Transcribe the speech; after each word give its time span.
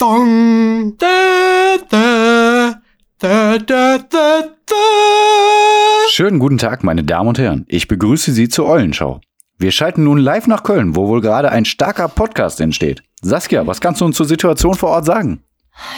Dong. 0.00 0.96
Da, 0.96 1.76
da, 1.90 2.80
da, 3.18 3.58
da, 3.58 3.98
da, 3.98 4.42
da. 4.64 4.74
Schönen 6.08 6.38
guten 6.38 6.56
Tag, 6.56 6.82
meine 6.82 7.04
Damen 7.04 7.28
und 7.28 7.38
Herren. 7.38 7.66
Ich 7.68 7.86
begrüße 7.86 8.32
Sie 8.32 8.48
zur 8.48 8.66
Eulenschau. 8.66 9.20
Wir 9.58 9.72
schalten 9.72 10.04
nun 10.04 10.16
live 10.16 10.46
nach 10.46 10.62
Köln, 10.62 10.96
wo 10.96 11.08
wohl 11.08 11.20
gerade 11.20 11.50
ein 11.52 11.66
starker 11.66 12.08
Podcast 12.08 12.62
entsteht. 12.62 13.02
Saskia, 13.20 13.66
was 13.66 13.82
kannst 13.82 14.00
du 14.00 14.06
uns 14.06 14.16
zur 14.16 14.24
Situation 14.24 14.74
vor 14.74 14.88
Ort 14.88 15.04
sagen? 15.04 15.44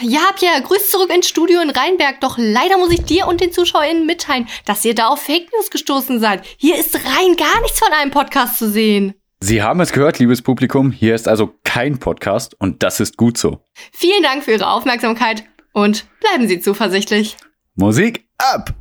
Ja, 0.01 0.19
Pierre, 0.37 0.61
grüß 0.61 0.91
zurück 0.91 1.09
ins 1.13 1.29
Studio 1.29 1.61
in 1.61 1.69
Rheinberg. 1.69 2.19
Doch 2.19 2.37
leider 2.37 2.77
muss 2.77 2.91
ich 2.91 3.05
dir 3.05 3.27
und 3.27 3.39
den 3.39 3.53
ZuschauerInnen 3.53 4.05
mitteilen, 4.05 4.49
dass 4.65 4.83
ihr 4.83 4.95
da 4.95 5.07
auf 5.07 5.21
Fake 5.21 5.49
News 5.53 5.71
gestoßen 5.71 6.19
seid. 6.19 6.43
Hier 6.57 6.77
ist 6.77 6.93
rein 6.93 7.37
gar 7.37 7.61
nichts 7.61 7.79
von 7.79 7.93
einem 7.93 8.11
Podcast 8.11 8.57
zu 8.57 8.69
sehen. 8.69 9.13
Sie 9.45 9.61
haben 9.61 9.81
es 9.81 9.91
gehört, 9.91 10.19
liebes 10.19 10.41
Publikum. 10.41 10.93
Hier 10.93 11.13
ist 11.13 11.27
also 11.27 11.53
kein 11.65 11.99
Podcast 11.99 12.55
und 12.61 12.81
das 12.81 13.01
ist 13.01 13.17
gut 13.17 13.37
so. 13.37 13.59
Vielen 13.91 14.23
Dank 14.23 14.45
für 14.45 14.51
Ihre 14.51 14.69
Aufmerksamkeit 14.69 15.43
und 15.73 16.05
bleiben 16.21 16.47
Sie 16.47 16.61
zuversichtlich. 16.61 17.35
Musik 17.75 18.25
ab! 18.37 18.73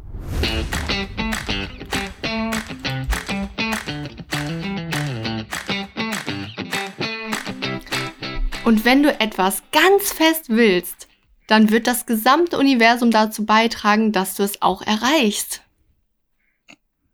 Und 8.65 8.85
wenn 8.85 9.03
du 9.03 9.11
etwas 9.19 9.65
ganz 9.73 10.13
fest 10.13 10.45
willst, 10.47 11.09
dann 11.49 11.71
wird 11.71 11.89
das 11.89 12.07
gesamte 12.07 12.57
Universum 12.57 13.11
dazu 13.11 13.45
beitragen, 13.45 14.13
dass 14.13 14.37
du 14.37 14.45
es 14.45 14.63
auch 14.63 14.83
erreichst. 14.83 15.63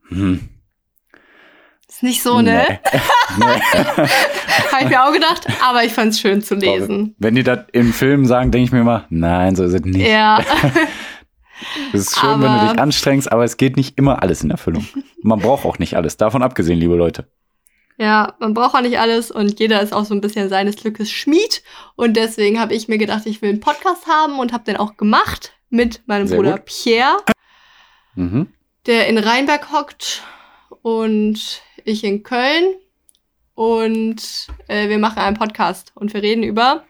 Hm. 0.09 0.51
Ist 1.98 2.02
nicht 2.05 2.23
so, 2.23 2.41
ne? 2.41 2.65
Nee. 2.69 2.79
nee. 3.38 3.45
Habe 4.73 4.83
ich 4.84 4.88
mir 4.88 5.05
auch 5.05 5.12
gedacht, 5.12 5.48
aber 5.69 5.83
ich 5.83 5.93
fand 5.93 6.12
es 6.12 6.21
schön 6.21 6.43
zu 6.43 6.55
lesen. 6.55 7.16
Wenn 7.19 7.34
die 7.34 7.43
das 7.43 7.61
in 7.73 7.93
Filmen 7.93 8.24
sagen, 8.24 8.52
denke 8.52 8.66
ich 8.66 8.73
mir 8.73 8.83
immer, 8.83 9.07
nein, 9.11 9.57
so 9.57 9.65
ist 9.65 9.74
es 9.74 9.80
nicht. 9.83 10.07
Ja. 10.07 10.41
Es 11.93 12.02
ist 12.02 12.21
schön, 12.21 12.35
wenn 12.35 12.43
du 12.43 12.46
Aber- 12.51 12.71
dich 12.73 12.80
anstrengst, 12.80 13.32
aber 13.32 13.43
es 13.43 13.57
geht 13.57 13.77
nicht 13.77 13.99
immer 13.99 14.23
alles 14.23 14.45
in 14.45 14.51
Erfüllung. 14.52 14.87
Man 15.23 15.40
braucht 15.40 15.65
auch 15.66 15.80
nicht 15.80 15.96
alles. 15.96 16.16
Davon 16.16 16.40
abgesehen, 16.45 16.79
liebe 16.79 16.95
Leute. 16.95 17.29
Ja, 17.96 18.35
man 18.38 18.55
braucht 18.55 18.77
auch 18.77 18.80
nicht 18.80 19.01
alles 19.01 19.33
und 19.33 19.59
jeder 19.59 19.83
ist 19.83 19.93
auch 19.93 20.05
so 20.05 20.15
ein 20.15 20.21
bisschen 20.21 20.49
seines 20.49 20.77
Glückes 20.77 21.10
Schmied. 21.10 21.65
Und 21.96 22.16
deswegen 22.16 22.60
habe 22.60 22.74
ich 22.74 22.87
mir 22.87 22.96
gedacht, 22.96 23.23
ich 23.27 23.43
will 23.43 23.49
einen 23.51 23.59
Podcast 23.60 24.07
haben 24.07 24.38
und 24.38 24.52
habe 24.52 24.62
den 24.62 24.77
auch 24.77 24.96
gemacht 24.96 25.52
mit 25.68 26.01
meinem 26.07 26.29
Sehr 26.29 26.37
Bruder 26.37 26.52
gut. 26.59 26.66
Pierre, 26.66 27.16
Mhm. 28.15 28.46
der 28.87 29.09
in 29.09 29.18
Rheinberg 29.18 29.73
hockt 29.73 30.23
und 30.83 31.60
ich 31.90 32.04
in 32.04 32.22
Köln. 32.22 32.74
Und 33.54 34.46
äh, 34.68 34.88
wir 34.88 34.98
machen 34.98 35.18
einen 35.18 35.36
Podcast 35.36 35.92
und 35.94 36.14
wir 36.14 36.22
reden 36.22 36.42
über. 36.44 36.84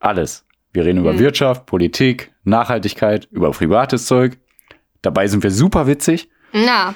Alles. 0.00 0.44
Wir 0.72 0.84
reden 0.84 0.98
über 1.00 1.12
Hm. 1.12 1.18
Wirtschaft, 1.18 1.64
Politik, 1.66 2.30
Nachhaltigkeit, 2.44 3.26
über 3.30 3.50
privates 3.52 4.04
Zeug. 4.06 4.36
Dabei 5.00 5.26
sind 5.26 5.42
wir 5.42 5.50
super 5.50 5.86
witzig. 5.86 6.28
Na, 6.52 6.94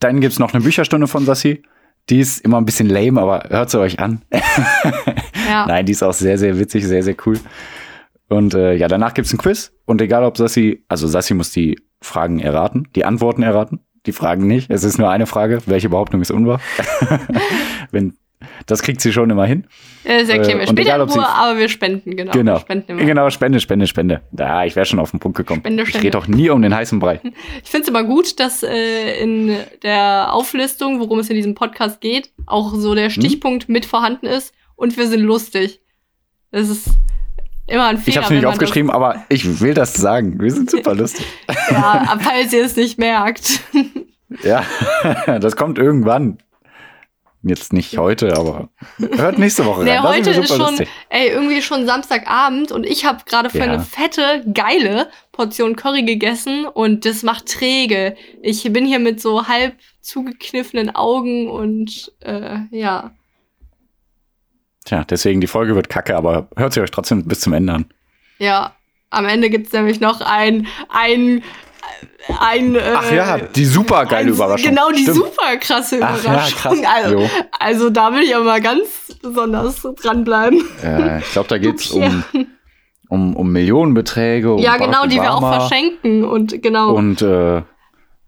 Dann 0.00 0.20
gibt's 0.20 0.38
noch 0.38 0.52
eine 0.52 0.62
Bücherstunde 0.64 1.06
von 1.06 1.24
Sassi. 1.24 1.62
Die 2.08 2.18
ist 2.18 2.44
immer 2.44 2.56
ein 2.60 2.64
bisschen 2.64 2.88
lame, 2.88 3.20
aber 3.20 3.44
hört 3.50 3.70
sie 3.70 3.78
euch 3.78 4.00
an. 4.00 4.22
ja. 5.48 5.66
Nein, 5.66 5.86
die 5.86 5.92
ist 5.92 6.02
auch 6.02 6.12
sehr, 6.12 6.38
sehr 6.38 6.58
witzig, 6.58 6.84
sehr, 6.86 7.02
sehr 7.04 7.14
cool. 7.26 7.38
Und 8.28 8.54
äh, 8.54 8.74
ja, 8.74 8.88
danach 8.88 9.14
gibt's 9.14 9.32
ein 9.32 9.38
Quiz. 9.38 9.72
Und 9.84 10.00
egal 10.00 10.24
ob 10.24 10.36
Sassi, 10.36 10.84
also 10.88 11.06
Sassi 11.06 11.34
muss 11.34 11.52
die 11.52 11.78
Fragen 12.00 12.40
erraten, 12.40 12.88
die 12.96 13.04
Antworten 13.04 13.42
erraten. 13.42 13.80
Die 14.06 14.12
Fragen 14.12 14.46
nicht. 14.46 14.70
Es 14.70 14.82
ist 14.84 14.98
nur 14.98 15.10
eine 15.10 15.26
Frage. 15.26 15.58
Welche 15.66 15.88
Behauptung 15.90 16.20
ist 16.22 16.30
unwahr? 16.30 16.60
Wenn, 17.90 18.14
das 18.66 18.82
kriegt 18.82 19.00
sie 19.02 19.12
schon 19.12 19.28
immer 19.28 19.44
hin. 19.44 19.66
Das 20.04 20.28
erklären 20.30 20.58
wir 20.58 20.62
Äh, 20.64 20.66
später 20.68 20.80
egal, 20.94 21.00
in 21.02 21.08
Ruhe, 21.10 21.28
aber 21.28 21.58
wir 21.58 21.68
spenden, 21.68 22.16
genau. 22.16 22.32
Genau. 22.32 22.58
Spenden. 22.58 22.96
Genau, 22.96 23.28
Spende, 23.28 23.60
Spende, 23.60 23.86
Spende. 23.86 24.22
Da, 24.32 24.64
ich 24.64 24.74
wäre 24.76 24.86
schon 24.86 24.98
auf 24.98 25.10
den 25.10 25.20
Punkt 25.20 25.36
gekommen. 25.36 25.60
Spende, 25.60 25.82
ich 25.82 26.02
rede 26.02 26.16
auch 26.16 26.26
nie 26.26 26.48
um 26.48 26.62
den 26.62 26.74
heißen 26.74 26.98
Brei. 26.98 27.20
Ich 27.62 27.70
finde 27.70 27.82
es 27.82 27.88
immer 27.88 28.04
gut, 28.04 28.40
dass 28.40 28.62
äh, 28.62 29.20
in 29.22 29.54
der 29.82 30.32
Auflistung, 30.32 31.00
worum 31.00 31.18
es 31.18 31.28
in 31.28 31.36
diesem 31.36 31.54
Podcast 31.54 32.00
geht, 32.00 32.30
auch 32.46 32.72
so 32.74 32.90
Hm? 32.90 32.96
der 32.96 33.10
Stichpunkt 33.10 33.68
mit 33.68 33.84
vorhanden 33.84 34.26
ist 34.26 34.54
und 34.76 34.96
wir 34.96 35.06
sind 35.08 35.20
lustig. 35.20 35.80
Das 36.50 36.68
ist 36.70 36.88
immer 37.66 37.86
ein 37.88 37.98
Fehler. 37.98 38.08
Ich 38.08 38.16
habe 38.16 38.24
es 38.24 38.30
nicht 38.30 38.46
aufgeschrieben, 38.46 38.90
aber 38.90 39.24
ich 39.28 39.60
will 39.60 39.74
das 39.74 39.92
sagen. 39.94 40.40
Wir 40.40 40.50
sind 40.50 40.70
super 40.70 40.94
lustig. 40.96 41.24
Ja, 41.70 42.18
falls 42.20 42.52
ihr 42.54 42.64
es 42.64 42.74
nicht 42.76 42.98
merkt. 42.98 43.60
Ja, 44.42 44.64
das 45.40 45.56
kommt 45.56 45.78
irgendwann. 45.78 46.38
Jetzt 47.42 47.72
nicht 47.72 47.96
heute, 47.96 48.36
aber 48.36 48.68
hört 48.98 49.38
nächste 49.38 49.64
Woche 49.64 49.80
rein. 49.80 49.86
Nee, 49.86 49.98
heute 50.00 50.28
ist 50.30 50.36
super 50.48 50.48
schon, 50.48 50.58
lustig. 50.72 50.88
ey, 51.08 51.28
irgendwie 51.28 51.62
schon 51.62 51.86
Samstagabend 51.86 52.70
und 52.70 52.84
ich 52.84 53.06
habe 53.06 53.24
gerade 53.24 53.48
für 53.48 53.58
Ja. 53.58 53.64
eine 53.64 53.80
fette, 53.80 54.44
geile 54.52 55.08
Portion 55.32 55.74
Curry 55.74 56.02
gegessen 56.02 56.66
und 56.66 57.06
das 57.06 57.22
macht 57.22 57.46
träge. 57.46 58.14
Ich 58.42 58.62
bin 58.70 58.84
hier 58.84 58.98
mit 58.98 59.22
so 59.22 59.48
halb 59.48 59.74
zugekniffenen 60.02 60.94
Augen 60.94 61.48
und 61.48 62.12
äh, 62.20 62.58
ja. 62.72 63.12
Tja, 64.84 65.04
deswegen 65.08 65.40
die 65.40 65.46
Folge 65.46 65.74
wird 65.74 65.88
kacke, 65.88 66.16
aber 66.16 66.48
hört 66.56 66.74
sie 66.74 66.80
euch 66.82 66.90
trotzdem 66.90 67.24
bis 67.26 67.40
zum 67.40 67.54
Ende 67.54 67.72
an. 67.72 67.86
Ja, 68.38 68.74
am 69.08 69.24
Ende 69.24 69.48
gibt's 69.48 69.72
nämlich 69.72 69.98
noch 70.00 70.20
ein, 70.20 70.66
ein, 70.90 71.42
ein, 72.38 72.74
äh, 72.74 72.80
Ach 72.94 73.10
ja, 73.12 73.38
die 73.38 73.64
super 73.64 74.04
geile 74.06 74.30
Überraschung. 74.30 74.70
Genau, 74.70 74.90
die 74.90 75.02
Stimmt. 75.02 75.16
super 75.16 75.56
krasse 75.58 75.98
Ach 76.02 76.16
ja, 76.16 76.20
Überraschung. 76.32 76.58
krass. 76.58 76.78
Also, 76.94 77.18
Jo. 77.18 77.30
also 77.58 77.90
da 77.90 78.12
will 78.12 78.22
ich 78.22 78.34
aber 78.34 78.44
mal 78.44 78.60
ganz 78.60 79.16
besonders 79.22 79.82
dranbleiben. 80.02 80.62
Äh, 80.82 81.18
ich 81.20 81.32
glaube, 81.32 81.48
da 81.48 81.58
geht's 81.58 81.92
Okay. 81.94 82.06
um, 82.08 82.46
um, 83.08 83.36
um 83.36 83.52
Millionenbeträge. 83.52 84.52
Um 84.52 84.58
ja, 84.58 84.72
Barack 84.76 84.84
genau, 84.86 85.06
die 85.06 85.16
wir 85.16 85.32
auch 85.34 85.40
verschenken 85.58 86.24
und 86.24 86.62
genau. 86.62 86.92
Und 86.94 87.22
äh, 87.22 87.62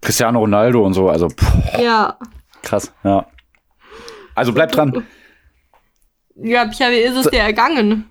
Cristiano 0.01 0.39
Ronaldo 0.39 0.85
und 0.85 0.93
so. 0.93 1.09
Also 1.09 1.29
pff, 1.29 1.79
ja. 1.79 2.17
krass, 2.61 2.93
ja. 3.03 3.25
Also 4.35 4.51
bleibt 4.51 4.75
dran. 4.75 5.05
Ja, 6.35 6.65
Pia, 6.65 6.89
wie 6.89 6.97
ist 6.97 7.15
es 7.15 7.27
dir 7.29 7.41
ergangen? 7.41 8.09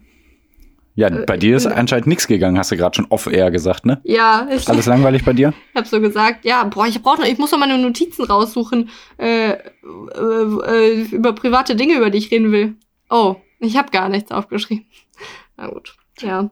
Ja, 0.94 1.08
Äh, 1.08 1.25
bei 1.25 1.36
dir 1.36 1.56
ist 1.56 1.66
anscheinend 1.66 2.06
nichts 2.06 2.26
gegangen, 2.26 2.58
hast 2.58 2.70
du 2.70 2.76
gerade 2.76 2.94
schon 2.94 3.06
off-air 3.08 3.50
gesagt, 3.50 3.86
ne? 3.86 4.00
Ja, 4.04 4.47
ich 4.50 4.69
Alles 4.69 4.86
langweilig 4.86 5.25
bei 5.25 5.32
dir? 5.32 5.54
hab 5.75 5.86
so 5.86 6.00
gesagt, 6.00 6.44
ja, 6.44 6.64
boah, 6.64 6.86
ich 6.86 7.03
brauch 7.03 7.19
noch, 7.19 7.25
ich 7.25 7.38
muss 7.38 7.50
noch 7.53 7.58
meine 7.58 7.78
Notizen 7.78 8.25
raussuchen 8.25 8.91
äh, 9.19 9.53
äh, 9.53 9.56
äh, 9.82 11.03
über 11.10 11.32
private 11.32 11.76
Dinge, 11.76 11.94
über 11.94 12.10
die 12.10 12.19
ich 12.19 12.30
reden 12.30 12.53
will. 12.53 12.75
Oh, 13.08 13.36
ich 13.58 13.76
habe 13.76 13.91
gar 13.91 14.08
nichts 14.08 14.30
aufgeschrieben. 14.30 14.86
Na 15.56 15.69
gut, 15.69 15.97
ja. 16.20 16.50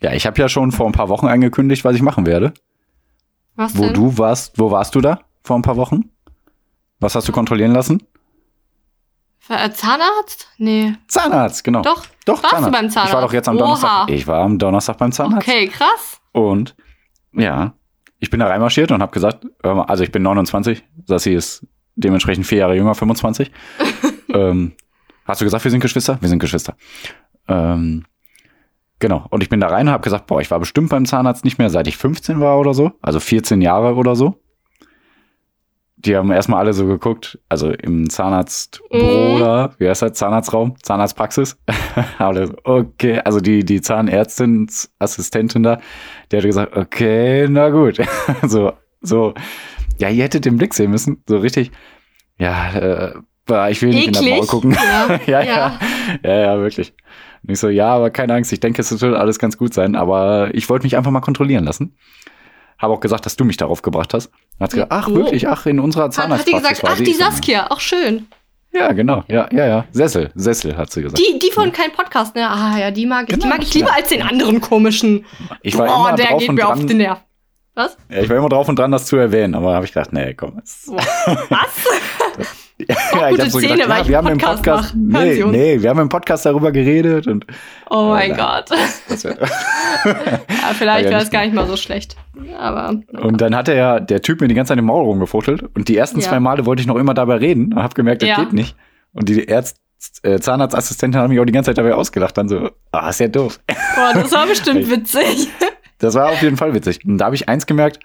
Ja, 0.00 0.12
ich 0.12 0.26
habe 0.26 0.40
ja 0.40 0.48
schon 0.48 0.70
vor 0.70 0.86
ein 0.86 0.92
paar 0.92 1.08
Wochen 1.08 1.26
angekündigt, 1.26 1.84
was 1.84 1.96
ich 1.96 2.02
machen 2.02 2.26
werde. 2.26 2.54
Was 3.56 3.76
Wo 3.76 3.84
denn? 3.84 3.94
du 3.94 4.16
warst, 4.18 4.56
wo 4.58 4.70
warst 4.70 4.94
du 4.94 5.00
da 5.00 5.20
vor 5.42 5.56
ein 5.58 5.62
paar 5.62 5.76
Wochen? 5.76 6.10
Was 7.00 7.16
hast 7.16 7.26
du 7.26 7.32
kontrollieren 7.32 7.72
lassen? 7.72 8.04
Äh, 9.48 9.70
Zahnarzt? 9.70 10.48
Nee. 10.58 10.94
Zahnarzt, 11.08 11.64
genau. 11.64 11.82
Doch. 11.82 12.04
Doch, 12.28 12.42
Warst 12.42 12.66
du 12.66 12.70
beim 12.70 12.90
Zahnarzt? 12.90 13.08
Ich 13.08 13.14
war 13.14 13.22
doch 13.22 13.32
jetzt 13.32 13.48
am 13.48 13.56
Oha. 13.56 13.64
Donnerstag. 13.64 14.10
Ich 14.10 14.26
war 14.26 14.42
am 14.42 14.58
Donnerstag 14.58 14.98
beim 14.98 15.12
Zahnarzt. 15.12 15.48
Okay, 15.48 15.68
krass. 15.68 16.20
Und 16.32 16.76
ja, 17.32 17.72
ich 18.18 18.28
bin 18.28 18.38
da 18.38 18.48
reinmarschiert 18.48 18.92
und 18.92 19.00
habe 19.00 19.12
gesagt, 19.12 19.46
hör 19.62 19.74
mal, 19.74 19.84
also 19.84 20.04
ich 20.04 20.12
bin 20.12 20.22
29, 20.22 20.84
Sassi 21.06 21.32
ist 21.32 21.66
dementsprechend 21.96 22.46
vier 22.46 22.58
Jahre 22.58 22.76
jünger, 22.76 22.94
25. 22.94 23.50
ähm, 24.34 24.72
hast 25.24 25.40
du 25.40 25.46
gesagt, 25.46 25.64
wir 25.64 25.70
sind 25.70 25.80
Geschwister? 25.80 26.18
Wir 26.20 26.28
sind 26.28 26.38
Geschwister. 26.38 26.76
Ähm, 27.48 28.04
genau. 28.98 29.26
Und 29.30 29.42
ich 29.42 29.48
bin 29.48 29.60
da 29.60 29.68
rein 29.68 29.86
und 29.86 29.92
habe 29.94 30.04
gesagt, 30.04 30.26
boah, 30.26 30.42
ich 30.42 30.50
war 30.50 30.58
bestimmt 30.58 30.90
beim 30.90 31.06
Zahnarzt 31.06 31.46
nicht 31.46 31.58
mehr, 31.58 31.70
seit 31.70 31.86
ich 31.86 31.96
15 31.96 32.40
war 32.40 32.58
oder 32.58 32.74
so. 32.74 32.92
Also 33.00 33.20
14 33.20 33.62
Jahre 33.62 33.94
oder 33.94 34.14
so. 34.14 34.38
Die 36.00 36.16
haben 36.16 36.30
erstmal 36.30 36.60
alle 36.60 36.72
so 36.74 36.86
geguckt, 36.86 37.40
also 37.48 37.70
im 37.72 38.08
Zahnarztbüro 38.08 39.38
da, 39.40 39.74
wie 39.78 39.88
heißt 39.88 40.02
das, 40.02 40.12
Zahnarztraum, 40.12 40.76
Zahnarztpraxis. 40.80 41.58
alle 42.18 42.54
okay, 42.62 43.20
also 43.24 43.40
die, 43.40 43.64
die 43.64 43.80
Zahnärztin, 43.80 44.68
Assistentin 45.00 45.64
da, 45.64 45.80
die 46.30 46.36
hat 46.36 46.44
gesagt, 46.44 46.76
okay, 46.76 47.48
na 47.48 47.70
gut. 47.70 47.98
so, 48.46 48.72
so, 49.00 49.34
ja, 49.98 50.08
ihr 50.08 50.22
hättet 50.22 50.44
den 50.44 50.56
Blick 50.56 50.72
sehen 50.72 50.92
müssen, 50.92 51.22
so 51.26 51.38
richtig, 51.38 51.72
ja, 52.38 52.72
äh, 52.74 53.14
ich 53.70 53.82
will 53.82 53.90
nicht 53.90 54.08
in 54.08 54.12
das 54.12 54.22
Maul 54.22 54.32
Eklig. 54.32 54.48
gucken. 54.48 54.76
Ja, 54.86 55.20
ja, 55.26 55.42
ja, 55.42 55.78
ja, 56.22 56.40
ja, 56.40 56.58
wirklich. 56.58 56.92
Und 57.42 57.50
ich 57.50 57.58
so, 57.58 57.68
ja, 57.68 57.88
aber 57.94 58.10
keine 58.10 58.34
Angst, 58.34 58.52
ich 58.52 58.60
denke, 58.60 58.82
es 58.82 59.00
wird 59.00 59.16
alles 59.16 59.38
ganz 59.38 59.56
gut 59.56 59.74
sein, 59.74 59.96
aber 59.96 60.50
ich 60.52 60.68
wollte 60.68 60.84
mich 60.84 60.96
einfach 60.96 61.10
mal 61.10 61.20
kontrollieren 61.20 61.64
lassen. 61.64 61.96
Habe 62.78 62.94
auch 62.94 63.00
gesagt, 63.00 63.26
dass 63.26 63.36
du 63.36 63.44
mich 63.44 63.56
darauf 63.56 63.82
gebracht 63.82 64.14
hast. 64.14 64.30
Hat 64.60 64.70
gesagt, 64.70 64.92
ach 64.92 65.08
Oh. 65.08 65.14
wirklich, 65.14 65.48
ach, 65.48 65.66
in 65.66 65.80
unserer 65.80 66.04
Hat, 66.04 66.16
hat 66.18 66.46
die 66.46 66.52
Zahnarztpraxis 66.52 66.78
gesagt, 66.78 66.84
ach, 66.84 66.96
sie. 66.96 67.04
die 67.04 67.12
Saskia, 67.14 67.70
auch 67.70 67.80
schön. 67.80 68.26
Ja, 68.72 68.92
genau, 68.92 69.24
ja, 69.28 69.48
ja, 69.50 69.66
ja. 69.66 69.84
Sessel, 69.92 70.30
Sessel, 70.34 70.76
hat 70.76 70.92
sie 70.92 71.02
gesagt. 71.02 71.18
Die, 71.18 71.38
die 71.38 71.50
von 71.50 71.72
kein 71.72 71.90
Podcast, 71.90 72.34
ne? 72.36 72.48
Ah 72.48 72.78
ja, 72.78 72.90
die 72.90 73.06
mag 73.06 73.24
ich. 73.28 73.34
Genau, 73.34 73.44
die 73.44 73.48
mag 73.48 73.62
ich 73.62 73.72
lieber 73.74 73.88
ja. 73.88 73.94
als 73.94 74.08
den 74.10 74.22
anderen 74.22 74.60
komischen. 74.60 75.24
ich 75.62 75.76
war 75.76 75.86
Boah, 75.86 76.08
immer 76.08 76.16
der 76.16 76.26
drauf 76.28 76.40
geht 76.40 76.48
und 76.50 76.54
mir 76.56 76.60
dran, 76.62 76.78
auf 76.78 76.86
den 76.86 76.96
Nerv. 76.98 77.18
Was? 77.74 77.96
Ja, 78.10 78.18
ich 78.22 78.28
war 78.28 78.36
immer 78.36 78.48
drauf 78.48 78.68
und 78.68 78.78
dran, 78.78 78.90
das 78.90 79.06
zu 79.06 79.16
erwähnen, 79.16 79.54
aber 79.54 79.72
habe 79.74 79.86
ich 79.86 79.92
gedacht, 79.92 80.12
nee, 80.12 80.34
komm. 80.34 80.56
Was? 80.56 80.86
Ja, 82.86 83.30
gute 83.30 83.42
hab 83.42 83.50
so 83.50 83.58
Szene, 83.58 83.72
gedacht, 83.74 83.88
weil 83.88 83.96
ja, 83.96 84.02
ich 84.02 84.08
wir 84.08 84.18
einen 84.18 84.26
haben 84.28 84.32
im 84.34 84.38
Podcast 84.38 84.64
Podcast, 84.64 84.94
mache. 84.96 85.24
Nee, 85.26 85.44
nee, 85.74 85.82
wir 85.82 85.90
haben 85.90 85.98
im 85.98 86.08
Podcast 86.08 86.46
darüber 86.46 86.70
geredet 86.70 87.26
und 87.26 87.44
Oh 87.90 88.10
mein 88.10 88.30
Äh, 88.32 88.36
Gott. 88.36 88.70
Ja, 90.04 90.74
vielleicht 90.74 91.04
ja 91.06 91.10
wäre 91.10 91.22
es 91.22 91.30
gar 91.30 91.42
nicht 91.44 91.54
mal 91.54 91.66
so 91.66 91.76
schlecht. 91.76 92.16
Aber 92.58 92.94
Und 93.20 93.40
dann 93.40 93.54
hat 93.56 93.68
er 93.68 93.74
ja 93.74 94.00
der 94.00 94.22
Typ 94.22 94.40
mir 94.40 94.48
die 94.48 94.54
ganze 94.54 94.70
Zeit 94.70 94.78
im 94.78 94.84
Maul 94.86 95.04
rumgefuchtelt. 95.04 95.64
Und 95.74 95.88
die 95.88 95.96
ersten 95.96 96.20
Ja. 96.20 96.28
zwei 96.28 96.40
Male 96.40 96.66
wollte 96.66 96.80
ich 96.80 96.86
noch 96.86 96.96
immer 96.96 97.14
dabei 97.14 97.36
reden 97.36 97.72
und 97.72 97.82
habe 97.82 97.94
gemerkt, 97.94 98.22
das 98.22 98.28
Ja. 98.28 98.36
geht 98.36 98.52
nicht. 98.52 98.76
Und 99.12 99.28
die 99.28 99.48
Ärzt, 99.48 99.78
äh, 100.22 100.38
Zahnarztassistentin 100.38 101.20
hat 101.20 101.28
mich 101.28 101.40
auch 101.40 101.44
die 101.44 101.52
ganze 101.52 101.70
Zeit 101.70 101.78
dabei 101.78 101.94
ausgelacht. 101.94 102.36
Dann 102.38 102.48
so, 102.48 102.70
ah, 102.92 103.08
ist 103.08 103.20
ja 103.20 103.28
doof. 103.28 103.58
boah, 103.96 104.12
das 104.14 104.30
war 104.32 104.46
bestimmt 104.48 104.88
witzig. 104.90 105.48
Das 105.98 106.14
war 106.14 106.28
auf 106.30 106.40
jeden 106.42 106.56
Fall 106.56 106.74
witzig. 106.74 107.00
Und 107.04 107.18
da 107.18 107.24
habe 107.26 107.34
ich 107.34 107.48
eins 107.48 107.66
gemerkt, 107.66 107.98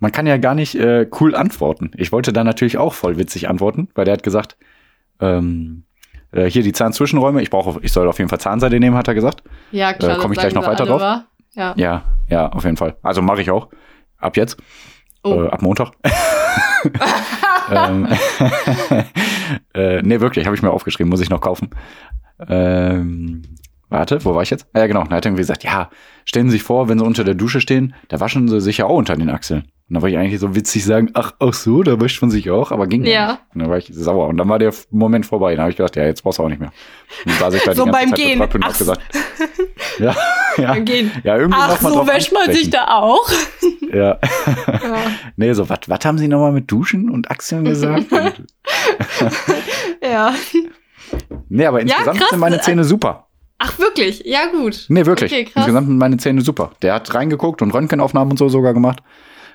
man 0.00 0.12
kann 0.12 0.26
ja 0.26 0.36
gar 0.36 0.54
nicht 0.54 0.74
äh, 0.74 1.06
cool 1.20 1.34
antworten. 1.34 1.90
Ich 1.96 2.12
wollte 2.12 2.32
da 2.32 2.44
natürlich 2.44 2.78
auch 2.78 2.92
voll 2.94 3.16
witzig 3.18 3.48
antworten, 3.48 3.88
weil 3.94 4.04
der 4.04 4.14
hat 4.14 4.22
gesagt, 4.22 4.56
ähm, 5.20 5.84
äh, 6.32 6.46
hier 6.50 6.62
die 6.62 6.72
Zahnzwischenräume, 6.72 7.40
ich 7.42 7.50
brauche, 7.50 7.78
ich 7.82 7.92
soll 7.92 8.08
auf 8.08 8.18
jeden 8.18 8.28
Fall 8.28 8.40
Zahnseide 8.40 8.80
nehmen, 8.80 8.96
hat 8.96 9.08
er 9.08 9.14
gesagt. 9.14 9.42
Ja, 9.70 9.90
Äh, 9.90 9.94
klar. 9.94 10.18
komm 10.18 10.32
ich 10.32 10.36
das 10.36 10.44
gleich 10.44 10.54
noch 10.54 10.66
weiter 10.66 10.84
drauf? 10.86 11.00
Ja. 11.54 11.72
Ja, 11.76 12.02
ja, 12.28 12.48
auf 12.48 12.64
jeden 12.64 12.76
Fall. 12.76 12.96
Also 13.02 13.22
mache 13.22 13.40
ich 13.40 13.50
auch. 13.50 13.68
Ab 14.18 14.36
jetzt. 14.36 14.56
Oh. 15.22 15.44
Äh, 15.44 15.48
ab 15.48 15.62
Montag. 15.62 15.92
ähm, 17.70 18.08
äh, 19.74 20.02
nee, 20.02 20.20
wirklich, 20.20 20.46
habe 20.46 20.56
ich 20.56 20.62
mir 20.62 20.70
aufgeschrieben, 20.70 21.08
muss 21.10 21.20
ich 21.20 21.30
noch 21.30 21.40
kaufen. 21.40 21.70
Ähm, 22.48 23.42
warte, 23.98 24.24
wo 24.24 24.34
war 24.34 24.42
ich 24.42 24.50
jetzt? 24.50 24.66
Ah, 24.72 24.80
Ja, 24.80 24.86
genau. 24.86 25.04
Da 25.04 25.16
hat 25.16 25.24
er 25.24 25.30
irgendwie 25.30 25.42
gesagt, 25.42 25.64
ja, 25.64 25.90
stellen 26.24 26.46
Sie 26.48 26.52
sich 26.52 26.62
vor, 26.62 26.88
wenn 26.88 26.98
Sie 26.98 27.04
unter 27.04 27.24
der 27.24 27.34
Dusche 27.34 27.60
stehen, 27.60 27.94
da 28.08 28.20
waschen 28.20 28.48
Sie 28.48 28.60
sich 28.60 28.78
ja 28.78 28.86
auch 28.86 28.96
unter 28.96 29.16
den 29.16 29.30
Achseln. 29.30 29.64
Und 29.90 29.96
da 29.96 30.00
wollte 30.02 30.14
ich 30.16 30.18
eigentlich 30.20 30.40
so 30.40 30.54
witzig 30.54 30.82
sagen, 30.84 31.10
ach, 31.12 31.32
ach 31.40 31.52
so, 31.52 31.82
da 31.82 32.00
wäscht 32.00 32.22
man 32.22 32.30
sich 32.30 32.50
auch, 32.50 32.72
aber 32.72 32.86
ging 32.86 33.04
Ja. 33.04 33.26
nicht. 33.32 33.40
Und 33.54 33.60
dann 33.60 33.70
war 33.70 33.76
ich 33.76 33.90
sauer. 33.92 34.28
Und 34.28 34.38
dann 34.38 34.48
war 34.48 34.58
der 34.58 34.72
Moment 34.90 35.26
vorbei. 35.26 35.50
Dann 35.54 35.60
habe 35.60 35.70
ich 35.72 35.76
gedacht, 35.76 35.94
ja, 35.96 36.04
jetzt 36.04 36.22
brauchst 36.22 36.38
du 36.38 36.42
auch 36.42 36.48
nicht 36.48 36.58
mehr. 36.60 36.72
Und 37.26 37.38
da 37.38 37.48
ich 37.52 37.62
da 37.64 37.74
So 37.74 37.84
die 37.84 37.90
ganze 37.90 37.92
beim 37.92 38.08
Zeit 38.10 38.18
Gehen. 38.18 38.40
und 38.40 38.64
Ach 38.64 38.78
gesagt, 38.78 39.00
ja, 39.98 40.16
ja, 40.56 40.72
Beim 40.72 40.84
Gehen. 40.86 41.10
ja, 41.22 41.36
irgendwie 41.36 41.58
Ach, 41.60 41.78
so 41.82 42.06
wäscht 42.06 42.32
man 42.32 42.50
sich 42.52 42.70
da 42.70 42.86
auch. 42.98 43.28
Ja. 43.92 44.18
Ja. 44.66 44.96
Nee, 45.36 45.52
so, 45.52 45.68
was 45.68 45.78
was 45.86 46.00
haben 46.04 46.18
Sie 46.18 46.26
nochmal 46.26 46.50
mit 46.50 46.68
Duschen 46.68 47.08
und 47.08 47.30
Achseln 47.30 47.64
gesagt? 47.64 48.06
Ja. 50.02 50.34
nee, 51.48 51.64
aber 51.66 51.78
Ja, 51.78 51.82
insgesamt 51.96 52.18
krass. 52.18 52.30
sind 52.30 52.40
meine 52.40 52.60
Zähne 52.60 52.82
super. 52.82 53.23
Ach, 53.58 53.78
wirklich? 53.78 54.22
Ja, 54.24 54.46
gut. 54.46 54.86
Nee, 54.88 55.06
wirklich. 55.06 55.32
Okay, 55.32 55.44
krass. 55.44 55.54
insgesamt 55.56 55.86
sind 55.88 55.98
meine 55.98 56.16
Zähne 56.16 56.40
super. 56.40 56.72
Der 56.82 56.94
hat 56.94 57.14
reingeguckt 57.14 57.62
und 57.62 57.72
Röntgenaufnahmen 57.72 58.32
und 58.32 58.36
so 58.38 58.48
sogar 58.48 58.74
gemacht. 58.74 59.00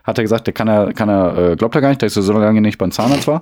Hat 0.03 0.17
er 0.17 0.23
gesagt, 0.23 0.47
der 0.47 0.53
kann 0.53 0.67
er, 0.67 0.93
kann 0.93 1.09
er, 1.09 1.37
äh, 1.51 1.55
glaubt 1.55 1.75
er 1.75 1.81
gar 1.81 1.89
nicht, 1.89 2.01
dass 2.01 2.15
er 2.15 2.23
so 2.23 2.33
lange 2.33 2.61
nicht 2.61 2.77
beim 2.77 2.91
Zahnarzt 2.91 3.27
war. 3.27 3.39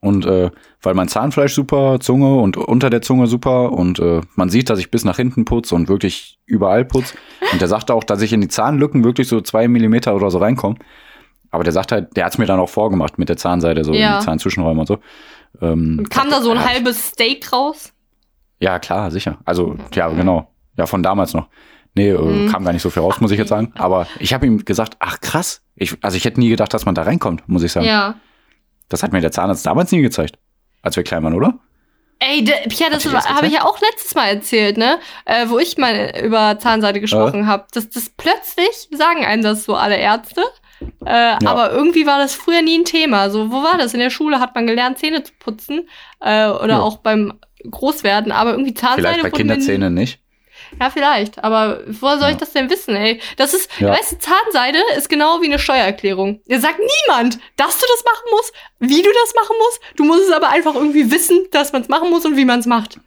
Und 0.00 0.24
äh, 0.26 0.50
weil 0.82 0.94
mein 0.94 1.08
Zahnfleisch 1.08 1.54
super, 1.54 1.98
Zunge 2.00 2.36
und 2.36 2.56
unter 2.56 2.90
der 2.90 3.02
Zunge 3.02 3.26
super 3.26 3.72
und 3.72 3.98
äh, 3.98 4.20
man 4.36 4.48
sieht, 4.50 4.70
dass 4.70 4.78
ich 4.78 4.90
bis 4.90 5.04
nach 5.04 5.16
hinten 5.16 5.44
putze 5.44 5.74
und 5.74 5.88
wirklich 5.88 6.38
überall 6.46 6.84
putze. 6.84 7.14
Und 7.50 7.60
der 7.60 7.66
sagte 7.68 7.94
auch, 7.94 8.04
dass 8.04 8.22
ich 8.22 8.32
in 8.32 8.40
die 8.40 8.48
Zahnlücken 8.48 9.02
wirklich 9.04 9.26
so 9.26 9.40
zwei 9.40 9.66
Millimeter 9.68 10.14
oder 10.14 10.30
so 10.30 10.38
reinkomme. 10.38 10.76
Aber 11.50 11.64
der 11.64 11.72
sagt 11.72 11.92
halt, 11.92 12.16
der 12.16 12.26
hat's 12.26 12.38
mir 12.38 12.46
dann 12.46 12.60
auch 12.60 12.68
vorgemacht 12.68 13.18
mit 13.18 13.28
der 13.28 13.36
Zahnseide, 13.36 13.82
so 13.84 13.92
Ja. 13.94 14.14
in 14.14 14.20
die 14.20 14.24
Zahnzwischenräume 14.26 14.80
und 14.80 14.86
so. 14.86 14.98
Ähm, 15.60 15.96
Und 15.98 16.10
kam 16.10 16.28
da 16.30 16.40
so 16.42 16.50
ein 16.50 16.62
halbes 16.64 17.08
Steak 17.08 17.52
raus? 17.52 17.92
Ja, 18.60 18.78
klar, 18.78 19.10
sicher. 19.10 19.38
Also, 19.44 19.76
ja, 19.94 20.08
genau. 20.08 20.50
Ja, 20.76 20.86
von 20.86 21.02
damals 21.02 21.34
noch. 21.34 21.48
Nee, 21.94 22.10
äh, 22.10 22.18
Mhm. 22.18 22.50
kam 22.52 22.64
gar 22.64 22.72
nicht 22.72 22.82
so 22.82 22.90
viel 22.90 23.02
raus, 23.02 23.20
muss 23.20 23.30
ich 23.30 23.38
jetzt 23.38 23.48
sagen. 23.48 23.72
Aber 23.76 24.06
ich 24.18 24.34
habe 24.34 24.46
ihm 24.46 24.64
gesagt, 24.64 24.96
ach 25.00 25.20
krass. 25.20 25.62
Ich, 25.74 25.96
also 26.02 26.16
ich 26.16 26.24
hätte 26.24 26.40
nie 26.40 26.48
gedacht, 26.50 26.72
dass 26.74 26.84
man 26.84 26.94
da 26.94 27.02
reinkommt, 27.02 27.48
muss 27.48 27.62
ich 27.62 27.72
sagen. 27.72 27.86
Ja. 27.86 28.14
Das 28.88 29.02
hat 29.02 29.12
mir 29.12 29.20
der 29.20 29.32
Zahnarzt 29.32 29.64
damals 29.66 29.92
nie 29.92 30.02
gezeigt. 30.02 30.38
Als 30.82 30.96
wir 30.96 31.02
klein 31.04 31.22
waren, 31.24 31.34
oder? 31.34 31.54
Ey, 32.18 32.42
de, 32.44 32.54
Pia, 32.68 32.88
das 32.88 33.04
habe 33.28 33.46
ich 33.46 33.52
ja 33.52 33.64
auch 33.64 33.78
letztes 33.80 34.14
Mal 34.14 34.26
erzählt, 34.28 34.78
ne? 34.78 34.98
Äh, 35.26 35.48
wo 35.48 35.58
ich 35.58 35.76
mal 35.76 36.12
über 36.24 36.58
Zahnseide 36.58 37.00
gesprochen 37.00 37.42
Äh? 37.42 37.46
habe. 37.46 37.66
Das, 37.72 37.90
das 37.90 38.08
plötzlich 38.10 38.88
sagen 38.90 39.24
einem 39.24 39.42
das 39.42 39.64
so 39.64 39.74
alle 39.74 39.96
Ärzte. 39.96 40.42
Äh, 41.04 41.36
Aber 41.44 41.72
irgendwie 41.72 42.06
war 42.06 42.18
das 42.18 42.34
früher 42.34 42.62
nie 42.62 42.78
ein 42.78 42.84
Thema. 42.84 43.28
So, 43.30 43.50
wo 43.50 43.62
war 43.62 43.76
das? 43.78 43.92
In 43.94 44.00
der 44.00 44.10
Schule 44.10 44.40
hat 44.40 44.54
man 44.54 44.66
gelernt, 44.66 44.98
Zähne 44.98 45.22
zu 45.22 45.32
putzen. 45.38 45.88
Äh, 46.20 46.48
oder 46.48 46.74
Ja. 46.74 46.80
auch 46.80 46.98
beim 46.98 47.34
Großwerden. 47.70 48.32
Aber 48.32 48.50
irgendwie 48.52 48.74
Zahnseide 48.74 49.08
Vielleicht 49.08 49.22
bei 49.22 49.30
Kinderzähnen 49.30 49.94
nicht. 49.94 50.20
Ja, 50.80 50.90
vielleicht. 50.90 51.42
Aber 51.44 51.80
woher 51.86 52.18
soll 52.18 52.28
ich 52.30 52.34
Ja. 52.34 52.40
das 52.40 52.52
denn 52.52 52.68
wissen, 52.70 52.96
ey? 52.96 53.20
Das 53.36 53.54
ist, 53.54 53.70
Ja. 53.78 53.90
weißt 53.90 54.12
du, 54.12 54.18
Zahnseide 54.18 54.78
ist 54.96 55.08
genau 55.08 55.40
wie 55.40 55.46
eine 55.46 55.58
Steuererklärung. 55.58 56.40
Dir 56.46 56.60
sagt 56.60 56.78
niemand, 56.78 57.38
dass 57.56 57.78
du 57.78 57.84
das 57.94 58.04
machen 58.04 58.24
musst, 58.32 58.52
wie 58.80 59.02
du 59.02 59.10
das 59.12 59.34
machen 59.34 59.56
musst. 59.58 59.80
Du 59.96 60.04
musst 60.04 60.24
es 60.28 60.32
aber 60.32 60.48
einfach 60.48 60.74
irgendwie 60.74 61.10
wissen, 61.10 61.46
dass 61.52 61.72
man 61.72 61.82
es 61.82 61.88
machen 61.88 62.10
muss 62.10 62.24
und 62.24 62.36
wie 62.36 62.44
man 62.44 62.60
es 62.60 62.66
macht. 62.66 62.98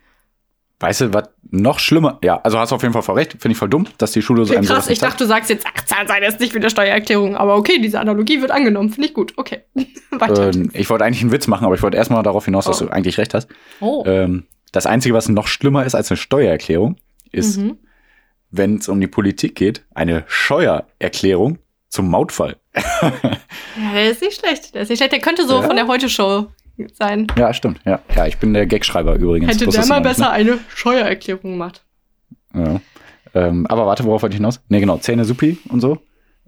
Weißt 0.79 1.01
du, 1.01 1.13
was 1.13 1.25
noch 1.51 1.79
schlimmer? 1.79 2.19
Ja, 2.23 2.39
also 2.43 2.59
hast 2.59 2.71
du 2.71 2.75
auf 2.75 2.81
jeden 2.81 2.93
Fall 2.93 3.01
voll 3.01 3.15
recht. 3.15 3.31
Finde 3.33 3.51
ich 3.53 3.57
voll 3.57 3.69
dumm, 3.69 3.87
dass 3.97 4.11
die 4.11 4.21
Schule 4.21 4.45
so 4.45 4.53
einem 4.55 4.65
krass, 4.65 4.89
ich 4.89 4.99
dachte, 4.99 5.23
du 5.23 5.27
sagst 5.27 5.49
jetzt, 5.49 5.65
ach, 5.67 5.83
Zahnseide 5.85 6.25
ist 6.27 6.39
nicht 6.39 6.53
wie 6.53 6.57
eine 6.59 6.69
Steuererklärung. 6.69 7.35
Aber 7.35 7.55
okay, 7.57 7.79
diese 7.81 7.99
Analogie 7.99 8.41
wird 8.41 8.51
angenommen. 8.51 8.89
Finde 8.89 9.07
ich 9.07 9.13
gut. 9.13 9.33
Okay. 9.37 9.61
Weiter. 10.11 10.53
Ähm, 10.53 10.69
ich 10.73 10.89
wollte 10.89 11.05
eigentlich 11.05 11.21
einen 11.21 11.31
Witz 11.31 11.47
machen, 11.47 11.65
aber 11.65 11.75
ich 11.75 11.81
wollte 11.81 11.97
erstmal 11.97 12.23
darauf 12.23 12.45
hinaus, 12.45 12.65
dass 12.65 12.81
Oh. 12.81 12.85
du 12.85 12.91
eigentlich 12.91 13.17
recht 13.17 13.33
hast. 13.33 13.47
oh. 13.79 14.03
Ähm, 14.05 14.45
das 14.71 14.85
Einzige, 14.85 15.15
was 15.15 15.27
noch 15.29 15.47
schlimmer 15.47 15.85
ist 15.85 15.95
als 15.95 16.11
eine 16.11 16.17
Steuererklärung, 16.17 16.97
ist, 17.31 17.57
Mhm. 17.57 17.77
wenn 18.51 18.77
es 18.77 18.87
um 18.87 19.01
die 19.01 19.07
Politik 19.07 19.55
geht, 19.55 19.83
eine 19.95 20.23
Steuererklärung 20.27 21.57
zum 21.89 22.09
Mautfall. 22.09 22.57
Ja, 23.81 23.93
der 23.93 24.11
ist 24.11 24.21
nicht 24.21 24.39
schlecht. 24.39 24.75
Der 24.75 24.81
ist 24.83 24.89
nicht 24.89 24.97
schlecht. 24.99 25.13
Der 25.13 25.19
könnte 25.21 25.47
so 25.47 25.55
Ja. 25.55 25.61
von 25.63 25.75
der 25.75 25.87
Heute-Show 25.87 26.47
sein. 26.93 27.27
Ja, 27.37 27.53
stimmt. 27.53 27.79
Ja, 27.85 27.99
ja 28.15 28.25
ich 28.25 28.37
bin 28.37 28.53
der 28.53 28.65
Gagschreiber 28.65 29.15
übrigens. 29.15 29.53
Hätte 29.53 29.67
der 29.67 29.85
mal 29.85 30.01
besser 30.01 30.31
eine 30.31 30.59
Steuererklärung 30.73 31.51
gemacht. 31.51 31.83
Ne? 32.53 32.81
Ja. 33.33 33.47
Ähm, 33.47 33.67
aber 33.67 33.85
warte, 33.85 34.03
worauf 34.05 34.21
wollte 34.21 34.33
ich 34.33 34.39
hinaus? 34.39 34.61
Nee, 34.69 34.79
genau, 34.79 34.97
Zähne 34.97 35.25
supi 35.25 35.59
und 35.69 35.81
so. 35.81 35.99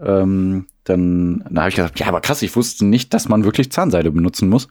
Ähm, 0.03 0.65
dann 0.83 1.43
da 1.49 1.61
habe 1.61 1.69
ich 1.69 1.75
gesagt, 1.75 1.99
ja, 1.99 2.07
aber 2.07 2.21
krass, 2.21 2.41
ich 2.41 2.55
wusste 2.55 2.85
nicht, 2.85 3.13
dass 3.13 3.29
man 3.29 3.43
wirklich 3.43 3.71
Zahnseide 3.71 4.11
benutzen 4.11 4.49
muss. 4.49 4.67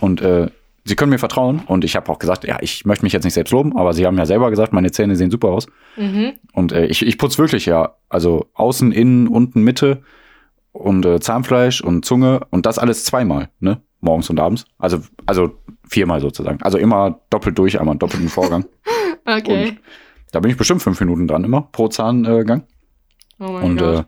Und 0.00 0.20
äh, 0.22 0.48
sie 0.84 0.96
können 0.96 1.10
mir 1.10 1.18
vertrauen. 1.18 1.62
Und 1.66 1.84
ich 1.84 1.94
habe 1.96 2.10
auch 2.10 2.18
gesagt, 2.18 2.44
ja, 2.44 2.58
ich 2.60 2.84
möchte 2.84 3.04
mich 3.04 3.12
jetzt 3.12 3.24
nicht 3.24 3.34
selbst 3.34 3.52
loben, 3.52 3.76
aber 3.76 3.92
sie 3.92 4.06
haben 4.06 4.18
ja 4.18 4.26
selber 4.26 4.50
gesagt, 4.50 4.72
meine 4.72 4.90
Zähne 4.90 5.16
sehen 5.16 5.30
super 5.30 5.48
aus. 5.48 5.66
Mhm. 5.96 6.32
Und 6.52 6.72
äh, 6.72 6.86
ich, 6.86 7.06
ich 7.06 7.18
putze 7.18 7.38
wirklich, 7.38 7.66
ja. 7.66 7.94
Also 8.08 8.46
außen, 8.54 8.90
innen, 8.92 9.28
unten, 9.28 9.62
Mitte 9.62 10.02
und 10.72 11.04
äh, 11.06 11.20
Zahnfleisch 11.20 11.80
und 11.80 12.04
Zunge 12.04 12.40
und 12.50 12.66
das 12.66 12.78
alles 12.78 13.04
zweimal, 13.04 13.50
ne? 13.60 13.80
Morgens 14.00 14.30
und 14.30 14.40
abends. 14.40 14.64
Also, 14.78 15.00
also 15.26 15.58
viermal 15.88 16.20
sozusagen. 16.20 16.62
Also 16.62 16.78
immer 16.78 17.20
doppelt 17.30 17.58
durch, 17.58 17.78
einmal 17.78 17.92
einen 17.92 17.98
doppelten 17.98 18.28
Vorgang. 18.28 18.64
Okay. 19.26 19.68
Und 19.68 19.80
da 20.32 20.40
bin 20.40 20.50
ich 20.50 20.56
bestimmt 20.56 20.82
fünf 20.82 20.98
Minuten 20.98 21.28
dran 21.28 21.44
immer 21.44 21.68
pro 21.70 21.88
Zahngang. 21.88 22.62
oh 23.38 23.44
mein 23.52 23.62
und 23.62 23.76
Gott. 23.76 23.98
äh, 24.00 24.04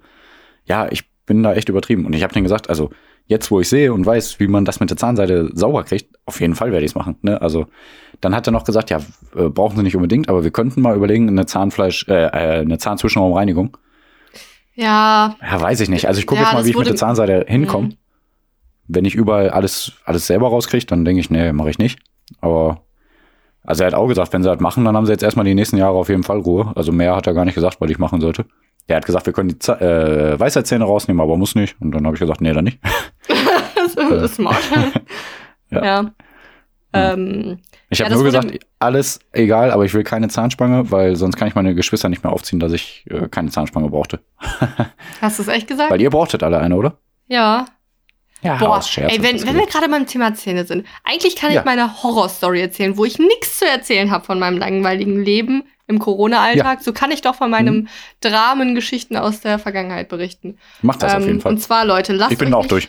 ja, 0.64 0.88
ich 0.90 1.05
bin 1.26 1.43
da 1.43 1.52
echt 1.52 1.69
übertrieben. 1.69 2.07
Und 2.07 2.14
ich 2.14 2.23
habe 2.23 2.33
denen 2.33 2.45
gesagt, 2.45 2.69
also 2.71 2.90
jetzt, 3.26 3.50
wo 3.50 3.61
ich 3.61 3.69
sehe 3.69 3.93
und 3.93 4.05
weiß, 4.07 4.40
wie 4.40 4.49
man 4.49 4.64
das 4.64 4.81
mit 4.81 4.90
der 4.90 4.97
Zahnseide 4.97 5.50
sauber 5.55 5.85
kriegt, 5.85 6.16
auf 6.25 6.40
jeden 6.40 6.55
Fall 6.55 6.73
werde 6.73 6.85
ich 6.85 6.93
es 6.93 6.95
machen. 6.95 7.16
Ne? 7.23 7.40
Also 7.40 7.66
dann 8.21 8.35
hat 8.35 8.47
er 8.49 8.52
noch 8.52 8.64
gesagt, 8.64 8.90
ja, 8.90 8.99
äh, 9.37 9.49
brauchen 9.49 9.76
Sie 9.76 9.83
nicht 9.83 9.97
unbedingt, 9.97 10.28
aber 10.28 10.43
wir 10.45 10.50
könnten 10.50 10.81
mal 10.81 10.97
überlegen, 10.97 11.28
eine 11.28 11.47
Zahnfleisch, 11.47 12.07
äh, 12.09 12.25
äh, 12.26 12.61
eine 12.62 12.78
Zahnzwischenraumreinigung. 12.78 13.76
ja, 14.75 15.37
Ja, 15.43 15.61
weiß 15.61 15.81
ich 15.81 15.88
nicht. 15.90 16.07
Also 16.09 16.21
ich 16.21 16.26
gucke 16.26 16.40
Ja, 16.40 16.49
jetzt 16.49 16.55
mal, 16.55 16.64
wie 16.64 16.71
ich 16.71 16.76
mit 16.76 16.87
der 16.87 16.97
Zahnseide 16.97 17.45
hinkomme. 17.47 17.90
Wenn 18.89 19.05
ich 19.05 19.15
überall 19.15 19.51
alles, 19.51 19.93
alles 20.05 20.27
selber 20.27 20.49
rauskriege, 20.49 20.87
dann 20.87 21.05
denke 21.05 21.21
ich, 21.21 21.31
nee, 21.31 21.53
mache 21.53 21.71
ich 21.71 21.79
nicht. 21.79 21.99
Aber 22.41 22.83
also 23.65 23.85
er 23.85 23.89
hat 23.89 23.95
auch 23.95 24.09
gesagt, 24.09 24.33
wenn 24.33 24.43
sie 24.43 24.49
das 24.49 24.61
machen, 24.61 24.85
dann 24.85 24.97
haben 24.97 25.07
sie 25.07 25.12
jetzt 25.12 25.23
erstmal 25.23 25.45
die 25.45 25.55
nächsten 25.55 25.77
Jahre 25.77 25.95
auf 25.97 26.09
jeden 26.09 26.25
Fall 26.25 26.39
Ruhe. 26.41 26.73
Also 26.75 26.91
mehr 26.93 27.15
hat 27.15 27.27
er 27.27 27.35
gar 27.35 27.45
nicht 27.45 27.55
gesagt, 27.55 27.81
was 27.81 27.91
ich 27.91 27.99
machen 27.99 28.21
sollte. 28.21 28.45
Er 28.89 28.97
hat 28.97 29.07
gesagt, 29.07 29.27
wir 29.27 29.33
können 29.33 29.51
die 29.51 29.59
Z 29.59 29.81
äh, 29.81 30.39
Weisheitszähne 30.39 30.85
rausnehmen, 30.85 31.21
aber 31.21 31.37
muss 31.37 31.55
nicht. 31.55 31.81
Und 31.81 31.93
dann 31.93 32.05
habe 32.05 32.17
ich 32.17 32.21
gesagt, 32.21 32.41
nee, 32.41 32.53
dann 32.53 32.65
nicht. 32.65 32.81
das 33.95 34.23
ist 34.23 34.35
smart. 34.37 34.62
Ja. 35.71 35.85
ja. 35.85 36.11
Ähm, 36.93 37.61
Ich 37.89 37.99
Ja, 37.99 38.05
habe 38.05 38.15
das 38.15 38.23
nur 38.23 38.31
gesagt, 38.31 38.59
alles 38.79 39.21
egal, 39.33 39.71
aber 39.71 39.87
ich 39.87 39.95
will 39.95 40.05
keine 40.05 40.29
Zahnspange, 40.29 40.91
weil 40.91 41.17
sonst 41.17 41.37
kann 41.37 41.49
ich 41.49 41.55
meine 41.55 41.75
Geschwister 41.75 42.11
nicht 42.11 42.23
mehr 42.23 42.31
aufziehen, 42.31 42.61
dass 42.61 42.73
ich 42.73 43.07
äh, 43.09 43.29
keine 43.29 43.49
Zahnspange 43.49 43.89
brauchte. 43.89 44.21
hast 45.23 45.39
du 45.39 45.43
es 45.45 45.49
echt 45.49 45.67
gesagt? 45.67 45.91
Weil 45.91 46.03
ihr 46.03 46.11
brauchtet 46.11 46.43
alle 46.43 46.59
eine, 46.59 46.77
oder? 46.77 46.99
ja. 47.29 47.65
Ja, 48.42 48.56
Boah, 48.56 48.82
Scherz 48.82 49.12
ey, 49.12 49.22
wenn, 49.22 49.40
wenn 49.46 49.54
wir 49.56 49.66
gerade 49.66 49.88
beim 49.88 50.06
Thema 50.06 50.34
Zähne 50.34 50.64
sind. 50.64 50.87
Eigentlich 51.04 51.37
kann 51.37 51.52
Ja. 51.52 51.61
ich 51.61 51.64
meine 51.64 52.02
Horrorstory 52.02 52.61
erzählen, 52.61 52.96
wo 52.96 53.04
ich 53.04 53.18
nichts 53.18 53.58
zu 53.61 53.66
erzählen 53.66 54.11
habe 54.11 54.25
von 54.25 54.38
meinem 54.38 54.58
langweiligen 54.58 55.22
Leben 55.25 55.62
im 55.87 55.99
Corona-Alltag. 56.00 56.82
So 56.82 56.92
kann 56.92 57.11
ich 57.12 57.22
doch 57.22 57.34
von 57.37 57.50
meinem 57.50 57.75
Mhm. 57.76 57.88
Dramengeschichten 58.20 59.16
aus 59.16 59.40
der 59.40 59.58
Vergangenheit 59.58 60.08
berichten. 60.08 60.58
Mach 60.80 60.96
das 60.96 61.14
auf 61.14 61.20
jeden 61.26 61.40
Fall. 61.40 61.52
Ähm, 61.52 61.56
Und 61.56 61.62
zwar, 61.62 61.84
Leute, 61.84 62.12
lasst 62.14 62.32
Ich 62.32 62.38
bin 62.38 62.52
auch 62.54 62.66
durch. 62.66 62.88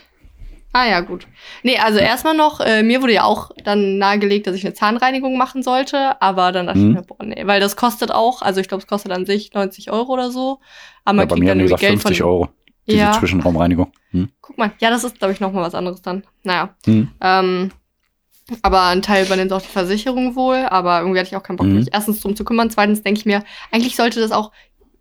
Ah 0.72 0.86
ja, 0.88 1.00
gut. 1.00 1.28
Nee, 1.62 1.78
also 1.78 2.00
erstmal 2.00 2.34
noch, 2.36 2.58
äh, 2.60 2.82
mir 2.82 3.00
wurde 3.00 3.12
ja 3.12 3.22
auch 3.22 3.52
dann 3.62 3.98
nahegelegt, 3.98 4.48
dass 4.48 4.56
ich 4.56 4.64
eine 4.64 4.74
Zahnreinigung 4.74 5.36
machen 5.38 5.62
sollte, 5.62 6.20
aber 6.20 6.50
dann 6.50 6.66
dachte 6.66 6.80
Mhm. 6.80 6.88
ich 6.90 6.94
mir, 6.96 7.02
boah, 7.02 7.24
nee, 7.24 7.46
weil 7.46 7.60
das 7.60 7.76
kostet 7.76 8.10
auch, 8.10 8.42
also 8.42 8.60
ich 8.60 8.66
glaube, 8.66 8.80
es 8.82 8.88
kostet 8.88 9.12
an 9.12 9.24
sich 9.24 9.52
90 9.54 9.92
Euro 9.92 10.12
oder 10.12 10.32
so. 10.32 10.58
Aber 11.04 11.18
Ja, 11.20 11.26
man 11.26 11.28
bei 11.28 11.34
kriegt 11.36 11.44
mir 11.44 11.50
dann 11.50 11.58
gesagt 11.60 11.80
Geld 11.80 11.92
50 12.00 12.18
von. 12.22 12.26
Euro. 12.28 12.48
Diese 12.86 12.98
Ja. 12.98 13.12
Zwischenraumreinigung. 13.12 13.92
Hm? 14.10 14.28
Guck 14.40 14.58
mal, 14.58 14.72
ja, 14.78 14.90
das 14.90 15.04
ist, 15.04 15.18
glaube 15.18 15.32
ich, 15.32 15.40
noch 15.40 15.52
mal 15.52 15.62
was 15.62 15.74
anderes 15.74 16.02
dann. 16.02 16.24
Naja. 16.42 16.74
Hm. 16.84 17.08
Ähm, 17.20 17.70
Aber 18.60 18.82
ein 18.88 19.00
Teil 19.00 19.24
übernimmt 19.24 19.54
auch 19.54 19.62
die 19.62 19.68
Versicherung 19.68 20.36
wohl, 20.36 20.66
aber 20.68 20.98
irgendwie 21.00 21.18
hatte 21.18 21.28
ich 21.30 21.36
auch 21.36 21.42
keinen 21.42 21.56
Bock, 21.56 21.66
Mhm. 21.66 21.76
mich 21.76 21.88
erstens 21.92 22.20
drum 22.20 22.36
zu 22.36 22.44
kümmern. 22.44 22.68
Zweitens 22.68 23.02
denke 23.02 23.18
ich 23.20 23.24
mir, 23.24 23.42
eigentlich 23.70 23.96
sollte 23.96 24.20
das 24.20 24.32
auch, 24.32 24.52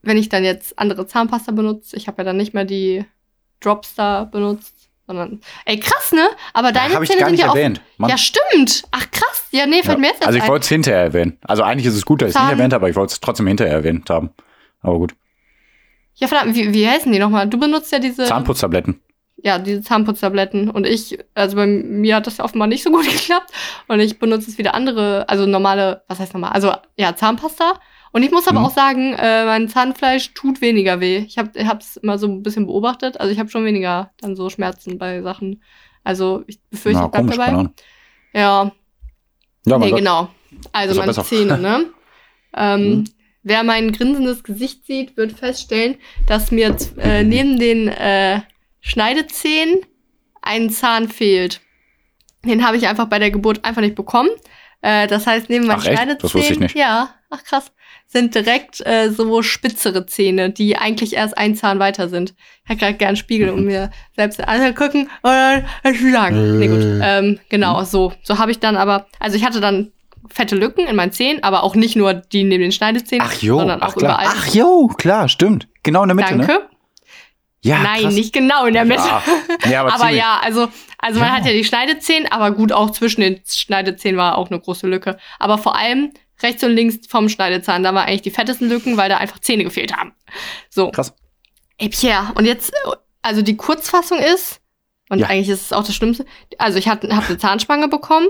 wenn 0.01 0.15
ich 0.15 0.29
dann 0.29 0.45
jetzt 0.45 0.79
andere 0.79 1.07
Zahnpasta 1.07 1.51
benutze, 1.51 1.97
ich 1.97 2.07
habe 2.07 2.19
ja 2.19 2.23
dann 2.23 2.37
nicht 2.37 2.53
mehr 2.53 2.63
die 2.63 3.03
Dropstar 3.59 4.27
benutzt, 4.27 4.73
sondern, 5.07 5.41
ey, 5.65 5.77
krass, 5.77 6.13
ne? 6.13 6.25
Aber 6.53 6.71
deine 6.71 6.93
Habe 6.93 7.03
ich 7.03 7.09
Zähne 7.09 7.19
gar 7.19 7.27
sind 7.29 7.35
nicht 7.35 7.43
ja 7.45 7.51
auch, 7.51 7.55
erwähnt. 7.57 7.81
Mann. 7.97 8.09
ja, 8.09 8.17
stimmt. 8.17 8.83
Ach, 8.91 9.11
krass. 9.11 9.47
Ja, 9.51 9.65
nee, 9.65 9.83
fällt 9.83 9.97
Ja. 9.97 9.97
mir 9.97 10.07
jetzt 10.07 10.25
Also 10.25 10.39
ich 10.39 10.47
wollte 10.47 10.63
es 10.63 10.69
hinterher 10.69 11.01
erwähnen. 11.01 11.37
Also 11.41 11.63
eigentlich 11.63 11.85
ist 11.85 11.95
es 11.95 12.05
gut, 12.05 12.21
dass 12.21 12.29
ich 12.29 12.35
es 12.37 12.41
nicht 12.41 12.51
erwähnt 12.51 12.71
habe, 12.73 12.83
aber 12.83 12.89
ich 12.89 12.95
wollte 12.95 13.11
es 13.11 13.19
trotzdem 13.19 13.47
hinterher 13.47 13.73
erwähnt 13.73 14.09
haben. 14.09 14.29
Aber 14.81 14.97
gut. 14.99 15.15
Ja, 16.15 16.27
verdammt, 16.27 16.55
wie, 16.55 16.73
wie 16.73 16.87
heißen 16.87 17.11
die 17.11 17.19
nochmal? 17.19 17.47
Du 17.49 17.59
benutzt 17.59 17.91
ja 17.91 17.99
diese, 17.99 18.25
Zahnputztabletten. 18.25 19.01
ja, 19.37 19.57
diese 19.59 19.81
Zahnputztabletten 19.81 20.69
und 20.69 20.85
ich, 20.85 21.17
also 21.33 21.55
bei 21.55 21.65
mir 21.65 22.17
hat 22.17 22.27
das 22.27 22.37
ja 22.37 22.43
offenbar 22.45 22.67
nicht 22.67 22.83
so 22.83 22.91
gut 22.91 23.03
geklappt 23.11 23.51
und 23.87 23.99
ich 23.99 24.19
benutze 24.19 24.47
jetzt 24.47 24.57
wieder 24.57 24.73
andere, 24.75 25.27
also 25.27 25.45
normale, 25.45 26.03
was 26.07 26.19
heißt 26.19 26.33
normal? 26.33 26.51
Also 26.51 26.71
ja, 26.97 27.15
Zahnpasta. 27.15 27.73
Und 28.15 28.21
ich 28.21 28.29
muss 28.29 28.47
aber 28.47 28.59
Mhm. 28.59 28.65
auch 28.67 28.71
sagen, 28.71 29.13
äh, 29.17 29.43
mein 29.45 29.69
Zahnfleisch 29.69 30.35
tut 30.35 30.61
weniger 30.61 30.99
weh. 30.99 31.17
Ich 31.27 31.39
habe 31.39 31.49
es 31.79 31.97
immer 31.97 32.19
so 32.19 32.27
ein 32.27 32.43
bisschen 32.43 32.67
beobachtet. 32.67 33.19
Also 33.19 33.31
ich 33.33 33.39
habe 33.39 33.49
schon 33.49 33.65
weniger 33.65 34.11
dann 34.21 34.35
so 34.35 34.51
Schmerzen 34.51 34.99
bei 34.99 35.23
Sachen. 35.23 35.63
Also 36.03 36.43
ich 36.45 36.61
befürchte, 36.69 36.99
Na, 36.99 37.05
ich 37.07 37.11
bleib 37.11 37.27
dabei. 37.31 37.47
Ahnung. 37.47 37.73
Ja, 38.33 38.71
Ja, 39.65 39.77
nee, 39.79 39.89
genau. 39.91 40.29
Also 40.73 40.93
meine. 40.99 41.11
Zähne, 41.13 41.57
ne? 41.57 41.85
ähm, 42.55 42.89
Mhm. 42.97 43.03
Wer 43.43 43.63
mein 43.63 43.91
grinsendes 43.91 44.43
Gesicht 44.43 44.85
sieht, 44.85 45.17
wird 45.17 45.33
feststellen, 45.33 45.97
dass 46.27 46.51
mir 46.51 46.75
äh, 46.97 47.23
neben 47.23 47.59
den 47.59 47.89
äh, 47.89 48.41
Schneidezähnen 48.79 49.81
ein 50.41 50.69
Zahn 50.69 51.09
fehlt. 51.09 51.61
Den 52.45 52.65
habe 52.65 52.77
ich 52.77 52.87
einfach 52.87 53.07
bei 53.07 53.19
der 53.19 53.31
Geburt 53.31 53.63
einfach 53.65 53.81
nicht 53.81 53.95
bekommen. 53.95 54.29
Äh, 54.81 55.07
das 55.07 55.27
heißt, 55.27 55.49
neben 55.49 55.67
meinen? 55.67 55.81
Schneidezähnen, 55.81 56.69
ja, 56.73 57.13
ach 57.29 57.43
krass, 57.43 57.71
sind 58.07 58.35
direkt 58.35 58.85
äh, 58.85 59.09
so 59.09 59.41
spitzere 59.41 60.05
Zähne, 60.05 60.49
die 60.49 60.77
eigentlich 60.77 61.13
erst 61.13 61.37
ein 61.37 61.55
Zahn 61.55 61.79
weiter 61.79 62.07
sind. 62.09 62.35
Ich 62.63 62.69
hätte 62.69 62.79
gerade 62.79 62.97
gern 62.97 63.15
Spiegel, 63.15 63.49
um 63.49 63.65
mir 63.65 63.91
selbst 64.15 64.45
anzugucken 64.45 65.09
und 65.21 65.31
dann 65.31 65.65
sagen. 66.11 66.59
Nee, 66.59 66.67
gut. 66.67 67.01
Ähm, 67.01 67.39
genau, 67.49 67.83
so. 67.83 68.13
So 68.23 68.37
habe 68.37 68.51
ich 68.51 68.59
dann 68.59 68.77
aber, 68.77 69.07
also 69.19 69.35
ich 69.35 69.43
hatte 69.43 69.59
dann 69.59 69.91
fette 70.29 70.55
Lücken 70.55 70.87
in 70.87 70.95
meinen 70.95 71.11
Zähnen, 71.11 71.43
aber 71.43 71.63
auch 71.63 71.75
nicht 71.75 71.95
nur 71.95 72.13
die 72.13 72.43
neben 72.43 72.61
den 72.61 72.71
Schneidezähnen, 72.71 73.27
Ach 73.29 73.33
jo, 73.41 73.57
sondern 73.59 73.81
auch 73.81 73.89
ach 73.89 73.95
klar. 73.95 74.11
überall. 74.21 74.27
Ach 74.37 74.47
jo, 74.53 74.87
klar, 74.87 75.29
stimmt. 75.29 75.67
Genau 75.83 76.03
in 76.03 76.09
der 76.09 76.15
Mitte, 76.15 76.29
Danke. 76.37 76.47
ne? 76.47 76.69
Ja, 77.65 77.79
Nein, 77.79 78.01
krass. 78.01 78.13
nicht 78.13 78.33
genau 78.33 78.65
in 78.65 78.73
der 78.73 78.83
Mitte. 78.83 79.03
Ja, 79.03 79.23
ja 79.69 79.81
aber, 79.81 79.93
aber 79.95 80.09
ja, 80.09 80.39
also, 80.43 80.67
also 80.97 81.19
man 81.19 81.29
Ja. 81.29 81.35
hat 81.35 81.45
ja 81.45 81.53
die 81.53 81.63
Schneidezähne, 81.63 82.29
aber 82.31 82.51
gut, 82.51 82.73
auch 82.73 82.91
zwischen 82.91 83.21
den 83.21 83.39
Schneidezähnen 83.47 84.17
war 84.17 84.37
auch 84.37 84.49
eine 84.51 84.59
große 84.59 84.85
Lücke. 84.87 85.17
Aber 85.39 85.57
vor 85.57 85.75
allem 85.77 86.11
rechts 86.41 86.61
und 86.63 86.71
links 86.71 87.07
vom 87.07 87.29
Schneidezahn, 87.29 87.83
da 87.83 87.93
waren 87.93 88.05
eigentlich 88.07 88.21
die 88.23 88.31
fettesten 88.31 88.67
Lücken, 88.67 88.97
weil 88.97 89.07
da 89.09 89.17
einfach 89.17 89.39
Zähne 89.39 89.63
gefehlt 89.63 89.95
haben. 89.95 90.13
So. 90.69 90.91
Krass. 90.91 91.13
Ey, 91.77 91.87
Pierre, 91.89 92.33
und 92.35 92.45
jetzt, 92.45 92.73
also 93.21 93.41
die 93.41 93.55
Kurzfassung 93.55 94.19
ist, 94.19 94.59
und 95.09 95.19
Ja. 95.19 95.27
eigentlich 95.27 95.49
ist 95.49 95.61
es 95.61 95.73
auch 95.73 95.83
das 95.85 95.95
Schlimmste, 95.95 96.25
also 96.57 96.77
ich 96.79 96.87
habe 96.89 97.15
hab 97.15 97.27
eine 97.29 97.37
Zahnspange 97.37 97.87
bekommen, 97.87 98.27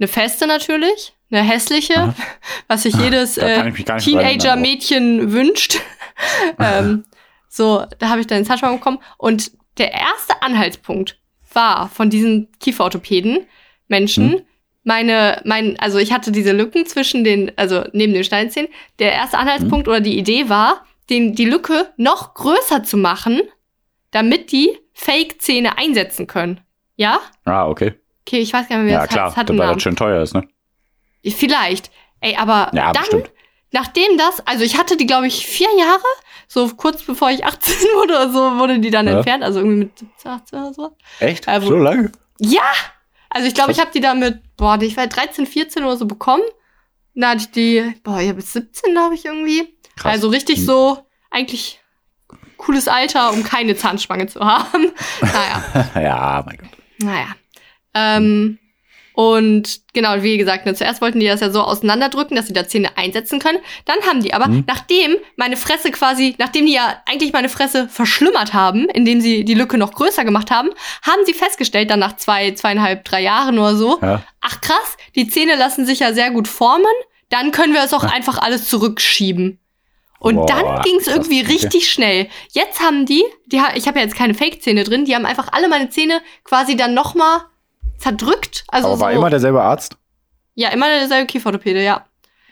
eine 0.00 0.08
feste 0.08 0.46
natürlich, 0.46 1.12
eine 1.30 1.42
hässliche, 1.42 1.96
Aha. 1.96 2.14
was 2.68 2.82
sich 2.82 2.94
jedes 2.96 3.34
Da 3.34 3.62
kann 3.62 3.74
äh, 3.74 3.98
Teenager-Mädchen 3.98 5.32
wünscht. 5.32 5.78
ähm, 6.58 7.04
so, 7.48 7.84
da 7.98 8.08
habe 8.08 8.20
ich 8.20 8.26
dann 8.26 8.38
den 8.38 8.44
Zahnspange 8.46 8.78
bekommen. 8.78 8.98
Und 9.18 9.52
der 9.78 9.92
erste 9.92 10.42
Anhaltspunkt 10.42 11.18
war 11.52 11.88
von 11.88 12.10
diesen 12.10 12.48
Kieferorthopäden, 12.60 13.46
Menschen, 13.88 14.32
Hm. 14.32 14.42
meine, 14.84 15.42
mein, 15.44 15.78
also 15.80 15.98
ich 15.98 16.12
hatte 16.12 16.32
diese 16.32 16.52
Lücken 16.52 16.86
zwischen 16.86 17.24
den, 17.24 17.52
also 17.56 17.84
neben 17.92 18.12
den 18.14 18.24
Steinzähnen. 18.24 18.70
Der 18.98 19.12
erste 19.12 19.38
Anhaltspunkt 19.38 19.86
Hm. 19.86 19.92
oder 19.92 20.00
die 20.00 20.18
Idee 20.18 20.48
war, 20.48 20.84
den, 21.10 21.34
die 21.34 21.44
Lücke 21.44 21.92
noch 21.96 22.34
größer 22.34 22.84
zu 22.84 22.96
machen, 22.96 23.40
damit 24.12 24.52
die 24.52 24.70
Fake-Zähne 24.94 25.76
einsetzen 25.76 26.26
können. 26.26 26.60
Ja? 26.96 27.20
Ah, 27.44 27.66
okay. 27.66 27.94
Okay, 28.30 28.38
ich 28.42 28.52
weiß 28.52 28.68
gar 28.68 28.76
nicht 28.76 28.84
mehr, 28.84 28.86
wie 28.86 28.92
Ja, 28.92 29.00
das 29.00 29.08
klar, 29.08 29.26
heißt. 29.26 29.36
Hat 29.36 29.50
einen 29.50 29.58
weil 29.58 29.74
das 29.74 29.82
schön 29.82 29.96
teuer 29.96 30.22
ist, 30.22 30.34
ne? 30.34 30.46
Vielleicht. 31.24 31.90
Ey, 32.20 32.36
aber 32.36 32.70
Ja, 32.74 32.92
dann, 32.92 33.02
bestimmt. 33.02 33.30
nachdem 33.72 34.16
das, 34.18 34.40
also 34.46 34.62
ich 34.62 34.78
hatte 34.78 34.96
die, 34.96 35.06
glaube 35.06 35.26
ich, 35.26 35.44
vier 35.46 35.68
Jahre, 35.78 36.02
so 36.46 36.68
kurz 36.68 37.02
bevor 37.02 37.30
ich 37.30 37.44
18 37.44 37.74
wurde 37.96 38.14
oder 38.14 38.30
so, 38.30 38.58
wurde 38.58 38.78
die 38.78 38.90
dann 38.90 39.06
Ja. 39.08 39.16
entfernt, 39.16 39.42
also 39.42 39.58
irgendwie 39.58 39.78
mit 39.86 39.98
17, 39.98 40.30
18 40.30 40.58
oder 40.60 40.74
so. 40.74 40.96
Echt? 41.18 41.48
Äh, 41.48 41.60
so 41.60 41.76
lange? 41.76 42.12
Ja! 42.38 42.62
Also 43.30 43.46
ich 43.48 43.54
glaube, 43.54 43.72
ich 43.72 43.80
habe 43.80 43.90
die 43.92 44.00
dann 44.00 44.18
mit, 44.20 44.40
boah, 44.56 44.78
die- 44.78 44.86
ich 44.86 44.96
war 44.96 45.06
13, 45.06 45.46
14 45.46 45.82
oder 45.84 45.96
so 45.96 46.06
bekommen. 46.06 46.42
Da 47.14 47.30
hatte 47.30 47.40
ich 47.42 47.50
die, 47.50 47.94
boah, 48.04 48.20
ja, 48.20 48.32
bis 48.32 48.52
17, 48.52 48.92
glaube 48.92 49.14
ich, 49.16 49.24
irgendwie. 49.24 49.76
Krass. 49.96 50.12
Also 50.12 50.28
richtig 50.28 50.58
Hm. 50.58 50.64
so, 50.66 51.06
eigentlich 51.30 51.80
cooles 52.56 52.86
Alter, 52.88 53.32
um 53.32 53.42
keine 53.42 53.74
Zahnspange 53.76 54.26
zu 54.28 54.40
haben. 54.46 54.92
naja. 55.20 55.90
ja, 56.00 56.42
mein 56.46 56.56
Gott. 56.58 56.68
Naja. 56.98 57.26
Ähm, 57.94 58.58
und 59.12 59.80
genau, 59.92 60.22
wie 60.22 60.38
gesagt, 60.38 60.64
ne, 60.66 60.74
zuerst 60.74 61.02
wollten 61.02 61.20
die 61.20 61.26
das 61.26 61.40
ja 61.40 61.50
so 61.50 61.60
auseinanderdrücken, 61.62 62.36
dass 62.36 62.46
sie 62.46 62.52
da 62.52 62.66
Zähne 62.66 62.96
einsetzen 62.96 63.38
können. 63.38 63.58
Dann 63.84 63.98
haben 64.08 64.22
die 64.22 64.32
aber, 64.32 64.48
Mhm. 64.48 64.64
nachdem 64.66 65.16
meine 65.36 65.56
Fresse 65.56 65.90
quasi, 65.90 66.36
nachdem 66.38 66.64
die 66.66 66.72
ja 66.72 67.02
eigentlich 67.06 67.32
meine 67.32 67.48
Fresse 67.48 67.88
verschlimmert 67.88 68.54
haben, 68.54 68.88
indem 68.88 69.20
sie 69.20 69.44
die 69.44 69.54
Lücke 69.54 69.76
noch 69.78 69.92
größer 69.92 70.24
gemacht 70.24 70.50
haben, 70.50 70.70
haben 71.02 71.20
sie 71.26 71.34
festgestellt, 71.34 71.90
dann 71.90 71.98
nach 71.98 72.16
zwei, 72.16 72.52
zweieinhalb, 72.52 73.04
drei 73.04 73.20
Jahren 73.22 73.58
oder 73.58 73.76
so, 73.76 73.98
Ja. 74.00 74.22
ach 74.40 74.60
krass, 74.60 74.96
die 75.16 75.26
Zähne 75.28 75.56
lassen 75.56 75.84
sich 75.84 75.98
ja 75.98 76.14
sehr 76.14 76.30
gut 76.30 76.48
formen, 76.48 76.86
dann 77.28 77.50
können 77.50 77.74
wir 77.74 77.82
es 77.82 77.92
auch 77.92 78.04
einfach 78.04 78.38
alles 78.38 78.68
zurückschieben. 78.68 79.58
Und 80.18 80.36
Boah, 80.36 80.46
dann 80.46 80.82
ging 80.82 80.96
es 80.98 81.04
krass, 81.06 81.14
irgendwie 81.16 81.42
okay. 81.42 81.52
richtig 81.52 81.90
schnell. 81.90 82.28
Jetzt 82.52 82.80
haben 82.80 83.06
die, 83.06 83.24
die 83.46 83.60
ich 83.74 83.86
habe 83.88 83.98
ja 83.98 84.04
jetzt 84.04 84.16
keine 84.16 84.34
Fake-Zähne 84.34 84.84
drin, 84.84 85.04
die 85.04 85.14
haben 85.14 85.26
einfach 85.26 85.48
alle 85.52 85.68
meine 85.68 85.90
Zähne 85.90 86.20
quasi 86.44 86.76
dann 86.76 86.94
noch 86.94 87.14
mal 87.14 87.42
zerdrückt. 88.00 88.64
Also 88.68 88.88
Aber 88.88 89.00
war 89.00 89.12
so, 89.12 89.18
immer 89.18 89.30
derselbe 89.30 89.62
Arzt? 89.62 89.96
ja, 90.54 90.70
immer 90.70 90.86
derselbe 90.88 91.26
Kieferorthopäde, 91.26 91.82
ja. 91.82 92.06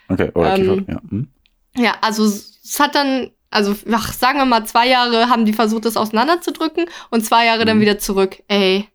Okay, 0.09 0.31
oder 0.35 0.55
Ähm, 0.57 0.65
Kiefer, 0.87 0.93
ja. 0.93 1.01
Hm. 1.11 1.29
Ja, 1.77 1.95
also 2.01 2.25
es 2.25 2.79
hat 2.81 2.95
dann, 2.95 3.31
also 3.51 3.75
ach, 3.93 4.13
sagen 4.13 4.39
wir 4.39 4.45
mal, 4.47 4.65
zwei 4.67 4.89
Jahre 4.89 5.29
haben 5.29 5.45
die 5.45 5.53
versucht, 5.53 5.85
das 5.85 5.97
auseinanderzudrücken 5.97 6.87
und 7.11 7.25
zwei 7.25 7.47
Jahre 7.47 7.65
dann 7.65 7.77
Mhm. 7.79 7.83
wieder 7.83 7.99
zurück. 7.99 8.43
Ey. 8.49 8.89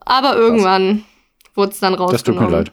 Aber 0.00 0.36
irgendwann 0.36 1.04
wurde 1.54 1.72
es 1.72 1.80
dann 1.80 1.94
rausgenommen. 1.94 2.12
Das 2.12 2.22
tut 2.22 2.38
mir 2.40 2.48
leid. 2.50 2.72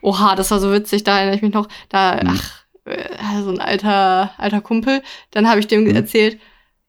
Oha, 0.00 0.34
das 0.34 0.50
war 0.50 0.58
so 0.60 0.72
witzig, 0.72 1.04
da 1.04 1.16
erinnere 1.18 1.36
ich 1.36 1.42
mich 1.42 1.52
noch. 1.54 1.68
Da, 1.88 2.20
Mhm. 2.22 2.28
ach, 2.40 2.64
äh, 2.84 3.42
so 3.42 3.50
ein 3.50 3.60
alter, 3.60 4.30
alter 4.38 4.60
Kumpel. 4.60 5.02
Dann 5.30 5.48
habe 5.48 5.60
ich 5.60 5.66
dem 5.66 5.84
Mhm. 5.84 5.94
erzählt, 5.96 6.40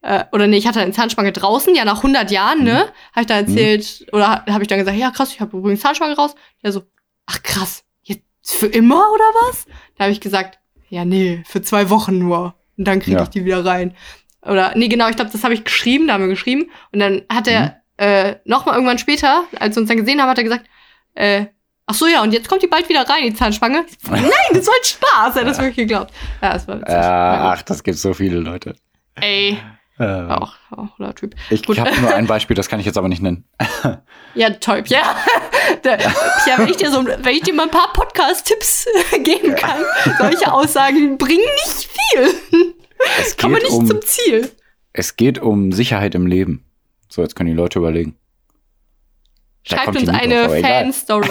äh, 0.02 0.24
oder 0.32 0.48
nee, 0.48 0.58
ich 0.58 0.68
hatte 0.68 0.80
eine 0.82 0.92
Zahnspange 0.92 1.32
draußen, 1.32 1.74
ja, 1.76 1.86
nach 1.86 1.98
100 1.98 2.32
Jahren, 2.32 2.64
ne? 2.64 2.74
Mhm. 2.86 3.12
Habe 3.14 3.22
ich 3.22 3.26
dann 3.28 3.46
erzählt, 3.46 4.06
oder 4.12 4.46
habe 4.48 4.62
ich 4.62 4.68
dann 4.68 4.80
gesagt, 4.80 4.98
ja, 4.98 5.12
krass, 5.12 5.32
ich 5.34 5.42
habe 5.42 5.58
übrigens 5.58 5.82
Zahnspange 5.82 6.16
raus. 6.16 6.36
Der 6.64 6.72
so, 6.72 6.84
ach 7.26 7.42
krass, 7.44 7.84
jetzt 8.04 8.24
für 8.44 8.68
immer 8.68 8.96
oder 9.14 9.26
was? 9.48 9.66
Da 9.98 10.06
habe 10.06 10.12
ich 10.14 10.22
gesagt, 10.22 10.60
ja, 10.90 11.04
nee, 11.06 11.44
für 11.46 11.62
zwei 11.62 11.90
Wochen 11.90 12.18
nur. 12.20 12.56
Und 12.78 12.88
dann 12.88 13.00
kriege 13.00 13.18
Ja. 13.18 13.24
ich 13.24 13.30
die 13.30 13.44
wieder 13.44 13.66
rein. 13.66 13.96
Oder, 14.46 14.74
nee, 14.76 14.88
genau, 14.88 15.10
ich 15.10 15.16
glaube, 15.16 15.32
das 15.32 15.44
habe 15.44 15.54
ich 15.54 15.64
geschrieben, 15.66 16.08
da 16.08 16.14
haben 16.14 16.22
wir 16.22 16.28
geschrieben. 16.30 16.70
Und 16.94 17.00
dann 17.00 17.24
hat 17.32 17.48
er 17.48 17.62
Mhm. 17.64 17.72
äh, 17.98 18.36
noch 18.46 18.66
mal 18.68 18.74
irgendwann 18.76 19.00
später, 19.00 19.44
als 19.60 19.76
wir 19.76 19.82
uns 19.82 19.90
dann 19.90 19.98
gesehen 19.98 20.22
haben, 20.22 20.30
hat 20.30 20.38
er 20.38 20.44
gesagt, 20.44 20.66
äh, 21.16 21.48
ach 21.88 21.96
so, 21.96 22.06
ja, 22.06 22.22
und 22.22 22.32
jetzt 22.32 22.48
kommt 22.48 22.62
die 22.62 22.68
bald 22.68 22.88
wieder 22.88 23.02
rein, 23.10 23.24
die 23.24 23.34
Zahnspange. 23.34 23.86
Nein, 24.10 24.22
das 24.54 24.68
war 24.68 24.74
ein 24.76 24.84
Spaß, 24.86 25.36
er 25.36 25.42
hat 25.42 25.48
das 25.50 25.58
wirklich 25.58 25.76
geglaubt. 25.78 26.14
Ja, 26.42 26.54
das 26.54 26.68
war. 26.68 26.78
Äh, 26.88 26.94
ach, 26.94 27.62
das 27.64 27.84
gibt 27.84 27.98
so 27.98 28.14
viele 28.14 28.38
Leute. 28.40 28.76
Ey, 29.16 29.58
Äh, 30.00 30.06
auch, 30.28 30.54
auch 30.70 30.96
cooler 30.96 31.16
Typ. 31.16 31.36
ich 31.50 31.80
habe 31.80 32.00
nur 32.02 32.14
ein 32.14 32.28
Beispiel, 32.28 32.56
das 32.56 32.70
kann 32.70 32.80
ich 32.80 32.86
jetzt 32.86 32.98
aber 32.98 33.08
nicht 33.10 33.22
nennen. 33.22 33.46
Ja, 34.36 34.52
toll, 34.52 34.84
ja. 34.88 35.16
Der, 35.84 36.00
ja, 36.00 36.58
wenn 36.58 36.68
ich 36.68 36.78
dir 36.78 36.92
so, 36.92 37.04
wenn 37.06 37.34
ich 37.36 37.42
dir 37.42 37.54
mal 37.54 37.64
ein 37.64 37.72
paar 37.72 37.92
Podcast-Tipps 37.94 38.86
geben 39.24 39.56
kann, 39.56 39.80
solche 40.20 40.52
Aussagen 40.54 41.18
bringen 41.18 41.42
nicht 41.66 41.90
viel. 41.90 42.68
Es 43.20 43.38
Kommen 43.38 43.56
nicht 43.56 43.72
um, 43.72 43.88
zum 43.88 44.02
Ziel. 44.02 44.52
es 44.94 45.16
geht 45.16 45.40
um 45.40 45.72
Sicherheit 45.72 46.16
im 46.16 46.28
Leben. 46.28 46.66
So, 47.10 47.22
jetzt 47.22 47.36
können 47.36 47.50
die 47.50 47.56
Leute 47.56 47.80
überlegen. 47.80 48.16
Da 49.68 49.78
Schreibt 49.78 49.98
uns 49.98 50.10
eine. 50.10 50.50
Fan-Story. 50.50 51.30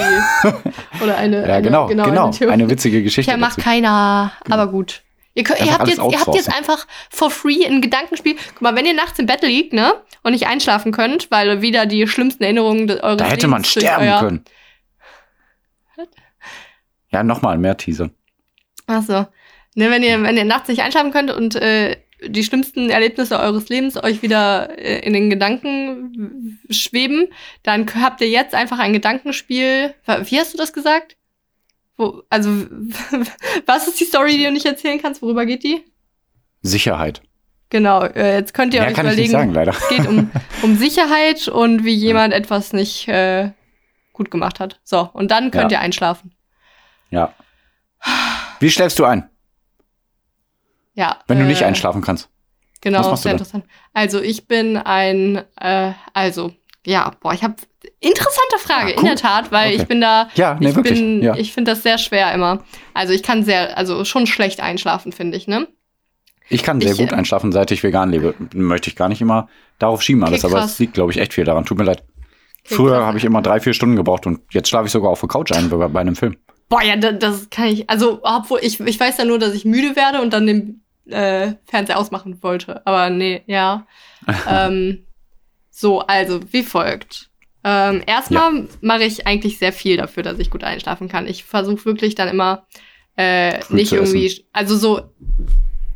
Oder 1.02 1.16
eine, 1.16 1.48
Ja, 1.48 1.54
eine, 1.54 1.62
genau, 1.62 1.86
genau. 1.86 2.04
eine. 2.04 2.52
Eine 2.52 2.68
witzige 2.70 3.02
Geschichte. 3.02 3.30
Ja, 3.30 3.36
macht 3.38 3.58
dazu. 3.58 3.62
keiner, 3.62 4.32
aber 4.50 4.66
gut. 4.66 5.02
Ihr, 5.36 5.44
könnt, 5.44 5.60
ihr, 5.60 5.72
habt 5.72 5.86
jetzt, 5.86 5.98
ihr 5.98 6.18
habt 6.18 6.34
jetzt 6.34 6.52
einfach 6.52 6.86
for 7.10 7.30
free 7.30 7.64
ein 7.66 7.82
Gedankenspiel. 7.82 8.36
Guck 8.54 8.62
mal, 8.62 8.74
wenn 8.74 8.86
ihr 8.86 8.94
nachts 8.94 9.18
im 9.18 9.26
Bett 9.26 9.42
liegt, 9.42 9.74
ne, 9.74 9.92
und 10.22 10.32
nicht 10.32 10.46
einschlafen 10.46 10.92
könnt, 10.92 11.30
weil 11.30 11.60
wieder 11.60 11.84
die 11.84 12.08
schlimmsten 12.08 12.42
Erinnerungen 12.42 12.90
eures 12.90 13.18
Da 13.18 13.26
hätte 13.26 13.46
man 13.46 13.60
Lebens 13.62 13.74
durch 13.74 13.84
sterben 13.84 14.04
euer- 14.08 14.18
können. 14.20 14.44
Ja, 17.10 17.22
nochmal 17.22 17.58
mehr 17.58 17.76
Teaser. 17.76 18.10
Ach 18.86 19.02
so. 19.02 19.26
Ne, 19.74 19.90
wenn 19.90 20.02
ihr, 20.02 20.22
wenn 20.22 20.36
ihr 20.36 20.44
nachts 20.44 20.68
nicht 20.68 20.80
einschlafen 20.82 21.12
könnt 21.12 21.30
und 21.30 21.54
äh, 21.54 21.96
die 22.26 22.42
schlimmsten 22.42 22.88
Erlebnisse 22.88 23.38
eures 23.38 23.68
Lebens 23.68 24.02
euch 24.02 24.22
wieder 24.22 24.78
äh, 24.78 25.00
in 25.00 25.12
den 25.12 25.28
Gedanken 25.28 26.58
schweben, 26.70 27.28
dann 27.62 27.86
habt 28.02 28.22
ihr 28.22 28.28
jetzt 28.28 28.54
einfach 28.54 28.78
ein 28.78 28.94
Gedankenspiel. 28.94 29.94
Wie 30.24 30.38
hast 30.40 30.54
du 30.54 30.58
das 30.58 30.72
gesagt? 30.72 31.16
Wo, 31.96 32.22
also, 32.30 32.50
was 33.66 33.88
ist 33.88 33.98
die 34.00 34.04
Story, 34.04 34.36
die 34.36 34.44
du 34.44 34.52
nicht 34.52 34.66
erzählen 34.66 35.00
kannst? 35.00 35.22
Worüber 35.22 35.46
geht 35.46 35.64
die? 35.64 35.84
Sicherheit. 36.62 37.22
Genau, 37.70 38.02
äh, 38.04 38.34
jetzt 38.36 38.54
könnt 38.54 38.74
ihr 38.74 38.80
Mehr 38.80 38.90
euch 38.90 38.94
kann 38.94 39.06
ich 39.06 39.12
überlegen, 39.12 39.32
nicht 39.32 39.40
sagen, 39.40 39.54
leider. 39.54 39.72
es 39.72 39.88
geht 39.88 40.06
um, 40.06 40.30
um 40.62 40.76
Sicherheit 40.76 41.48
und 41.48 41.84
wie 41.84 41.94
jemand 41.94 42.32
etwas 42.32 42.72
nicht 42.72 43.08
äh, 43.08 43.50
gut 44.12 44.30
gemacht 44.30 44.60
hat. 44.60 44.80
So, 44.84 45.08
und 45.12 45.30
dann 45.30 45.50
könnt 45.50 45.72
Ja. 45.72 45.78
ihr 45.78 45.82
einschlafen. 45.82 46.32
Ja. 47.10 47.34
Wie 48.60 48.70
schläfst 48.70 48.98
du 48.98 49.04
ein, 49.04 49.28
Ja. 50.94 51.18
wenn 51.26 51.38
du 51.38 51.44
nicht 51.44 51.62
äh, 51.62 51.64
einschlafen 51.66 52.02
kannst? 52.02 52.28
Genau, 52.82 53.14
sehr 53.16 53.32
interessant. 53.32 53.64
Also 53.94 54.20
ich 54.20 54.46
bin 54.46 54.76
ein, 54.76 55.42
äh, 55.60 55.92
also 56.12 56.52
ja, 56.86 57.10
boah, 57.20 57.34
ich 57.34 57.42
habe 57.42 57.54
interessante 58.00 58.58
Frage 58.58 58.86
Ah, 58.86 58.90
in 58.94 58.98
cool. 59.00 59.08
der 59.08 59.16
Tat, 59.16 59.52
weil 59.52 59.72
Okay. 59.72 59.82
ich 59.82 59.88
bin 59.88 60.00
da, 60.00 60.28
Ja, 60.34 60.56
nee, 60.58 60.70
ich 60.70 60.76
wirklich. 60.76 60.98
bin, 60.98 61.22
ja. 61.22 61.34
ich 61.36 61.52
finde 61.52 61.72
das 61.72 61.82
sehr 61.82 61.98
schwer 61.98 62.32
immer. 62.32 62.64
Also 62.94 63.12
ich 63.12 63.22
kann 63.22 63.42
sehr, 63.42 63.76
also 63.76 64.04
schon 64.04 64.26
schlecht 64.26 64.60
einschlafen, 64.60 65.12
finde 65.12 65.36
ich, 65.36 65.46
ne? 65.48 65.66
Ich 66.48 66.62
kann 66.62 66.80
sehr 66.80 66.92
Ich, 66.92 66.98
gut 66.98 67.10
äh, 67.12 67.14
einschlafen, 67.16 67.50
seit 67.52 67.70
ich 67.72 67.82
vegan 67.82 68.10
lebe. 68.10 68.34
Möchte 68.54 68.88
ich 68.88 68.96
gar 68.96 69.08
nicht 69.08 69.20
immer 69.20 69.48
darauf 69.80 70.00
schieben 70.02 70.22
alles, 70.24 70.44
Okay, 70.44 70.54
aber 70.54 70.64
es 70.64 70.78
liegt, 70.78 70.94
glaube 70.94 71.10
ich, 71.12 71.18
echt 71.18 71.34
viel 71.34 71.44
daran. 71.44 71.64
Tut 71.64 71.76
mir 71.78 71.84
leid. 71.84 72.04
Okay, 72.64 72.74
Früher 72.76 73.04
habe 73.04 73.18
ich 73.18 73.24
immer 73.24 73.42
drei, 73.42 73.58
vier 73.60 73.74
Stunden 73.74 73.96
gebraucht 73.96 74.26
und 74.26 74.40
jetzt 74.52 74.68
schlafe 74.68 74.86
ich 74.86 74.92
sogar 74.92 75.10
auf 75.10 75.20
der 75.20 75.28
Couch 75.28 75.50
ein 75.52 75.68
bei 75.70 75.88
bei 75.88 76.00
einem 76.00 76.14
Film. 76.16 76.36
Boah, 76.68 76.82
ja, 76.82 76.96
da- 76.96 77.12
das 77.12 77.48
kann 77.50 77.66
ich, 77.66 77.88
also 77.90 78.20
obwohl 78.22 78.60
ich, 78.62 78.78
ich 78.80 78.98
weiß 78.98 79.18
ja 79.18 79.24
nur, 79.24 79.38
dass 79.38 79.54
ich 79.54 79.64
müde 79.64 79.94
werde 79.96 80.20
und 80.22 80.32
dann 80.32 80.46
den 80.46 80.82
äh, 81.08 81.52
Fernseher 81.66 81.98
ausmachen 81.98 82.42
wollte. 82.42 82.84
Aber 82.86 83.10
nee, 83.10 83.42
ja. 83.46 83.86
ähm, 84.48 85.04
so, 85.78 86.00
also 86.00 86.40
wie 86.52 86.62
folgt. 86.62 87.28
Ähm, 87.64 88.02
erstmal 88.06 88.66
mache 88.80 89.04
ich 89.04 89.26
eigentlich 89.26 89.58
sehr 89.58 89.72
viel 89.72 89.96
dafür, 89.96 90.22
dass 90.22 90.38
ich 90.38 90.50
gut 90.50 90.64
einschlafen 90.64 91.08
kann. 91.08 91.26
Ich 91.26 91.44
versuche 91.44 91.84
wirklich 91.84 92.14
dann 92.14 92.28
immer 92.28 92.66
äh, 93.16 93.60
Früh 93.60 93.74
nicht 93.76 93.92
irgendwie, 93.92 94.46
also 94.52 94.76
so, 94.76 95.02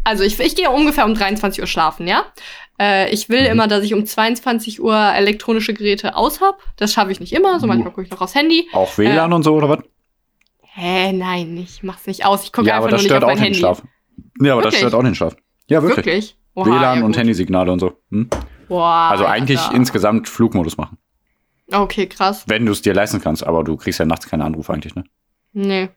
also 0.04 0.24
ich, 0.24 0.38
ich 0.40 0.54
gehe 0.56 0.68
ungefähr 0.70 1.04
um 1.06 1.14
23 1.14 1.60
Uhr 1.60 1.66
schlafen, 1.66 2.06
ja. 2.08 2.24
Äh, 2.78 3.10
ich 3.12 3.28
will 3.28 3.42
Mhm. 3.44 3.50
immer, 3.52 3.68
dass 3.68 3.84
ich 3.84 3.94
um 3.94 4.04
22 4.04 4.82
Uhr 4.82 4.96
elektronische 4.96 5.72
Geräte 5.72 6.16
aus 6.16 6.40
hab. 6.40 6.58
Das 6.76 6.92
schaffe 6.92 7.12
ich 7.12 7.20
nicht 7.20 7.32
immer. 7.32 7.58
So 7.60 7.64
Uh. 7.66 7.68
manchmal 7.68 7.90
gucke 7.92 8.02
ich 8.04 8.10
noch 8.10 8.20
aufs 8.20 8.34
Handy. 8.34 8.68
Auch 8.72 8.96
WLAN 8.98 9.32
und 9.32 9.42
so, 9.44 9.54
oder 9.54 9.68
was? 9.68 9.78
Hä, 10.62 11.12
nein, 11.12 11.56
ich 11.58 11.82
mach's 11.82 12.06
nicht 12.06 12.24
aus. 12.24 12.44
Ich 12.44 12.52
gucke 12.52 12.68
Ja, 12.68 12.74
einfach 12.76 12.88
aber 12.88 12.90
das 12.96 13.02
nur 13.02 13.02
nicht 13.04 13.10
stört 13.10 13.24
auf 13.24 13.30
auch 13.30 13.34
mein 13.34 13.38
den 13.38 13.44
Handy. 13.44 13.58
Schlaf. 13.58 13.82
Ja, 14.42 14.52
aber 14.54 14.62
das 14.62 14.72
Wirklich? 14.72 14.78
stört 14.88 14.94
auch 14.94 15.02
den 15.04 15.14
Schlaf. 15.14 15.36
Ja, 15.68 15.82
wirklich. 15.82 16.06
Wirklich? 16.06 16.36
Oha, 16.54 16.66
WLAN 16.66 16.98
ja, 17.00 17.04
und. 17.04 17.16
Handysignale 17.16 17.70
und 17.72 17.78
so. 17.80 17.92
Hm? 18.10 18.28
Boah, 18.70 19.10
Also 19.10 19.26
eigentlich 19.26 19.58
Alter. 19.60 19.74
insgesamt 19.74 20.28
Flugmodus 20.28 20.76
machen. 20.76 20.96
Okay, 21.72 22.06
krass. 22.06 22.44
Wenn 22.46 22.64
du 22.66 22.72
es 22.72 22.82
dir 22.82 22.94
leisten 22.94 23.20
kannst, 23.20 23.44
aber 23.44 23.64
du 23.64 23.76
kriegst 23.76 23.98
ja 23.98 24.06
nachts 24.06 24.28
keine 24.28 24.44
Anrufe 24.44 24.72
eigentlich, 24.72 24.94
ne? 24.94 25.04
Nee. 25.52 25.88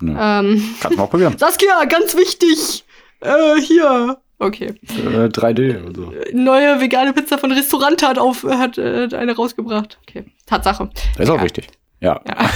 Nö. 0.00 0.10
Ähm, 0.18 0.74
Kannst 0.80 0.96
du 0.96 1.00
mal 1.00 1.06
probieren. 1.06 1.38
Saskia, 1.38 1.84
ganz 1.84 2.16
wichtig. 2.16 2.84
Äh, 3.20 3.60
hier. 3.60 4.18
Okay. 4.40 4.74
Äh, 4.88 5.28
3D 5.28 5.84
und 5.84 5.96
so. 5.96 6.12
Neue 6.32 6.80
vegane 6.80 7.12
Pizza 7.12 7.38
von 7.38 7.52
Restaurant 7.52 8.02
hat 8.02 8.18
auf 8.18 8.42
hat 8.42 8.76
äh, 8.76 9.08
eine 9.12 9.36
rausgebracht. 9.36 9.98
Okay. 10.02 10.24
Tatsache. 10.46 10.90
Das 11.16 11.20
ist 11.24 11.30
auch 11.30 11.34
Egal. 11.34 11.44
wichtig. 11.44 11.68
Ja. 12.00 12.20
Ja. 12.26 12.50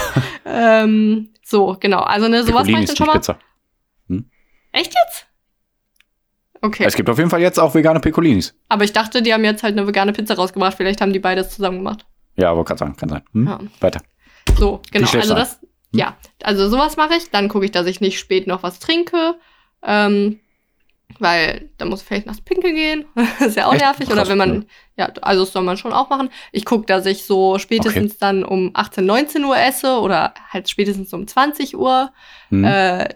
ähm, 0.83 1.28
so, 1.45 1.76
genau. 1.78 2.00
Also 2.00 2.26
ne, 2.26 2.42
sowas 2.42 2.66
mache 2.66 2.83
ich 2.83 2.88
dann 2.88 2.97
schon 2.97 3.07
mal. 3.07 3.12
Pizza. 3.12 3.38
Echt 4.73 4.92
jetzt? 4.95 5.27
Okay. 6.60 6.84
Es 6.84 6.94
gibt 6.96 7.08
auf 7.08 7.18
jeden 7.18 7.30
Fall 7.30 7.40
jetzt 7.40 7.58
auch 7.58 7.74
vegane 7.74 8.00
Piccolinis. 8.00 8.54
Aber 8.68 8.84
ich 8.84 8.92
dachte, 8.92 9.22
die 9.22 9.32
haben 9.32 9.44
jetzt 9.44 9.62
halt 9.62 9.76
eine 9.76 9.86
vegane 9.86 10.12
Pizza 10.12 10.34
rausgebracht. 10.34 10.74
Vielleicht 10.76 11.00
haben 11.00 11.12
die 11.12 11.18
beides 11.18 11.50
zusammen 11.50 11.78
gemacht. 11.78 12.06
Ja, 12.36 12.50
aber 12.50 12.64
kann 12.64 12.76
sein, 12.76 12.96
kann 12.96 13.08
sein. 13.08 13.22
Hm? 13.32 13.46
Ja. 13.46 13.60
Weiter. 13.80 14.00
So, 14.56 14.80
genau. 14.90 15.08
Also 15.12 15.34
das, 15.34 15.60
ja, 15.92 16.16
also 16.42 16.68
sowas 16.68 16.96
mache 16.96 17.14
ich. 17.14 17.30
Dann 17.30 17.48
gucke 17.48 17.64
ich, 17.64 17.70
dass 17.70 17.86
ich 17.86 18.00
nicht 18.00 18.18
spät 18.18 18.46
noch 18.46 18.62
was 18.62 18.78
trinke. 18.80 19.36
Ähm, 19.82 20.40
weil 21.18 21.70
da 21.78 21.84
muss 21.86 22.02
ich 22.02 22.06
vielleicht 22.06 22.26
nachts 22.26 22.40
pinkeln 22.42 22.74
gehen. 22.74 23.06
ist 23.40 23.56
ja 23.56 23.66
auch 23.66 23.72
Echt? 23.72 23.83
nervig. 23.83 24.11
Oder 24.11 24.28
wenn 24.28 24.38
man, 24.38 24.66
ja, 24.96 25.11
also 25.22 25.44
das 25.44 25.52
soll 25.52 25.62
man 25.62 25.76
schon 25.76 25.92
auch 25.92 26.11
machen. 26.11 26.28
Ich 26.52 26.64
gucke, 26.64 26.87
dass 26.87 27.06
ich 27.06 27.24
so 27.24 27.59
spätestens 27.59 28.18
dann 28.18 28.44
um 28.44 28.70
18, 28.74 29.04
19 29.06 29.44
Uhr 29.44 29.56
esse 29.56 29.98
oder 30.00 30.35
halt 30.50 30.68
spätestens 30.68 31.12
um 31.12 31.26
20 31.26 31.76
Uhr, 31.76 32.12
Hm? 32.50 32.64
äh, 32.64 33.09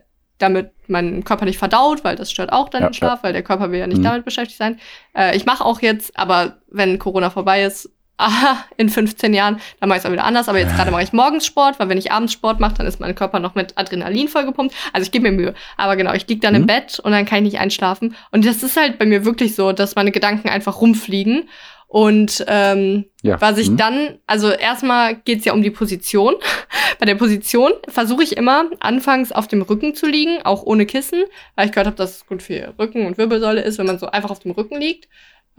damit 0.42 0.70
mein 0.88 1.24
Körper 1.24 1.44
nicht 1.44 1.58
verdaut, 1.58 2.04
weil 2.04 2.16
das 2.16 2.30
stört 2.30 2.52
auch 2.52 2.68
dann 2.68 2.82
Ja, 2.82 2.88
den 2.88 2.94
Schlaf, 2.94 3.22
weil 3.22 3.32
der 3.32 3.42
Körper 3.42 3.70
will 3.70 3.78
ja 3.80 3.86
nicht 3.86 3.98
Mhm. 3.98 4.04
damit 4.04 4.24
beschäftigt 4.24 4.58
sein. 4.58 4.78
Äh, 5.16 5.36
ich 5.36 5.46
mache 5.46 5.64
auch 5.64 5.80
jetzt, 5.80 6.18
aber 6.18 6.58
wenn 6.68 6.98
Corona 6.98 7.30
vorbei 7.30 7.62
ist, 7.62 7.90
aha, 8.22 8.64
in 8.76 8.88
15 8.88 9.34
Jahren, 9.34 9.58
dann 9.80 9.88
mache 9.88 9.96
ich 9.98 10.04
es 10.04 10.06
auch 10.08 10.12
wieder 10.12 10.24
anders. 10.24 10.48
Aber 10.48 10.58
jetzt 10.58 10.76
gerade 10.76 10.90
mache 10.92 11.02
ich 11.02 11.12
morgens 11.12 11.44
Sport, 11.46 11.80
weil 11.80 11.88
wenn 11.88 11.98
ich 11.98 12.12
abends 12.12 12.32
Sport 12.32 12.60
mache, 12.60 12.74
dann 12.74 12.86
ist 12.86 13.00
mein 13.00 13.14
Körper 13.16 13.40
noch 13.40 13.54
mit 13.56 13.76
Adrenalin 13.78 14.28
vollgepumpt. 14.28 14.72
Also 14.92 15.06
ich 15.06 15.10
gebe 15.12 15.28
mir 15.30 15.32
Mühe. 15.36 15.54
Aber 15.76 15.96
genau, 15.96 16.12
ich 16.12 16.28
liege 16.28 16.40
dann 16.40 16.54
im 16.54 16.62
Mhm. 16.62 16.66
Bett 16.66 17.00
und 17.00 17.10
dann 17.10 17.24
kann 17.24 17.38
ich 17.38 17.52
nicht 17.52 17.58
einschlafen. 17.60 18.14
Und 18.30 18.44
das 18.46 18.62
ist 18.62 18.76
halt 18.76 18.98
bei 18.98 19.06
mir 19.06 19.24
wirklich 19.24 19.54
so, 19.56 19.72
dass 19.72 19.96
meine 19.96 20.12
Gedanken 20.12 20.48
einfach 20.50 20.80
rumfliegen. 20.80 21.48
Und 21.94 22.42
ähm, 22.48 23.04
ja. 23.20 23.38
was 23.38 23.58
ich 23.58 23.66
Hm? 23.66 23.76
dann, 23.76 24.18
also 24.26 24.50
erstmal 24.50 25.14
geht's 25.16 25.44
ja 25.44 25.52
um 25.52 25.60
die 25.62 25.70
Position. 25.70 26.36
Bei 26.98 27.04
der 27.04 27.16
Position 27.16 27.72
versuche 27.86 28.22
ich 28.22 28.34
immer, 28.38 28.64
anfangs 28.80 29.30
auf 29.30 29.46
dem 29.46 29.60
Rücken 29.60 29.94
zu 29.94 30.06
liegen, 30.06 30.40
auch 30.42 30.62
ohne 30.62 30.86
Kissen, 30.86 31.24
weil 31.54 31.66
ich 31.66 31.72
gehört 31.72 31.88
habe, 31.88 31.96
dass 31.96 32.16
es 32.16 32.26
gut 32.26 32.42
für 32.42 32.72
Rücken 32.78 33.04
und 33.04 33.18
Wirbelsäule 33.18 33.60
ist, 33.60 33.76
wenn 33.76 33.84
man 33.84 33.98
so 33.98 34.06
einfach 34.06 34.30
auf 34.30 34.38
dem 34.38 34.52
Rücken 34.52 34.80
liegt. 34.80 35.06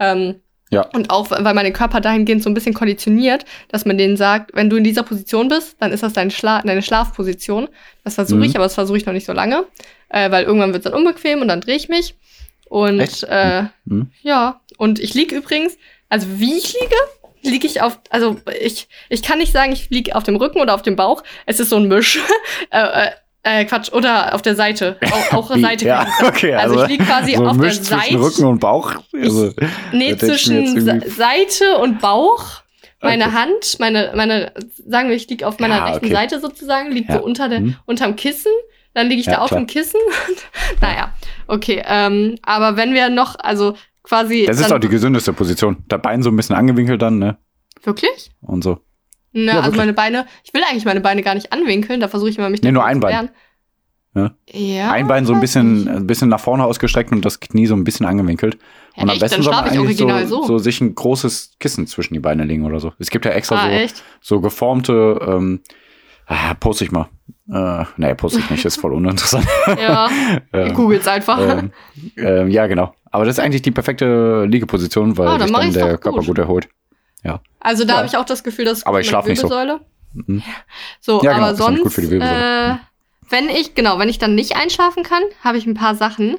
Ähm, 0.00 0.40
Ja. 0.70 0.88
Und 0.92 1.10
auch, 1.10 1.30
weil 1.30 1.54
mein 1.54 1.72
Körper 1.72 2.00
dahingehend 2.00 2.42
so 2.42 2.50
ein 2.50 2.54
bisschen 2.54 2.74
konditioniert, 2.74 3.44
dass 3.68 3.84
man 3.84 3.96
denen 3.96 4.16
sagt, 4.16 4.50
wenn 4.54 4.68
du 4.70 4.76
in 4.76 4.82
dieser 4.82 5.04
Position 5.04 5.46
bist, 5.46 5.76
dann 5.78 5.92
ist 5.92 6.02
das 6.02 6.14
dein 6.14 6.32
Schla 6.32 6.62
deine 6.62 6.82
Schlafposition. 6.82 7.68
Das 8.02 8.16
versuche 8.16 8.38
Mhm. 8.38 8.44
ich, 8.46 8.56
aber 8.56 8.64
das 8.64 8.74
versuche 8.74 8.96
ich 8.98 9.06
noch 9.06 9.12
nicht 9.12 9.26
so 9.26 9.32
lange, 9.32 9.66
äh, 10.08 10.32
weil 10.32 10.42
irgendwann 10.44 10.72
wird 10.72 10.84
es 10.84 10.90
dann 10.90 10.98
unbequem 10.98 11.42
und 11.42 11.46
dann 11.48 11.60
drehe 11.60 11.76
ich 11.76 11.88
mich. 11.88 12.16
Und 12.68 12.98
Echt? 12.98 13.22
äh, 13.22 13.64
Hm? 13.86 14.10
ja, 14.22 14.60
und 14.78 14.98
ich 14.98 15.14
lieg 15.14 15.30
übrigens, 15.30 15.76
also 16.14 16.26
wie 16.38 16.56
ich 16.56 16.72
liege, 16.80 16.94
liege 17.42 17.66
ich 17.66 17.82
auf, 17.82 17.98
also 18.10 18.36
ich, 18.60 18.86
ich 19.08 19.22
kann 19.24 19.38
nicht 19.38 19.52
sagen, 19.52 19.72
ich 19.72 19.90
liege 19.90 20.14
auf 20.14 20.22
dem 20.22 20.36
Rücken 20.36 20.60
oder 20.60 20.72
auf 20.74 20.82
dem 20.82 20.94
Bauch. 20.94 21.24
Es 21.44 21.58
ist 21.58 21.70
so 21.70 21.76
ein 21.76 21.88
Misch. 21.88 22.20
äh, 22.70 23.06
äh, 23.06 23.10
äh, 23.42 23.64
Quatsch, 23.64 23.92
oder 23.92 24.32
auf 24.32 24.42
der 24.42 24.54
Seite. 24.54 24.96
Auch, 25.12 25.32
auch? 25.50 25.56
Seite. 25.56 25.86
Ja, 25.86 26.06
okay. 26.24 26.54
Also, 26.54 26.82
ich 26.84 26.88
liege 26.88 27.04
quasi 27.04 27.34
so 27.34 27.44
auf 27.44 27.56
der 27.56 27.66
Misch 27.66 27.80
zwischen 27.82 28.00
Seite. 28.00 28.20
Rücken 28.20 28.44
und 28.44 28.60
Bauch. 28.60 28.94
Also, 29.12 29.52
Nee, 29.92 30.12
ich 30.12 30.22
mir 30.22 30.28
zwischen 30.28 31.10
Seite 31.10 31.78
und 31.78 32.00
Bauch. 32.00 32.44
Meine 33.02 33.24
Okay. 33.26 33.34
Hand, 33.34 33.80
meine, 33.80 34.12
meine, 34.14 34.52
sagen 34.86 35.08
wir, 35.10 35.16
ich 35.16 35.28
liege 35.28 35.46
auf 35.48 35.58
meiner 35.58 35.76
Ja, 35.78 35.84
rechten 35.86 36.06
okay. 36.06 36.14
Seite 36.14 36.40
sozusagen, 36.40 36.90
liegt 36.92 37.10
Ja. 37.10 37.18
so 37.18 37.24
unter 37.24 37.50
der, 37.50 37.58
Hm. 37.58 37.76
unterm 37.84 38.16
Kissen. 38.16 38.52
Dann 38.94 39.08
liege 39.08 39.20
ich 39.20 39.26
Ja, 39.26 39.32
da 39.34 39.38
auf 39.40 39.48
klar. 39.48 39.60
dem 39.60 39.66
Kissen. 39.66 40.00
naja, 40.80 41.12
okay. 41.48 41.82
Ähm, 41.86 42.38
aber 42.42 42.76
wenn 42.78 42.94
wir 42.94 43.10
noch, 43.10 43.34
also 43.38 43.76
quasi. 44.04 44.44
das 44.46 44.60
ist 44.60 44.72
auch 44.72 44.78
die 44.78 44.88
gesündeste 44.88 45.32
Position. 45.32 45.84
Der 45.90 45.98
Bein 45.98 46.22
so 46.22 46.30
ein 46.30 46.36
bisschen 46.36 46.54
angewinkelt 46.54 47.02
dann, 47.02 47.18
ne? 47.18 47.38
Wirklich? 47.82 48.30
Und 48.40 48.62
so. 48.62 48.78
Ne, 49.32 49.46
Ja, 49.46 49.52
also 49.54 49.64
wirklich. 49.64 49.78
meine 49.78 49.92
Beine, 49.94 50.26
ich 50.44 50.54
will 50.54 50.62
eigentlich 50.62 50.84
meine 50.84 51.00
Beine 51.00 51.22
gar 51.22 51.34
nicht 51.34 51.52
anwinkeln, 51.52 51.98
da 52.00 52.06
versuche 52.08 52.30
ich 52.30 52.38
immer 52.38 52.50
mich 52.50 52.62
Nee, 52.62 52.70
nur 52.70 52.84
ein 52.84 52.96
zu 52.96 53.00
Bein. 53.00 53.12
Ja. 53.12 53.30
Ja. 54.52 54.92
ein 54.92 55.08
Bein 55.08 55.26
so 55.26 55.34
ein 55.34 55.40
bisschen, 55.40 55.88
ein 55.88 56.06
bisschen 56.06 56.28
nach 56.28 56.38
vorne 56.38 56.64
ausgestreckt 56.64 57.10
und 57.10 57.24
das 57.24 57.40
Knie 57.40 57.66
so 57.66 57.74
ein 57.74 57.82
bisschen 57.82 58.06
angewinkelt. 58.06 58.58
Ja, 58.94 59.02
und 59.02 59.08
am 59.08 59.14
echt? 59.14 59.20
besten 59.20 59.42
soll 59.42 59.52
man 59.52 59.64
eigentlich 59.64 59.96
so, 59.96 60.08
so. 60.26 60.44
so 60.44 60.58
sich 60.58 60.80
ein 60.80 60.94
großes 60.94 61.56
Kissen 61.58 61.88
zwischen 61.88 62.14
die 62.14 62.20
Beine 62.20 62.44
legen 62.44 62.64
oder 62.64 62.78
so. 62.78 62.92
Es 63.00 63.10
gibt 63.10 63.24
ja 63.24 63.32
extra 63.32 63.56
ah, 63.56 63.62
so, 63.62 63.68
echt? 63.70 64.04
so 64.20 64.40
geformte, 64.40 65.18
ähm, 65.26 65.62
ah, 66.26 66.54
poste 66.54 66.84
ich 66.84 66.92
mal. 66.92 67.08
Äh, 67.52 67.84
nee, 67.96 68.14
poste 68.14 68.38
ich 68.40 68.50
nicht, 68.50 68.64
ist 68.64 68.80
voll 68.80 68.92
uninteressant. 68.94 69.46
Ja, 69.78 70.08
Ähm, 70.52 70.74
googelt's 70.74 71.06
einfach. 71.08 71.38
ähm, 71.38 71.72
ähm, 72.16 72.48
ja, 72.50 72.66
genau. 72.66 72.94
Aber 73.10 73.24
das 73.24 73.38
ist 73.38 73.44
eigentlich 73.44 73.62
die 73.62 73.70
perfekte 73.70 74.44
Liegeposition, 74.46 75.16
weil 75.18 75.28
Ah, 75.28 75.38
dann 75.38 75.48
sich 75.48 75.56
dann 75.56 75.72
der 75.72 75.92
doch 75.94 76.00
Körper 76.00 76.18
gut. 76.18 76.26
gut 76.26 76.38
erholt. 76.38 76.68
Also 77.60 77.84
da 77.84 77.92
Ja. 77.94 77.96
habe 77.98 78.06
ich 78.06 78.16
auch 78.18 78.26
das 78.26 78.44
Gefühl, 78.44 78.66
dass 78.66 78.84
Aber 78.84 79.00
ich 79.00 79.08
schlaf 79.08 79.26
nicht 79.26 79.40
so. 79.40 79.48
Mhm. 80.12 80.42
So, 81.00 81.22
Ja, 81.22 81.32
genau, 81.32 81.46
aber 81.46 81.54
sonst, 81.54 81.82
gut 81.82 81.92
für 81.92 82.02
die 82.02 82.10
Wirbelsäule. 82.10 82.72
äh, 82.72 82.76
wenn 83.30 83.48
ich 83.48 83.74
genau, 83.74 83.98
wenn 83.98 84.10
ich 84.10 84.18
dann 84.18 84.34
nicht 84.34 84.54
einschlafen 84.56 85.02
kann, 85.02 85.22
habe 85.42 85.56
ich 85.56 85.66
ein 85.66 85.72
paar 85.74 85.94
Sachen. 85.94 86.36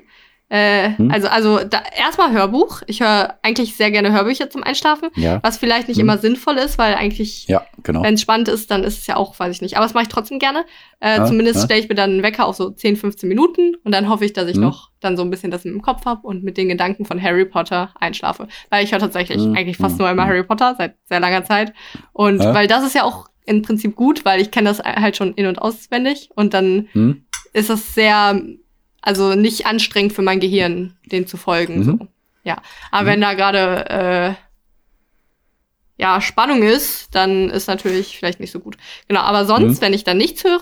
Äh, 0.55 0.95
Hm? 0.97 1.11
Also 1.11 1.27
also 1.27 1.59
da, 1.63 1.83
erstmal 1.97 2.31
Hörbuch. 2.31 2.81
Ich 2.87 3.01
höre 3.01 3.35
eigentlich 3.41 3.75
sehr 3.75 3.91
gerne 3.91 4.11
Hörbücher 4.13 4.49
zum 4.49 4.63
Einschlafen, 4.63 5.09
Ja, 5.15 5.39
was 5.43 5.57
vielleicht 5.57 5.87
nicht 5.89 5.97
Hm. 5.97 6.03
immer 6.05 6.17
sinnvoll 6.17 6.55
ist, 6.57 6.77
weil 6.77 6.95
eigentlich 6.95 7.47
ja, 7.47 7.65
genau. 7.83 8.03
wenn 8.03 8.13
es 8.13 8.21
spannend 8.21 8.47
ist, 8.47 8.71
dann 8.71 8.83
ist 8.83 8.99
es 8.99 9.07
ja 9.07 9.17
auch, 9.17 9.37
weiß 9.37 9.53
ich 9.53 9.61
nicht. 9.61 9.75
Aber 9.75 9.85
das 9.85 9.93
mache 9.93 10.03
ich 10.03 10.09
trotzdem 10.09 10.39
gerne. 10.39 10.65
Äh, 11.01 11.17
Ja, 11.17 11.25
zumindest 11.25 11.63
stelle 11.65 11.79
ich 11.81 11.89
mir 11.89 11.95
dann 11.95 12.11
einen 12.11 12.23
Wecker 12.23 12.45
auf 12.45 12.55
so 12.55 12.69
10, 12.69 12.95
15 12.95 13.27
Minuten 13.27 13.75
und 13.83 13.91
dann 13.91 14.07
hoffe 14.07 14.23
ich, 14.25 14.33
dass 14.33 14.47
ich 14.47 14.55
Mhm. 14.55 14.63
noch 14.63 14.91
dann 15.01 15.17
so 15.17 15.23
ein 15.23 15.29
bisschen 15.29 15.51
das 15.51 15.65
im 15.65 15.81
Kopf 15.81 16.05
habe 16.05 16.25
und 16.25 16.43
mit 16.43 16.57
den 16.57 16.69
Gedanken 16.69 17.05
von 17.05 17.21
Harry 17.21 17.45
Potter 17.45 17.89
einschlafe. 17.99 18.47
Weil 18.69 18.83
ich 18.85 18.91
höre 18.91 18.99
tatsächlich 18.99 19.41
Mhm. 19.41 19.55
eigentlich 19.55 19.77
fast 19.77 19.95
Mhm. 19.95 20.03
nur 20.05 20.09
immer 20.11 20.25
Harry 20.25 20.43
Potter 20.43 20.75
seit 20.77 20.95
sehr 21.05 21.19
langer 21.19 21.43
Zeit. 21.43 21.73
Und 22.13 22.39
weil 22.39 22.67
das 22.67 22.83
ist 22.85 22.95
ja 22.95 23.03
auch 23.03 23.27
im 23.45 23.61
Prinzip 23.61 23.95
gut, 23.95 24.23
weil 24.25 24.41
ich 24.41 24.51
kenne 24.51 24.69
das 24.69 24.79
halt 24.79 25.17
schon 25.17 25.33
in- 25.33 25.47
und 25.47 25.59
auswendig 25.61 26.29
und 26.35 26.53
dann 26.53 26.87
Hm? 26.93 27.25
ist 27.53 27.69
das 27.69 27.93
sehr 27.93 28.41
Also 29.05 29.35
nicht 29.35 29.67
anstrengend 29.67 30.13
für 30.13 30.23
mein 30.23 30.39
Gehirn, 30.39 30.97
den 31.05 31.27
zu 31.27 31.37
folgen. 31.37 31.77
Mhm. 31.77 31.83
So. 31.83 32.07
Ja. 32.43 32.57
Aber 32.91 33.05
wenn 33.07 33.21
da 33.21 33.33
gerade 33.35 34.35
äh, 34.37 36.01
ja, 36.01 36.19
Spannung 36.21 36.63
ist, 36.63 37.13
dann 37.15 37.49
ist 37.49 37.67
natürlich 37.67 38.17
vielleicht 38.17 38.39
nicht 38.39 38.51
so 38.51 38.59
gut. 38.59 38.77
Genau, 39.07 39.21
aber 39.21 39.45
sonst, 39.45 39.77
Mhm. 39.77 39.81
wenn 39.81 39.93
ich 39.93 40.03
dann 40.03 40.17
nichts 40.17 40.43
höre, 40.43 40.61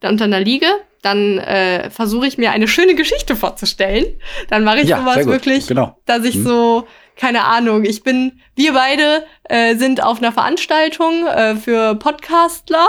dann 0.00 0.12
unter 0.12 0.24
einer 0.24 0.40
Liege, 0.40 0.68
dann 1.02 1.38
äh, 1.38 1.90
versuche 1.90 2.26
ich 2.26 2.38
mir 2.38 2.52
eine 2.52 2.68
schöne 2.68 2.94
Geschichte 2.94 3.36
vorzustellen. 3.36 4.06
Dann 4.48 4.64
mache 4.64 4.80
ich 4.80 4.88
Ja, 4.88 4.98
sowas 5.00 5.26
wirklich, 5.26 5.66
Genau. 5.66 5.98
dass 6.06 6.24
ich 6.24 6.36
Mhm. 6.36 6.44
so, 6.44 6.86
keine 7.16 7.44
Ahnung, 7.44 7.84
ich 7.84 8.02
bin, 8.02 8.40
wir 8.54 8.72
beide 8.74 9.24
äh, 9.44 9.74
sind 9.76 10.02
auf 10.02 10.18
einer 10.18 10.32
Veranstaltung 10.32 11.26
äh, 11.26 11.56
für 11.56 11.94
Podcastler 11.94 12.86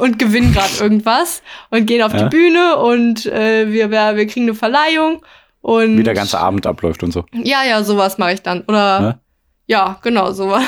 und 0.00 0.18
gewinnen 0.18 0.52
gerade 0.52 0.72
irgendwas 0.80 1.42
und 1.70 1.86
gehen 1.86 2.02
auf 2.02 2.12
Ja. 2.14 2.24
die 2.24 2.28
Bühne 2.36 2.76
und 2.78 3.26
äh, 3.26 3.70
wir, 3.70 3.90
wir, 3.90 4.26
kriegen 4.26 4.46
eine 4.46 4.54
Verleihung 4.54 5.22
und 5.60 5.98
Wie 5.98 6.02
der 6.02 6.14
ganze 6.14 6.38
Abend 6.38 6.66
abläuft 6.66 7.02
und 7.02 7.12
so. 7.12 7.24
ja, 7.32 7.64
ja, 7.64 7.82
sowas 7.84 8.18
mache 8.18 8.32
ich 8.32 8.42
dann. 8.42 8.62
Oder 8.62 9.00
Ja? 9.00 9.18
ja, 9.66 9.98
genau, 10.02 10.32
sowas. 10.32 10.62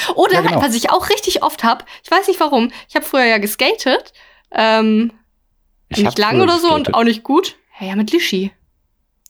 Oder 0.14 0.34
Ja, 0.34 0.40
genau. 0.42 0.62
was 0.62 0.74
ich 0.74 0.90
auch 0.90 1.10
richtig 1.10 1.42
oft 1.42 1.62
hab, 1.64 1.84
ich 2.04 2.10
weiß 2.10 2.26
nicht 2.28 2.40
warum, 2.40 2.70
ich 2.88 2.94
habe 2.96 3.04
früher 3.04 3.24
ja 3.24 3.38
geskatet. 3.38 4.12
Ähm, 4.52 5.12
Ich 5.88 5.98
nicht 6.02 6.18
lang 6.18 6.40
oder 6.40 6.58
so 6.58 6.68
und 6.68 6.84
geskatet. 6.84 6.94
auch 6.94 7.04
nicht 7.04 7.22
gut. 7.22 7.56
Ja, 7.80 7.88
ja, 7.88 7.96
mit 7.96 8.12
Lischi. 8.12 8.52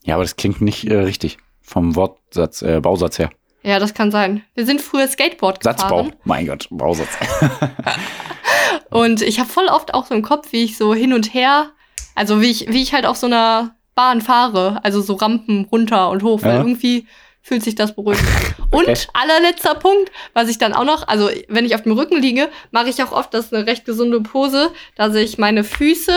Ja, 0.05 0.15
aber 0.15 0.23
das 0.25 0.37
klingt 0.37 0.61
nicht 0.61 0.85
äh, 0.85 0.95
richtig. 0.99 1.39
Vom 1.67 1.97
Wortsatz, 1.97 2.63
äh, 2.63 2.81
Bausatz 2.81 3.19
her. 3.19 3.31
Ja, 3.63 3.79
das 3.81 3.93
kann 3.95 4.11
sein. 4.13 4.45
Wir 4.55 4.65
sind 4.65 4.81
früher 4.81 5.09
Skateboard 5.09 5.63
Satzbau. 5.65 6.05
gefahren. 6.05 6.17
Mein 6.25 6.47
Gott, 6.47 6.69
Bausatz. 6.71 7.09
Und 8.91 9.23
ich 9.23 9.39
habe 9.41 9.49
voll 9.49 9.67
oft 9.67 9.93
auch 9.95 10.07
so 10.07 10.15
im 10.15 10.23
Kopf, 10.23 10.53
wie 10.53 10.63
ich 10.65 10.77
so 10.79 10.95
hin 10.95 11.13
und 11.13 11.35
her, 11.35 11.71
also 12.15 12.41
wie 12.41 12.51
ich, 12.51 12.69
wie 12.73 12.83
ich 12.83 12.95
halt 12.95 13.05
auf 13.07 13.17
so 13.17 13.27
einer 13.27 13.75
Bahn 13.95 14.21
fahre, 14.21 14.81
also 14.85 15.01
so 15.01 15.15
Rampen 15.15 15.65
runter 15.71 16.11
und 16.11 16.23
hoch, 16.23 16.43
weil 16.43 16.53
Ja. 16.55 16.59
irgendwie 16.59 17.07
fühlt 17.43 17.63
sich 17.63 17.75
das 17.75 17.95
beruhigend 17.95 18.27
an. 18.29 18.67
Und 18.73 18.89
Okay. 18.89 18.97
allerletzter 19.15 19.77
Punkt, 19.77 20.11
was 20.35 20.49
ich 20.49 20.59
dann 20.59 20.73
auch 20.73 20.85
noch, 20.85 21.07
also 21.07 21.31
wenn 21.49 21.65
ich 21.65 21.77
auf 21.77 21.83
dem 21.83 21.93
Rücken 21.93 22.21
liege, 22.21 22.49
mache 22.73 22.89
ich 22.89 23.01
auch 23.05 23.13
oft, 23.13 23.33
das 23.33 23.47
ist 23.47 23.55
eine 23.55 23.67
recht 23.67 23.85
gesunde 23.85 24.21
Pose, 24.21 24.73
dass 24.97 25.15
ich 25.15 25.39
meine 25.39 25.63
Füße, 25.63 26.13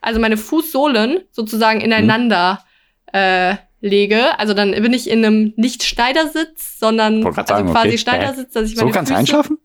also 0.00 0.20
meine 0.20 0.36
Fußsohlen 0.36 1.22
sozusagen 1.32 1.80
ineinander 1.80 2.64
äh, 3.12 3.56
lege. 3.80 4.38
Also 4.38 4.54
dann 4.54 4.72
bin 4.72 4.92
ich 4.92 5.08
in 5.08 5.24
einem 5.24 5.52
nicht 5.56 5.82
Schneidersitz, 5.84 6.78
sondern 6.78 7.24
also 7.26 7.42
sagen, 7.46 7.70
quasi 7.70 7.88
okay. 7.88 7.98
Schneidersitz, 7.98 8.52
dass 8.52 8.68
ich 8.70 8.76
So 8.76 8.82
meine 8.82 8.92
kannst 8.92 9.10
du 9.10 9.14
Füße 9.14 9.18
einschlafen? 9.20 9.58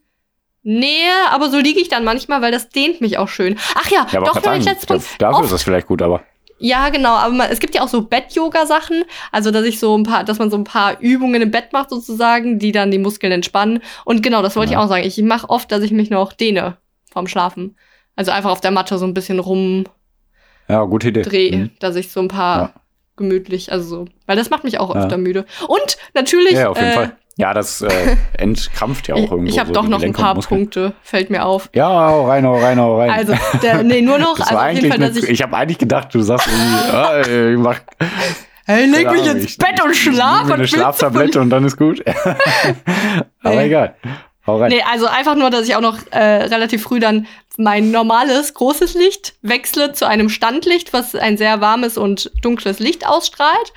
Nee, 0.65 1.01
aber 1.31 1.49
so 1.49 1.57
liege 1.59 1.79
ich 1.81 1.89
dann 1.89 2.03
manchmal, 2.05 2.41
weil 2.41 2.51
das 2.51 2.69
dehnt 2.69 3.01
mich 3.01 3.17
auch 3.17 3.27
schön. 3.27 3.57
Ach 3.75 3.89
ja, 3.91 4.07
Ja, 4.11 4.21
doch, 4.21 4.41
sagen, 4.41 4.61
letzter 4.63 4.87
Punkt. 4.95 5.07
dafür 5.19 5.35
Oft- 5.37 5.45
ist 5.45 5.51
das 5.53 5.63
vielleicht 5.63 5.87
gut, 5.87 6.01
aber. 6.01 6.23
ja, 6.57 6.87
genau, 6.87 7.09
aber 7.15 7.33
man, 7.33 7.49
es 7.51 7.59
gibt 7.59 7.75
ja 7.75 7.81
auch 7.81 7.89
so 7.89 8.03
Bett-Yoga-Sachen, 8.03 9.03
also 9.33 9.51
dass 9.51 9.65
ich 9.65 9.77
so 9.79 9.97
ein 9.97 10.03
paar, 10.03 10.23
dass 10.23 10.39
man 10.39 10.49
so 10.49 10.55
ein 10.57 10.63
paar 10.63 11.01
Übungen 11.01 11.41
im 11.41 11.51
Bett 11.51 11.73
macht 11.73 11.89
sozusagen, 11.89 12.59
die 12.59 12.71
dann 12.71 12.91
die 12.91 12.97
Muskeln 12.97 13.33
entspannen. 13.33 13.81
Und 14.05 14.23
genau, 14.23 14.41
das 14.41 14.55
wollte 14.55 14.71
Ja. 14.71 14.79
ich 14.79 14.85
auch 14.85 14.87
sagen. 14.89 15.03
Ich 15.05 15.21
mache 15.21 15.49
oft, 15.49 15.69
dass 15.69 15.81
ich 15.83 15.91
mich 15.91 16.09
noch 16.09 16.31
dehne 16.31 16.77
vorm 17.11 17.27
Schlafen. 17.27 17.75
Also 18.15 18.31
einfach 18.31 18.51
auf 18.51 18.61
der 18.61 18.71
Matte 18.71 18.97
so 18.97 19.05
ein 19.05 19.13
bisschen 19.13 19.39
rumdrehe, 19.39 19.91
Ja, 20.69 20.83
gute 20.85 21.09
Idee. 21.09 21.51
Mhm. 21.57 21.71
dass 21.79 21.97
ich 21.97 22.09
so 22.09 22.21
ein 22.21 22.29
paar 22.29 22.59
Ja. 22.59 22.73
Gemütlich, 23.15 23.71
also 23.71 23.85
so, 23.87 24.05
weil 24.25 24.35
das 24.37 24.49
macht 24.49 24.63
mich 24.63 24.79
auch 24.79 24.93
Ja. 24.93 25.01
öfter 25.03 25.17
müde. 25.17 25.45
Und 25.67 25.97
natürlich, 26.13 26.53
Ja, 26.53 26.69
auf 26.69 26.77
jeden 26.77 26.89
äh, 26.89 26.93
Fall. 26.93 27.17
Ja, 27.35 27.53
das 27.53 27.81
äh, 27.81 27.89
entkrampft 28.37 29.07
ja 29.07 29.15
auch 29.15 29.19
ich, 29.19 29.31
irgendwo. 29.31 29.49
ich 29.51 29.57
habe 29.59 29.69
so 29.69 29.73
doch 29.73 29.87
noch 29.87 30.01
ein 30.01 30.09
und 30.09 30.13
paar. 30.17 30.35
Punkte, 30.39 30.93
fällt 31.01 31.29
mir 31.31 31.45
auf. 31.45 31.69
Ja, 31.73 31.87
hau 31.87 32.27
rein, 32.27 32.45
hau 32.45 32.57
rein, 32.59 32.79
hau 32.79 32.99
rein. 32.99 33.09
Also, 33.09 33.33
der, 33.63 33.81
nee, 33.83 34.01
nur 34.01 34.19
noch, 34.19 34.39
also 34.39 34.53
war 34.53 34.65
auf 34.67 34.71
jeden 34.73 34.77
eigentlich 34.85 34.91
Fall, 34.91 35.03
eine, 35.03 35.13
dass 35.13 35.23
ich, 35.23 35.29
ich 35.29 35.41
habe 35.41 35.55
eigentlich 35.57 35.79
gedacht, 35.79 36.13
du 36.13 36.21
sagst 36.21 36.47
irgendwie, 36.47 37.31
äh, 37.53 37.57
mach, 37.57 37.79
Hey, 38.65 38.85
leg 38.85 39.11
mich 39.11 39.25
ins 39.27 39.43
ich- 39.45 39.57
Bett 39.57 39.83
und 39.83 39.91
ich 39.91 40.01
schlaf. 40.03 40.47
nehm 40.47 40.47
mir 40.47 40.49
was 40.49 40.51
eine 40.51 40.59
willst 40.59 40.73
du 40.73 40.77
von 40.77 40.79
Schlaftablette 40.79 41.41
und 41.41 41.49
dann 41.49 41.65
ist 41.65 41.75
gut. 41.77 42.01
Aber 43.43 43.63
egal. 43.63 43.95
Hau 44.45 44.57
rein. 44.57 44.71
Nee, 44.71 44.81
also 44.91 45.07
einfach 45.07 45.35
nur, 45.35 45.49
dass 45.49 45.67
ich 45.67 45.75
auch 45.75 45.81
noch 45.81 45.97
äh, 46.11 46.17
relativ 46.21 46.83
früh 46.83 46.99
dann 46.99 47.27
mein 47.57 47.91
normales 47.91 48.53
großes 48.53 48.93
Licht 48.95 49.35
wechsle 49.41 49.93
zu 49.93 50.05
einem 50.07 50.29
Standlicht, 50.29 50.91
was 50.91 51.15
ein 51.15 51.37
sehr 51.37 51.61
warmes 51.61 51.97
und 51.97 52.31
dunkles 52.41 52.79
Licht 52.79 53.07
ausstrahlt. 53.07 53.73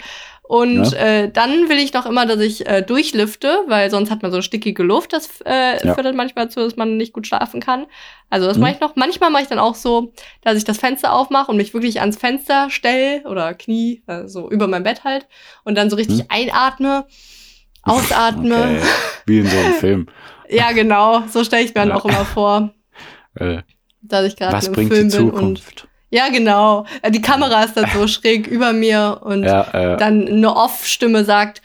Und 0.48 0.92
Ja. 0.92 0.98
äh, 0.98 1.31
dann 1.31 1.68
will 1.68 1.79
ich 1.79 1.92
noch 1.92 2.07
immer, 2.07 2.24
dass 2.24 2.38
ich 2.40 2.66
äh, 2.68 2.81
durchlüfte, 2.81 3.64
weil 3.66 3.90
sonst 3.90 4.11
hat 4.12 4.22
man 4.22 4.31
so 4.31 4.42
stickige 4.42 4.83
Luft. 4.85 5.12
Das 5.12 5.40
äh, 5.44 5.85
Ja. 5.85 5.94
führt 5.94 6.07
dann 6.07 6.14
manchmal 6.16 6.46
dazu, 6.46 6.61
dass 6.61 6.76
man 6.76 6.96
nicht 6.96 7.12
gut 7.12 7.26
schlafen 7.26 7.61
kann. 7.61 7.87
Also 8.31 8.46
das 8.46 8.57
Mhm. 8.57 8.62
mache 8.62 8.72
ich 8.72 8.81
noch. 8.81 8.94
Manchmal 8.94 9.31
mache 9.31 9.42
ich 9.42 9.48
dann 9.48 9.59
auch 9.59 9.74
so, 9.74 10.12
dass 10.42 10.57
ich 10.57 10.64
das 10.64 10.79
Fenster 10.79 11.12
aufmache 11.12 11.50
und 11.50 11.57
mich 11.57 11.74
wirklich 11.74 12.00
ans 12.00 12.16
Fenster 12.16 12.70
stelle 12.70 13.22
oder 13.29 13.55
Knie, 13.55 14.02
äh, 14.07 14.29
so 14.29 14.48
über 14.48 14.68
mein 14.68 14.85
Bett 14.85 15.02
halt. 15.05 15.26
Und 15.64 15.76
dann 15.76 15.90
so 15.90 15.96
richtig 15.96 16.18
Mhm. 16.20 16.26
einatme, 16.29 17.07
ausatme. 17.83 18.55
Okay. 18.79 18.81
Wie 19.26 19.38
in 19.40 19.50
so 19.50 19.59
einem 19.59 19.72
Film. 19.72 20.07
Ja, 20.48 20.72
genau. 20.72 21.22
So 21.28 21.44
stelle 21.44 21.62
ich 21.64 21.74
mir 21.74 21.82
dann 21.87 21.92
auch 21.92 22.04
immer 22.04 22.24
vor, 22.24 22.70
Äh, 23.38 23.62
dass 24.00 24.24
ich 24.24 24.37
gerade 24.37 24.64
im 24.66 24.72
bringt 24.72 24.92
Film 24.94 25.11
die 25.11 25.16
bin 25.16 25.30
und 25.30 25.35
Zukunft? 25.35 25.88
ja, 26.11 26.28
genau. 26.30 26.87
Äh, 27.02 27.11
Die 27.11 27.20
Kamera 27.20 27.64
ist 27.64 27.76
dann 27.76 27.90
so 27.92 28.06
schräg 28.09 28.46
über 28.46 28.72
mir 28.72 29.20
und 29.22 29.44
Ja, 29.44 29.62
äh, 29.74 29.96
dann 29.98 30.26
eine 30.26 30.54
Off-Stimme 30.56 31.24
sagt, 31.24 31.61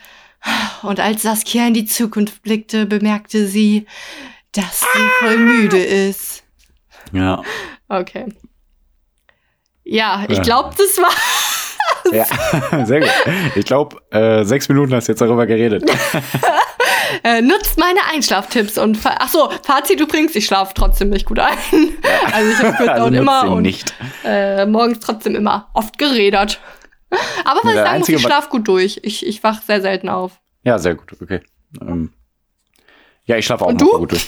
und 0.81 0.99
als 0.99 1.21
Saskia 1.21 1.67
in 1.67 1.73
die 1.75 1.85
Zukunft 1.85 2.41
blickte, 2.41 2.85
bemerkte 2.87 3.45
sie, 3.47 3.85
dass 4.53 4.79
sie 4.81 5.09
voll 5.19 5.37
müde 5.37 5.77
ist. 5.81 6.43
ja. 7.13 7.41
Okay. 7.87 8.25
Ja, 9.83 10.23
ich 10.29 10.41
glaube, 10.41 10.73
das 10.77 10.97
war. 10.97 12.13
ja. 12.13 12.85
Sehr 12.85 13.01
gut. 13.01 13.09
Ich 13.55 13.65
glaube, 13.65 13.97
äh, 14.11 14.43
sechs 14.45 14.69
Minuten 14.69 14.93
hast 14.95 15.07
du 15.07 15.11
jetzt 15.11 15.19
darüber 15.21 15.45
geredet. 15.45 15.83
Äh, 17.23 17.41
nutzt 17.41 17.77
meine 17.77 17.99
Einschlaftipps 18.13 18.77
und 18.77 18.97
ach 19.03 19.29
so, 19.29 19.49
Fazit 19.63 19.99
übrigens, 19.99 20.35
ich 20.35 20.45
schlafe 20.45 20.73
trotzdem 20.73 21.09
nicht 21.09 21.25
gut 21.25 21.39
ein. 21.39 21.57
Also 22.31 22.51
ich 22.51 22.57
habe 22.59 22.91
Also 22.91 23.05
und 23.05 23.11
nutzt 23.13 23.21
immer 23.21 23.51
und 23.51 23.61
nicht. 23.63 23.93
äh, 24.23 24.65
morgens 24.65 24.99
trotzdem 24.99 25.35
immer 25.35 25.69
oft 25.73 25.97
geredert. 25.97 26.59
Aber 27.43 27.59
was 27.63 27.73
ich 27.73 27.79
sagen 27.79 27.99
muss, 27.99 28.09
ich 28.09 28.21
schlafe 28.21 28.49
gut 28.49 28.67
durch. 28.67 28.99
Ich, 29.03 29.25
ich 29.25 29.43
wach 29.43 29.61
sehr 29.61 29.81
selten 29.81 30.09
auf. 30.09 30.39
Ja, 30.63 30.79
sehr 30.79 30.95
gut. 30.95 31.11
Okay. 31.21 31.41
Ähm, 31.81 32.13
ja, 33.25 33.35
ich 33.37 33.45
schlafe 33.45 33.65
auch 33.65 33.69
Und 33.69 33.81
noch 33.81 33.91
du? 33.91 33.97
gut 33.99 34.11
durch. 34.13 34.27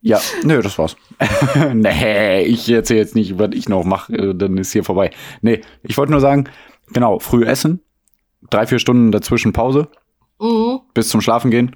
Ja, 0.00 0.20
nö, 0.44 0.60
das 0.62 0.78
war's. 0.78 0.96
nee, 1.74 2.42
ich 2.42 2.68
erzähle 2.68 3.00
jetzt 3.00 3.14
nicht, 3.14 3.38
was 3.38 3.50
ich 3.54 3.68
noch 3.68 3.84
mache, 3.84 4.12
äh, 4.12 4.34
dann 4.34 4.58
ist 4.58 4.72
hier 4.72 4.84
vorbei. 4.84 5.10
Nee, 5.40 5.62
ich 5.82 5.96
wollte 5.96 6.12
nur 6.12 6.20
sagen, 6.20 6.48
genau, 6.92 7.18
früh 7.18 7.44
essen, 7.44 7.80
drei, 8.50 8.66
vier 8.66 8.78
Stunden 8.78 9.10
dazwischen 9.12 9.52
Pause, 9.52 9.88
Mhm. 10.40 10.80
bis 10.94 11.08
zum 11.08 11.20
Schlafen 11.20 11.50
gehen. 11.50 11.74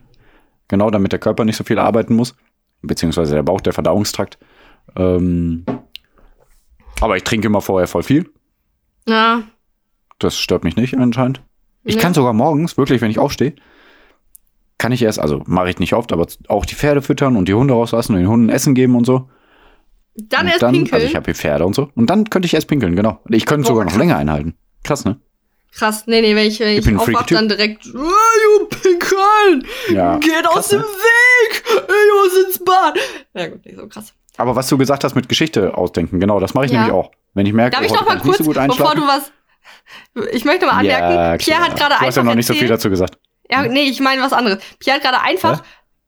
Genau, 0.72 0.90
damit 0.90 1.12
der 1.12 1.18
Körper 1.18 1.44
nicht 1.44 1.56
so 1.56 1.64
viel 1.64 1.78
arbeiten 1.78 2.16
muss. 2.16 2.34
Beziehungsweise 2.80 3.34
der 3.34 3.42
Bauch, 3.42 3.60
der 3.60 3.74
Verdauungstrakt. 3.74 4.38
Ähm, 4.96 5.66
aber 7.02 7.18
ich 7.18 7.24
trinke 7.24 7.46
immer 7.48 7.60
vorher 7.60 7.86
voll 7.86 8.02
viel. 8.02 8.30
Ja. 9.06 9.42
Das 10.18 10.38
stört 10.38 10.64
mich 10.64 10.76
nicht 10.76 10.96
anscheinend. 10.96 11.42
Ich 11.84 11.96
Ne? 11.96 12.00
kann 12.00 12.14
sogar 12.14 12.32
morgens, 12.32 12.78
wirklich, 12.78 13.02
wenn 13.02 13.10
ich 13.10 13.18
aufstehe, 13.18 13.54
kann 14.78 14.92
ich 14.92 15.02
erst, 15.02 15.20
also 15.20 15.42
mache 15.44 15.68
ich 15.68 15.78
nicht 15.78 15.92
oft, 15.92 16.10
aber 16.10 16.26
auch 16.48 16.64
die 16.64 16.74
Pferde 16.74 17.02
füttern 17.02 17.36
und 17.36 17.48
die 17.48 17.54
Hunde 17.54 17.74
rauslassen 17.74 18.14
und 18.14 18.20
den 18.20 18.28
Hunden 18.30 18.48
Essen 18.48 18.74
geben 18.74 18.96
und 18.96 19.04
so. 19.04 19.28
Dann 20.16 20.46
und 20.46 20.48
erst 20.52 20.62
dann, 20.62 20.72
pinkeln. 20.72 20.94
Also 20.94 21.06
ich 21.06 21.14
habe 21.16 21.26
hier 21.26 21.34
Pferde 21.34 21.66
und 21.66 21.74
so. 21.74 21.90
Und 21.94 22.08
dann 22.08 22.30
könnte 22.30 22.46
ich 22.46 22.54
erst 22.54 22.66
pinkeln, 22.68 22.96
genau. 22.96 23.20
Ich 23.28 23.44
könnte 23.44 23.64
Boah, 23.64 23.68
sogar 23.68 23.84
noch 23.84 23.92
krass. 23.92 23.98
länger 24.00 24.16
einhalten. 24.16 24.54
Krass, 24.84 25.04
ne? 25.04 25.20
Krass, 25.74 26.04
nee, 26.06 26.20
nee, 26.20 26.36
wenn 26.36 26.46
ich, 26.46 26.60
wenn 26.60 26.76
Ich 26.78 26.86
ich, 26.86 26.96
aufwach, 26.96 27.26
dann 27.26 27.48
direkt, 27.48 27.86
ah, 27.86 27.98
you 27.98 28.66
pinkeln! 28.66 29.66
Ja. 29.88 30.18
Geht 30.18 30.44
krass, 30.44 30.56
aus 30.56 30.68
dem 30.68 30.80
ne? 30.80 30.86
Weg! 30.86 31.64
Ich 31.66 32.32
muss 32.34 32.44
ins 32.46 32.58
Bad! 32.64 32.98
Ja 33.34 33.46
gut, 33.48 33.64
nicht 33.64 33.78
so 33.78 33.88
krass. 33.88 34.12
Aber 34.36 34.54
was 34.54 34.68
du 34.68 34.76
gesagt 34.78 35.02
hast 35.04 35.14
mit 35.14 35.28
Geschichte 35.28 35.76
ausdenken, 35.76 36.20
genau, 36.20 36.40
das 36.40 36.52
mache 36.54 36.66
ich 36.66 36.72
Ja. 36.72 36.78
nämlich 36.80 36.94
auch. 36.94 37.10
Wenn 37.34 37.46
ich 37.46 37.52
merke, 37.54 37.76
Darf 37.76 37.84
ich 37.86 37.90
oh, 37.92 37.94
noch 37.94 38.06
mal 38.06 38.18
kurz, 38.18 38.38
so 38.38 38.44
bevor 38.52 38.94
du 38.94 39.02
was... 39.06 39.32
Ich 40.32 40.44
möchte 40.44 40.66
mal 40.66 40.72
anmerken, 40.72 41.14
ja, 41.14 41.36
Pierre 41.38 41.60
hat 41.62 41.76
gerade 41.76 41.94
Du 41.94 42.00
hast 42.00 42.04
einfach 42.04 42.16
ja 42.16 42.22
noch 42.24 42.34
nicht 42.34 42.46
so 42.46 42.52
viel 42.52 42.62
erzählt- 42.62 42.78
dazu 42.78 42.90
gesagt. 42.90 43.18
Ja, 43.50 43.62
nee, 43.62 43.84
ich 43.84 44.00
meine 44.00 44.22
was 44.22 44.32
anderes. 44.32 44.62
Pierre 44.78 44.96
hat 44.96 45.04
gerade 45.04 45.20
einfach 45.22 45.62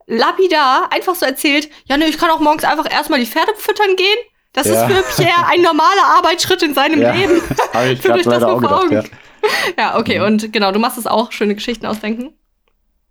lapidar 0.06 0.88
einfach 0.92 1.14
so 1.14 1.24
erzählt, 1.26 1.68
ja, 1.86 1.96
nee, 1.96 2.06
ich 2.06 2.18
kann 2.18 2.30
auch 2.30 2.40
morgens 2.40 2.64
einfach 2.64 2.90
erstmal 2.90 3.20
die 3.20 3.26
Pferde 3.26 3.52
füttern 3.56 3.96
gehen. 3.96 4.18
Das 4.52 4.66
Ja. 4.68 4.86
ist 4.86 4.92
für 5.16 5.22
Pierre 5.22 5.46
ein 5.48 5.62
normaler 5.62 6.04
Arbeitsschritt 6.18 6.62
in 6.62 6.74
seinem 6.74 7.00
Ja. 7.00 7.12
Leben. 7.12 7.40
Habe 7.72 7.88
ich 7.88 8.02
gerade 8.02 8.22
leider 8.22 8.48
auch 8.52 8.60
gedacht, 8.60 8.90
ja. 8.90 9.02
Ja, 9.78 9.98
okay, 9.98 10.18
Mhm. 10.18 10.24
und 10.26 10.52
genau, 10.52 10.72
du 10.72 10.78
machst 10.78 10.98
es 10.98 11.06
auch, 11.06 11.32
schöne 11.32 11.54
Geschichten 11.54 11.86
ausdenken. 11.86 12.32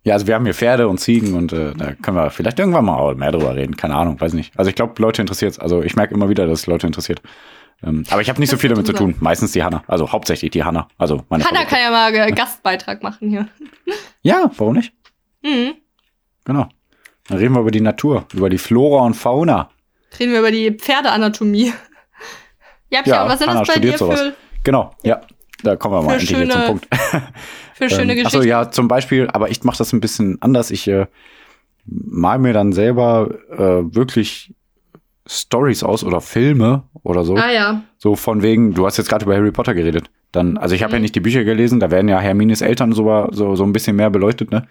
Ja, 0.04 0.14
also 0.14 0.26
wir 0.26 0.34
haben 0.34 0.44
hier 0.44 0.54
Pferde 0.54 0.86
und 0.88 0.98
Ziegen 0.98 1.34
und 1.34 1.52
äh, 1.52 1.72
da 1.74 1.92
können 1.94 2.16
wir 2.16 2.30
vielleicht 2.30 2.58
irgendwann 2.58 2.84
mal 2.84 2.96
auch 2.98 3.14
mehr 3.14 3.32
drüber 3.32 3.54
reden. 3.56 3.76
Keine 3.76 3.94
Ahnung, 3.94 4.20
weiß 4.20 4.34
nicht. 4.34 4.52
Also 4.58 4.68
ich 4.68 4.74
glaube, 4.74 5.00
Leute 5.00 5.22
interessiert 5.22 5.58
Also 5.60 5.82
ich 5.82 5.96
merke 5.96 6.12
immer 6.14 6.28
wieder, 6.28 6.46
dass 6.46 6.60
es 6.60 6.66
Leute 6.66 6.86
interessiert. 6.86 7.22
Ähm, 7.82 8.04
aber 8.10 8.20
ich 8.20 8.28
habe 8.28 8.38
nicht 8.38 8.50
so 8.50 8.56
Das 8.56 8.60
viel 8.60 8.70
ist 8.70 8.76
damit 8.76 8.86
zu 8.86 8.92
tun. 8.92 9.14
Meistens 9.20 9.52
die 9.52 9.62
Hanna. 9.62 9.82
Also 9.86 10.12
hauptsächlich 10.12 10.50
die 10.50 10.62
Hanna. 10.62 10.88
Also 10.98 11.24
meine 11.30 11.44
Hanna 11.44 11.64
kann 11.64 11.78
ja 11.80 11.90
mal 11.90 12.14
äh, 12.14 12.30
Gastbeitrag 12.32 13.02
machen 13.02 13.30
hier. 13.30 13.48
Ja, 14.22 14.50
warum 14.56 14.74
nicht? 14.74 14.92
Mhm. 15.42 15.74
Genau. 16.44 16.66
Dann 17.28 17.38
reden 17.38 17.54
wir 17.54 17.60
über 17.60 17.70
die 17.70 17.80
Natur, 17.82 18.26
über 18.32 18.48
die 18.50 18.56
Flora 18.58 19.04
und 19.04 19.14
Fauna. 19.14 19.68
Reden 20.18 20.32
wir 20.32 20.38
über 20.40 20.50
die 20.50 20.70
Pferdeanatomie. 20.70 21.72
Ja, 22.90 23.02
Ja, 23.04 23.28
was 23.28 23.38
sind 23.38 23.48
Hanna 23.50 23.60
das 23.64 23.74
bei 23.74 23.80
dir 23.80 23.96
sowas. 23.98 24.20
für... 24.20 24.34
Genau, 24.62 24.92
ja. 25.02 25.20
Da 25.64 25.76
kommen 25.76 25.94
wir 25.96 26.02
mal 26.02 26.12
endlich 26.12 26.30
jetzt 26.30 26.40
zum 26.40 26.50
schöne 26.52 26.66
Punkt. 26.66 26.88
Für 27.74 27.90
schöne 27.90 28.02
ähm, 28.12 28.18
Geschichten. 28.18 28.26
Achso, 28.26 28.42
ja, 28.42 28.70
zum 28.70 28.86
Beispiel, 28.88 29.28
aber 29.32 29.50
ich 29.50 29.64
mache 29.64 29.78
das 29.78 29.92
ein 29.92 30.00
bisschen 30.00 30.38
anders. 30.40 30.70
Ich 30.70 30.86
äh, 30.86 31.06
mal 31.86 32.38
mir 32.38 32.52
dann 32.52 32.72
selber 32.72 33.30
äh, 33.50 33.94
wirklich 33.94 34.54
Stories 35.26 35.82
aus 35.82 36.04
oder 36.04 36.20
Filme 36.20 36.84
oder 37.02 37.24
so. 37.24 37.34
Ah 37.36 37.50
ja. 37.50 37.82
So 37.98 38.14
von 38.14 38.42
wegen, 38.42 38.74
du 38.74 38.86
hast 38.86 38.98
jetzt 38.98 39.08
gerade 39.08 39.24
über 39.24 39.34
Harry 39.34 39.50
Potter 39.52 39.74
geredet. 39.74 40.10
Dann, 40.32 40.56
also 40.58 40.74
ich 40.74 40.82
habe 40.82 40.92
ja 40.92 40.98
Mhm. 40.98 41.02
nicht 41.02 41.14
die 41.14 41.20
Bücher 41.20 41.44
gelesen, 41.44 41.80
da 41.80 41.90
werden 41.90 42.08
ja 42.08 42.18
Hermines 42.20 42.60
Eltern 42.60 42.92
so, 42.92 43.28
so, 43.32 43.56
so 43.56 43.64
ein 43.64 43.72
bisschen 43.72 43.96
mehr 43.96 44.10
beleuchtet, 44.10 44.50
ne? 44.50 44.66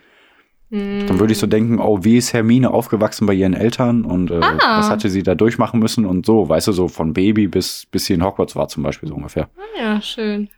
Dann 0.70 1.20
würde 1.20 1.34
ich 1.34 1.38
so 1.38 1.46
denken, 1.46 1.78
oh, 1.80 2.04
wie 2.04 2.18
ist 2.18 2.34
Hermine 2.34 2.72
aufgewachsen 2.72 3.28
bei 3.28 3.34
ihren 3.36 3.54
Eltern 3.54 4.06
und 4.06 4.32
äh, 4.32 4.40
Ah. 4.42 4.80
was 4.80 4.90
hatte 4.90 5.08
sie 5.12 5.22
da 5.22 5.36
durchmachen 5.36 5.80
müssen 5.80 6.04
und 6.04 6.26
so, 6.26 6.50
weißt 6.50 6.68
du, 6.68 6.72
so 6.72 6.88
von 6.88 7.14
Baby 7.14 7.46
bis, 7.48 7.86
bis 7.92 8.06
sie 8.06 8.16
in 8.16 8.24
Hogwarts 8.24 8.56
war 8.56 8.68
zum 8.70 8.82
Beispiel 8.82 9.08
so 9.08 9.14
ungefähr. 9.14 9.50
Ah 9.56 9.80
ja, 9.80 10.02
schön. 10.02 10.50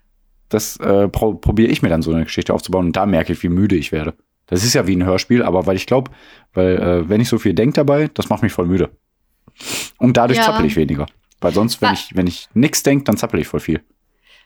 Das 0.49 0.77
äh, 0.77 1.07
pro 1.07 1.33
probiere 1.33 1.71
ich 1.71 1.81
mir 1.81 1.89
dann 1.89 2.01
so 2.01 2.11
eine 2.13 2.23
Geschichte 2.23 2.53
aufzubauen 2.53 2.87
und 2.87 2.95
da 2.95 3.05
merke 3.05 3.33
ich, 3.33 3.41
wie 3.43 3.49
müde 3.49 3.75
ich 3.75 3.91
werde. 3.91 4.13
Das 4.47 4.63
ist 4.63 4.73
ja 4.75 4.85
wie 4.85 4.95
ein 4.95 5.03
Hörspiel, 5.05 5.41
aber 5.41 5.65
weil 5.65 5.75
ich 5.75 5.87
glaube, 5.87 6.11
weil 6.53 6.77
äh, 6.77 7.09
wenn 7.09 7.19
ich 7.21 7.29
so 7.29 7.39
viel 7.39 7.53
denke 7.53 7.75
dabei, 7.75 8.09
das 8.13 8.29
macht 8.29 8.43
mich 8.43 8.53
voll 8.53 8.67
müde. 8.67 8.91
Und 9.97 10.17
dadurch 10.17 10.37
Ja. 10.37 10.45
zappel 10.45 10.65
ich 10.65 10.75
weniger. 10.75 11.07
Weil 11.41 11.53
sonst, 11.53 11.81
wenn 11.81 11.89
Ah. 11.89 11.93
ich, 11.93 12.15
wenn 12.15 12.27
ich 12.27 12.47
nix 12.53 12.83
denke, 12.83 13.05
dann 13.05 13.17
zappel 13.17 13.39
ich 13.39 13.47
voll 13.47 13.59
viel. 13.59 13.81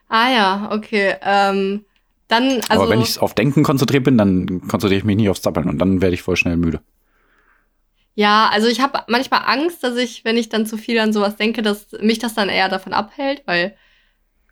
Ah 0.08 0.30
ja, 0.32 0.70
okay. 0.72 1.16
Ähm, 1.22 1.86
dann, 2.30 2.62
also. 2.70 2.84
aber 2.84 2.90
wenn 2.90 3.02
ich 3.02 3.20
auf 3.20 3.34
Denken 3.36 3.64
konzentriert 3.64 4.04
bin, 4.04 4.18
dann 4.18 4.62
konzentriere 4.62 5.00
ich 5.00 5.04
mich 5.04 5.16
nicht 5.18 5.30
aufs 5.30 5.42
Zappeln 5.42 5.68
und 5.70 5.80
dann 5.80 6.02
werde 6.02 6.14
ich 6.14 6.22
voll 6.22 6.36
schnell 6.38 6.58
müde. 6.58 6.80
Ja, 8.16 8.50
also 8.52 8.68
ich 8.68 8.82
habe 8.82 9.00
manchmal 9.08 9.42
Angst, 9.46 9.84
dass 9.84 9.96
ich, 9.96 10.26
wenn 10.26 10.38
ich 10.38 10.50
dann 10.50 10.66
zu 10.66 10.78
viel 10.78 11.00
an 11.00 11.14
sowas 11.14 11.36
denke, 11.38 11.62
dass 11.62 11.88
mich 12.02 12.20
das 12.20 12.34
dann 12.34 12.50
eher 12.50 12.68
davon 12.70 12.94
abhält, 12.94 13.44
weil 13.46 13.76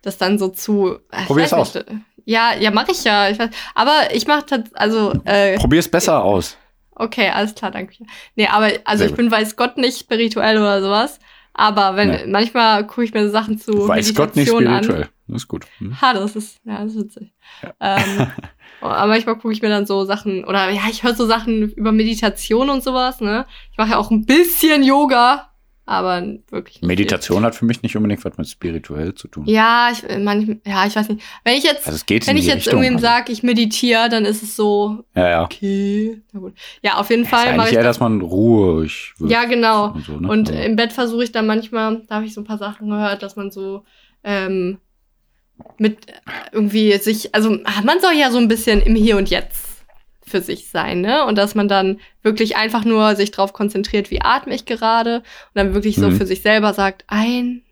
das 0.02 0.18
dann 0.18 0.38
so 0.38 0.48
zu. 0.48 0.98
Probier's 1.26 1.52
nicht. 1.52 1.84
Ja, 2.24 2.54
ja, 2.58 2.70
mache 2.70 2.92
ich 2.92 3.04
ja. 3.04 3.30
Ich 3.30 3.38
weiß, 3.38 3.50
aber 3.74 4.14
ich 4.14 4.26
mache 4.26 4.44
tatsächlich, 4.46 4.78
also 4.80 5.12
äh, 5.24 5.56
Probier 5.56 5.80
es 5.80 5.90
besser 5.90 6.22
aus. 6.22 6.56
okay, 6.94 7.30
alles 7.30 7.54
klar, 7.54 7.70
danke. 7.70 7.94
Nee, 8.36 8.46
aber 8.48 8.70
also 8.84 8.98
Sehr 8.98 9.06
ich 9.06 9.12
gut. 9.12 9.16
bin 9.16 9.30
weiß 9.30 9.56
Gott 9.56 9.78
nicht 9.78 9.98
spirituell 9.98 10.58
oder 10.58 10.82
sowas, 10.82 11.18
aber 11.54 11.96
wenn 11.96 12.10
Nee. 12.10 12.26
manchmal 12.26 12.86
gucke 12.86 13.04
ich 13.04 13.14
mir 13.14 13.24
so 13.24 13.30
Sachen 13.32 13.58
zu 13.58 13.88
Weiß 13.88 14.14
Gott 14.14 14.36
nicht 14.36 14.46
Meditation 14.52 14.66
an. 14.66 14.84
spirituell. 14.84 15.08
Das 15.26 15.42
ist 15.42 15.48
gut. 15.48 15.66
Hm? 15.78 16.00
Ha, 16.00 16.12
das 16.14 16.36
ist, 16.36 16.58
ja, 16.64 16.82
das 16.84 16.94
ist 16.94 17.04
witzig. 17.04 17.32
Ähm, 17.80 18.26
aber 18.82 19.06
manchmal 19.06 19.36
gucke 19.36 19.52
ich 19.52 19.62
mir 19.62 19.68
dann 19.70 19.86
so 19.86 20.04
Sachen, 20.04 20.44
oder 20.44 20.68
ja, 20.70 20.82
ich 20.90 21.02
höre 21.02 21.14
so 21.14 21.26
Sachen 21.26 21.70
über 21.72 21.92
Meditation 21.92 22.68
und 22.70 22.82
sowas, 22.82 23.20
ne? 23.20 23.46
Ich 23.72 23.78
mache 23.78 23.90
ja 23.92 23.96
auch 23.98 24.10
ein 24.10 24.24
bisschen 24.26 24.82
Yoga, 24.82 25.47
aber 25.88 26.22
wirklich 26.50 26.82
Meditation 26.82 27.44
hat 27.44 27.54
für 27.54 27.64
mich 27.64 27.82
nicht 27.82 27.96
unbedingt 27.96 28.22
was 28.22 28.36
mit 28.36 28.46
spirituell 28.46 29.14
zu 29.14 29.26
tun. 29.26 29.46
viel. 29.46 29.54
Ja, 29.54 29.88
ich, 29.90 30.02
manchmal, 30.18 30.58
ja, 30.66 30.86
ich 30.86 30.94
weiß 30.94 31.08
nicht. 31.08 31.22
Wenn 31.44 31.54
ich 31.56 31.64
jetzt, 31.64 31.86
Also 31.88 32.04
wenn 32.06 32.36
ich 32.36 32.44
jetzt 32.46 32.56
Richtung, 32.66 32.82
irgendwem 32.82 32.96
also. 32.96 33.06
sage, 33.06 33.32
ich 33.32 33.42
meditiere, 33.42 34.10
dann 34.10 34.26
ist 34.26 34.42
es 34.42 34.54
so, 34.54 35.04
Ja, 35.14 35.28
ja. 35.30 35.42
okay, 35.44 36.20
na 36.32 36.40
gut. 36.40 36.54
Ja, 36.82 36.98
auf 36.98 37.08
jeden 37.08 37.22
Ist 37.22 37.30
Fall 37.30 37.46
mache 37.46 37.54
eigentlich 37.54 37.70
ich 37.70 37.76
eher, 37.78 37.84
dass 37.84 38.00
man 38.00 38.20
ruhig 38.20 39.14
wird. 39.18 39.30
Ja, 39.30 39.44
genau. 39.46 39.92
Und, 39.92 40.04
so, 40.04 40.12
ne? 40.20 40.28
Und 40.28 40.50
Also, 40.50 40.62
im 40.62 40.76
Bett 40.76 40.92
versuche 40.92 41.24
ich 41.24 41.32
dann 41.32 41.46
manchmal, 41.46 42.02
da 42.06 42.16
habe 42.16 42.26
ich 42.26 42.34
so 42.34 42.42
ein 42.42 42.44
paar 42.44 42.58
Sachen 42.58 42.90
gehört, 42.90 43.22
dass 43.22 43.36
man 43.36 43.50
so 43.50 43.84
ähm, 44.24 44.78
mit 45.78 45.98
irgendwie 46.52 46.92
sich, 46.98 47.34
also 47.34 47.50
man 47.82 48.00
soll 48.00 48.12
ja 48.14 48.30
so 48.30 48.38
ein 48.38 48.48
bisschen 48.48 48.82
im 48.82 48.94
Hier 48.94 49.16
und 49.16 49.30
Jetzt 49.30 49.67
für 50.28 50.40
sich 50.42 50.70
sein, 50.70 51.00
ne? 51.00 51.24
Und 51.26 51.36
dass 51.36 51.54
man 51.54 51.68
dann 51.68 52.00
wirklich 52.22 52.56
einfach 52.56 52.84
nur 52.84 53.16
sich 53.16 53.30
drauf 53.30 53.52
konzentriert, 53.52 54.10
wie 54.10 54.20
atme 54.22 54.54
ich 54.54 54.64
gerade 54.66 55.16
und 55.18 55.24
dann 55.54 55.74
wirklich 55.74 55.96
so 55.96 56.08
Mhm. 56.08 56.16
für 56.16 56.26
sich 56.26 56.42
selber 56.42 56.74
sagt, 56.74 57.04
ein 57.08 57.62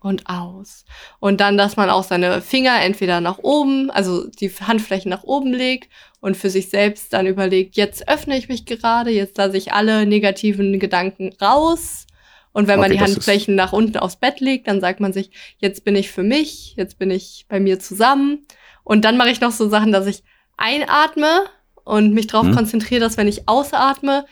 und 0.00 0.26
aus. 0.28 0.84
Und 1.18 1.40
dann, 1.40 1.56
dass 1.56 1.76
man 1.76 1.88
auch 1.90 2.04
seine 2.04 2.42
Finger 2.42 2.80
entweder 2.82 3.20
nach 3.20 3.38
oben, 3.38 3.90
also 3.90 4.28
die 4.28 4.50
Handflächen 4.50 5.08
nach 5.10 5.22
oben 5.24 5.52
legt 5.52 5.88
und 6.20 6.36
für 6.36 6.50
sich 6.50 6.68
selbst 6.68 7.12
dann 7.12 7.26
überlegt, 7.26 7.76
jetzt 7.76 8.06
öffne 8.08 8.36
ich 8.36 8.48
mich 8.48 8.66
gerade, 8.66 9.10
jetzt 9.10 9.38
lasse 9.38 9.56
ich 9.56 9.72
alle 9.72 10.04
negativen 10.06 10.78
Gedanken 10.78 11.32
raus. 11.40 12.06
Und 12.52 12.68
wenn 12.68 12.78
man 12.78 12.90
Okay, 12.92 12.98
die 12.98 13.04
Handflächen 13.04 13.54
nach 13.56 13.72
unten 13.72 13.96
aufs 13.98 14.16
Bett 14.16 14.40
legt, 14.40 14.68
dann 14.68 14.80
sagt 14.80 15.00
man 15.00 15.12
sich, 15.12 15.30
jetzt 15.58 15.84
bin 15.84 15.96
ich 15.96 16.10
für 16.10 16.22
mich, 16.22 16.74
jetzt 16.76 16.98
bin 16.98 17.10
ich 17.10 17.46
bei 17.48 17.58
mir 17.58 17.80
zusammen. 17.80 18.46
Und 18.84 19.04
dann 19.04 19.16
mache 19.16 19.30
ich 19.30 19.40
noch 19.40 19.50
so 19.52 19.68
Sachen, 19.68 19.90
dass 19.90 20.06
ich 20.06 20.22
einatme 20.56 21.46
und 21.84 22.12
mich 22.14 22.26
darauf 22.26 22.46
Mhm. 22.46 22.54
konzentriere, 22.54 23.00
dass 23.00 23.16
wenn 23.16 23.28
ich 23.28 23.48
ausatme, 23.48 24.24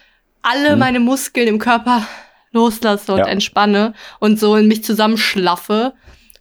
alle 0.43 0.73
Mhm. 0.75 0.79
meine 0.79 1.01
Muskeln 1.01 1.47
im 1.49 1.59
Körper 1.59 2.07
loslasse 2.53 3.13
und 3.13 3.19
Ja. 3.21 3.27
entspanne 3.27 3.95
und 4.19 4.39
so 4.41 4.57
in 4.57 4.69
mich 4.69 4.85
zusammenschlaffe. 4.85 5.95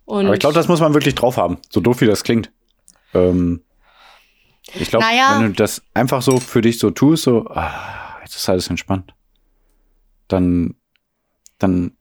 Und 0.06 0.26
aber 0.26 0.34
ich 0.34 0.40
glaube, 0.40 0.56
das 0.56 0.68
muss 0.68 0.80
man 0.82 0.94
wirklich 0.94 1.16
drauf 1.16 1.38
haben. 1.38 1.58
So 1.70 1.80
doof 1.80 2.02
wie 2.02 2.06
das 2.08 2.24
klingt. 2.24 2.52
Ähm, 3.14 3.62
ich 4.74 4.90
glaube, 4.90 5.06
Naja. 5.06 5.36
wenn 5.40 5.48
du 5.48 5.54
das 5.54 5.82
einfach 5.94 6.22
so 6.22 6.40
für 6.40 6.62
dich 6.62 6.80
so 6.80 6.92
tust, 6.92 7.24
so, 7.24 7.46
ah, 7.50 8.18
jetzt 8.24 8.36
ist 8.36 8.50
alles 8.50 8.70
entspannt, 8.70 9.14
dann, 10.28 10.76
dann, 11.60 11.92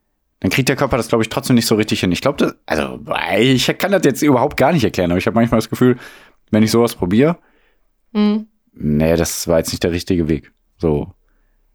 dann 0.40 0.50
kriegt 0.50 0.68
der 0.68 0.76
Körper 0.76 0.96
das, 0.96 1.08
glaube 1.08 1.22
ich, 1.22 1.28
trotzdem 1.28 1.56
nicht 1.56 1.66
so 1.66 1.74
richtig 1.74 2.00
hin. 2.00 2.12
Ich 2.12 2.20
glaube, 2.20 2.38
das, 2.38 2.54
also, 2.66 3.00
ich 3.38 3.66
kann 3.78 3.92
das 3.92 4.02
jetzt 4.04 4.22
überhaupt 4.22 4.56
gar 4.56 4.72
nicht 4.72 4.84
erklären, 4.84 5.10
aber 5.10 5.18
ich 5.18 5.26
habe 5.26 5.34
manchmal 5.34 5.58
das 5.58 5.68
Gefühl, 5.70 5.98
wenn 6.50 6.62
ich 6.62 6.70
sowas 6.70 6.94
probiere, 6.94 7.38
Mhm. 8.12 8.48
Nee, 8.72 9.16
das 9.16 9.46
war 9.48 9.58
jetzt 9.58 9.72
nicht 9.72 9.82
der 9.82 9.92
richtige 9.92 10.28
Weg. 10.28 10.52
So. 10.78 11.12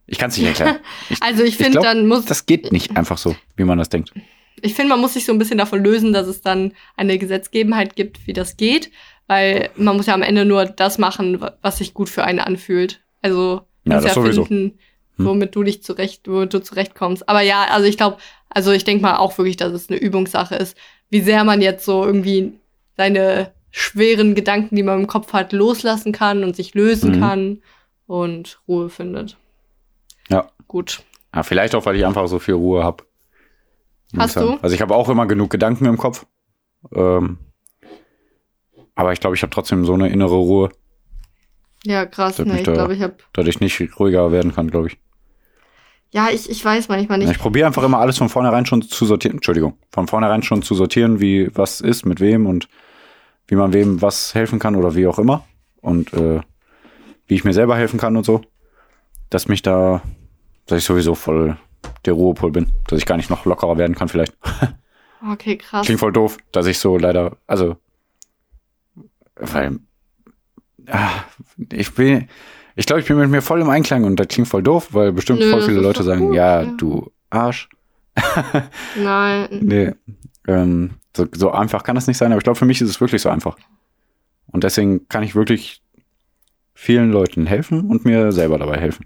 Ich 0.07 0.17
kann 0.19 0.29
es 0.29 0.37
nicht 0.37 0.47
erklären. 0.47 0.77
Ich, 1.09 1.21
Also 1.21 1.43
ich 1.43 1.57
finde, 1.57 1.79
dann 1.79 2.07
muss 2.07 2.25
das 2.25 2.45
geht 2.45 2.71
nicht 2.71 2.95
einfach 2.95 3.17
so, 3.17 3.35
wie 3.55 3.63
man 3.63 3.77
das 3.79 3.89
denkt. 3.89 4.11
ich 4.61 4.73
finde, 4.75 4.89
man 4.89 5.01
muss 5.01 5.13
sich 5.13 5.25
so 5.25 5.31
ein 5.31 5.39
bisschen 5.39 5.57
davon 5.57 5.83
lösen, 5.83 6.13
dass 6.13 6.27
es 6.27 6.41
dann 6.41 6.73
eine 6.95 7.17
Gesetzgebenheit 7.17 7.95
gibt, 7.95 8.25
wie 8.27 8.33
das 8.33 8.55
geht, 8.57 8.91
weil 9.27 9.69
man 9.75 9.97
muss 9.97 10.05
ja 10.05 10.13
am 10.13 10.21
Ende 10.21 10.45
nur 10.45 10.65
das 10.65 10.97
machen, 10.99 11.41
wa- 11.41 11.57
was 11.61 11.79
sich 11.79 11.93
gut 11.93 12.09
für 12.09 12.23
einen 12.23 12.39
anfühlt. 12.39 13.01
Also 13.23 13.61
Ja, 13.85 13.99
das 13.99 14.13
sowieso. 14.13 14.45
finden, 14.45 14.77
Hm. 15.17 15.25
womit 15.25 15.55
du 15.55 15.63
dich 15.63 15.81
zurecht, 15.81 16.27
wo 16.27 16.45
du 16.45 16.59
zurechtkommst. 16.61 17.27
Aber 17.27 17.41
ja, 17.41 17.63
also 17.71 17.87
ich 17.87 17.97
glaube, 17.97 18.17
also 18.49 18.71
ich 18.71 18.83
denke 18.83 19.01
mal 19.01 19.17
auch 19.17 19.35
wirklich, 19.37 19.57
dass 19.57 19.73
es 19.73 19.89
eine 19.89 19.97
Übungssache 19.99 20.55
ist, 20.55 20.77
wie 21.09 21.21
sehr 21.21 21.43
man 21.43 21.61
jetzt 21.61 21.83
so 21.85 22.05
irgendwie 22.05 22.53
seine 22.97 23.53
schweren 23.77 24.35
Gedanken, 24.35 24.77
die 24.77 24.83
man 24.83 25.01
im 25.01 25.07
Kopf 25.07 25.33
hat, 25.33 25.51
loslassen 25.51 26.13
kann 26.13 26.45
und 26.45 26.55
sich 26.55 26.73
lösen 26.75 27.17
Mhm. 27.17 27.19
kann 27.19 27.61
und 28.07 28.61
Ruhe 28.69 28.89
findet. 28.89 29.37
Ja. 30.29 30.49
Gut. 30.67 31.03
Ja, 31.33 31.43
vielleicht 31.43 31.75
auch, 31.75 31.85
weil 31.85 31.97
ich 31.97 32.05
einfach 32.05 32.25
so 32.27 32.39
viel 32.39 32.53
Ruhe 32.53 32.83
habe. 32.85 33.03
Hast 34.15 34.37
du? 34.37 34.57
Also 34.61 34.73
ich 34.73 34.81
habe 34.81 34.95
auch 34.95 35.09
immer 35.09 35.25
genug 35.25 35.49
Gedanken 35.49 35.85
im 35.85 35.97
Kopf. 35.97 36.25
Ähm, 36.95 37.37
aber 38.95 39.11
ich 39.11 39.19
glaube, 39.19 39.35
ich 39.35 39.41
habe 39.41 39.49
trotzdem 39.49 39.83
so 39.83 39.93
eine 39.93 40.07
innere 40.07 40.35
Ruhe, 40.35 40.69
Ja, 41.83 42.05
krass. 42.05 42.39
Ne, 42.39 42.57
ich 42.59 42.63
glaube, 42.63 42.93
ich 42.95 43.01
habe 43.01 43.15
dass 43.33 43.45
ich 43.45 43.59
nicht 43.59 43.99
ruhiger 43.99 44.31
werden 44.31 44.55
kann, 44.55 44.71
glaube 44.71 44.87
ich. 44.87 44.97
Ja, 46.11 46.29
ich, 46.31 46.49
ich 46.49 46.63
weiß 46.63 46.87
manchmal 46.87 47.21
Ich, 47.21 47.27
nicht. 47.27 47.41
probiere 47.41 47.67
einfach 47.67 47.83
immer 47.83 47.99
alles 47.99 48.17
von 48.17 48.29
vornherein 48.29 48.65
schon 48.65 48.81
zu 48.83 49.05
sortieren. 49.05 49.35
Entschuldigung, 49.37 49.77
von 49.91 50.07
vornherein 50.07 50.43
schon 50.43 50.61
zu 50.61 50.75
sortieren, 50.75 51.19
wie 51.19 51.49
was 51.53 51.81
ist, 51.81 52.05
mit 52.05 52.21
wem 52.21 52.45
und 52.45 52.69
wie 53.47 53.55
man 53.55 53.73
wem 53.73 54.01
was 54.01 54.33
helfen 54.33 54.59
kann 54.59 54.75
oder 54.75 54.95
wie 54.95 55.07
auch 55.07 55.19
immer. 55.19 55.45
Und 55.81 56.13
äh, 56.13 56.41
wie 57.27 57.35
ich 57.35 57.43
mir 57.43 57.53
selber 57.53 57.75
helfen 57.75 57.99
kann 57.99 58.17
und 58.17 58.25
so. 58.25 58.41
Dass 59.29 59.47
mich 59.47 59.61
da, 59.61 60.01
dass 60.67 60.79
ich 60.79 60.85
sowieso 60.85 61.15
voll 61.15 61.57
der 62.05 62.13
Ruhepol 62.13 62.51
bin. 62.51 62.67
Dass 62.87 62.99
ich 62.99 63.05
gar 63.05 63.17
nicht 63.17 63.29
noch 63.29 63.45
lockerer 63.45 63.77
werden 63.77 63.95
kann 63.95 64.09
vielleicht. 64.09 64.35
Okay, 65.31 65.57
krass. 65.57 65.85
Klingt 65.85 65.99
voll 65.99 66.11
doof, 66.11 66.37
dass 66.51 66.67
ich 66.67 66.77
so 66.77 66.97
leider, 66.97 67.37
also, 67.47 67.77
weil, 69.35 69.79
ah, 70.87 71.09
ich 71.71 71.93
bin, 71.95 72.27
ich 72.75 72.85
glaube, 72.85 73.01
ich 73.01 73.07
bin 73.07 73.17
mit 73.17 73.29
mir 73.29 73.41
voll 73.41 73.61
im 73.61 73.69
Einklang 73.69 74.03
und 74.03 74.17
das 74.19 74.27
klingt 74.27 74.47
voll 74.47 74.61
doof, 74.61 74.89
weil 74.91 75.11
bestimmt 75.11 75.39
Nö, 75.39 75.49
voll 75.49 75.61
viele 75.63 75.81
Leute 75.81 76.03
sagen, 76.03 76.27
gut, 76.27 76.35
ja, 76.35 76.61
ja. 76.61 76.71
du 76.77 77.11
Arsch. 77.29 77.69
Nein. 78.95 79.47
Nee, 79.61 79.93
ähm, 80.47 80.91
so, 81.15 81.25
so 81.33 81.51
einfach 81.51 81.83
kann 81.83 81.95
das 81.95 82.07
nicht 82.07 82.17
sein, 82.17 82.31
aber 82.31 82.39
ich 82.39 82.43
glaube, 82.43 82.59
für 82.59 82.65
mich 82.65 82.81
ist 82.81 82.89
es 82.89 83.01
wirklich 83.01 83.21
so 83.21 83.29
einfach. 83.29 83.57
Und 84.47 84.63
deswegen 84.63 85.07
kann 85.09 85.23
ich 85.23 85.35
wirklich 85.35 85.81
vielen 86.73 87.11
Leuten 87.11 87.45
helfen 87.45 87.89
und 87.89 88.05
mir 88.05 88.31
selber 88.31 88.57
dabei 88.57 88.77
helfen. 88.79 89.05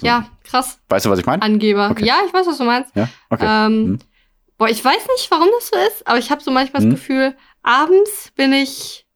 So. 0.00 0.06
Ja, 0.06 0.28
krass. 0.44 0.78
Weißt 0.88 1.06
du, 1.06 1.10
was 1.10 1.18
ich 1.18 1.26
meine? 1.26 1.42
Angeber. 1.42 1.90
Okay. 1.90 2.04
Ja, 2.04 2.16
ich 2.26 2.32
weiß, 2.32 2.46
was 2.46 2.58
du 2.58 2.64
meinst. 2.64 2.94
Ja, 2.94 3.08
okay. 3.30 3.46
Ähm, 3.48 3.84
Mhm. 3.84 3.98
Boah, 4.58 4.68
ich 4.70 4.82
weiß 4.82 5.06
nicht, 5.16 5.30
warum 5.30 5.48
das 5.58 5.68
so 5.68 5.78
ist, 5.88 6.06
aber 6.06 6.18
ich 6.18 6.30
habe 6.30 6.42
so 6.42 6.50
manchmal 6.50 6.82
Mhm. 6.82 6.90
das 6.90 7.00
Gefühl, 7.00 7.36
abends 7.62 8.30
bin 8.36 8.54
ich 8.54 9.06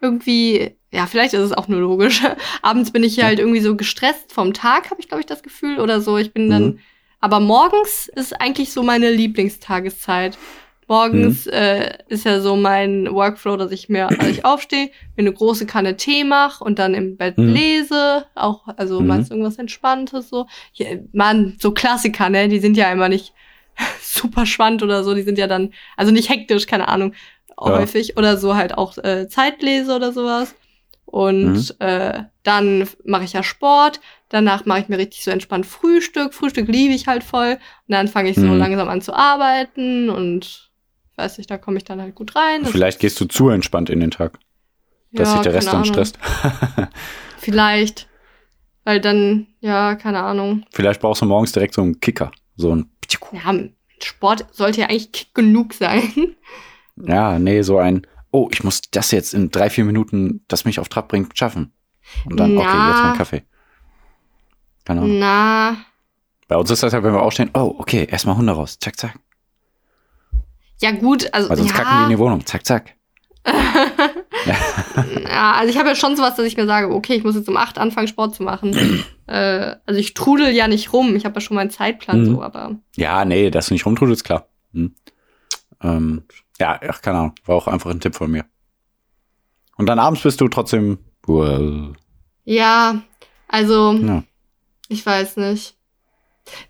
irgendwie, 0.00 0.76
ja, 0.90 1.06
vielleicht 1.06 1.34
ist 1.34 1.40
es 1.42 1.52
auch 1.52 1.68
nur 1.68 1.80
logisch. 1.80 2.22
abends 2.62 2.90
bin 2.90 3.04
ich 3.04 3.16
Ja. 3.16 3.24
halt 3.26 3.38
irgendwie 3.38 3.60
so 3.60 3.76
gestresst 3.76 4.32
vom 4.32 4.54
Tag, 4.54 4.90
habe 4.90 5.00
ich, 5.00 5.08
glaube 5.08 5.20
ich, 5.20 5.26
das 5.26 5.42
Gefühl. 5.42 5.78
Oder 5.80 6.00
so. 6.00 6.16
Ich 6.16 6.32
bin 6.32 6.48
dann. 6.48 6.78
Mhm. 7.18 7.24
Aber 7.24 7.40
morgens 7.40 8.08
ist 8.14 8.40
eigentlich 8.40 8.72
so 8.72 8.82
meine 8.82 9.10
Lieblingstageszeit. 9.10 10.38
Morgens 10.90 11.44
Mhm. 11.44 11.52
äh, 11.52 11.98
ist 12.08 12.24
ja 12.24 12.40
so 12.40 12.56
mein 12.56 13.12
Workflow, 13.12 13.58
dass 13.58 13.72
ich 13.72 13.90
mir, 13.90 14.08
als 14.08 14.28
ich 14.30 14.44
aufstehe, 14.46 14.86
mir 15.16 15.22
eine 15.22 15.32
große 15.34 15.66
Kanne 15.66 15.96
Tee 15.98 16.24
mache 16.24 16.64
und 16.64 16.78
dann 16.78 16.94
im 16.94 17.18
Bett 17.18 17.36
Mhm. 17.36 17.52
lese. 17.52 18.24
Auch, 18.34 18.66
also 18.76 19.00
Mhm. 19.00 19.06
meist 19.06 19.30
irgendwas 19.30 19.56
Entspanntes 19.58 20.30
so. 20.30 20.46
Hier, 20.72 21.04
Mann, 21.12 21.56
so 21.60 21.72
Klassiker, 21.72 22.30
ne? 22.30 22.48
Die 22.48 22.58
sind 22.60 22.76
ja 22.78 22.90
immer 22.90 23.10
nicht 23.10 23.34
super 24.02 24.46
spannend 24.46 24.82
oder 24.82 25.04
so. 25.04 25.14
Die 25.14 25.22
sind 25.22 25.36
ja 25.36 25.46
dann, 25.46 25.74
also 25.96 26.10
nicht 26.10 26.30
hektisch, 26.30 26.66
keine 26.66 26.88
Ahnung. 26.88 27.12
häufig. 27.60 28.16
Oder 28.16 28.36
so 28.36 28.54
halt 28.54 28.78
auch 28.78 28.96
äh, 28.98 29.28
Zeitlese 29.28 29.94
oder 29.96 30.12
sowas. 30.12 30.54
Und 31.04 31.74
äh, 31.80 32.22
dann 32.44 32.88
mache 33.04 33.24
ich 33.24 33.32
ja 33.32 33.42
Sport. 33.42 34.00
Danach 34.30 34.66
mache 34.66 34.80
ich 34.80 34.88
mir 34.88 34.98
richtig 34.98 35.24
so 35.24 35.30
entspannt 35.30 35.64
Frühstück. 35.66 36.34
Frühstück 36.34 36.68
liebe 36.68 36.92
ich 36.94 37.06
halt 37.06 37.24
voll. 37.24 37.52
Und 37.52 37.92
dann 37.92 38.08
fange 38.08 38.28
ich 38.30 38.36
so 38.36 38.42
Mhm. 38.42 38.58
langsam 38.58 38.88
an 38.88 39.00
zu 39.00 39.14
arbeiten 39.14 40.10
und 40.10 40.70
weiß 41.16 41.38
nicht, 41.38 41.50
da 41.50 41.56
komme 41.58 41.78
ich 41.78 41.84
dann 41.84 42.00
halt 42.00 42.14
gut 42.14 42.36
rein. 42.36 42.62
Das 42.62 42.70
Vielleicht 42.72 43.00
gehst 43.00 43.18
du 43.20 43.24
zu 43.24 43.48
entspannt 43.48 43.88
in 43.90 44.00
den 44.00 44.10
Tag, 44.10 44.38
dass 45.12 45.28
ja, 45.28 45.32
sich 45.34 45.42
der 45.42 45.54
Rest 45.54 45.72
dann 45.72 45.84
stresst. 45.84 46.18
Vielleicht. 47.38 48.08
Weil 48.84 49.00
dann, 49.00 49.46
ja, 49.60 49.94
keine 49.96 50.22
Ahnung. 50.22 50.64
Vielleicht 50.70 51.00
brauchst 51.00 51.22
du 51.22 51.26
morgens 51.26 51.52
direkt 51.52 51.74
so 51.74 51.82
einen 51.82 52.00
Kicker. 52.00 52.30
So 52.56 52.74
ein 52.74 52.90
Ja, 53.32 53.54
Sport 54.02 54.46
sollte 54.52 54.80
ja 54.80 54.86
eigentlich 54.88 55.12
kick 55.12 55.34
genug 55.34 55.74
sein. 55.74 56.36
Ja, 56.96 57.38
nee, 57.38 57.62
so 57.62 57.78
ein, 57.78 58.06
oh, 58.30 58.48
ich 58.50 58.64
muss 58.64 58.80
das 58.90 59.10
jetzt 59.10 59.34
in 59.34 59.50
drei, 59.50 59.70
vier 59.70 59.84
Minuten, 59.84 60.44
das 60.48 60.64
mich 60.64 60.80
auf 60.80 60.88
Trab 60.88 61.08
bringt, 61.08 61.36
schaffen. 61.38 61.72
Und 62.24 62.38
dann, 62.40 62.56
okay, 62.56 62.66
Na. 62.72 62.88
jetzt 62.90 63.02
mein 63.02 63.16
Kaffee. 63.16 63.42
Keine 64.88 65.02
Ahnung. 65.02 65.18
Na, 65.18 65.76
Bei 66.48 66.56
uns 66.56 66.70
ist 66.70 66.82
das 66.82 66.94
ja, 66.94 67.02
wenn 67.02 67.12
wir 67.12 67.20
aufstehen, 67.20 67.50
oh, 67.52 67.74
okay, 67.78 68.06
erstmal 68.10 68.38
Hunde 68.38 68.54
raus, 68.54 68.78
zack, 68.80 68.98
zack. 68.98 69.18
ja 70.80 70.92
gut, 70.92 71.28
also 71.34 71.50
Weil 71.50 71.58
sonst 71.58 71.74
kacken 71.74 71.90
die 71.90 71.96
in 72.04 72.10
ja, 72.10 72.16
die 72.16 72.18
Wohnung, 72.18 72.46
zack, 72.46 72.64
zack. 72.64 72.94
ja, 75.30 75.52
also 75.52 75.70
ich 75.70 75.76
habe 75.78 75.90
ja 75.90 75.94
schon 75.94 76.16
sowas, 76.16 76.36
dass 76.36 76.46
ich 76.46 76.56
mir 76.56 76.64
sage, 76.64 76.90
okay, 76.90 77.16
ich 77.16 77.22
muss 77.24 77.34
jetzt 77.34 77.50
um 77.50 77.58
acht 77.58 77.76
anfangen, 77.78 78.08
Sport 78.08 78.34
zu 78.34 78.42
machen. 78.42 78.72
äh, 79.26 79.74
also 79.84 80.00
ich 80.00 80.14
trudel 80.14 80.48
ja 80.54 80.68
nicht 80.68 80.94
rum, 80.94 81.14
ich 81.16 81.26
habe 81.26 81.34
ja 81.34 81.42
schon 81.42 81.56
meinen 81.56 81.68
Zeitplan 81.70 82.22
Mhm. 82.22 82.26
so, 82.36 82.42
aber 82.42 82.76
Ja, 82.96 83.26
nee, 83.26 83.50
dass 83.50 83.66
du 83.66 83.74
nicht 83.74 83.84
rumtrudelst, 83.84 84.24
klar. 84.24 84.48
Hm. 84.72 84.94
Ähm, 85.82 86.22
ja, 86.58 86.80
ach, 86.88 87.02
keine 87.02 87.18
Ahnung, 87.18 87.34
war 87.44 87.56
auch 87.56 87.68
einfach 87.68 87.90
ein 87.90 88.00
Tipp 88.00 88.14
von 88.14 88.30
mir. 88.30 88.46
Und 89.76 89.84
dann 89.84 89.98
abends 89.98 90.22
bist 90.22 90.40
du 90.40 90.48
trotzdem, 90.48 90.96
well, 91.26 91.92
ja, 92.44 93.02
also 93.48 93.92
ja. 93.92 94.22
Ich 94.88 95.04
weiß 95.04 95.36
nicht. 95.36 95.74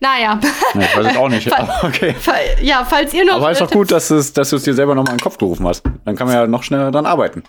Naja, 0.00 0.40
Nee, 0.74 0.84
ich 0.86 0.96
weiß 0.96 1.06
es 1.06 1.16
auch 1.16 1.28
nicht. 1.28 1.52
aber 1.58 1.84
okay. 1.88 2.12
fa- 2.14 2.34
ja, 2.60 2.84
falls 2.84 3.14
ihr 3.14 3.24
noch 3.24 3.36
Aber 3.36 3.50
ist 3.52 3.60
doch 3.60 3.70
gut, 3.70 3.90
dass, 3.92 4.10
es, 4.10 4.32
dass 4.32 4.50
du 4.50 4.56
es 4.56 4.64
dir 4.64 4.74
selber 4.74 4.94
nochmal 4.96 5.12
in 5.12 5.18
den 5.18 5.22
Kopf 5.22 5.38
gerufen 5.38 5.66
hast. 5.68 5.82
Dann 6.04 6.16
kann 6.16 6.26
man 6.26 6.34
ja 6.34 6.46
noch 6.48 6.62
schneller 6.64 6.90
dran 6.90 7.06
arbeiten. 7.06 7.44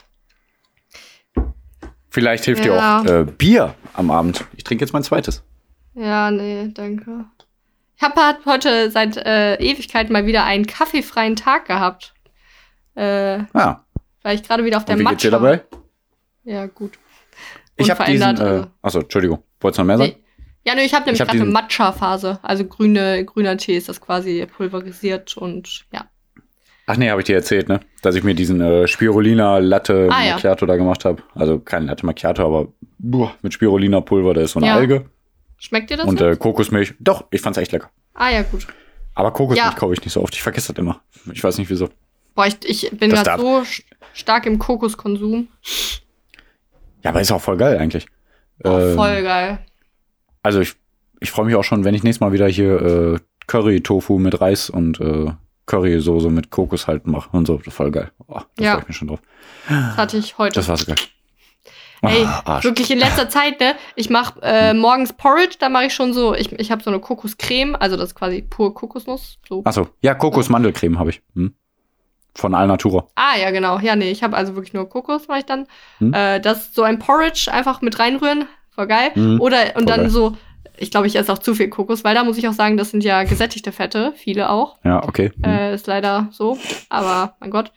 Vielleicht 2.09 2.45
hilft 2.45 2.65
Ja. 2.65 3.01
dir 3.01 3.11
auch 3.11 3.13
äh, 3.21 3.23
Bier 3.25 3.75
am 3.93 4.11
Abend. 4.11 4.45
Ich 4.55 4.63
trinke 4.63 4.83
jetzt 4.83 4.93
mein 4.93 5.03
zweites. 5.03 5.43
Ja, 5.93 6.31
nee, 6.31 6.69
danke. 6.73 7.25
Ich 7.97 8.03
habe 8.03 8.21
halt 8.21 8.37
heute 8.45 8.89
seit 8.91 9.17
äh, 9.17 9.55
Ewigkeit 9.55 10.09
mal 10.09 10.25
wieder 10.25 10.43
einen 10.45 10.65
kaffeefreien 10.65 11.35
Tag 11.35 11.65
gehabt. 11.65 12.13
Äh, 12.95 13.39
Ah, 13.53 13.81
weil 14.23 14.35
ich 14.35 14.43
gerade 14.43 14.63
wieder 14.65 14.77
auf 14.77 14.85
der 14.85 14.95
und 14.95 15.01
wie 15.01 15.05
geht's 15.05 15.21
dir 15.21 15.31
dabei? 15.31 15.63
Ja, 16.43 16.65
gut. 16.67 16.97
Ich 17.75 17.89
habe 17.91 18.03
diesen. 18.05 18.37
Äh, 18.37 18.41
also. 18.41 18.67
achso, 18.81 18.99
Entschuldigung. 19.01 19.43
Wolltest 19.59 19.79
du 19.79 19.81
noch 19.83 19.87
mehr 19.87 19.97
sagen? 19.97 20.15
Ja, 20.65 20.75
nee, 20.75 20.83
ich 20.83 20.93
habe 20.93 21.05
nämlich 21.05 21.21
hab 21.21 21.29
gerade 21.29 21.41
eine 21.41 21.51
Matcha-Phase. 21.51 22.39
Also 22.41 22.65
grüne, 22.65 23.23
grüner 23.25 23.57
Tee 23.57 23.77
ist 23.77 23.89
das 23.89 24.01
quasi 24.01 24.45
pulverisiert 24.45 25.37
und 25.37 25.85
ja. 25.93 26.05
Ach 26.85 26.97
nee, 26.97 27.09
habe 27.09 27.21
ich 27.21 27.25
dir 27.25 27.35
erzählt, 27.35 27.69
ne? 27.69 27.79
Dass 28.01 28.15
ich 28.15 28.23
mir 28.23 28.33
diesen 28.33 28.59
äh, 28.61 28.87
Spirulina 28.87 29.59
Latte 29.59 30.09
Ah, 30.11 30.23
ja. 30.25 30.33
Macchiato 30.33 30.65
da 30.65 30.75
gemacht 30.75 31.05
habe. 31.05 31.21
Also 31.35 31.59
kein 31.59 31.85
Latte 31.85 32.05
Macchiato, 32.05 32.43
aber 32.45 32.73
boah, 32.97 33.33
mit 33.41 33.53
Spirulina 33.53 34.01
Pulver, 34.01 34.33
da 34.33 34.41
ist 34.41 34.51
so 34.53 34.59
eine 34.59 34.67
Ja. 34.67 34.75
Alge. 34.75 35.05
Schmeckt 35.57 35.89
dir 35.91 35.97
das? 35.97 36.07
Und 36.07 36.19
äh, 36.21 36.35
Kokosmilch. 36.35 36.95
Doch, 36.99 37.25
ich 37.31 37.41
fand's 37.41 37.57
echt 37.59 37.71
lecker. 37.71 37.89
ah, 38.15 38.29
ja, 38.29 38.41
gut. 38.43 38.65
Aber 39.13 39.31
Kokosmilch 39.31 39.69
Ja. 39.71 39.75
kaufe 39.77 39.93
ich 39.93 40.01
nicht 40.03 40.13
so 40.13 40.21
oft. 40.23 40.33
Ich 40.33 40.41
vergesse 40.41 40.73
das 40.73 40.79
immer. 40.81 41.01
Ich 41.31 41.43
weiß 41.43 41.57
nicht 41.57 41.69
wieso. 41.69 41.89
Boah, 42.35 42.47
ich, 42.47 42.57
ich 42.65 42.89
bin 42.97 43.09
Das 43.11 43.23
gerade 43.23 43.41
so 43.41 43.59
st- 43.59 43.83
stark 44.13 44.45
im 44.45 44.57
Kokoskonsum. 44.59 45.47
Ja, 47.03 47.11
aber 47.11 47.21
ist 47.21 47.31
auch 47.31 47.41
voll 47.41 47.57
geil 47.57 47.77
eigentlich. 47.77 48.07
Oh, 48.63 48.69
Ähm, 48.69 48.95
voll 48.95 49.21
geil. 49.23 49.59
Also 50.43 50.59
ich, 50.61 50.75
ich 51.19 51.31
freue 51.31 51.45
mich 51.45 51.55
auch 51.55 51.63
schon, 51.63 51.83
wenn 51.83 51.93
ich 51.95 52.03
nächstes 52.03 52.21
Mal 52.21 52.31
wieder 52.31 52.47
hier 52.47 52.81
äh, 52.81 53.19
Curry-Tofu 53.47 54.19
mit 54.19 54.39
Reis 54.41 54.69
und 54.69 54.99
äh, 54.99 55.31
Currysoße 55.65 56.29
mit 56.29 56.49
Kokos 56.49 56.87
halt 56.87 57.05
mache 57.07 57.29
und 57.35 57.45
so. 57.45 57.57
Das 57.57 57.67
ist 57.67 57.73
voll 57.73 57.91
geil. 57.91 58.11
Oh, 58.27 58.39
da 58.55 58.63
Ja. 58.63 58.71
freue 58.73 58.81
ich 58.83 58.87
mich 58.89 58.97
schon 58.97 59.07
drauf. 59.09 59.21
Das 59.67 59.97
hatte 59.97 60.17
ich 60.17 60.37
heute. 60.37 60.55
Das 60.55 60.67
war 60.67 60.77
so 60.77 60.85
geil. 60.85 60.95
Ey, 62.01 62.23
Ah, 62.25 62.41
Arsch. 62.45 62.63
wirklich 62.63 62.89
in 62.91 62.97
letzter 62.99 63.27
Zeit, 63.27 63.59
ne? 63.59 63.75
Ich 63.95 64.09
mache 64.09 64.39
äh, 64.41 64.73
morgens 64.73 65.11
Porridge, 65.11 65.57
da 65.59 65.67
mache 65.67 65.85
ich 65.87 65.93
schon 65.93 66.13
so, 66.13 66.33
ich, 66.33 66.49
ich 66.53 66.71
habe 66.71 66.81
so 66.81 66.89
eine 66.89 67.01
Kokoscreme, 67.01 67.75
also 67.75 67.97
das 67.97 68.11
ist 68.11 68.15
quasi 68.15 68.41
pur 68.41 68.73
Kokosnuss. 68.73 69.37
So. 69.49 69.63
Achso, 69.65 69.89
ja, 70.01 70.13
Kokos-Mandelcreme 70.15 70.97
habe 70.97 71.09
ich. 71.09 71.21
Hm. 71.35 71.53
Von 72.35 72.55
Alnatura. 72.55 73.07
Ah, 73.15 73.35
ja, 73.37 73.51
genau. 73.51 73.79
Ja, 73.79 73.97
nee, 73.97 74.11
ich 74.11 74.23
habe 74.23 74.37
also 74.37 74.55
wirklich 74.55 74.73
nur 74.73 74.87
Kokos, 74.87 75.27
mache 75.27 75.39
ich 75.39 75.45
dann. 75.45 75.67
Hm. 75.97 76.13
Äh, 76.13 76.39
das 76.39 76.67
ist 76.67 76.75
so 76.75 76.83
ein 76.83 76.99
Porridge 76.99 77.49
einfach 77.51 77.81
mit 77.81 77.99
reinrühren, 77.99 78.45
voll 78.79 78.87
geil. 78.87 79.11
Hm. 79.13 79.41
Oder 79.41 79.75
und 79.75 79.89
dann 79.89 80.01
geil. 80.01 80.09
so, 80.09 80.37
ich 80.77 80.89
glaube, 80.89 81.07
ich 81.07 81.17
esse 81.17 81.33
auch 81.33 81.39
zu 81.39 81.53
viel 81.53 81.67
Kokos, 81.67 82.05
weil 82.05 82.15
da 82.15 82.23
muss 82.23 82.37
ich 82.37 82.47
auch 82.47 82.53
sagen, 82.53 82.77
das 82.77 82.91
sind 82.91 83.03
ja 83.03 83.23
gesättigte 83.23 83.73
Fette, 83.73 84.13
viele 84.15 84.49
auch. 84.49 84.77
Ja, 84.85 85.03
okay. 85.03 85.31
Hm. 85.35 85.43
Äh, 85.43 85.75
ist 85.75 85.87
leider 85.87 86.29
so, 86.31 86.57
aber 86.89 87.35
mein 87.41 87.51
Gott. 87.51 87.71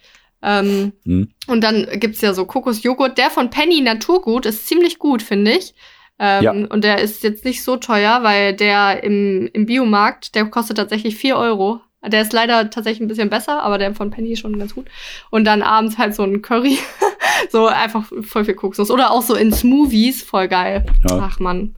Ähm, 0.44 0.92
Hm. 1.04 1.28
Und 1.48 1.62
dann 1.62 1.86
gibt's 1.94 2.20
ja 2.20 2.34
so 2.34 2.44
Kokosjoghurt. 2.46 3.18
Der 3.18 3.30
von 3.30 3.50
Penny 3.50 3.80
Naturgut 3.80 4.46
ist 4.46 4.66
ziemlich 4.68 4.98
gut, 4.98 5.22
finde 5.22 5.52
ich. 5.52 5.74
Ähm, 6.18 6.42
Ja. 6.44 6.50
Und 6.52 6.84
der 6.84 7.00
ist 7.00 7.22
jetzt 7.24 7.44
nicht 7.44 7.62
so 7.64 7.76
teuer, 7.76 8.20
weil 8.22 8.54
der 8.54 9.02
im, 9.02 9.48
im 9.52 9.66
Biomarkt, 9.66 10.34
der 10.34 10.44
kostet 10.46 10.76
tatsächlich 10.76 11.16
4 11.16 11.36
Euro. 11.36 11.80
Der 12.04 12.22
ist 12.22 12.32
leider 12.32 12.68
tatsächlich 12.70 13.00
ein 13.00 13.06
bisschen 13.08 13.30
besser, 13.30 13.62
aber 13.62 13.78
der 13.78 13.94
von 13.94 14.10
Penny 14.10 14.32
ist 14.32 14.40
schon 14.40 14.58
ganz 14.58 14.74
gut. 14.74 14.86
Und 15.30 15.44
dann 15.44 15.62
abends 15.62 15.98
halt 15.98 16.14
so 16.16 16.24
ein 16.24 16.42
Curry. 16.42 16.78
so 17.50 17.66
einfach 17.66 18.10
voll 18.22 18.44
viel 18.44 18.54
Kokosnuss. 18.54 18.90
Oder 18.90 19.10
auch 19.10 19.22
so 19.22 19.34
in 19.34 19.52
Smoothies, 19.52 20.22
voll 20.22 20.48
geil. 20.48 20.86
Ja. 21.08 21.18
Ach 21.30 21.38
man. 21.40 21.74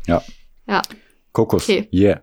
Kokos. 1.33 1.65
okay. 1.65 1.89
Yeah. 1.93 2.23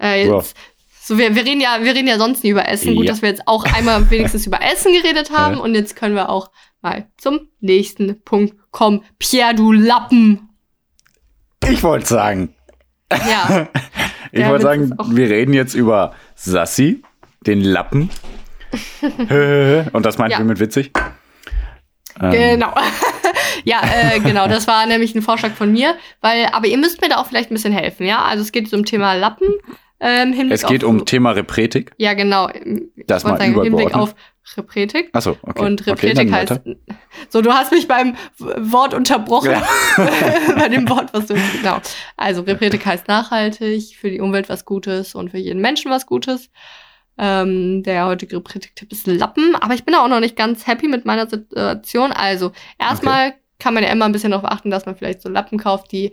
Äh, 0.00 0.26
Ja. 0.26 0.36
jetzt, 0.36 0.56
so 1.02 1.18
wir, 1.18 1.34
wir 1.34 1.44
reden 1.44 1.60
ja, 1.60 1.78
wir 1.82 1.94
reden 1.94 2.06
ja 2.08 2.18
sonst 2.18 2.44
nie 2.44 2.50
über 2.50 2.68
Essen. 2.68 2.94
Gut, 2.94 3.04
Ja. 3.06 3.12
dass 3.12 3.22
wir 3.22 3.28
jetzt 3.28 3.46
auch 3.46 3.64
einmal 3.64 4.10
wenigstens 4.10 4.46
über 4.46 4.60
Essen 4.62 4.92
geredet 4.92 5.30
haben. 5.30 5.56
Ja. 5.56 5.60
Und 5.62 5.74
jetzt 5.74 5.96
können 5.96 6.14
wir 6.14 6.28
auch 6.28 6.50
mal 6.80 7.08
zum 7.16 7.48
nächsten 7.60 8.20
Punkt 8.22 8.54
kommen. 8.70 9.02
Pierre, 9.18 9.54
du 9.54 9.72
Lappen. 9.72 10.48
Ich 11.68 11.82
wollte 11.82 12.06
sagen, 12.06 12.54
Ja. 13.10 13.68
ich 14.32 14.40
Der 14.40 14.50
wollte 14.50 14.62
sagen, 14.64 14.94
wir 15.10 15.28
reden 15.30 15.54
jetzt 15.54 15.74
über 15.74 16.14
Sassi, 16.34 17.02
den 17.46 17.60
Lappen. 17.62 18.10
Und 19.00 20.04
das 20.06 20.18
meinten 20.18 20.32
Ja. 20.32 20.38
wir 20.38 20.44
mit 20.46 20.60
witzig. 20.60 20.90
Ähm, 22.20 22.30
Genau. 22.30 22.74
ja, 23.64 23.80
äh, 23.82 24.20
genau. 24.20 24.48
Das 24.48 24.66
war 24.66 24.86
nämlich 24.86 25.14
ein 25.14 25.22
Vorschlag 25.22 25.52
von 25.52 25.72
mir, 25.72 25.94
weil, 26.20 26.46
aber 26.52 26.66
ihr 26.66 26.78
müsst 26.78 27.00
mir 27.00 27.08
da 27.08 27.16
auch 27.16 27.26
vielleicht 27.26 27.50
ein 27.50 27.54
bisschen 27.54 27.72
helfen, 27.72 28.06
ja? 28.06 28.22
Also 28.22 28.42
es 28.42 28.52
geht 28.52 28.68
zum 28.68 28.84
Thema 28.84 29.14
Lappen. 29.14 29.48
Ähm, 30.00 30.50
Es 30.50 30.66
geht 30.66 30.84
um 30.84 31.06
Thema 31.06 31.30
Repretik. 31.30 31.92
Ja, 31.96 32.14
genau. 32.14 32.50
Das 33.06 33.24
mal 33.24 33.38
sagen, 33.38 33.62
Hinblick 33.62 33.94
auf 33.94 34.14
Repretik. 34.56 35.08
Achso, 35.12 35.38
okay. 35.42 35.64
Und 35.64 35.80
okay, 35.80 35.90
Repretik 35.90 36.16
dann 36.16 36.32
heißt. 36.32 36.50
weiter. 36.50 36.76
So, 37.30 37.40
du 37.40 37.52
hast 37.52 37.72
mich 37.72 37.88
beim 37.88 38.14
Wort 38.38 38.92
unterbrochen. 38.92 39.52
Ja. 39.52 39.62
bei 40.56 40.68
dem 40.68 40.88
Wort, 40.90 41.14
was 41.14 41.26
du. 41.26 41.34
Genau. 41.34 41.78
Also, 42.16 42.42
Repretik 42.42 42.84
heißt 42.84 43.08
nachhaltig, 43.08 43.96
für 43.96 44.10
die 44.10 44.20
Umwelt 44.20 44.48
was 44.50 44.66
Gutes 44.66 45.14
und 45.14 45.30
für 45.30 45.38
jeden 45.38 45.60
Menschen 45.62 45.90
was 45.90 46.04
Gutes. 46.06 46.50
Ähm, 47.16 47.82
der 47.84 48.06
heutige 48.06 48.36
Repretik-Tipp 48.36 48.90
ist 48.90 49.06
Lappen, 49.06 49.54
aber 49.54 49.74
ich 49.74 49.84
bin 49.84 49.94
auch 49.94 50.08
noch 50.08 50.20
nicht 50.20 50.36
ganz 50.36 50.66
happy 50.66 50.88
mit 50.88 51.04
meiner 51.04 51.28
Situation. 51.28 52.10
Also, 52.12 52.52
erstmal 52.78 53.34
kann 53.60 53.72
man 53.74 53.84
ja 53.84 53.90
immer 53.90 54.04
ein 54.06 54.12
bisschen 54.12 54.32
darauf 54.32 54.50
achten, 54.50 54.70
dass 54.70 54.84
man 54.86 54.96
vielleicht 54.96 55.22
so 55.22 55.28
Lappen 55.28 55.58
kauft, 55.58 55.92
die. 55.92 56.12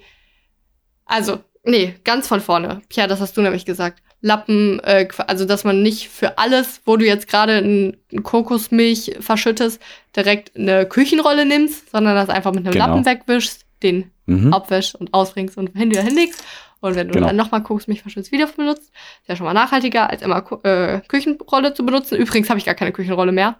Also, 1.05 1.39
nee, 1.63 1.95
ganz 2.03 2.27
von 2.27 2.39
vorne. 2.39 2.81
Pia, 2.89 3.07
das 3.07 3.19
hast 3.19 3.35
du 3.35 3.41
nämlich 3.41 3.65
gesagt. 3.65 4.01
Lappen, 4.23 4.79
äh, 4.81 5.07
also 5.25 5.45
dass 5.45 5.63
man 5.63 5.81
nicht 5.81 6.07
für 6.09 6.37
alles, 6.37 6.81
wo 6.85 6.95
du 6.95 7.05
jetzt 7.05 7.27
gerade 7.27 7.57
ein, 7.57 7.97
Kokosmilch 8.21 9.15
verschüttest, 9.19 9.81
direkt 10.15 10.55
eine 10.55 10.85
Küchenrolle 10.85 11.45
nimmst, 11.45 11.89
sondern 11.89 12.15
das 12.15 12.29
einfach 12.29 12.51
mit 12.53 12.63
einem 12.65 12.73
Genau. 12.73 12.85
Lappen 12.87 13.05
wegwischst, 13.05 13.65
den 13.81 14.11
Mhm. 14.27 14.53
abwäschst 14.53 14.93
und 14.95 15.13
ausbringst 15.13 15.57
und 15.57 15.75
hin 15.75 15.89
wieder 15.89 16.03
hinlegst. 16.03 16.43
Und 16.81 16.95
wenn 16.95 17.07
du 17.07 17.13
Genau. 17.13 17.27
dann 17.27 17.35
nochmal 17.35 17.63
Kokosmilch 17.63 18.01
verschützt, 18.01 18.31
wieder 18.31 18.47
benutzt, 18.47 18.91
ist 19.21 19.27
ja 19.29 19.35
schon 19.35 19.45
mal 19.45 19.53
nachhaltiger, 19.53 20.09
als 20.09 20.21
immer 20.23 20.43
äh, 20.63 20.99
Küchenrolle 21.07 21.73
zu 21.73 21.85
benutzen. 21.85 22.17
Übrigens 22.17 22.49
habe 22.49 22.59
ich 22.59 22.65
gar 22.65 22.75
keine 22.75 22.91
Küchenrolle 22.91 23.31
mehr. 23.31 23.55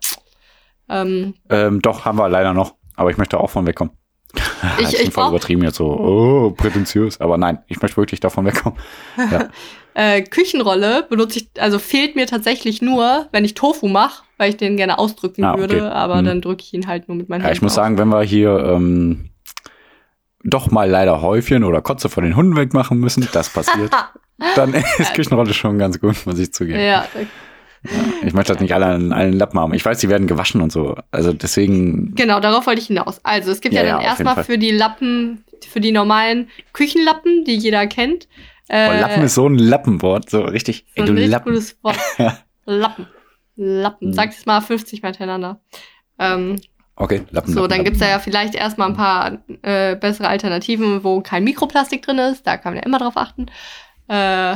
Ähm, 0.89 1.36
Ähm, 1.49 1.82
doch, 1.82 2.05
haben 2.05 2.17
wir 2.17 2.30
leider 2.30 2.53
noch. 2.53 2.76
Aber 2.95 3.09
ich 3.11 3.17
möchte 3.17 3.39
auch 3.39 3.49
von 3.49 3.65
wegkommen. 3.65 3.93
Ich- 4.80 4.99
ich 5.01 5.11
voll 5.13 5.30
übertrieben 5.30 5.63
jetzt 5.63 5.78
so, 5.78 5.86
oh, 5.88 6.51
prätentiös. 6.51 7.19
Aber 7.22 7.38
nein, 7.38 7.59
ich 7.67 7.82
möchte 7.82 7.97
wirklich 7.97 8.19
davon 8.19 8.45
wegkommen. 8.45 8.80
Ja. 9.17 9.49
äh, 9.93 10.22
Küchenrolle 10.24 11.05
benutze 11.09 11.39
ich, 11.39 11.49
also 11.61 11.80
fehlt 11.80 12.15
mir 12.15 12.28
tatsächlich 12.28 12.82
nur, 12.82 13.28
wenn 13.32 13.45
ich 13.45 13.53
Tofu 13.53 13.88
mache, 13.88 14.24
weil 14.38 14.49
ich 14.49 14.57
den 14.57 14.78
gerne 14.78 14.99
ausdrücken 14.99 15.43
Ah, 15.43 15.51
okay. 15.53 15.61
würde, 15.61 15.91
aber 15.93 16.17
Hm. 16.19 16.26
dann 16.26 16.41
drücke 16.41 16.63
ich 16.63 16.74
ihn 16.74 16.88
halt 16.88 17.07
nur 17.07 17.17
mit 17.17 17.30
meinen 17.30 17.41
Ja, 17.41 17.47
Händen. 17.47 17.57
ich 17.57 17.61
muss 17.61 17.74
aus. 17.74 17.76
sagen, 17.78 17.97
wenn 17.97 18.07
wir 18.09 18.22
hier 18.24 18.57
ähm, 18.59 19.30
doch 20.43 20.71
mal 20.71 20.89
leider 20.89 21.21
Häufchen 21.21 21.63
oder 21.63 21.81
Kotze 21.81 22.09
von 22.09 22.23
den 22.23 22.35
Hunden 22.35 22.55
wegmachen 22.55 22.97
müssen, 22.99 23.27
das 23.33 23.49
passiert, 23.49 23.91
dann 24.55 24.73
ist 24.73 25.13
Küchenrolle 25.13 25.53
schon 25.53 25.77
ganz 25.77 25.99
gut, 25.99 26.25
muss 26.25 26.39
ich 26.39 26.53
zugeben. 26.53 26.79
Ja, 26.79 27.05
Ich 28.23 28.33
möchte 28.33 28.53
das 28.53 28.61
nicht 28.61 28.73
alle 28.73 28.85
an 28.87 29.11
allen 29.11 29.33
Lappen 29.33 29.59
haben. 29.59 29.73
Ich 29.73 29.83
weiß, 29.83 29.99
die 29.99 30.09
werden 30.09 30.27
gewaschen 30.27 30.61
und 30.61 30.71
so. 30.71 30.95
Also 31.09 31.33
deswegen. 31.33 32.13
Genau, 32.15 32.39
darauf 32.39 32.67
wollte 32.67 32.79
ich 32.81 32.87
hinaus. 32.87 33.19
Also, 33.23 33.51
es 33.51 33.61
gibt 33.61 33.73
ja, 33.73 33.81
Ja, 33.81 33.87
ja, 33.87 33.93
dann 33.93 34.01
jeden 34.01 34.25
erstmal 34.27 34.43
für 34.43 34.57
die 34.57 34.71
Lappen, 34.71 35.43
für 35.67 35.79
die 35.79 35.91
normalen 35.91 36.49
Küchenlappen, 36.73 37.43
die 37.45 37.55
jeder 37.55 37.87
kennt. 37.87 38.27
Äh, 38.67 38.87
Boah, 38.87 38.99
Lappen 39.01 39.23
ist 39.23 39.33
so 39.35 39.47
ein 39.47 39.57
Lappenwort. 39.57 40.29
So 40.29 40.41
richtig. 40.41 40.85
so 40.95 41.01
Ey, 41.01 41.01
ein 41.03 41.05
du 41.07 41.13
richtig 41.13 41.31
Lappen. 41.31 41.53
gutes 41.53 41.77
Wort. 41.81 41.97
Lappen. 42.65 43.07
Lappen. 43.55 44.09
Mhm. 44.09 44.13
Sag 44.13 44.29
es 44.29 44.45
mal 44.45 44.61
50 44.61 45.01
Mal 45.01 45.09
hintereinander. 45.09 45.59
Ähm, 46.19 46.57
Okay, 47.01 47.23
Lappen. 47.31 47.51
so, 47.53 47.61
Lappen, 47.61 47.69
dann 47.75 47.83
gibt's 47.83 47.99
da 47.99 48.05
Lappen. 48.05 48.17
ja 48.19 48.23
vielleicht 48.23 48.55
erstmal 48.55 48.89
ein 48.89 48.95
paar 48.95 49.39
äh, 49.63 49.95
bessere 49.95 50.27
Alternativen, 50.27 51.03
wo 51.03 51.21
kein 51.21 51.43
Mikroplastik 51.43 52.03
drin 52.03 52.19
ist. 52.19 52.45
Da 52.45 52.57
kann 52.57 52.73
man 52.73 52.81
ja 52.81 52.85
immer 52.85 52.99
drauf 52.99 53.17
achten. 53.17 53.47
Äh, 54.07 54.55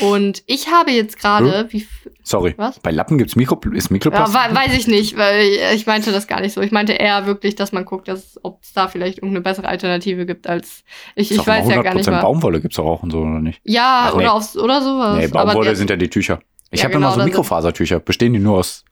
und 0.00 0.42
ich 0.46 0.68
habe 0.72 0.90
jetzt 0.90 1.18
gerade, 1.18 1.68
f- 1.70 2.08
Sorry. 2.22 2.54
Was? 2.56 2.80
Bei 2.80 2.90
Lappen 2.90 3.18
gibt's 3.18 3.36
Mikro, 3.36 3.60
ist 3.72 3.88
Ja, 3.90 3.92
Mikroplastik? 3.92 4.40
we- 4.50 4.56
weiß 4.56 4.72
ich 4.78 4.86
nicht, 4.86 5.18
weil 5.18 5.42
ich, 5.42 5.58
ich 5.74 5.86
meinte 5.86 6.10
das 6.10 6.26
gar 6.26 6.40
nicht 6.40 6.54
so. 6.54 6.62
Ich 6.62 6.72
meinte 6.72 6.94
eher 6.94 7.26
wirklich, 7.26 7.54
dass 7.54 7.72
man 7.72 7.84
guckt, 7.84 8.08
dass, 8.08 8.40
ob 8.42 8.62
es 8.62 8.72
da 8.72 8.88
vielleicht 8.88 9.18
irgendeine 9.18 9.42
bessere 9.42 9.68
Alternative 9.68 10.24
gibt 10.24 10.46
als 10.46 10.84
ich. 11.16 11.30
Ich 11.30 11.46
weiß 11.46 11.68
ja 11.68 11.82
gar 11.82 11.94
nicht 11.94 12.08
100% 12.08 12.12
mal. 12.12 12.22
Baumwolle 12.22 12.60
gibt's 12.62 12.76
doch 12.78 12.86
auch 12.86 13.02
und 13.02 13.10
so, 13.10 13.18
oder 13.18 13.40
nicht? 13.40 13.60
Ja, 13.64 14.06
Ach, 14.08 14.16
nee. 14.16 14.22
oder 14.22 14.32
aufs, 14.34 14.56
oder 14.56 14.80
sowas. 14.80 15.18
Nee, 15.18 15.26
Aber 15.26 15.44
Baumwolle 15.46 15.66
der- 15.66 15.76
sind 15.76 15.90
ja 15.90 15.96
die 15.96 16.08
Tücher. 16.08 16.40
Ich 16.70 16.80
Ja, 16.80 16.84
habe 16.84 16.94
genau, 16.94 17.08
immer 17.12 17.20
so 17.22 17.24
Mikrofasertücher. 17.28 18.00
Bestehen 18.00 18.32
die 18.32 18.38
nur 18.38 18.58
aus, 18.58 18.84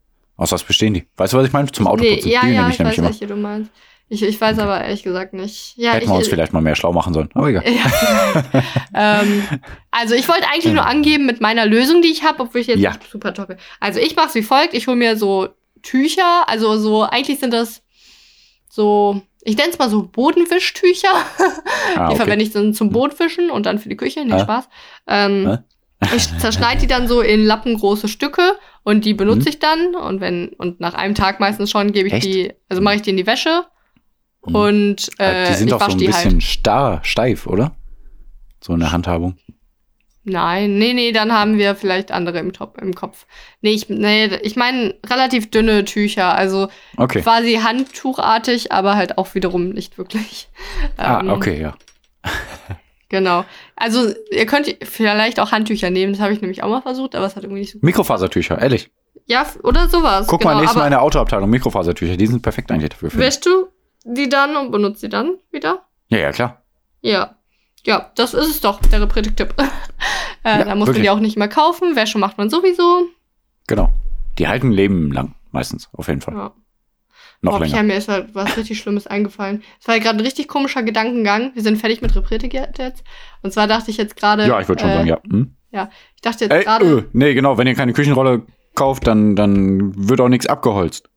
aus 0.42 0.52
was 0.52 0.64
bestehen 0.64 0.94
die? 0.94 1.06
Weißt 1.16 1.32
du, 1.32 1.38
was 1.38 1.46
ich 1.46 1.52
meine? 1.52 1.70
Zum 1.72 1.84
nee, 1.84 1.90
Autoputzen. 1.90 2.30
ja, 2.30 2.40
die 2.42 2.52
ja, 2.52 2.68
ich 2.68 2.74
ich 2.78 2.84
weiß, 2.84 2.98
immer. 2.98 3.08
welche 3.08 3.26
du 3.26 3.36
meinst. 3.36 3.70
Ich, 4.08 4.22
ich 4.22 4.38
weiß 4.38 4.58
aber 4.58 4.82
ehrlich 4.84 5.02
gesagt 5.04 5.32
nicht. 5.32 5.72
Ja, 5.76 5.92
Hätten 5.92 6.04
ich, 6.04 6.10
wir 6.10 6.16
uns 6.16 6.28
vielleicht 6.28 6.52
mal 6.52 6.60
mehr 6.60 6.74
schlau 6.76 6.92
machen 6.92 7.14
sollen. 7.14 7.30
Aber 7.32 7.48
egal. 7.48 7.64
Ja. 7.66 8.62
ähm, 9.22 9.42
also 9.90 10.14
ich 10.14 10.28
wollte 10.28 10.44
eigentlich 10.52 10.74
nur 10.74 10.84
angeben 10.84 11.24
mit 11.24 11.40
meiner 11.40 11.64
Lösung, 11.64 12.02
die 12.02 12.08
ich 12.12 12.22
habe, 12.22 12.42
obwohl 12.42 12.60
ich 12.60 12.66
jetzt 12.66 12.80
Ja. 12.80 12.92
super 13.10 13.32
toppe. 13.32 13.56
Also 13.80 14.00
ich 14.00 14.14
mache 14.14 14.28
es 14.28 14.34
wie 14.34 14.42
folgt. 14.42 14.74
Ich 14.74 14.86
hole 14.86 14.96
mir 14.96 15.16
so 15.16 15.48
Tücher, 15.82 16.46
also 16.46 16.76
so, 16.76 17.02
eigentlich 17.04 17.40
sind 17.40 17.54
das 17.54 17.82
so, 18.68 19.22
ich 19.42 19.56
nenne 19.56 19.70
es 19.70 19.78
mal 19.78 19.88
so 19.90 20.02
Bodenwischtücher. 20.06 21.08
Ah, 21.96 22.06
Die 22.08 22.14
okay. 22.14 22.16
verwende 22.16 22.44
ich 22.44 22.52
dann 22.52 22.72
zum 22.74 22.90
Bootwischen 22.90 23.50
und 23.50 23.66
dann 23.66 23.78
für 23.78 23.88
die 23.90 23.96
Küche. 23.96 24.24
Nee, 24.24 24.32
Ah. 24.34 24.38
Spaß. 24.40 24.68
Ähm, 25.08 25.46
Ah. 25.46 25.64
Ich 26.16 26.38
zerschneide 26.38 26.80
die 26.80 26.86
dann 26.86 27.06
so 27.08 27.20
in 27.20 27.44
lappengroße 27.44 28.08
Stücke 28.08 28.58
und 28.82 29.04
die 29.04 29.14
benutze 29.14 29.42
Mhm. 29.42 29.48
ich 29.48 29.58
dann. 29.58 29.94
Und 29.94 30.20
wenn, 30.20 30.48
und 30.50 30.80
nach 30.80 30.94
einem 30.94 31.14
Tag 31.14 31.40
meistens 31.40 31.70
schon 31.70 31.92
gebe 31.92 32.08
ich 32.08 32.14
Echt? 32.14 32.26
die, 32.26 32.52
also 32.68 32.82
mache 32.82 32.96
ich 32.96 33.02
die 33.02 33.10
in 33.10 33.16
die 33.16 33.26
Wäsche 33.26 33.64
Mhm. 34.46 34.54
und 34.54 35.10
äh, 35.18 35.48
die 35.48 35.54
sind 35.54 35.70
doch 35.70 35.80
so 35.82 35.92
ein 35.92 35.98
bisschen 35.98 36.32
halt. 36.34 36.42
starr, 36.42 37.00
steif, 37.04 37.46
oder? 37.46 37.76
So 38.60 38.72
eine 38.72 38.90
Handhabung. 38.92 39.36
Nein, 40.24 40.78
nee, 40.78 40.92
nee, 40.92 41.10
dann 41.10 41.32
haben 41.32 41.58
wir 41.58 41.74
vielleicht 41.74 42.12
andere 42.12 42.38
im, 42.38 42.52
Top, 42.52 42.78
im 42.80 42.94
Kopf. 42.94 43.26
Nee, 43.60 43.72
ich, 43.72 43.88
nee, 43.88 44.26
ich 44.42 44.54
meine 44.54 44.94
relativ 45.04 45.50
dünne 45.50 45.84
Tücher, 45.84 46.34
also 46.36 46.68
Okay. 46.96 47.22
quasi 47.22 47.54
handtuchartig, 47.54 48.70
aber 48.70 48.94
halt 48.94 49.18
auch 49.18 49.34
wiederum 49.34 49.70
nicht 49.70 49.98
wirklich. 49.98 50.48
Ah, 50.96 51.20
Ähm, 51.20 51.28
okay, 51.30 51.60
ja. 51.60 51.74
Genau. 53.12 53.44
Also 53.76 54.10
ihr 54.30 54.46
könnt 54.46 54.74
vielleicht 54.82 55.38
auch 55.38 55.52
Handtücher 55.52 55.90
nehmen, 55.90 56.14
das 56.14 56.22
habe 56.22 56.32
ich 56.32 56.40
nämlich 56.40 56.62
auch 56.62 56.70
mal 56.70 56.80
versucht, 56.80 57.14
aber 57.14 57.26
es 57.26 57.36
hat 57.36 57.44
irgendwie 57.44 57.60
nicht 57.60 57.72
so 57.72 57.78
Mikrofasertücher, 57.82 58.58
ehrlich. 58.58 58.90
Ja, 59.26 59.46
oder 59.62 59.86
sowas. 59.88 60.26
Guck 60.26 60.40
genau, 60.40 60.54
mal 60.54 60.60
nächstes 60.60 60.78
Mal 60.78 60.86
in 60.86 60.92
der 60.92 61.02
Autoabteilung. 61.02 61.50
Mikrofasertücher, 61.50 62.16
die 62.16 62.26
sind 62.26 62.40
perfekt 62.40 62.72
eigentlich 62.72 62.88
dafür. 62.88 63.14
wäschst 63.14 63.44
du 63.44 63.68
die 64.04 64.30
dann 64.30 64.56
und 64.56 64.70
benutzt 64.70 65.02
sie 65.02 65.10
dann 65.10 65.34
wieder? 65.50 65.82
Ja, 66.08 66.18
ja, 66.18 66.32
klar. 66.32 66.62
Ja. 67.02 67.36
Ja, 67.84 68.10
das 68.14 68.32
ist 68.32 68.48
es 68.48 68.60
doch, 68.62 68.80
der 68.80 69.02
Reprädik-Tipp. 69.02 69.54
äh, 69.58 69.62
Ja, 70.44 70.64
da 70.64 70.74
muss 70.74 70.86
man 70.86 70.86
wirklich. 70.88 71.02
die 71.02 71.10
auch 71.10 71.20
nicht 71.20 71.36
mehr 71.36 71.48
kaufen. 71.48 71.94
Wäsche 71.94 72.16
macht 72.16 72.38
man 72.38 72.48
sowieso. 72.48 73.08
Genau. 73.66 73.92
Die 74.38 74.48
halten 74.48 74.72
Leben 74.72 75.12
lang, 75.12 75.34
meistens, 75.50 75.90
auf 75.92 76.08
jeden 76.08 76.22
Fall. 76.22 76.34
Ja. 76.34 76.52
Noch 77.44 77.52
Boah, 77.52 77.60
länger. 77.60 77.72
Pierre, 77.72 77.84
mir 77.84 77.96
ist 77.96 78.08
halt 78.08 78.34
was 78.34 78.56
richtig 78.56 78.78
Schlimmes 78.78 79.06
eingefallen. 79.08 79.62
Es 79.80 79.88
war 79.88 79.98
gerade 79.98 80.18
ein 80.18 80.24
richtig 80.24 80.46
komischer 80.46 80.82
Gedankengang. 80.84 81.50
Wir 81.54 81.62
sind 81.62 81.76
fertig 81.76 82.00
mit 82.00 82.14
Repretik 82.14 82.54
jetzt. 82.54 83.02
Und 83.42 83.52
zwar 83.52 83.66
dachte 83.66 83.90
ich 83.90 83.96
jetzt 83.96 84.16
gerade. 84.16 84.46
Ja, 84.46 84.60
ich 84.60 84.68
würde 84.68 84.80
schon 84.80 84.90
äh, 84.90 84.94
sagen, 84.94 85.08
ja. 85.08 85.18
Hm? 85.28 85.56
Ich 85.72 86.22
dachte 86.22 86.44
jetzt 86.44 86.64
gerade. 86.64 86.84
öh, 86.86 87.02
nee, 87.12 87.34
genau, 87.34 87.58
wenn 87.58 87.66
ihr 87.66 87.74
keine 87.74 87.92
Küchenrolle 87.94 88.42
kauft, 88.74 89.06
dann, 89.06 89.34
dann 89.34 89.92
wird 90.08 90.20
auch 90.20 90.28
nichts 90.28 90.46
abgeholzt. 90.46 91.08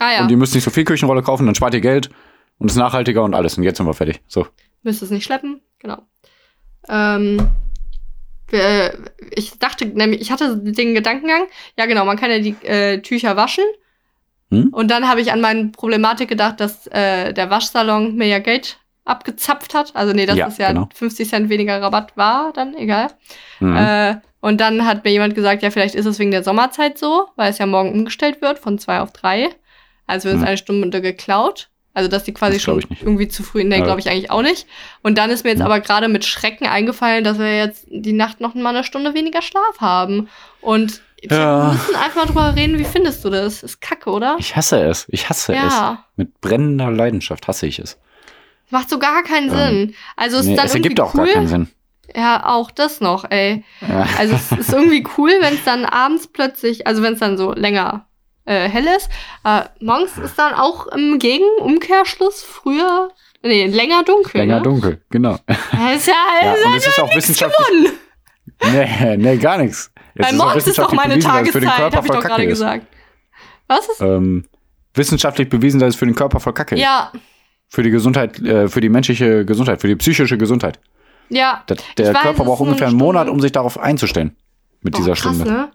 ah 0.00 0.12
ja, 0.12 0.22
Und 0.22 0.30
ihr 0.30 0.36
müsst 0.36 0.54
nicht 0.54 0.64
so 0.64 0.70
viel 0.70 0.84
Küchenrolle 0.84 1.22
kaufen, 1.22 1.46
dann 1.46 1.54
spart 1.54 1.74
ihr 1.74 1.80
Geld 1.80 2.10
und 2.58 2.68
ist 2.70 2.76
nachhaltiger 2.76 3.22
und 3.22 3.34
alles. 3.34 3.56
Und 3.56 3.62
jetzt 3.62 3.76
sind 3.76 3.86
wir 3.86 3.94
fertig. 3.94 4.22
So. 4.26 4.46
müsst 4.82 5.02
es 5.02 5.10
nicht 5.10 5.24
schleppen. 5.24 5.60
Genau. 5.78 5.98
Ähm, 6.88 7.48
wir- 8.48 8.98
ich 9.30 9.58
dachte 9.58 9.86
nämlich, 9.86 10.20
ich 10.20 10.30
hatte 10.32 10.56
den 10.56 10.94
Gedankengang, 10.94 11.42
ja 11.78 11.86
genau, 11.86 12.04
man 12.04 12.16
kann 12.16 12.30
ja 12.30 12.38
die 12.40 12.56
äh, 12.66 13.00
Tücher 13.02 13.36
waschen. 13.36 13.64
Hm? 14.62 14.68
Und 14.72 14.90
dann 14.90 15.08
habe 15.08 15.20
ich 15.20 15.32
an 15.32 15.40
meine 15.40 15.66
Problematik 15.68 16.28
gedacht, 16.28 16.60
dass 16.60 16.86
äh, 16.88 17.32
der 17.32 17.50
Waschsalon 17.50 18.14
mir 18.16 18.26
ja 18.28 18.38
Geld 18.38 18.78
abgezapft 19.04 19.74
hat. 19.74 19.94
Also 19.94 20.12
nee, 20.12 20.26
das 20.26 20.36
Ja, 20.36 20.46
ist 20.46 20.58
ja 20.58 20.68
genau. 20.68 20.88
50 20.94 21.28
Cent 21.28 21.48
weniger 21.50 21.80
Rabatt 21.80 22.16
war, 22.16 22.52
dann 22.52 22.74
egal. 22.74 23.08
Mhm. 23.60 23.76
Äh, 23.76 24.16
und 24.40 24.60
dann 24.60 24.86
hat 24.86 25.04
mir 25.04 25.10
jemand 25.10 25.34
gesagt, 25.34 25.62
ja, 25.62 25.70
vielleicht 25.70 25.94
ist 25.94 26.06
es 26.06 26.18
wegen 26.18 26.30
der 26.30 26.42
Sommerzeit 26.42 26.98
so, 26.98 27.26
weil 27.36 27.50
es 27.50 27.58
ja 27.58 27.66
morgen 27.66 27.92
umgestellt 27.92 28.40
wird 28.42 28.58
von 28.58 28.78
zwei 28.78 29.00
auf 29.00 29.12
drei. 29.12 29.48
Also 30.06 30.24
wird 30.26 30.34
uns 30.34 30.42
Hm. 30.42 30.48
eine 30.48 30.56
Stunde 30.58 31.00
geklaut. 31.00 31.68
Also, 31.96 32.08
dass 32.10 32.24
die 32.24 32.34
quasi 32.34 32.54
Das 32.54 32.62
schon 32.62 32.82
irgendwie 33.00 33.28
zu 33.28 33.42
früh, 33.44 33.62
nee, 33.62 33.78
Ja. 33.78 33.84
glaube 33.84 34.00
ich 34.00 34.10
eigentlich 34.10 34.30
auch 34.30 34.42
nicht. 34.42 34.66
Und 35.02 35.16
dann 35.16 35.30
ist 35.30 35.44
mir 35.44 35.50
jetzt 35.50 35.60
Hm. 35.60 35.66
aber 35.66 35.80
gerade 35.80 36.08
mit 36.08 36.24
Schrecken 36.24 36.66
eingefallen, 36.66 37.22
dass 37.24 37.38
wir 37.38 37.56
jetzt 37.56 37.86
die 37.88 38.12
Nacht 38.12 38.40
noch 38.40 38.54
mal 38.54 38.70
eine 38.70 38.84
Stunde 38.84 39.14
weniger 39.14 39.42
Schlaf 39.42 39.80
haben. 39.80 40.28
Und 40.60 41.00
Ja. 41.30 41.66
wir 41.68 41.72
müssen 41.74 41.94
einfach 41.96 42.16
mal 42.16 42.26
drüber 42.26 42.54
reden, 42.56 42.78
wie 42.78 42.84
findest 42.84 43.24
du 43.24 43.30
das? 43.30 43.62
Ist 43.62 43.80
kacke, 43.80 44.10
oder? 44.10 44.36
Ich 44.38 44.54
hasse 44.56 44.80
es. 44.84 45.06
Ich 45.08 45.28
hasse 45.28 45.52
es. 45.54 45.58
ja. 45.58 46.04
Mit 46.16 46.40
brennender 46.40 46.90
Leidenschaft 46.90 47.48
hasse 47.48 47.66
ich 47.66 47.78
es. 47.78 47.98
Macht 48.70 48.90
so 48.90 48.98
gar 48.98 49.22
keinen 49.22 49.50
Ähm, 49.50 49.56
Sinn. 49.56 49.94
Also 50.16 50.38
es 50.38 50.46
Nee, 50.46 50.58
es 50.62 50.74
ergibt 50.74 51.00
auch 51.00 51.14
cool. 51.14 51.24
gar 51.26 51.34
keinen 51.34 51.48
Sinn. 51.48 51.68
Ja, 52.14 52.46
auch 52.46 52.70
das 52.70 53.00
noch, 53.00 53.24
ey. 53.30 53.64
Ja. 53.80 54.06
Also 54.18 54.34
es 54.34 54.52
ist 54.52 54.72
irgendwie 54.72 55.06
cool, 55.16 55.30
wenn 55.40 55.54
es 55.54 55.64
dann 55.64 55.84
abends 55.84 56.26
plötzlich, 56.28 56.86
also 56.86 57.02
wenn 57.02 57.14
es 57.14 57.20
dann 57.20 57.36
so 57.38 57.52
länger 57.54 58.06
äh, 58.44 58.68
hell 58.68 58.86
ist. 58.96 59.08
Äh, 59.44 59.62
morgens 59.80 60.16
ist 60.18 60.38
dann 60.38 60.54
auch 60.54 60.86
im 60.88 61.18
Gegenumkehrschluss 61.18 62.42
früher, 62.42 63.10
nee, 63.42 63.66
länger 63.66 64.02
dunkel. 64.04 64.40
Länger 64.42 64.56
ne? 64.56 64.62
dunkel, 64.62 65.02
genau. 65.10 65.38
Das 65.46 65.56
ist 65.96 66.06
ja, 66.08 66.14
ist 66.52 66.64
ja 66.64 66.70
und 66.70 66.76
es 66.76 66.86
ist 66.86 67.00
auch 67.00 67.14
wissenschaftlich. 67.14 67.66
gewonnen. 67.68 67.92
Nee, 68.72 69.16
nee, 69.16 69.36
gar 69.38 69.58
nichts. 69.58 69.90
Ist 70.14 70.28
auch 70.28 70.32
morgens 70.32 70.66
ist 70.66 70.78
doch 70.78 70.92
meine 70.92 71.14
bewiesen, 71.14 71.28
Tageszeit, 71.30 71.94
habe 71.94 72.06
ich 72.06 72.12
doch 72.12 72.22
gerade 72.22 72.46
gesagt. 72.46 72.86
Was 73.66 73.88
ist? 73.88 74.00
Ähm, 74.00 74.44
wissenschaftlich 74.94 75.48
bewiesen, 75.48 75.80
dass 75.80 75.90
es 75.90 75.96
für 75.96 76.06
den 76.06 76.14
Körper 76.14 76.38
voll 76.40 76.52
Kacke 76.52 76.74
ist. 76.76 76.80
Ja, 76.80 77.10
Für 77.68 77.82
die 77.82 77.90
Gesundheit, 77.90 78.38
äh, 78.40 78.68
für 78.68 78.80
die 78.80 78.88
menschliche 78.88 79.44
Gesundheit, 79.44 79.80
für 79.80 79.88
die 79.88 79.96
psychische 79.96 80.38
Gesundheit. 80.38 80.78
ja. 81.30 81.64
Der, 81.68 81.76
der 81.98 82.12
es 82.14 82.20
Körper 82.20 82.44
braucht 82.44 82.60
ungefähr 82.60 82.86
eine 82.88 82.92
einen 82.96 82.98
Monat, 82.98 83.28
um 83.28 83.40
sich 83.40 83.52
darauf 83.52 83.78
einzustellen. 83.78 84.36
Mit 84.82 84.92
Boah, 84.92 84.98
dieser 84.98 85.12
krass, 85.14 85.34
Stunde. 85.34 85.44
ne? 85.50 85.72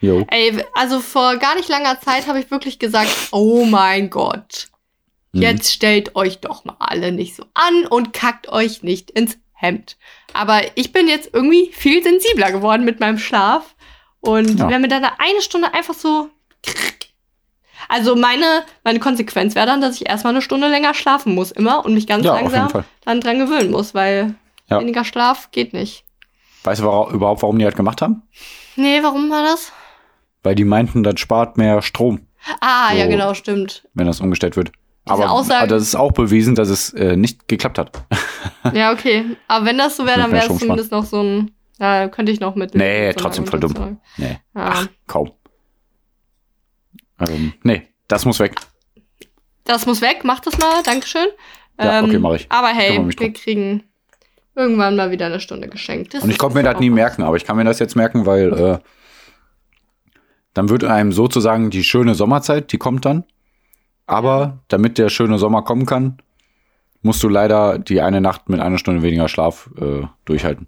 Jo. 0.00 0.24
Ey, 0.30 0.62
also 0.74 1.00
vor 1.00 1.36
gar 1.38 1.56
nicht 1.56 1.68
langer 1.68 1.98
Zeit 2.00 2.26
habe 2.26 2.38
ich 2.40 2.50
wirklich 2.50 2.78
gesagt, 2.78 3.10
oh 3.32 3.64
mein 3.64 4.10
Gott, 4.10 4.68
Mhm. 5.32 5.42
jetzt 5.42 5.72
stellt 5.72 6.16
euch 6.16 6.40
doch 6.40 6.64
mal 6.64 6.76
alle 6.80 7.12
nicht 7.12 7.36
so 7.36 7.44
an 7.54 7.86
und 7.88 8.12
kackt 8.12 8.48
euch 8.48 8.82
nicht 8.82 9.10
ins 9.12 9.38
Hemd. 9.52 9.96
Aber 10.32 10.60
ich 10.74 10.92
bin 10.92 11.06
jetzt 11.08 11.30
irgendwie 11.32 11.70
viel 11.72 12.02
sensibler 12.02 12.50
geworden 12.52 12.84
mit 12.84 12.98
meinem 13.00 13.18
Schlaf. 13.18 13.74
Und 14.20 14.58
Ja. 14.58 14.68
wenn 14.68 14.82
mir 14.82 14.88
dann 14.88 15.04
eine 15.04 15.40
Stunde 15.40 15.72
einfach 15.74 15.94
so. 15.94 16.28
Also 17.88 18.14
meine, 18.14 18.62
meine 18.84 19.00
Konsequenz 19.00 19.54
wäre 19.54 19.66
dann, 19.66 19.80
dass 19.80 19.96
ich 19.96 20.08
erstmal 20.08 20.32
eine 20.34 20.42
Stunde 20.42 20.68
länger 20.68 20.94
schlafen 20.94 21.34
muss, 21.34 21.50
immer 21.50 21.84
und 21.84 21.94
mich 21.94 22.06
ganz 22.06 22.24
Ja, 22.24 22.34
langsam 22.34 22.84
dann 23.04 23.20
dran 23.20 23.38
gewöhnen 23.38 23.70
muss, 23.70 23.94
weil 23.94 24.34
Ja. 24.68 24.80
weniger 24.80 25.04
Schlaf 25.04 25.50
geht 25.50 25.72
nicht. 25.72 26.04
Weißt 26.64 26.80
du 26.80 26.84
wora- 26.84 27.10
überhaupt, 27.12 27.42
warum 27.42 27.58
die 27.58 27.64
das 27.64 27.74
gemacht 27.74 28.02
haben? 28.02 28.22
Nee, 28.76 29.02
warum 29.02 29.30
war 29.30 29.42
das? 29.42 29.72
Weil 30.42 30.54
die 30.54 30.64
meinten, 30.64 31.02
das 31.02 31.18
spart 31.20 31.56
mehr 31.56 31.82
Strom, 31.82 32.20
Ah, 32.60 32.92
ja, 32.94 33.04
So. 33.04 33.10
genau, 33.10 33.34
stimmt. 33.34 33.86
wenn 33.94 34.06
das 34.06 34.20
umgestellt 34.20 34.56
wird. 34.56 34.72
Diese 35.06 35.14
Aber 35.14 35.30
Aussage- 35.30 35.66
das 35.68 35.82
ist 35.82 35.96
auch 35.96 36.12
bewiesen, 36.12 36.54
dass 36.54 36.68
es 36.68 36.92
äh, 36.94 37.16
nicht 37.16 37.48
geklappt 37.48 37.78
hat. 37.78 37.90
Ja, 38.74 38.92
okay. 38.92 39.24
Aber 39.48 39.64
wenn 39.64 39.78
das 39.78 39.96
so 39.96 40.04
wäre, 40.06 40.20
dann 40.20 40.32
wäre 40.32 40.46
es 40.50 40.58
zumindest 40.58 40.92
noch 40.92 41.04
so 41.06 41.22
ein. 41.22 41.50
Ja, 41.80 42.08
könnte 42.08 42.30
ich 42.30 42.40
noch 42.40 42.54
mit. 42.54 42.74
Nee, 42.74 43.12
trotzdem 43.14 43.46
voll 43.46 43.58
dumm. 43.58 44.00
Nee. 44.18 44.38
Ja. 44.54 44.70
Ach, 44.72 44.86
kaum. 45.06 45.32
Ähm, 47.18 47.54
nee, 47.62 47.88
das 48.06 48.26
muss 48.26 48.38
weg. 48.38 48.54
Das 49.64 49.86
muss 49.86 50.02
weg, 50.02 50.20
mach 50.22 50.40
das 50.40 50.58
mal, 50.58 50.82
Dankeschön. 50.84 51.28
Ja, 51.80 52.02
okay, 52.02 52.18
mach 52.18 52.34
ich. 52.34 52.46
Aber 52.50 52.68
hey, 52.68 52.98
wir 52.98 53.32
kriegen 53.32 53.84
irgendwann 54.54 54.96
mal 54.96 55.10
wieder 55.10 55.26
eine 55.26 55.40
Stunde 55.40 55.68
geschenkt. 55.68 56.12
Das 56.12 56.22
Und 56.22 56.30
ich 56.30 56.36
konnte 56.38 56.58
mir 56.58 56.64
das 56.64 56.78
nie 56.80 56.90
merken, 56.90 57.22
aber 57.22 57.36
ich 57.36 57.44
kann 57.44 57.56
mir 57.56 57.64
das 57.64 57.78
jetzt 57.78 57.96
merken, 57.96 58.26
weil 58.26 58.52
äh, 58.52 58.78
dann 60.52 60.68
wird 60.68 60.84
einem 60.84 61.12
sozusagen 61.12 61.70
die 61.70 61.84
schöne 61.84 62.14
Sommerzeit, 62.14 62.72
die 62.72 62.78
kommt 62.78 63.06
dann. 63.06 63.24
Aber 64.06 64.58
damit 64.68 64.98
der 64.98 65.08
schöne 65.08 65.38
Sommer 65.38 65.62
kommen 65.62 65.86
kann, 65.86 66.18
musst 67.00 67.22
du 67.22 67.28
leider 67.28 67.78
die 67.78 68.02
eine 68.02 68.20
Nacht 68.20 68.50
mit 68.50 68.60
einer 68.60 68.76
Stunde 68.76 69.02
weniger 69.02 69.28
Schlaf 69.28 69.70
äh, 69.80 70.02
durchhalten. 70.26 70.66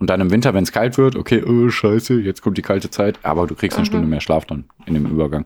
Und 0.00 0.08
dann 0.08 0.20
im 0.20 0.30
Winter, 0.30 0.54
wenn 0.54 0.64
es 0.64 0.72
kalt 0.72 0.96
wird, 0.98 1.14
okay, 1.14 1.44
oh, 1.46 1.68
scheiße, 1.68 2.14
jetzt 2.20 2.40
kommt 2.42 2.56
die 2.58 2.62
kalte 2.62 2.90
Zeit, 2.90 3.18
aber 3.22 3.46
du 3.46 3.54
kriegst 3.54 3.76
eine 3.76 3.82
Mhm. 3.84 3.86
Stunde 3.90 4.06
mehr 4.08 4.20
Schlaf 4.20 4.46
dann 4.46 4.64
in 4.86 4.94
dem 4.94 5.06
Übergang. 5.06 5.44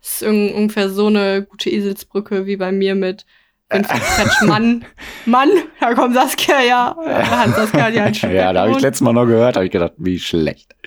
Das 0.00 0.20
ist 0.20 0.28
un- 0.28 0.52
ungefähr 0.52 0.88
so 0.90 1.06
eine 1.08 1.42
gute 1.42 1.70
Eselsbrücke 1.70 2.46
wie 2.46 2.56
bei 2.56 2.70
mir 2.70 2.94
mit 2.94 3.24
Winfried 3.68 4.00
Kretsch. 4.00 4.42
Mann, 4.42 4.84
Mann, 5.24 5.48
da 5.80 5.94
kommt 5.94 6.14
Saskia 6.14 6.60
ja. 6.60 6.96
Da 7.04 7.38
hat 7.38 7.56
Saskia 7.56 7.88
ja 7.88 8.04
ein 8.04 8.14
ja, 8.32 8.52
da 8.52 8.60
habe 8.62 8.72
ich 8.72 8.80
letztes 8.80 9.00
Mal 9.00 9.12
noch 9.14 9.26
gehört, 9.26 9.56
habe 9.56 9.64
ich 9.66 9.72
gedacht, 9.72 9.92
wie 9.96 10.18
schlecht. 10.20 10.74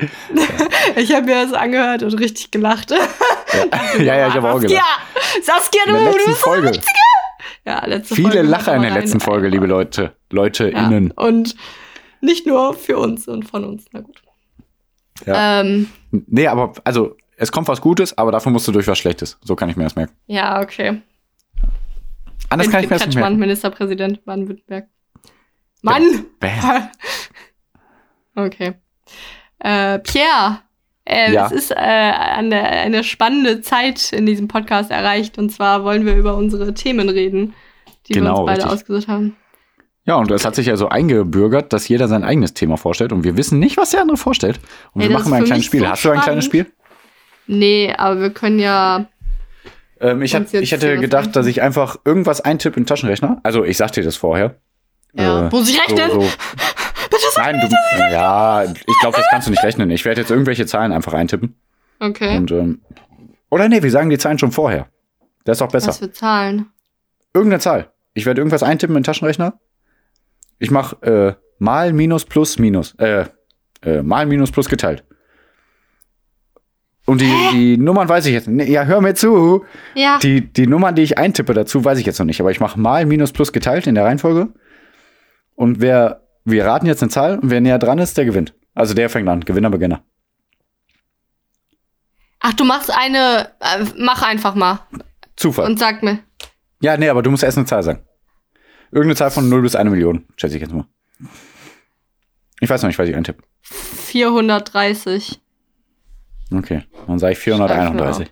Ich 0.96 1.14
habe 1.14 1.26
mir 1.26 1.44
das 1.44 1.54
angehört 1.54 2.04
und 2.04 2.14
richtig 2.20 2.52
gelacht. 2.52 2.92
ja, 2.92 4.04
ja, 4.04 4.28
ich 4.28 4.34
habe 4.34 4.50
auch 4.50 4.60
Saskia, 4.62 4.70
gelacht. 4.70 5.44
Saskia, 5.44 5.82
In 5.88 5.94
du, 5.94 6.12
du 6.18 6.26
bist 6.26 6.38
Folge. 6.42 6.72
Ja, 7.66 7.86
letzte 7.86 8.16
Viele 8.16 8.32
Folge 8.32 8.48
Lacher 8.48 8.76
in 8.76 8.82
der 8.82 8.92
letzten. 8.92 9.20
Folge, 9.20 9.48
liebe 9.50 9.66
Leute. 9.68 10.14
Leute 10.32 10.70
Ja, 10.72 10.86
innen. 10.88 11.12
Und 11.12 11.56
nicht 12.22 12.46
nur 12.48 12.74
für 12.74 12.98
uns 12.98 13.28
und 13.28 13.44
von 13.48 13.64
uns. 13.64 13.86
Na 13.92 14.02
gut. 14.02 14.22
Ja. 15.26 15.62
Ähm, 15.62 15.90
Nee, 16.12 16.48
aber 16.48 16.74
also 16.84 17.16
es 17.38 17.52
kommt 17.52 17.68
was 17.68 17.82
Gutes, 17.82 18.18
aber 18.18 18.32
dafür 18.32 18.52
musst 18.52 18.68
du 18.68 18.72
durch 18.72 18.88
was 18.88 18.98
Schlechtes. 18.98 19.38
So 19.44 19.56
kann 19.56 19.70
ich 19.70 19.76
mir 19.76 19.84
das 19.84 19.96
merken. 19.96 20.14
ja, 20.28 20.62
okay. 20.62 21.02
Anders 22.52 22.70
kann 22.72 22.84
ich 22.84 22.90
mir 22.90 22.96
das 22.98 23.06
nicht 23.06 23.16
merken. 23.16 23.38
Ministerpräsident 23.38 24.26
Baden-Württemberg. 24.26 24.88
Mann! 25.82 26.26
Bam. 26.40 26.90
Okay. 28.36 28.74
Äh, 29.60 30.00
Pierre, 30.00 30.62
äh, 31.06 31.34
Ja. 31.34 31.48
es 31.48 31.52
ist 31.52 31.72
äh, 31.72 31.76
eine, 31.76 32.62
eine 32.64 33.04
spannende 33.04 33.62
Zeit 33.62 34.14
in 34.14 34.26
diesem 34.26 34.48
Podcast 34.48 34.92
erreicht. 34.92 35.38
Und 35.38 35.50
zwar 35.52 35.84
wollen 35.84 36.06
wir 36.06 36.16
über 36.16 36.36
unsere 36.38 36.74
Themen 36.74 37.10
reden, 37.10 37.54
die 38.08 38.16
wir 38.16 38.22
Genau, 38.22 38.38
uns 38.40 38.46
beide 38.46 38.60
richtig. 38.64 38.72
ausgesucht 38.74 39.08
haben. 39.10 39.36
Ja, 40.10 40.16
und 40.16 40.32
es 40.32 40.44
hat 40.44 40.56
sich 40.56 40.66
ja 40.66 40.76
so 40.76 40.90
eingebürgert, 40.90 41.72
dass 41.72 41.88
jeder 41.88 42.08
sein 42.08 42.24
eigenes 42.24 42.56
Thema 42.56 42.78
vorstellt 42.78 43.14
und 43.14 43.24
wir 43.24 43.38
wissen 43.38 43.60
nicht, 43.60 43.78
was 43.78 43.92
der 43.92 44.02
andere 44.02 44.18
vorstellt. 44.18 44.60
Und 44.94 45.04
Ey, 45.04 45.10
wir 45.10 45.16
machen 45.16 45.30
mal 45.30 45.36
ein 45.36 45.44
kleines 45.44 45.66
Spiel. 45.66 45.82
so 45.82 45.88
Hast 45.88 46.04
du 46.04 46.10
ein 46.10 46.22
kleines 46.22 46.46
Spiel? 46.46 46.66
Nee, 47.46 47.94
aber 47.96 48.20
wir 48.20 48.30
können 48.32 48.58
ja. 48.58 49.06
Ähm, 50.02 50.24
ich, 50.24 50.34
jetzt 50.34 50.52
ich 50.52 50.72
hätte 50.72 50.98
gedacht, 50.98 51.36
dass 51.36 51.46
ich 51.46 51.62
einfach 51.62 51.98
irgendwas 52.06 52.42
eintippe 52.42 52.78
in 52.78 52.86
den 52.86 52.88
Taschenrechner. 52.88 53.40
Also 53.44 53.64
ich 53.64 53.78
sag 53.78 53.92
dir 53.92 54.04
das 54.04 54.16
vorher. 54.16 54.56
Ja. 55.14 55.46
Äh, 55.46 55.50
Muss 55.52 55.70
ich 55.70 55.80
rechnen? 55.80 56.10
So, 56.10 56.22
so. 56.22 56.28
Nein, 57.38 57.62
du, 57.62 57.68
ja, 58.12 58.64
ich 58.64 59.00
glaube, 59.02 59.16
das 59.16 59.28
kannst 59.30 59.46
du 59.46 59.52
nicht 59.52 59.64
rechnen. 59.64 59.92
Ich 59.92 60.06
werde 60.06 60.22
jetzt 60.22 60.32
irgendwelche 60.32 60.66
Zahlen 60.66 60.92
einfach 60.92 61.14
eintippen. 61.14 61.54
Okay. 62.00 62.36
Und, 62.36 62.50
ähm, 62.50 62.82
oder 63.52 63.70
nee, 63.70 63.84
wir 63.84 63.92
sagen 63.92 64.10
die 64.10 64.18
Zahlen 64.18 64.40
schon 64.40 64.52
vorher. 64.52 64.88
Das 65.44 65.60
ist 65.60 65.62
auch 65.62 65.72
besser. 65.72 65.90
Was 65.90 66.00
für 66.00 66.12
Zahlen? 66.12 66.66
Irgendeine 67.32 67.60
Zahl. 67.60 67.92
Ich 68.16 68.26
werde 68.26 68.42
irgendwas 68.42 68.64
eintippen 68.64 68.96
in 68.96 69.02
den 69.02 69.06
Taschenrechner. 69.06 69.60
Ich 70.60 70.72
mache 70.72 71.02
äh, 71.02 71.34
mal, 71.58 71.94
minus, 71.94 72.26
plus, 72.26 72.60
minus. 72.60 72.94
Äh, 72.96 73.26
äh, 73.84 74.02
mal, 74.02 74.26
minus, 74.26 74.52
plus 74.52 74.70
geteilt. 74.70 75.04
Und 77.06 77.22
die, 77.22 77.34
die 77.54 77.78
Nummern 77.78 78.08
weiß 78.08 78.28
ich 78.28 78.34
jetzt. 78.34 78.48
Ja, 78.48 78.84
hör 78.84 79.02
mir 79.02 79.16
zu. 79.16 79.66
Ja. 79.96 80.20
Die, 80.20 80.42
die 80.42 80.68
Nummern, 80.68 80.94
die 80.94 81.02
ich 81.02 81.18
eintippe 81.18 81.54
dazu, 81.54 81.84
weiß 81.84 81.98
ich 81.98 82.06
jetzt 82.06 82.20
noch 82.20 82.26
nicht. 82.26 82.40
Aber 82.40 82.52
ich 82.52 82.60
mache 82.60 82.80
mal, 82.80 83.06
minus, 83.06 83.32
plus 83.32 83.52
geteilt 83.52 83.88
in 83.88 83.96
der 83.96 84.06
Reihenfolge. 84.06 84.50
Und 85.56 85.82
wer, 85.82 86.22
wir 86.46 86.66
raten 86.66 86.86
jetzt 86.86 87.02
eine 87.02 87.10
Zahl 87.10 87.40
und 87.40 87.50
wer 87.50 87.62
näher 87.62 87.80
dran 87.80 87.98
ist, 87.98 88.18
der 88.18 88.26
gewinnt. 88.26 88.54
Also 88.76 88.94
der 88.94 89.10
fängt 89.10 89.28
an. 89.28 89.40
Gewinner, 89.42 89.72
Beginner. 89.72 90.04
Ach, 92.42 92.54
du 92.54 92.64
machst 92.64 92.92
eine. 92.96 93.50
Äh, 93.60 93.86
mach 93.98 94.22
einfach 94.22 94.56
mal 94.56 94.82
Zufall. 95.36 95.66
und 95.66 95.80
sag 95.80 96.04
mir. 96.04 96.20
ja, 96.82 96.96
nee, 96.96 97.10
aber 97.10 97.24
du 97.24 97.32
musst 97.32 97.44
erst 97.44 97.58
eine 97.58 97.66
Zahl 97.66 97.84
sagen. 97.84 98.04
Irgendeine 98.92 99.16
Zahl 99.16 99.32
von 99.32 99.50
0 99.50 99.62
bis 99.62 99.76
1 99.76 99.90
Million, 99.90 100.26
schätze 100.36 100.56
ich 100.56 100.62
jetzt 100.62 100.74
mal. 100.74 100.86
Ich 102.60 102.70
weiß 102.70 102.82
noch 102.82 102.88
nicht, 102.88 103.00
was 103.00 103.08
ich 103.08 103.16
eintippe. 103.16 103.44
430. 103.62 105.40
Okay, 106.52 106.84
dann 107.08 107.20
sage 107.20 107.34
ich 107.34 107.40
431. 107.40 108.32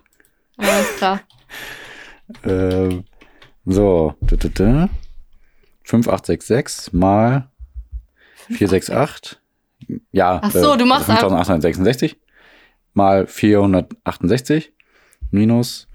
Alles 0.56 0.96
klar. 0.96 1.20
Ähm, 2.44 3.04
so, 3.64 4.14
du, 4.20 4.36
du, 4.36 4.50
du. 4.50 4.90
5866 5.84 6.92
mal 6.92 7.50
468. 8.50 9.38
Ja, 10.12 10.38
Ach 10.42 10.50
so, 10.50 10.76
du 10.76 10.84
machst 10.84 11.06
5866 11.06 12.18
mal 12.92 13.26
468 13.26 14.74
minus 15.30 15.88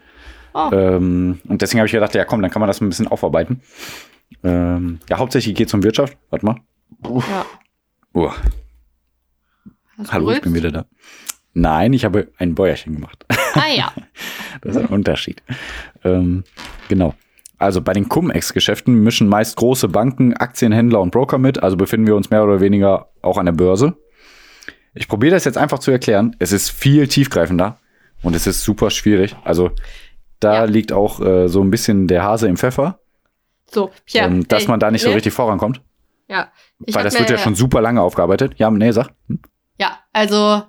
Oh. 0.53 0.69
Ähm, 0.73 1.39
und 1.47 1.61
deswegen 1.61 1.79
habe 1.79 1.86
ich 1.88 1.93
gedacht, 1.93 2.13
ja 2.13 2.25
komm, 2.25 2.41
dann 2.41 2.51
kann 2.51 2.59
man 2.59 2.67
das 2.67 2.81
ein 2.81 2.89
bisschen 2.89 3.07
aufarbeiten. 3.07 3.61
Ähm, 4.43 4.99
ja, 5.09 5.17
hauptsächlich 5.17 5.55
geht 5.55 5.67
es 5.69 5.73
um 5.73 5.81
Wirtschaft. 5.84 6.17
Warte 6.29 6.45
mal. 6.45 6.55
Ja. 7.03 7.45
Uh, 8.15 8.29
Hast 9.97 10.09
du 10.09 10.11
hallo, 10.13 10.23
ich 10.31 10.41
gerülpst? 10.41 10.43
bin 10.43 10.53
wieder 10.53 10.71
da. 10.71 10.85
Nein, 11.53 11.93
ich 11.93 12.03
habe 12.05 12.29
ein 12.37 12.55
Bäuerchen 12.55 12.95
gemacht. 12.95 13.25
Ah 13.55 13.67
ja. 13.75 13.91
Das 14.61 14.75
ist 14.77 14.81
ein 14.83 14.87
Unterschied. 14.87 15.43
Ähm, 16.05 16.43
genau. 16.87 17.15
Also 17.57 17.81
bei 17.81 17.91
den 17.91 18.07
Cum-Ex-Geschäften 18.07 19.03
mischen 19.03 19.27
meist 19.27 19.57
große 19.57 19.89
Banken, 19.89 20.33
Aktienhändler 20.37 21.01
und 21.01 21.11
Broker 21.11 21.37
mit, 21.37 21.61
also 21.61 21.75
befinden 21.75 22.07
wir 22.07 22.15
uns 22.15 22.29
mehr 22.29 22.43
oder 22.45 22.61
weniger 22.61 23.09
auch 23.21 23.37
an 23.37 23.45
der 23.45 23.51
Börse. 23.53 23.97
Ich 24.93 25.09
probiere 25.09 25.33
das 25.33 25.43
jetzt 25.43 25.57
einfach 25.57 25.79
zu 25.79 25.91
erklären. 25.91 26.35
Es 26.39 26.53
ist 26.53 26.69
viel 26.69 27.07
tiefgreifender 27.09 27.77
und 28.21 28.35
es 28.37 28.47
ist 28.47 28.63
super 28.63 28.89
schwierig. 28.89 29.35
Also 29.43 29.71
da 30.39 30.53
Ja. 30.53 30.63
liegt 30.63 30.93
auch 30.93 31.19
äh, 31.19 31.49
so 31.49 31.61
ein 31.61 31.71
bisschen 31.71 32.07
der 32.07 32.23
Hase 32.23 32.47
im 32.47 32.55
Pfeffer, 32.55 32.99
So, 33.69 33.91
Pierre. 34.05 34.27
ähm, 34.29 34.47
dass 34.47 34.63
ey, 34.63 34.69
man 34.69 34.79
da 34.79 34.91
nicht 34.91 35.01
so 35.01 35.09
ne? 35.09 35.15
richtig 35.15 35.33
vorankommt. 35.33 35.81
Ja. 36.28 36.51
Ich 36.86 36.95
weil 36.95 37.03
das 37.03 37.17
wird 37.17 37.30
ja 37.30 37.38
schon 37.38 37.55
super 37.55 37.82
lange 37.82 38.01
aufgearbeitet. 38.01 38.53
Ja, 38.57 38.71
nee, 38.71 38.91
sag. 38.91 39.09
Hm? 39.28 39.39
Ja, 39.78 39.99
also 40.13 40.63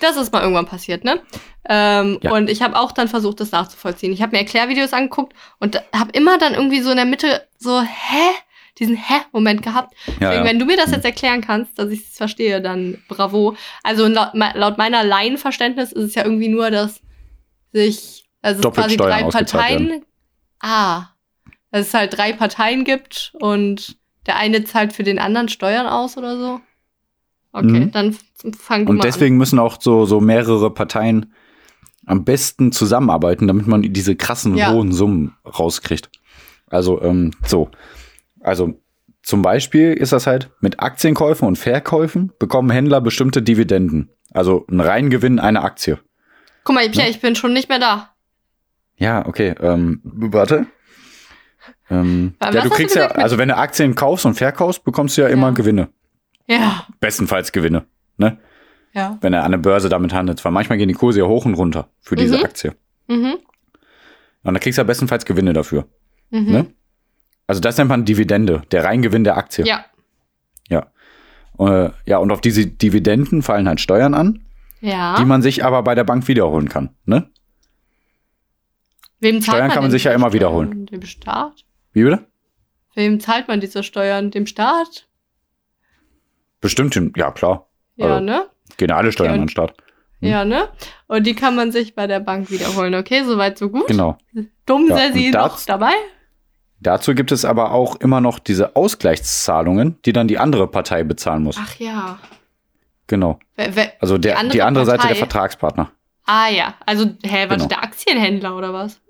das 0.00 0.16
ist 0.16 0.32
mal 0.32 0.42
irgendwann 0.42 0.66
passiert, 0.66 1.04
ne? 1.04 1.20
Ähm, 1.68 2.18
Ja. 2.22 2.32
Und 2.32 2.48
ich 2.48 2.62
habe 2.62 2.78
auch 2.78 2.92
dann 2.92 3.08
versucht, 3.08 3.40
das 3.40 3.50
nachzuvollziehen. 3.50 4.12
Ich 4.12 4.22
habe 4.22 4.32
mir 4.32 4.38
Erklärvideos 4.38 4.92
angeguckt 4.92 5.34
und 5.58 5.82
habe 5.94 6.10
immer 6.12 6.38
dann 6.38 6.54
irgendwie 6.54 6.80
so 6.80 6.90
in 6.90 6.96
der 6.96 7.04
Mitte 7.04 7.46
so, 7.58 7.80
hä? 7.80 8.30
Diesen 8.78 8.96
Hä-Moment 8.96 9.62
gehabt. 9.62 9.92
Ja, 10.06 10.30
Deswegen, 10.30 10.44
ja. 10.44 10.44
wenn 10.44 10.58
du 10.60 10.64
mir 10.64 10.76
das 10.76 10.92
jetzt 10.92 11.04
erklären 11.04 11.40
kannst, 11.40 11.76
dass 11.80 11.90
ich 11.90 12.00
es 12.10 12.16
verstehe, 12.16 12.62
dann 12.62 13.02
bravo. 13.08 13.56
Also 13.82 14.06
laut, 14.06 14.30
laut 14.34 14.78
meiner 14.78 15.02
Laienverständnis 15.02 15.90
ist 15.90 16.04
es 16.04 16.14
ja 16.14 16.24
irgendwie 16.24 16.48
nur, 16.48 16.70
dass 16.70 17.00
sich, 17.72 18.28
also 18.40 18.70
quasi 18.70 18.96
drei 18.96 19.24
Parteien. 19.24 20.04
Ah. 20.60 21.06
Dass 21.72 21.88
es 21.88 21.94
halt 21.94 22.16
drei 22.16 22.32
Parteien 22.32 22.84
gibt 22.84 23.32
und 23.40 23.97
der 24.28 24.36
eine 24.36 24.62
zahlt 24.64 24.92
für 24.92 25.02
den 25.02 25.18
anderen 25.18 25.48
Steuern 25.48 25.86
aus 25.86 26.16
oder 26.16 26.36
so. 26.38 26.60
Okay, 27.52 27.66
Mhm. 27.86 27.90
dann 27.92 28.08
f- 28.10 28.22
fang 28.58 28.84
du 28.86 28.90
Und 28.92 28.98
mal 28.98 29.02
deswegen 29.02 29.36
müssen 29.38 29.58
auch 29.58 29.80
so, 29.80 30.04
so 30.04 30.20
mehrere 30.20 30.72
Parteien 30.72 31.32
am 32.06 32.24
besten 32.24 32.70
zusammenarbeiten, 32.72 33.48
damit 33.48 33.66
man 33.66 33.82
diese 33.82 34.14
krassen 34.16 34.56
Ja. 34.56 34.70
hohen 34.72 34.92
Summen 34.92 35.34
rauskriegt. 35.44 36.10
Also 36.68 37.00
ähm, 37.02 37.32
so. 37.44 37.70
Also 38.40 38.74
zum 39.22 39.42
Beispiel 39.42 39.92
ist 39.94 40.12
das 40.12 40.26
halt 40.26 40.50
mit 40.60 40.80
Aktienkäufen 40.80 41.48
und 41.48 41.56
Verkäufen 41.56 42.32
bekommen 42.38 42.70
Händler 42.70 43.00
bestimmte 43.00 43.42
Dividenden. 43.42 44.10
Also 44.32 44.66
ein 44.70 44.80
Reingewinn 44.80 45.38
einer 45.38 45.64
Aktie. 45.64 45.94
an. 45.94 46.00
Guck 46.64 46.74
mal, 46.74 46.88
Pierre, 46.90 47.08
ich 47.08 47.20
bin 47.20 47.34
schon 47.34 47.52
nicht 47.54 47.68
mehr 47.70 47.78
da. 47.78 48.10
Ja, 48.96 49.26
okay. 49.26 49.54
Ähm, 49.60 50.00
warte. 50.04 50.66
Ähm, 51.90 52.34
ja, 52.42 52.50
du 52.50 52.60
du 52.62 52.70
kriegst 52.70 52.94
ja, 52.96 53.02
gesagt 53.02 53.16
mit- 53.16 53.24
also 53.24 53.38
wenn 53.38 53.48
du 53.48 53.56
Aktien 53.56 53.94
kaufst 53.94 54.26
und 54.26 54.34
verkaufst, 54.34 54.84
bekommst 54.84 55.16
du 55.16 55.22
ja 55.22 55.28
immer 55.28 55.48
Ja. 55.48 55.54
Gewinne. 55.54 55.88
Ja, 56.46 56.86
Bestenfalls 57.00 57.52
Gewinne. 57.52 57.84
Ne? 58.16 58.38
Ja. 58.94 59.18
wenn 59.20 59.32
er 59.32 59.44
an 59.44 59.52
der 59.52 59.58
Börse 59.58 59.88
damit 59.88 60.12
handelt. 60.12 60.44
Weil 60.44 60.50
manchmal 60.50 60.76
gehen 60.78 60.88
die 60.88 60.94
Kurse 60.94 61.20
ja 61.20 61.26
hoch 61.26 61.44
und 61.44 61.54
runter 61.54 61.88
für 62.00 62.16
diese 62.16 62.38
Mhm. 62.38 62.44
Aktie. 62.44 62.74
Mhm. 63.06 63.34
Und 64.42 64.54
da 64.54 64.58
kriegst 64.58 64.78
du 64.78 64.80
ja 64.80 64.84
bestenfalls 64.86 65.24
Gewinne 65.24 65.52
dafür. 65.52 65.86
Mhm. 66.30 66.50
Ne? 66.50 66.66
Also 67.46 67.60
das 67.60 67.76
nennt 67.78 67.90
man 67.90 68.04
Dividende, 68.04 68.62
der 68.72 68.84
Reingewinn 68.84 69.24
der 69.24 69.36
Aktie. 69.36 69.64
Ja. 69.66 69.84
Äh, 71.60 71.90
ja, 72.06 72.18
und 72.18 72.30
auf 72.30 72.40
diese 72.40 72.66
Dividenden 72.68 73.42
fallen 73.42 73.66
halt 73.68 73.80
Steuern 73.80 74.14
an, 74.14 74.44
Ja. 74.80 75.16
die 75.18 75.24
man 75.24 75.42
sich 75.42 75.64
aber 75.64 75.82
bei 75.82 75.96
der 75.96 76.04
Bank 76.04 76.28
wiederholen 76.28 76.68
kann. 76.68 76.90
Ne? 77.04 77.28
Wem 79.20 79.40
zahlt 79.42 79.56
Steuern 79.56 79.70
kann 79.70 79.82
man 79.82 79.90
sich 79.90 80.04
ja 80.04 80.12
immer 80.12 80.26
Steuern? 80.28 80.32
wiederholen. 80.34 80.86
Dem 80.86 81.02
Staat? 81.02 81.64
Wie 81.92 82.04
bitte? 82.04 82.26
Wem 82.94 83.20
zahlt 83.20 83.48
man 83.48 83.60
diese 83.60 83.82
Steuern? 83.82 84.30
Dem 84.30 84.46
Staat? 84.46 85.06
Bestimmt, 86.60 86.98
ja 87.16 87.30
klar. 87.30 87.66
Ja, 87.96 88.06
Also, 88.06 88.20
ne? 88.24 88.46
Gehen 88.76 88.88
ja 88.90 88.96
alle 88.96 89.12
Steuern 89.12 89.30
Okay, 89.32 89.40
an 89.40 89.44
den 89.46 89.48
Staat. 89.50 89.74
Hm. 90.20 90.28
Ja, 90.28 90.44
ne? 90.44 90.68
Und 91.06 91.26
die 91.26 91.34
kann 91.34 91.54
man 91.54 91.70
sich 91.72 91.94
bei 91.94 92.06
der 92.06 92.20
Bank 92.20 92.50
wiederholen. 92.50 92.94
Okay, 92.94 93.22
soweit, 93.24 93.58
so 93.58 93.70
gut. 93.70 93.86
Genau. 93.86 94.18
Dumm 94.66 94.88
Ja, 94.88 94.96
sei 94.96 95.12
sie 95.12 95.30
noch 95.30 95.60
dabei? 95.64 95.92
Dazu 96.80 97.14
gibt 97.14 97.32
es 97.32 97.44
aber 97.44 97.72
auch 97.72 97.96
immer 97.96 98.20
noch 98.20 98.38
diese 98.38 98.76
Ausgleichszahlungen, 98.76 99.98
die 100.04 100.12
dann 100.12 100.28
die 100.28 100.38
andere 100.38 100.68
Partei 100.68 101.02
bezahlen 101.02 101.42
muss. 101.42 101.56
Ach 101.60 101.74
ja. 101.76 102.18
Genau. 103.08 103.38
Wer, 103.56 103.74
wer, 103.74 103.92
Also 104.00 104.18
der, 104.18 104.34
Die 104.42 104.48
die 104.50 104.62
andere 104.62 104.82
andere, 104.82 104.84
Seite 104.86 105.06
der 105.08 105.16
Vertragspartner. 105.16 105.90
ah 106.26 106.48
ja. 106.48 106.74
Also, 106.86 107.06
hä, 107.24 107.42
warte, 107.48 107.54
Genau. 107.56 107.66
der 107.68 107.82
Aktienhändler 107.82 108.56
oder 108.56 108.72
was? 108.72 109.00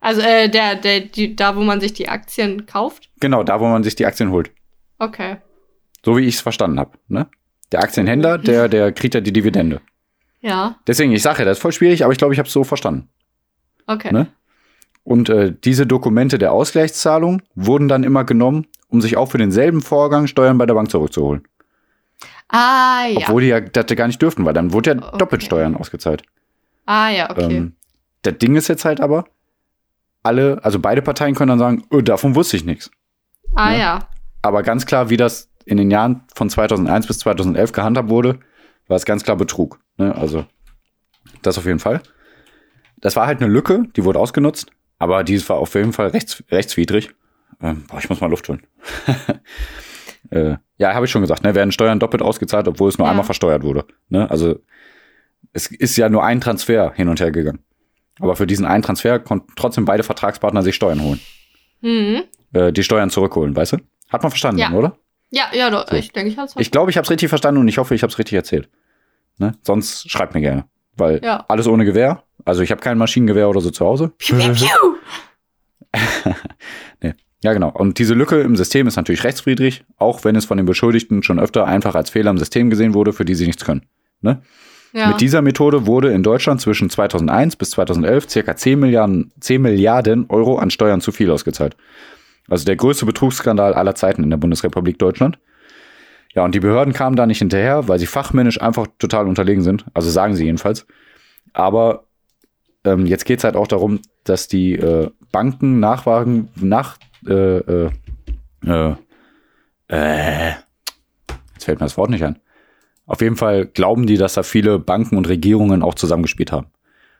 Also, 0.00 0.20
äh, 0.20 0.48
der, 0.48 0.76
der, 0.76 1.00
die, 1.00 1.34
da, 1.34 1.56
wo 1.56 1.60
man 1.62 1.80
sich 1.80 1.92
die 1.92 2.08
Aktien 2.08 2.66
kauft? 2.66 3.10
Genau, 3.20 3.42
da, 3.42 3.60
wo 3.60 3.66
man 3.66 3.82
sich 3.82 3.96
die 3.96 4.06
Aktien 4.06 4.30
holt. 4.30 4.50
Okay. 4.98 5.38
So 6.04 6.16
wie 6.16 6.24
ich 6.24 6.36
es 6.36 6.40
verstanden 6.40 6.78
habe. 6.78 6.92
Ne? 7.08 7.26
Der 7.72 7.80
Aktienhändler, 7.82 8.38
der, 8.38 8.68
der 8.68 8.92
kriegt 8.92 9.14
ja 9.14 9.20
die 9.20 9.32
Dividende. 9.32 9.80
Ja, 10.40 10.76
Deswegen, 10.86 11.10
ich 11.12 11.22
sage 11.22 11.40
ja, 11.40 11.44
das 11.44 11.58
ist 11.58 11.62
voll 11.62 11.72
schwierig, 11.72 12.04
aber 12.04 12.12
ich 12.12 12.18
glaube, 12.18 12.32
ich 12.32 12.38
habe 12.38 12.46
es 12.46 12.52
so 12.52 12.62
verstanden. 12.64 13.08
okay. 13.86 14.12
Ne? 14.12 14.28
Und 15.02 15.30
äh, 15.30 15.54
diese 15.64 15.86
Dokumente 15.86 16.38
der 16.38 16.52
Ausgleichszahlung 16.52 17.40
wurden 17.54 17.88
dann 17.88 18.04
immer 18.04 18.24
genommen, 18.24 18.66
um 18.88 19.00
sich 19.00 19.16
auch 19.16 19.26
für 19.30 19.38
denselben 19.38 19.80
Vorgang 19.80 20.26
Steuern 20.26 20.58
bei 20.58 20.66
der 20.66 20.74
Bank 20.74 20.90
zurückzuholen. 20.90 21.48
Ah 22.48 23.06
ja. 23.08 23.16
Obwohl 23.18 23.42
die 23.42 23.48
ja 23.48 23.60
das 23.60 23.86
gar 23.96 24.06
nicht 24.06 24.20
dürften, 24.22 24.44
weil 24.44 24.54
dann 24.54 24.72
wurde 24.72 24.90
ja 24.92 24.96
Okay. 25.08 25.18
doppelt 25.18 25.42
Steuern 25.42 25.76
ausgezahlt. 25.76 26.22
ah 26.86 27.08
ja, 27.10 27.30
okay. 27.30 27.56
Ähm, 27.56 27.72
das 28.22 28.38
Ding 28.38 28.54
ist 28.56 28.68
jetzt 28.68 28.84
halt 28.84 29.00
aber, 29.00 29.24
alle, 30.22 30.62
also 30.64 30.78
beide 30.78 31.02
Parteien 31.02 31.34
können 31.34 31.50
dann 31.50 31.58
sagen, 31.58 31.84
oh, 31.90 32.00
davon 32.00 32.34
wusste 32.34 32.56
ich 32.56 32.64
nichts. 32.64 32.90
ah 33.54 33.70
ne? 33.70 33.78
ja. 33.78 34.08
Aber 34.42 34.62
ganz 34.62 34.86
klar, 34.86 35.10
wie 35.10 35.16
das 35.16 35.50
in 35.64 35.76
den 35.76 35.90
Jahren 35.90 36.22
von 36.34 36.48
2001 36.48 37.06
bis 37.06 37.18
2011 37.20 37.72
gehandhabt 37.72 38.08
wurde, 38.08 38.38
war 38.86 38.96
es 38.96 39.04
ganz 39.04 39.24
klar 39.24 39.36
Betrug. 39.36 39.80
Ne? 39.96 40.14
Also 40.14 40.46
das 41.42 41.58
auf 41.58 41.66
jeden 41.66 41.78
Fall. 41.80 42.00
Das 42.96 43.16
war 43.16 43.26
halt 43.26 43.40
eine 43.40 43.50
Lücke, 43.52 43.84
die 43.96 44.04
wurde 44.04 44.18
ausgenutzt, 44.18 44.70
aber 44.98 45.24
die 45.24 45.46
war 45.48 45.56
auf 45.56 45.74
jeden 45.74 45.92
Fall 45.92 46.08
rechts, 46.08 46.42
rechtswidrig. 46.50 47.10
Ähm, 47.60 47.84
boah, 47.88 47.98
ich 47.98 48.08
muss 48.08 48.20
mal 48.20 48.30
Luft 48.30 48.48
holen. 48.48 48.62
äh, 50.30 50.56
ja, 50.78 50.94
habe 50.94 51.06
ich 51.06 51.10
schon 51.12 51.22
gesagt, 51.22 51.42
ne, 51.44 51.54
werden 51.54 51.72
Steuern 51.72 51.98
doppelt 52.00 52.22
ausgezahlt, 52.22 52.68
obwohl 52.68 52.88
es 52.88 52.98
nur 52.98 53.06
Ja. 53.06 53.10
einmal 53.10 53.24
versteuert 53.26 53.62
wurde. 53.62 53.84
Ne? 54.08 54.30
Also 54.30 54.60
es 55.52 55.66
ist 55.66 55.96
ja 55.96 56.08
nur 56.08 56.24
ein 56.24 56.40
Transfer 56.40 56.92
hin 56.94 57.08
und 57.08 57.20
her 57.20 57.30
gegangen. 57.30 57.60
Aber 58.20 58.36
für 58.36 58.46
diesen 58.46 58.66
einen 58.66 58.82
Transfer 58.82 59.18
konnten 59.18 59.52
trotzdem 59.56 59.84
beide 59.84 60.02
Vertragspartner 60.02 60.62
sich 60.62 60.74
Steuern 60.74 61.02
holen. 61.02 61.20
Mhm. 61.80 62.22
Äh, 62.52 62.72
die 62.72 62.82
Steuern 62.82 63.10
zurückholen, 63.10 63.54
weißt 63.54 63.72
du? 63.74 63.76
Hat 64.08 64.22
man 64.22 64.30
verstanden, 64.30 64.60
Ja. 64.60 64.72
oder? 64.72 64.98
Ja, 65.30 65.44
ja, 65.52 65.70
doch, 65.70 65.86
So. 65.88 65.96
ich 65.96 66.12
denke, 66.12 66.30
ich 66.30 66.38
hab's 66.38 66.54
Ich 66.56 66.70
glaube, 66.70 66.90
ich 66.90 66.96
habe 66.96 67.04
es 67.04 67.10
richtig 67.10 67.28
verstanden 67.28 67.60
und 67.60 67.68
ich 67.68 67.78
hoffe, 67.78 67.94
ich 67.94 68.02
habe 68.02 68.10
es 68.10 68.18
richtig 68.18 68.34
erzählt. 68.34 68.68
Ne? 69.38 69.54
Sonst 69.62 70.10
schreibt 70.10 70.34
mir 70.34 70.40
gerne. 70.40 70.64
Weil 70.96 71.20
Ja. 71.22 71.44
alles 71.48 71.66
ohne 71.68 71.84
Gewehr. 71.84 72.24
Also 72.44 72.62
ich 72.62 72.70
habe 72.70 72.80
kein 72.80 72.98
Maschinengewehr 72.98 73.48
oder 73.48 73.60
so 73.60 73.70
zu 73.70 73.84
Hause. 73.84 74.12
Piu, 74.18 74.36
piu, 74.38 74.52
piu. 74.54 74.66
Ja, 77.40 77.52
genau. 77.52 77.70
Und 77.70 78.00
diese 78.00 78.14
Lücke 78.14 78.40
im 78.40 78.56
System 78.56 78.88
ist 78.88 78.96
natürlich 78.96 79.22
rechtswidrig, 79.22 79.84
auch 79.96 80.24
wenn 80.24 80.34
es 80.34 80.44
von 80.44 80.56
den 80.56 80.66
Beschuldigten 80.66 81.22
schon 81.22 81.38
öfter 81.38 81.66
einfach 81.66 81.94
als 81.94 82.10
Fehler 82.10 82.32
im 82.32 82.38
System 82.38 82.68
gesehen 82.68 82.94
wurde, 82.94 83.12
für 83.12 83.24
die 83.24 83.36
sie 83.36 83.46
nichts 83.46 83.64
können. 83.64 83.86
Ne? 84.22 84.42
Ja. 84.92 85.08
Mit 85.08 85.20
dieser 85.20 85.42
Methode 85.42 85.86
wurde 85.86 86.12
in 86.12 86.22
Deutschland 86.22 86.60
zwischen 86.60 86.88
2001 86.88 87.56
bis 87.56 87.70
2011 87.70 88.28
circa 88.28 88.56
10 88.56 88.78
Milliarden, 88.78 89.32
10 89.40 89.60
Milliarden 89.60 90.26
Euro 90.28 90.58
an 90.58 90.70
Steuern 90.70 91.00
zu 91.00 91.12
viel 91.12 91.30
ausgezahlt. 91.30 91.76
Also 92.48 92.64
der 92.64 92.76
größte 92.76 93.04
Betrugsskandal 93.04 93.74
aller 93.74 93.94
Zeiten 93.94 94.22
in 94.22 94.30
der 94.30 94.38
Bundesrepublik 94.38 94.98
Deutschland. 94.98 95.38
Ja, 96.34 96.44
und 96.44 96.54
die 96.54 96.60
Behörden 96.60 96.94
kamen 96.94 97.16
da 97.16 97.26
nicht 97.26 97.38
hinterher, 97.38 97.88
weil 97.88 97.98
sie 97.98 98.06
fachmännisch 98.06 98.60
einfach 98.60 98.86
total 98.98 99.26
unterlegen 99.26 99.62
sind. 99.62 99.84
Also 99.92 100.10
sagen 100.10 100.34
sie 100.36 100.44
jedenfalls. 100.44 100.86
Aber 101.52 102.04
ähm, 102.84 103.06
jetzt 103.06 103.24
geht's 103.24 103.44
halt 103.44 103.56
auch 103.56 103.66
darum, 103.66 104.00
dass 104.24 104.48
die 104.48 104.74
äh, 104.74 105.10
Banken 105.32 105.80
nachwagen, 105.80 106.48
nach, 106.54 106.98
äh, 107.26 107.58
äh, 107.58 107.90
äh, 108.64 108.94
äh, 109.88 110.52
jetzt 111.54 111.64
fällt 111.64 111.80
mir 111.80 111.86
das 111.86 111.96
Wort 111.96 112.10
nicht 112.10 112.24
ein. 112.24 112.38
Auf 113.08 113.22
jeden 113.22 113.36
Fall 113.36 113.66
glauben 113.66 114.06
die, 114.06 114.18
dass 114.18 114.34
da 114.34 114.42
viele 114.42 114.78
Banken 114.78 115.16
und 115.16 115.28
Regierungen 115.28 115.82
auch 115.82 115.94
zusammengespielt 115.94 116.52
haben. 116.52 116.68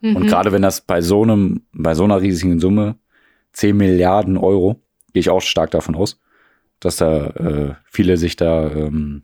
Mhm. 0.03 0.17
Und 0.17 0.27
gerade 0.27 0.53
wenn 0.53 0.63
das 0.63 0.83
bei 0.83 1.01
so 1.01 1.23
einem, 1.23 1.63
bei 1.73 1.95
so 1.95 2.05
einer 2.05 2.21
riesigen 2.21 2.61
Summe 2.61 2.97
10 3.55 3.77
Milliarden 3.77 4.37
Euro, 4.37 4.83
gehe 5.13 5.21
ich 5.21 5.31
auch 5.31 5.41
stark 5.41 5.71
davon 5.71 5.97
aus, 5.97 6.21
dass 6.79 6.97
da 6.97 7.27
äh, 7.29 7.75
viele 7.91 8.19
sich 8.19 8.37
da 8.37 8.71
ähm, 8.71 9.23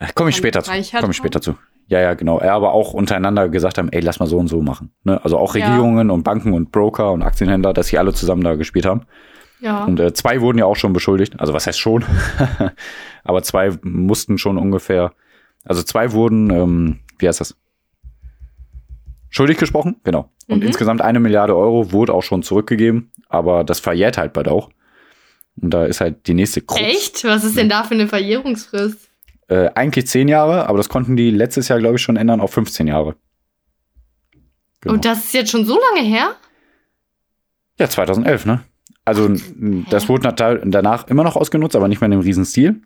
äh, 0.00 0.08
komme 0.14 0.30
ich 0.30 0.36
später 0.36 0.62
zu. 0.62 0.70
Komme 0.70 1.10
ich 1.10 1.16
später 1.16 1.40
zu. 1.40 1.56
Ja, 1.88 2.00
ja, 2.00 2.14
genau. 2.14 2.38
Er 2.38 2.54
aber 2.54 2.72
auch 2.72 2.94
untereinander 2.94 3.48
gesagt 3.50 3.78
haben, 3.78 3.90
ey, 3.90 4.00
lass 4.00 4.18
mal 4.18 4.26
so 4.26 4.38
und 4.38 4.48
so 4.48 4.60
machen. 4.62 4.92
Ne? 5.04 5.22
Also 5.22 5.38
auch 5.38 5.54
Ja. 5.54 5.66
Regierungen 5.66 6.10
und 6.10 6.22
Banken 6.24 6.52
und 6.54 6.72
Broker 6.72 7.12
und 7.12 7.22
Aktienhändler, 7.22 7.72
dass 7.72 7.88
sie 7.88 7.98
alle 7.98 8.12
zusammen 8.12 8.42
da 8.42 8.56
gespielt 8.56 8.86
haben. 8.86 9.02
Ja. 9.60 9.84
Und 9.84 9.98
äh, 10.00 10.12
zwei 10.12 10.40
wurden 10.40 10.58
ja 10.58 10.64
auch 10.66 10.76
schon 10.76 10.92
beschuldigt. 10.92 11.38
Also 11.40 11.52
was 11.52 11.66
heißt 11.66 11.78
schon? 11.78 12.04
Aber 13.24 13.42
zwei 13.42 13.72
mussten 13.82 14.38
schon 14.38 14.58
ungefähr. 14.58 15.12
Also 15.64 15.82
zwei 15.82 16.12
wurden, 16.12 16.50
ähm, 16.50 16.98
wie 17.18 17.26
heißt 17.28 17.40
das? 17.40 17.56
Schuldig 19.30 19.58
gesprochen, 19.58 19.96
genau. 20.04 20.30
Und 20.48 20.60
Mhm. 20.60 20.66
insgesamt 20.68 21.00
eine 21.02 21.20
Milliarde 21.20 21.56
Euro 21.56 21.92
wurde 21.92 22.14
auch 22.14 22.22
schon 22.22 22.42
zurückgegeben, 22.42 23.10
aber 23.28 23.64
das 23.64 23.80
verjährt 23.80 24.16
halt 24.18 24.32
bald 24.32 24.48
auch. 24.48 24.70
Und 25.60 25.70
da 25.74 25.84
ist 25.86 26.00
halt 26.00 26.26
die 26.26 26.34
nächste 26.34 26.60
Krux. 26.62 26.80
Echt? 26.80 27.24
Was 27.24 27.42
ist 27.44 27.56
denn 27.56 27.68
da 27.68 27.82
für 27.84 27.94
eine 27.94 28.06
Verjährungsfrist? 28.08 29.08
Äh, 29.48 29.70
eigentlich 29.74 30.06
zehn 30.06 30.28
Jahre, 30.28 30.68
aber 30.68 30.78
das 30.78 30.88
konnten 30.88 31.16
die 31.16 31.30
letztes 31.30 31.68
Jahr, 31.68 31.78
glaube 31.78 31.96
ich, 31.96 32.02
schon 32.02 32.16
ändern 32.16 32.40
auf 32.40 32.52
15 32.52 32.86
Jahre. 32.86 33.16
Genau. 34.80 34.94
Und 34.94 35.04
das 35.04 35.24
ist 35.24 35.34
jetzt 35.34 35.50
schon 35.50 35.64
so 35.64 35.78
lange 35.80 36.06
her? 36.06 36.34
Ja, 37.78 37.88
2011, 37.88 38.46
ne? 38.46 38.60
Also 39.06 39.30
das 39.90 40.08
wurde 40.08 40.32
danach 40.66 41.06
immer 41.08 41.24
noch 41.24 41.36
ausgenutzt, 41.36 41.74
aber 41.76 41.88
nicht 41.88 42.00
mehr 42.02 42.06
in 42.06 42.12
einem 42.12 42.22
riesen 42.22 42.44
Stil. 42.44 42.82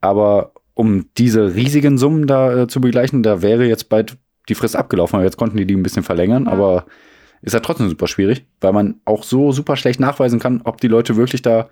Aber 0.00 0.52
um 0.74 1.06
diese 1.18 1.54
riesigen 1.54 1.98
Summen 1.98 2.26
da 2.26 2.62
äh, 2.62 2.66
zu 2.66 2.80
begleichen, 2.80 3.22
da 3.22 3.42
wäre 3.42 3.66
jetzt 3.66 3.88
bald 3.88 4.16
die 4.48 4.54
Frist 4.56 4.74
abgelaufen. 4.74 5.14
Aber 5.16 5.24
jetzt 5.24 5.36
konnten 5.36 5.56
die 5.58 5.66
die 5.66 5.76
ein 5.76 5.82
bisschen 5.84 6.02
verlängern, 6.02 6.46
Ja. 6.46 6.52
aber 6.52 6.86
ist 7.42 7.52
ja 7.52 7.60
trotzdem 7.60 7.88
super 7.88 8.06
schwierig, 8.08 8.44
weil 8.60 8.72
man 8.72 9.00
auch 9.04 9.22
so 9.24 9.52
super 9.52 9.76
schlecht 9.76 10.00
nachweisen 10.00 10.38
kann, 10.40 10.62
ob 10.64 10.80
die 10.80 10.88
Leute 10.88 11.16
wirklich 11.16 11.42
da 11.42 11.68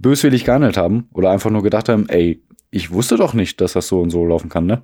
böswillig 0.00 0.44
gehandelt 0.44 0.76
haben 0.76 1.08
oder 1.12 1.30
einfach 1.30 1.50
nur 1.50 1.62
gedacht 1.62 1.88
haben, 1.88 2.08
ey, 2.08 2.42
ich 2.70 2.90
wusste 2.90 3.16
doch 3.16 3.34
nicht, 3.34 3.60
dass 3.60 3.72
das 3.72 3.88
so 3.88 4.00
und 4.00 4.10
so 4.10 4.24
laufen 4.26 4.48
kann, 4.48 4.66
ne? 4.66 4.82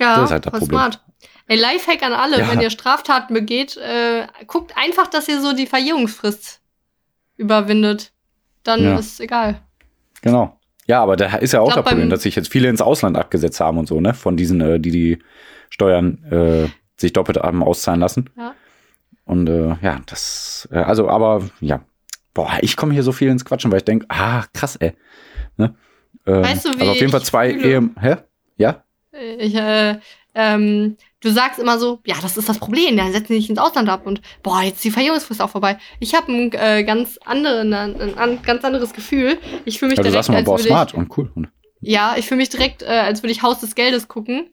Ja, 0.00 0.16
Das 0.16 0.24
ist 0.26 0.30
halt 0.32 0.46
das 0.46 0.52
Problem. 0.52 0.68
smart. 0.78 1.00
Ey, 1.48 1.58
Lifehack 1.58 2.02
an 2.02 2.12
alle, 2.12 2.38
Ja. 2.40 2.50
wenn 2.50 2.60
ihr 2.60 2.70
Straftaten 2.70 3.34
begeht, 3.34 3.76
äh, 3.76 4.26
guckt 4.46 4.72
einfach, 4.76 5.06
dass 5.08 5.28
ihr 5.28 5.40
so 5.40 5.52
die 5.54 5.66
Verjährungsfrist 5.66 6.60
überwindet. 7.36 8.12
Dann 8.62 8.82
Ja. 8.82 8.98
ist 8.98 9.20
egal. 9.20 9.60
Genau. 10.22 10.58
Ja, 10.86 11.02
aber 11.02 11.16
da 11.16 11.36
ist 11.36 11.52
ja 11.52 11.60
auch 11.60 11.72
glaub, 11.72 11.84
das 11.84 11.92
Problem, 11.92 12.10
dass 12.10 12.22
sich 12.22 12.36
jetzt 12.36 12.50
viele 12.50 12.68
ins 12.68 12.80
Ausland 12.80 13.16
abgesetzt 13.16 13.60
haben 13.60 13.78
und 13.78 13.86
so, 13.86 14.00
ne? 14.00 14.14
Von 14.14 14.36
diesen, 14.36 14.60
äh, 14.60 14.80
die 14.80 14.90
die 14.90 15.18
Steuern 15.70 16.22
äh, 16.30 16.68
sich 17.00 17.12
doppelt 17.12 17.38
haben 17.38 17.62
auszahlen 17.62 18.00
lassen. 18.00 18.30
Ja. 18.36 18.54
Und 19.24 19.48
äh, 19.48 19.76
ja, 19.80 20.00
das, 20.06 20.68
äh, 20.72 20.78
also, 20.78 21.08
aber 21.08 21.42
ja, 21.60 21.80
boah, 22.34 22.50
ich 22.60 22.76
komme 22.76 22.92
hier 22.92 23.02
so 23.04 23.12
viel 23.12 23.28
ins 23.28 23.44
Quatschen, 23.44 23.70
weil 23.70 23.78
ich 23.78 23.84
denke, 23.84 24.06
ah, 24.08 24.44
krass, 24.52 24.76
ey. 24.76 24.92
Ne? 25.56 25.74
Ähm, 26.26 26.42
Weißt 26.42 26.64
du, 26.66 26.70
wie 26.70 26.80
also 26.80 26.90
auf 26.92 26.96
jeden 26.98 27.12
Fall 27.12 27.22
zwei? 27.22 27.50
Ehe. 27.52 27.90
Hä? 28.00 28.16
Ja? 28.56 28.84
Ich, 29.38 29.54
äh, 29.54 29.98
ähm, 30.34 30.96
du 31.20 31.30
sagst 31.30 31.58
immer 31.58 31.78
so, 31.78 32.00
ja, 32.06 32.16
das 32.22 32.36
ist 32.36 32.48
das 32.48 32.58
Problem, 32.58 32.96
ja, 32.98 33.10
setzen 33.10 33.34
dich 33.34 33.48
ins 33.50 33.58
Ausland 33.58 33.88
ab 33.88 34.06
und 34.06 34.20
boah, 34.42 34.62
jetzt 34.62 34.76
ist 34.76 34.84
die 34.84 34.90
Verjährungsfrist 34.90 35.40
auch 35.42 35.50
vorbei. 35.50 35.78
Ich 36.00 36.14
habe 36.14 36.32
ein 36.32 36.52
äh, 36.52 36.84
ganz 36.84 37.18
anderen, 37.24 37.72
ein, 37.74 38.00
ein, 38.00 38.18
an- 38.18 38.42
ganz 38.42 38.64
anderes 38.64 38.92
Gefühl. 38.92 39.38
Ich 39.64 39.78
fühle 39.78 39.90
mich 39.90 39.98
du 39.98 40.04
direkt, 40.04 40.14
sagst 40.24 40.28
immer, 40.30 40.38
als 40.38 40.46
boah, 40.46 40.58
würde 40.58 40.68
smart 40.68 40.90
ich, 40.92 40.96
und 40.98 41.18
cool. 41.18 41.30
Ja, 41.80 42.14
ich 42.16 42.26
fühle 42.26 42.38
mich 42.38 42.48
direkt, 42.48 42.82
äh, 42.82 42.86
als 42.86 43.22
würde 43.22 43.32
ich 43.32 43.42
Haus 43.42 43.60
des 43.60 43.74
Geldes 43.74 44.08
gucken. 44.08 44.50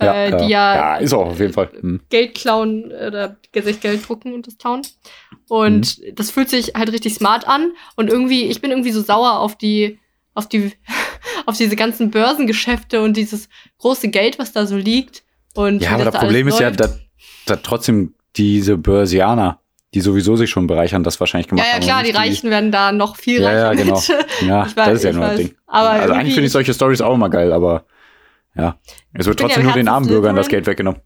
ja, 0.00 0.24
äh, 0.24 0.30
die 0.36 0.50
ja, 0.50 0.76
ja, 0.76 0.96
ist 0.96 1.12
auch 1.12 1.26
auf 1.26 1.40
jeden 1.40 1.52
Fall. 1.52 1.70
Hm. 1.80 2.00
Geld 2.10 2.34
klauen 2.34 2.86
oder 2.86 3.36
sich 3.54 3.80
Geld 3.80 4.06
drucken 4.08 4.34
und 4.34 4.46
das 4.46 4.58
klauen. 4.58 4.82
Und 5.48 5.98
Mhm. 5.98 6.14
das 6.14 6.30
fühlt 6.30 6.50
sich 6.50 6.74
halt 6.76 6.92
richtig 6.92 7.14
smart 7.14 7.48
an. 7.48 7.72
Und 7.96 8.08
irgendwie, 8.10 8.44
ich 8.44 8.60
bin 8.60 8.70
irgendwie 8.70 8.92
so 8.92 9.00
sauer 9.00 9.38
auf 9.40 9.56
die, 9.56 9.98
auf 10.34 10.48
die, 10.48 10.72
auf 11.46 11.56
diese 11.56 11.76
ganzen 11.76 12.10
Börsengeschäfte 12.10 13.02
und 13.02 13.16
dieses 13.16 13.48
große 13.78 14.08
Geld, 14.08 14.38
was 14.38 14.52
da 14.52 14.66
so 14.66 14.76
liegt. 14.76 15.22
Und 15.54 15.82
Ja, 15.82 15.90
aber 15.90 16.04
das 16.04 16.12
das 16.12 16.20
da 16.20 16.26
Problem 16.26 16.48
ist 16.48 16.60
ja, 16.60 16.70
dass, 16.70 16.98
dass 17.46 17.62
trotzdem 17.62 18.14
diese 18.36 18.76
Börsianer, 18.76 19.60
die 19.94 20.00
sowieso 20.00 20.36
sich 20.36 20.50
schon 20.50 20.66
bereichern, 20.66 21.02
das 21.02 21.18
wahrscheinlich 21.18 21.46
Ja, 21.46 21.50
gemacht 21.50 21.66
ja, 21.68 21.74
haben. 21.74 21.82
klar, 21.82 22.02
die 22.02 22.10
Reichen 22.10 22.50
werden 22.50 22.70
da 22.70 22.92
noch 22.92 23.16
viel 23.16 23.40
Ja, 23.40 23.52
ja, 23.52 23.68
reicher 23.68 23.84
genau. 23.84 24.02
Ja, 24.46 24.66
Ich 24.66 24.76
weiß, 24.76 24.86
das 24.86 24.94
ist 24.98 25.04
ja 25.04 25.12
nur 25.12 25.22
das 25.22 25.30
weiß. 25.32 25.38
Ding. 25.38 25.54
Aber 25.66 25.88
also 25.90 26.14
eigentlich 26.14 26.34
finde 26.34 26.46
ich 26.46 26.52
solche 26.52 26.74
Stories 26.74 27.00
auch 27.00 27.14
immer 27.14 27.30
geil, 27.30 27.52
aber 27.52 27.84
ja. 28.54 28.76
Es 29.14 29.26
wird 29.26 29.38
bin 29.38 29.46
ja 29.46 29.54
trotzdem 29.54 29.64
nur 29.64 29.72
den 29.74 29.88
armen 29.88 30.06
Bürgern 30.06 30.36
das 30.36 30.46
Slytherin. 30.46 30.64
Geld 30.64 30.66
weggenommen. 30.66 31.00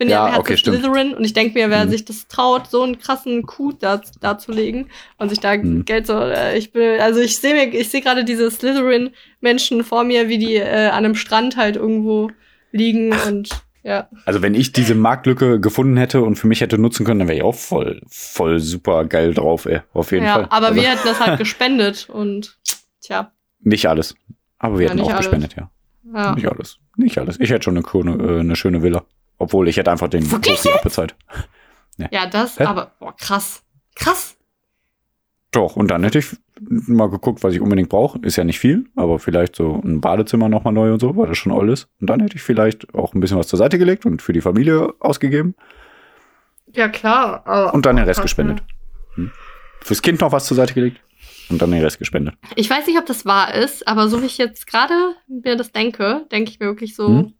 Ich 0.00 0.06
bin 0.06 0.08
Ja, 0.08 0.30
ja, 0.30 0.38
okay. 0.38 0.56
Slytherin 0.56 1.12
und 1.12 1.24
ich 1.24 1.34
denke 1.34 1.58
mir, 1.58 1.68
wer 1.68 1.84
Mhm. 1.84 1.90
sich 1.90 2.06
das 2.06 2.26
traut, 2.26 2.68
so 2.70 2.82
einen 2.82 2.98
krassen 2.98 3.42
Coup 3.44 3.78
da, 3.78 4.00
darzulegen 4.22 4.88
und 5.18 5.28
sich 5.28 5.40
da 5.40 5.54
Mhm. 5.58 5.84
Geld 5.84 6.06
so, 6.06 6.18
äh, 6.18 6.56
ich 6.56 6.72
bin, 6.72 6.98
also 7.02 7.20
ich 7.20 7.36
sehe 7.36 7.52
mir, 7.52 7.74
ich 7.78 7.90
sehe 7.90 8.00
gerade 8.00 8.24
diese 8.24 8.50
Slytherin-Menschen 8.50 9.84
vor 9.84 10.04
mir, 10.04 10.28
wie 10.30 10.38
die 10.38 10.54
äh, 10.56 10.86
an 10.86 11.04
einem 11.04 11.14
Strand 11.14 11.58
halt 11.58 11.76
irgendwo 11.76 12.30
liegen 12.72 13.12
und 13.28 13.50
ja. 13.82 14.08
Also 14.24 14.40
wenn 14.40 14.54
ich 14.54 14.72
diese 14.72 14.94
Marktlücke 14.94 15.60
gefunden 15.60 15.98
hätte 15.98 16.22
und 16.22 16.36
für 16.36 16.46
mich 16.46 16.62
hätte 16.62 16.78
nutzen 16.78 17.04
können, 17.04 17.18
dann 17.20 17.28
wäre 17.28 17.36
ich 17.36 17.44
auch 17.44 17.54
voll, 17.54 18.00
voll 18.08 18.58
super 18.58 19.04
geil 19.04 19.34
drauf, 19.34 19.66
ey. 19.66 19.80
Auf 19.92 20.12
jeden 20.12 20.24
ja, 20.24 20.32
Fall. 20.34 20.46
aber 20.48 20.68
also, 20.68 20.80
wir 20.80 20.88
hätten 20.88 21.04
das 21.04 21.20
halt 21.20 21.38
gespendet 21.38 22.08
und 22.08 22.58
tja, 23.02 23.32
Nicht 23.60 23.86
alles. 23.86 24.14
Aber 24.58 24.78
wir 24.78 24.86
Ja, 24.86 24.92
hätten 24.92 25.02
auch 25.02 25.10
alles. 25.10 25.26
gespendet, 25.26 25.56
ja. 25.56 25.70
ja. 26.14 26.34
Nicht 26.34 26.46
alles. 26.50 26.78
Nicht 26.96 27.18
alles. 27.18 27.38
Ich 27.38 27.50
hätte 27.50 27.64
schon 27.64 27.76
eine, 27.76 27.86
schöne, 27.86 28.12
äh, 28.12 28.40
eine 28.40 28.56
schöne 28.56 28.82
Villa. 28.82 29.04
Obwohl 29.40 29.68
ich 29.68 29.78
hätte 29.78 29.90
einfach 29.90 30.08
den 30.08 30.30
Wirklich 30.30 30.56
Großen 30.56 30.72
abbezahlt. 30.74 31.16
Ja, 32.10 32.26
das, 32.26 32.58
Hä? 32.58 32.64
aber 32.64 32.92
boah, 33.00 33.16
krass. 33.16 33.62
Krass. 33.94 34.36
Doch, 35.50 35.76
und 35.76 35.90
dann 35.90 36.04
hätte 36.04 36.18
ich 36.18 36.36
mal 36.60 37.08
geguckt, 37.08 37.42
was 37.42 37.54
ich 37.54 37.60
unbedingt 37.60 37.88
brauche. 37.88 38.18
Ist 38.20 38.36
ja 38.36 38.44
nicht 38.44 38.58
viel, 38.60 38.84
aber 38.96 39.18
vielleicht 39.18 39.56
so 39.56 39.80
ein 39.82 40.00
Badezimmer 40.00 40.48
nochmal 40.48 40.74
neu 40.74 40.92
und 40.92 41.00
so, 41.00 41.16
weil 41.16 41.26
das 41.26 41.38
schon 41.38 41.52
all 41.52 41.70
ist. 41.70 41.88
Und 42.00 42.08
dann 42.08 42.20
hätte 42.20 42.36
ich 42.36 42.42
vielleicht 42.42 42.94
auch 42.94 43.14
ein 43.14 43.20
bisschen 43.20 43.38
was 43.38 43.48
zur 43.48 43.58
Seite 43.58 43.78
gelegt 43.78 44.04
und 44.06 44.20
für 44.20 44.32
die 44.34 44.42
Familie 44.42 44.92
ausgegeben 45.00 45.54
Ja, 46.74 46.88
klar. 46.88 47.72
Und 47.74 47.86
dann 47.86 47.96
den 47.96 48.04
Rest 48.04 48.18
krass, 48.18 48.24
gespendet. 48.24 48.62
Hm. 49.14 49.32
Fürs 49.80 50.02
Kind 50.02 50.20
noch 50.20 50.32
was 50.32 50.46
zur 50.46 50.56
Seite 50.56 50.74
gelegt 50.74 51.00
und 51.48 51.60
dann 51.62 51.70
den 51.70 51.82
Rest 51.82 51.98
gespendet. 51.98 52.34
Ich 52.56 52.68
weiß 52.68 52.86
nicht, 52.86 52.98
ob 52.98 53.06
das 53.06 53.24
wahr 53.24 53.54
ist, 53.54 53.88
aber 53.88 54.08
so 54.08 54.20
wie 54.22 54.26
ich 54.26 54.38
jetzt 54.38 54.66
gerade 54.66 54.94
mir 55.28 55.56
das 55.56 55.72
denke, 55.72 56.26
denke 56.30 56.50
ich 56.50 56.60
mir 56.60 56.66
wirklich 56.66 56.94
so, 56.94 57.08
Hm? 57.08 57.34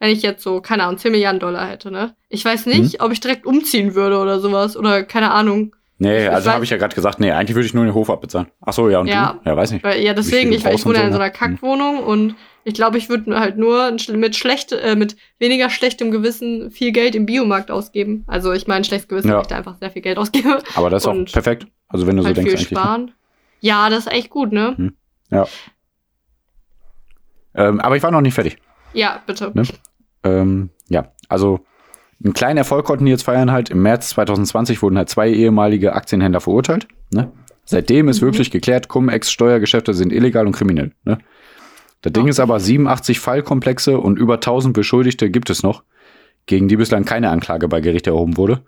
Wenn 0.00 0.10
ich 0.10 0.22
jetzt 0.22 0.42
so, 0.42 0.60
keine 0.60 0.84
Ahnung, 0.84 0.98
10 0.98 1.12
Milliarden 1.12 1.40
Dollar 1.40 1.66
hätte, 1.68 1.90
ne? 1.90 2.14
Ich 2.28 2.44
weiß 2.44 2.66
nicht, 2.66 3.02
ob 3.02 3.10
ich 3.12 3.20
direkt 3.20 3.46
umziehen 3.46 3.94
würde 3.94 4.18
oder 4.18 4.38
sowas. 4.40 4.76
Oder 4.76 5.02
keine 5.02 5.30
Ahnung. 5.32 5.74
Nee, 6.00 6.26
Ich 6.26 6.30
also 6.30 6.52
habe 6.52 6.62
ich 6.62 6.70
ja 6.70 6.76
gerade 6.76 6.94
gesagt, 6.94 7.18
nee, 7.18 7.32
eigentlich 7.32 7.56
würde 7.56 7.66
ich 7.66 7.74
nur 7.74 7.84
den 7.84 7.92
Hof 7.94 8.08
abbezahlen. 8.08 8.46
Ach 8.60 8.72
so, 8.72 8.88
ja, 8.88 9.00
und 9.00 9.08
Ja. 9.08 9.40
du? 9.42 9.50
Ja, 9.50 9.56
weiß 9.56 9.72
nicht. 9.72 9.82
Weil, 9.82 10.00
ja, 10.00 10.14
deswegen, 10.14 10.52
ich, 10.52 10.64
ich 10.64 10.86
wohne 10.86 10.98
ja 10.98 11.04
in 11.04 11.10
so, 11.12 11.16
so 11.16 11.22
einer 11.22 11.32
ne? 11.32 11.32
Kackwohnung 11.32 11.98
und 12.04 12.36
ich 12.62 12.74
glaube, 12.74 12.98
ich 12.98 13.08
würde 13.08 13.40
halt 13.40 13.56
nur 13.58 13.96
mit 14.12 14.36
schlecht, 14.36 14.70
äh, 14.70 14.94
mit 14.94 15.16
weniger 15.40 15.70
schlechtem 15.70 16.12
Gewissen 16.12 16.70
viel 16.70 16.92
Geld 16.92 17.16
im 17.16 17.26
Biomarkt 17.26 17.72
ausgeben. 17.72 18.22
Also 18.28 18.52
ich 18.52 18.68
meine, 18.68 18.84
schlechtes 18.84 19.08
Gewissen, 19.08 19.28
Ja. 19.30 19.34
weil 19.36 19.42
ich 19.42 19.48
da 19.48 19.56
einfach 19.56 19.76
sehr 19.80 19.90
viel 19.90 20.02
Geld 20.02 20.18
ausgebe. 20.18 20.62
Aber 20.76 20.88
das 20.90 21.02
ist 21.02 21.08
auch 21.08 21.24
perfekt. 21.32 21.66
Also 21.88 22.06
wenn 22.06 22.14
du 22.16 22.22
so 22.22 22.26
halt 22.28 22.36
denkst 22.36 22.50
viel 22.50 22.58
eigentlich. 22.58 22.70
Ne? 22.70 22.78
sparen. 22.78 23.12
Ja, 23.60 23.90
das 23.90 24.00
ist 24.06 24.12
echt 24.12 24.30
gut, 24.30 24.52
ne? 24.52 24.92
Ähm, 27.54 27.80
aber 27.80 27.96
ich 27.96 28.02
war 28.04 28.10
noch 28.12 28.20
nicht 28.20 28.34
fertig. 28.34 28.58
Ja, 28.92 29.20
bitte. 29.26 29.50
Ne? 29.54 29.64
Ähm, 30.24 30.70
ja, 30.88 31.12
also 31.28 31.60
einen 32.22 32.32
kleinen 32.34 32.58
Erfolg 32.58 32.84
konnten 32.84 33.04
die 33.04 33.10
jetzt 33.12 33.22
feiern 33.22 33.52
halt. 33.52 33.70
Im 33.70 33.82
März 33.82 34.10
2020 34.10 34.82
wurden 34.82 34.98
halt 34.98 35.08
zwei 35.08 35.30
ehemalige 35.30 35.92
Aktienhändler 35.94 36.40
verurteilt. 36.40 36.88
Ne? 37.12 37.30
Seitdem 37.64 38.08
ist 38.08 38.20
Mhm. 38.20 38.26
wirklich 38.26 38.50
geklärt, 38.50 38.88
Cum-Ex-Steuergeschäfte 38.88 39.94
sind 39.94 40.12
illegal 40.12 40.46
und 40.46 40.52
kriminell. 40.52 40.92
Ne? 41.04 41.18
Das 42.02 42.12
Ding 42.12 42.22
Okay. 42.24 42.30
ist 42.30 42.40
aber, 42.40 42.58
87 42.60 43.20
Fallkomplexe 43.20 43.98
und 43.98 44.18
über 44.18 44.40
1000 44.40 44.74
Beschuldigte 44.74 45.30
gibt 45.30 45.50
es 45.50 45.62
noch, 45.62 45.82
gegen 46.46 46.68
die 46.68 46.76
bislang 46.76 47.04
keine 47.04 47.30
Anklage 47.30 47.68
bei 47.68 47.80
Gericht 47.80 48.06
erhoben 48.06 48.36
wurde. 48.36 48.62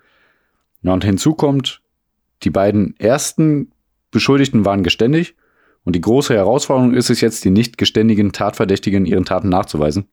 Ja, 0.83 0.93
und 0.93 1.05
hinzu 1.05 1.35
kommt, 1.35 1.81
die 2.43 2.51
beiden 2.51 2.95
ersten 2.99 3.73
Beschuldigten 4.11 4.65
waren 4.65 4.83
geständig 4.83 5.35
und 5.85 5.95
die 5.97 6.01
große 6.01 6.35
Herausforderung 6.35 6.95
ist 6.95 7.11
es 7.11 7.21
jetzt, 7.21 7.45
die 7.45 7.51
nicht 7.51 7.79
geständigen 7.79 8.33
Tatverdächtigen 8.33 9.07
ihren 9.07 9.25
Taten 9.25 9.49
nachzuweisen. 9.49 10.09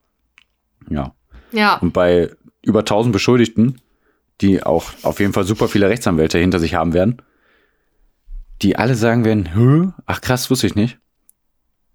Ja, 0.90 1.14
Ja. 1.52 1.78
und 1.78 1.94
bei 1.94 2.32
über 2.62 2.80
1000 2.80 3.14
Beschuldigten, 3.14 3.82
die 4.42 4.64
auch 4.64 4.92
auf 5.04 5.20
jeden 5.20 5.34
Fall 5.34 5.46
super 5.46 5.68
viele 5.68 5.90
Rechtsanwälte 5.90 6.38
hinter 6.38 6.60
sich 6.60 6.76
haben 6.76 6.94
werden, 6.94 7.22
die 8.62 8.76
alle 8.76 8.96
sagen 8.96 9.24
werden, 9.26 9.54
Hö? 9.56 9.88
ach 10.06 10.22
krass, 10.22 10.50
wusste 10.50 10.68
ich 10.68 10.76
nicht. 10.76 10.98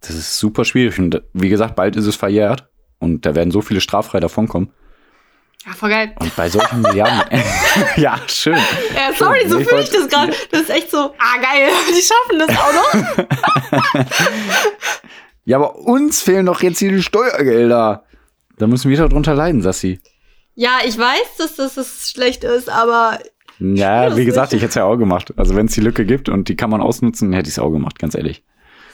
Das 0.01 0.11
ist 0.11 0.39
super 0.39 0.65
schwierig. 0.65 0.99
Und 0.99 1.23
wie 1.33 1.49
gesagt, 1.49 1.77
bald 1.77 1.97
ist 1.97 2.07
es 2.07 2.17
verjährt 2.17 2.69
und 2.99 3.27
da 3.27 3.35
werden 3.35 3.51
so 3.51 3.61
viele 3.61 3.81
straffrei 3.81 4.21
davonkommen. 4.21 4.71
Ja, 5.65 5.73
voll 5.75 5.91
geil. 5.91 6.13
Und 6.19 6.35
bei 6.35 6.49
solchen 6.49 6.81
Milliarden. 6.83 7.23
ja, 7.97 8.19
schön. 8.27 8.57
Ja, 8.95 9.13
sorry, 9.17 9.49
so 9.49 9.61
fühle 9.61 9.83
ich 9.83 9.91
das 9.91 10.09
gerade. 10.09 10.33
Das 10.51 10.63
ist 10.63 10.71
echt 10.71 10.91
so, 10.91 10.99
ah 11.19 11.37
geil, 11.41 11.69
die 11.91 12.03
schaffen 12.03 12.39
das 12.39 12.49
auch 12.59 12.73
noch. 13.95 14.05
Ja, 15.45 15.59
aber 15.59 15.77
uns 15.77 16.23
fehlen 16.23 16.47
doch 16.47 16.63
jetzt 16.63 16.79
hier 16.79 16.91
die 16.91 17.03
Steuergelder. 17.03 18.05
Da 18.63 18.69
müssen 18.69 18.89
wir 18.93 18.97
doch 18.97 19.09
drunter 19.09 19.35
leiden, 19.35 19.61
Sassi. 19.61 19.99
Ja, 20.55 20.79
ich 20.87 20.97
weiß, 20.97 21.37
dass 21.39 21.57
das, 21.57 21.75
das 21.75 22.09
schlecht 22.13 22.45
ist, 22.45 22.69
aber 22.71 23.19
Ja, 23.59 24.17
wie 24.17 24.25
gesagt, 24.25 24.53
nicht. 24.53 24.59
ich 24.59 24.63
hätte 24.63 24.69
es 24.69 24.75
ja 24.77 24.85
auch 24.85 24.97
gemacht. 24.97 25.35
Also 25.37 25.57
wenn 25.57 25.67
es 25.67 25.73
die 25.73 25.81
Lücke 25.81 26.07
gibt 26.07 26.29
und 26.29 26.49
die 26.49 26.55
kann 26.55 26.71
man 26.71 26.81
ausnutzen, 26.81 27.33
hätte 27.33 27.49
ich 27.49 27.55
es 27.55 27.59
auch 27.59 27.71
gemacht, 27.71 27.99
ganz 27.99 28.15
ehrlich. 28.15 28.45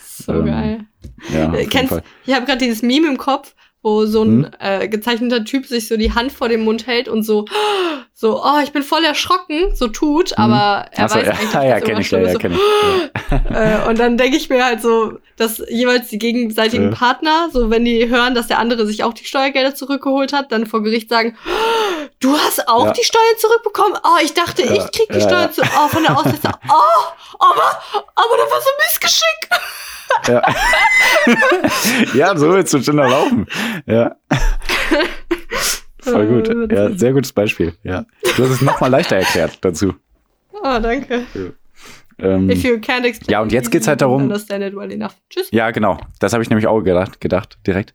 so 0.06 0.32
Ähm, 0.32 0.46
geil. 0.46 0.80
Ja, 1.34 1.52
Kennst, 1.68 2.00
ich 2.24 2.34
habe 2.34 2.46
gerade 2.46 2.60
dieses 2.64 2.80
Meme 2.80 3.08
im 3.08 3.18
Kopf, 3.18 3.54
wo 3.82 4.06
so 4.06 4.22
ein 4.22 4.44
Hm? 4.44 4.50
äh, 4.58 4.88
gezeichneter 4.88 5.44
Typ 5.44 5.66
sich 5.66 5.88
so 5.88 5.96
die 5.96 6.12
Hand 6.12 6.32
vor 6.32 6.48
den 6.48 6.64
Mund 6.64 6.86
hält 6.86 7.08
und 7.08 7.22
so, 7.22 7.44
so, 8.12 8.42
oh, 8.42 8.58
ich 8.62 8.72
bin 8.72 8.82
voll 8.82 9.04
erschrocken, 9.04 9.74
so 9.74 9.88
tut, 9.88 10.36
aber 10.36 10.86
er 10.90 10.98
Hm. 10.98 11.04
Ach 11.04 11.08
so, 11.10 11.16
weiß 11.16 11.26
ja, 11.26 11.32
eigentlich, 11.32 11.52
ja, 11.52 11.60
dass 11.60 11.64
ja, 11.64 11.76
irgendwas 11.76 11.88
kenne 11.88 12.00
ich, 12.00 12.10
ja, 12.12 12.18
ja, 12.20 12.32
so, 12.32 12.38
kenne 12.38 12.54
ich. 12.54 12.60
Ja. 13.50 13.84
Äh, 13.84 13.88
und 13.88 13.98
dann 13.98 14.16
denke 14.16 14.36
ich 14.36 14.48
mir 14.48 14.64
halt 14.64 14.82
so, 14.82 15.18
dass 15.36 15.62
jeweils 15.68 16.08
die 16.08 16.18
gegenseitigen 16.18 16.90
Ja. 16.90 16.96
Partner, 16.96 17.48
so 17.52 17.70
wenn 17.70 17.84
die 17.84 18.08
hören, 18.08 18.34
dass 18.34 18.46
der 18.48 18.58
andere 18.58 18.86
sich 18.86 19.04
auch 19.04 19.12
die 19.14 19.24
Steuergelder 19.24 19.74
zurückgeholt 19.74 20.32
hat, 20.32 20.50
dann 20.50 20.66
vor 20.66 20.82
Gericht 20.82 21.08
sagen, 21.08 21.36
du 22.20 22.36
hast 22.36 22.66
auch 22.68 22.86
Ja. 22.86 22.92
die 22.92 23.04
Steuern 23.04 23.36
zurückbekommen? 23.38 23.98
Oh, 24.04 24.18
ich 24.22 24.34
dachte, 24.34 24.62
Ja, 24.62 24.72
ich 24.74 24.92
krieg 24.92 25.08
die 25.10 25.18
ja, 25.18 25.20
Steuern 25.20 25.52
zu, 25.52 25.62
oh, 25.62 25.88
von 25.88 26.02
der 26.02 26.16
Ausländer. 26.16 26.58
Oh, 26.68 27.34
aber, 27.38 27.80
aber 28.14 28.36
das 28.36 28.50
war 28.50 28.60
so 28.60 28.68
ein 28.70 28.78
Missgeschick. 28.86 29.48
Ja. 30.26 32.14
ja, 32.14 32.36
so 32.36 32.48
wird 32.50 32.72
es 32.72 32.84
schon 32.84 32.96
laufen. 32.96 33.46
Ja. 33.86 34.16
Voll 36.00 36.26
gut. 36.26 36.72
Ja, 36.72 36.90
sehr 36.92 37.12
gutes 37.12 37.32
Beispiel. 37.32 37.74
Ja. 37.82 38.04
Du 38.36 38.44
hast 38.44 38.50
es 38.50 38.60
nochmal 38.62 38.90
leichter 38.90 39.16
erklärt 39.16 39.58
dazu. 39.60 39.94
Oh, 40.52 40.78
danke. 40.80 41.26
Ähm, 42.18 42.50
If 42.50 42.64
you 42.64 42.74
can't 42.76 43.04
explain 43.04 43.30
Ja, 43.32 43.40
und 43.42 43.52
jetzt 43.52 43.66
it 43.66 43.72
geht's 43.72 43.86
halt 43.86 44.00
darum- 44.00 44.22
Understand 44.22 44.64
it 44.64 44.74
well 44.74 44.90
enough. 44.90 45.14
Tschüss. 45.30 45.48
ja, 45.52 45.70
genau. 45.70 45.98
Das 46.18 46.32
habe 46.32 46.42
ich 46.42 46.48
nämlich 46.50 46.66
auch 46.66 46.80
gedacht, 46.80 47.20
gedacht 47.20 47.58
direkt. 47.66 47.94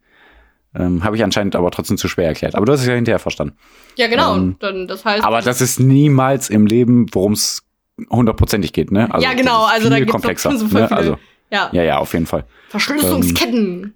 Ähm, 0.75 1.03
habe 1.03 1.15
ich 1.15 1.23
anscheinend 1.23 1.55
aber 1.55 1.69
trotzdem 1.71 1.97
zu 1.97 2.07
schwer 2.07 2.27
erklärt. 2.27 2.55
Aber 2.55 2.65
du 2.65 2.73
hast 2.73 2.81
es 2.81 2.87
ja 2.87 2.93
hinterher 2.95 3.19
verstanden. 3.19 3.55
Ja, 3.95 4.07
genau. 4.07 4.35
Ähm, 4.35 4.55
dann, 4.59 4.87
das 4.87 5.05
heißt, 5.05 5.23
Aber 5.23 5.41
das 5.41 5.61
ist 5.61 5.79
niemals 5.79 6.49
im 6.49 6.65
Leben, 6.65 7.05
worum 7.13 7.33
es 7.33 7.61
hundertprozentig 8.09 8.73
geht, 8.73 8.91
ne? 8.91 9.07
Ja, 9.19 9.33
genau, 9.33 9.65
also 9.65 9.87
da 9.89 9.97
viel 9.97 10.05
komplexer. 10.07 10.49
schon 10.49 10.59
so 10.59 10.67
voll 10.67 10.81
ne? 10.81 10.91
Also, 10.91 11.17
ja, 11.51 11.69
ja, 11.73 11.83
ja, 11.83 11.97
auf 11.99 12.13
jeden 12.13 12.25
Fall. 12.25 12.45
Verschlüsselungsketten. 12.69 13.93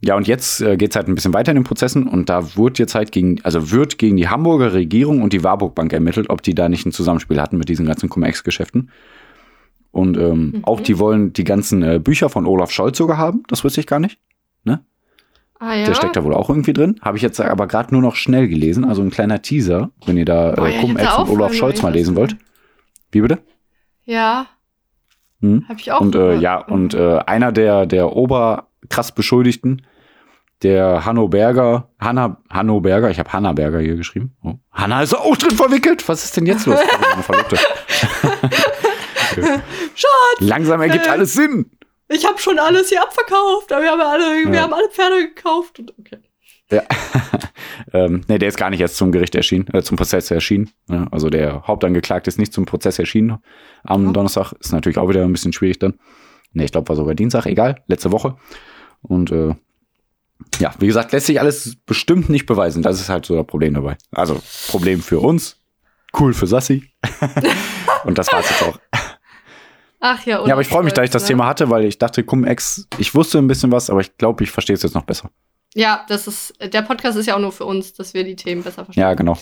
Ja, 0.00 0.16
und 0.16 0.26
jetzt 0.26 0.60
äh, 0.60 0.76
geht's 0.76 0.94
halt 0.96 1.08
ein 1.08 1.14
bisschen 1.14 1.32
weiter 1.32 1.52
in 1.52 1.56
den 1.56 1.64
Prozessen 1.64 2.06
und 2.08 2.28
da 2.28 2.56
wird 2.56 2.78
jetzt 2.78 2.94
halt 2.94 3.12
gegen, 3.12 3.40
also 3.44 3.70
wird 3.70 3.96
gegen 3.98 4.16
die 4.16 4.28
Hamburger 4.28 4.72
Regierung 4.72 5.22
und 5.22 5.32
die 5.32 5.42
Warburg 5.44 5.74
Bank 5.74 5.92
ermittelt, 5.92 6.28
ob 6.28 6.42
die 6.42 6.54
da 6.54 6.68
nicht 6.68 6.84
ein 6.86 6.92
Zusammenspiel 6.92 7.40
hatten 7.40 7.56
mit 7.56 7.68
diesen 7.68 7.86
ganzen 7.86 8.08
Cum-Ex-Geschäften. 8.10 8.90
Und 9.92 10.18
ähm, 10.18 10.52
Mhm. 10.56 10.64
auch 10.64 10.80
die 10.80 10.98
wollen 10.98 11.32
die 11.32 11.44
ganzen 11.44 11.82
äh, 11.82 11.98
Bücher 12.02 12.28
von 12.28 12.44
Olaf 12.46 12.70
Scholz 12.72 12.98
sogar 12.98 13.16
haben, 13.16 13.44
das 13.48 13.62
wusste 13.64 13.80
ich 13.80 13.86
gar 13.86 14.00
nicht. 14.00 14.18
Ah, 15.60 15.74
ja. 15.74 15.84
Der 15.84 15.94
steckt 15.94 16.16
da 16.16 16.24
wohl 16.24 16.34
auch 16.34 16.48
irgendwie 16.48 16.72
drin. 16.72 16.98
Habe 17.02 17.16
ich 17.16 17.22
jetzt 17.22 17.40
aber 17.40 17.66
gerade 17.66 17.92
nur 17.94 18.02
noch 18.02 18.16
schnell 18.16 18.48
gelesen, 18.48 18.84
also 18.84 19.02
ein 19.02 19.10
kleiner 19.10 19.42
Teaser, 19.42 19.90
wenn 20.06 20.16
ihr 20.16 20.24
da 20.24 20.54
ja, 20.54 20.66
äh, 20.66 20.80
Cum-Ex 20.80 21.08
auch 21.14 21.28
Olaf 21.28 21.54
Scholz 21.54 21.82
mal 21.82 21.92
lesen 21.92 22.16
wollt. 22.16 22.36
Wie 23.12 23.20
bitte? 23.20 23.38
Ja, 24.04 24.46
Hm? 25.42 25.64
hab 25.68 25.78
ich 25.78 25.92
auch. 25.92 26.00
Und 26.00 26.14
äh, 26.14 26.34
ja, 26.36 26.58
und 26.58 26.94
äh, 26.94 27.18
einer 27.26 27.52
der, 27.52 27.84
der 27.86 28.16
oberkrass 28.16 29.12
Beschuldigten, 29.12 29.82
der 30.62 31.04
Hanno 31.04 31.28
Berger, 31.28 31.90
Hanna, 32.00 32.38
Hanno 32.48 32.80
Berger, 32.80 33.10
ich 33.10 33.18
habe 33.18 33.30
Hanna 33.32 33.52
Berger 33.52 33.80
hier 33.80 33.96
geschrieben. 33.96 34.34
Oh. 34.42 34.54
Hanna 34.72 35.02
ist 35.02 35.12
auch 35.14 35.36
drin 35.36 35.50
verwickelt. 35.50 36.08
Was 36.08 36.24
ist 36.24 36.36
denn 36.38 36.46
jetzt 36.46 36.64
los? 36.66 36.78
Meine 37.10 37.22
Verlobte. 37.22 37.56
Schatz, 39.94 40.40
Langsam 40.40 40.80
ergibt 40.80 41.06
Äh. 41.06 41.10
alles 41.10 41.34
Sinn. 41.34 41.70
Ich 42.08 42.24
habe 42.26 42.38
schon 42.38 42.58
alles 42.58 42.88
hier 42.88 43.02
abverkauft. 43.02 43.72
aber 43.72 43.82
Wir 43.82 43.90
haben 43.90 44.00
alle, 44.00 44.44
wir 44.46 44.54
Ja. 44.54 44.62
haben 44.62 44.72
alle 44.72 44.88
Pferde 44.88 45.28
gekauft. 45.28 45.78
Und, 45.78 45.94
okay. 45.98 46.18
Ja. 46.70 46.82
ähm, 47.92 48.22
nee, 48.28 48.38
der 48.38 48.48
ist 48.48 48.56
gar 48.58 48.70
nicht 48.70 48.80
erst 48.80 48.96
zum 48.96 49.12
Gericht 49.12 49.34
erschienen, 49.34 49.68
äh, 49.72 49.82
zum 49.82 49.96
Prozess 49.96 50.30
erschienen. 50.30 50.70
Ne? 50.88 51.06
Also 51.12 51.30
der 51.30 51.66
Hauptangeklagte 51.66 52.28
ist 52.28 52.38
nicht 52.38 52.52
zum 52.52 52.64
Prozess 52.66 52.98
erschienen 52.98 53.38
am 53.84 54.08
Oh. 54.08 54.12
Donnerstag. 54.12 54.52
Ist 54.60 54.72
natürlich 54.72 54.98
auch 54.98 55.08
wieder 55.08 55.22
ein 55.24 55.32
bisschen 55.32 55.52
schwierig 55.52 55.78
dann. 55.78 55.98
Nee, 56.52 56.64
ich 56.64 56.72
glaube, 56.72 56.88
war 56.88 56.96
sogar 56.96 57.14
Dienstag, 57.14 57.46
egal, 57.46 57.82
letzte 57.86 58.10
Woche. 58.12 58.36
Und 59.02 59.30
äh, 59.30 59.54
ja, 60.58 60.74
wie 60.78 60.86
gesagt, 60.86 61.12
lässt 61.12 61.26
sich 61.26 61.40
alles 61.40 61.76
bestimmt 61.86 62.28
nicht 62.30 62.46
beweisen. 62.46 62.82
Das 62.82 63.00
ist 63.00 63.08
halt 63.08 63.26
so 63.26 63.36
das 63.36 63.46
Problem 63.46 63.74
dabei. 63.74 63.96
Also 64.10 64.40
Problem 64.68 65.00
für 65.02 65.20
uns, 65.20 65.60
cool 66.18 66.34
für 66.34 66.46
Sassi. 66.46 66.90
Und 68.04 68.18
das 68.18 68.32
war's 68.32 68.48
jetzt 68.50 68.62
auch. 68.62 68.78
Ach 70.00 70.24
ja, 70.26 70.44
Ja, 70.46 70.52
aber 70.52 70.60
ich 70.62 70.68
freue 70.68 70.82
mich, 70.82 70.92
da 70.92 71.02
ich 71.02 71.10
das 71.10 71.22
ne? 71.22 71.28
Thema 71.28 71.46
hatte, 71.46 71.70
weil 71.70 71.84
ich 71.84 71.98
dachte, 71.98 72.22
Cum-Ex, 72.22 72.86
ich 72.98 73.14
wusste 73.14 73.38
ein 73.38 73.46
bisschen 73.46 73.72
was, 73.72 73.88
aber 73.90 74.00
ich 74.00 74.16
glaube, 74.18 74.44
ich 74.44 74.50
verstehe 74.50 74.74
es 74.74 74.82
jetzt 74.82 74.94
noch 74.94 75.04
besser. 75.04 75.30
Ja, 75.74 76.04
das 76.08 76.26
ist, 76.26 76.54
der 76.72 76.82
Podcast 76.82 77.16
ist 77.18 77.26
ja 77.26 77.34
auch 77.36 77.40
nur 77.40 77.52
für 77.52 77.64
uns, 77.64 77.92
dass 77.94 78.14
wir 78.14 78.24
die 78.24 78.36
Themen 78.36 78.62
besser 78.62 78.84
verstehen. 78.84 79.02
Ja, 79.02 79.14
genau. 79.14 79.38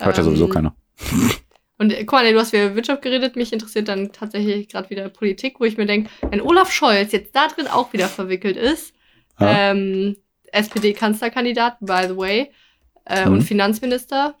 Hört 0.00 0.16
ja 0.16 0.22
Ähm, 0.22 0.30
sowieso 0.30 0.48
keiner. 0.48 0.74
Und 1.78 1.92
äh, 1.92 2.04
guck 2.04 2.12
mal, 2.12 2.32
du 2.32 2.38
hast 2.40 2.52
wieder 2.52 2.74
Wirtschaft 2.74 3.02
geredet, 3.02 3.36
mich 3.36 3.52
interessiert 3.52 3.88
dann 3.88 4.10
tatsächlich 4.12 4.68
gerade 4.68 4.88
wieder 4.90 5.08
Politik, 5.10 5.60
wo 5.60 5.64
ich 5.64 5.76
mir 5.76 5.84
denke, 5.86 6.08
wenn 6.30 6.40
Olaf 6.40 6.72
Scholz 6.72 7.12
jetzt 7.12 7.36
da 7.36 7.48
drin 7.48 7.66
auch 7.66 7.92
wieder 7.92 8.08
verwickelt 8.08 8.56
ist, 8.56 8.94
Ja. 9.38 9.70
ähm, 9.72 10.16
SPD-Kanzlerkandidat, 10.52 11.76
by 11.80 12.04
the 12.08 12.16
way, 12.16 12.50
äh, 13.04 13.26
Mhm. 13.26 13.32
und 13.32 13.42
Finanzminister. 13.42 14.34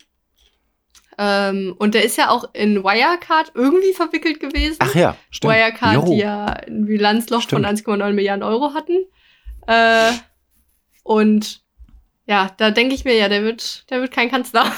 Ähm, 1.18 1.74
und 1.78 1.94
der 1.94 2.04
ist 2.04 2.18
ja 2.18 2.28
auch 2.30 2.44
in 2.52 2.84
Wirecard 2.84 3.52
irgendwie 3.54 3.92
verwickelt 3.94 4.38
gewesen. 4.40 4.76
Ach 4.80 4.94
ja, 4.94 5.16
stimmt. 5.30 5.54
Wirecard, 5.54 5.94
Jo. 5.94 6.04
die 6.04 6.18
ja 6.18 6.44
ein 6.46 6.84
Bilanzloch 6.86 7.40
Stimmt. 7.42 7.66
von 7.66 8.00
1,9 8.00 8.12
Milliarden 8.12 8.42
Euro 8.42 8.74
hatten. 8.74 9.06
Äh, 9.66 10.12
und 11.02 11.62
ja, 12.26 12.50
da 12.58 12.70
denke 12.70 12.94
ich 12.94 13.04
mir, 13.04 13.16
ja, 13.16 13.28
der 13.28 13.42
wird, 13.44 13.88
der 13.90 14.00
wird 14.00 14.12
kein 14.12 14.30
Kanzler. 14.30 14.64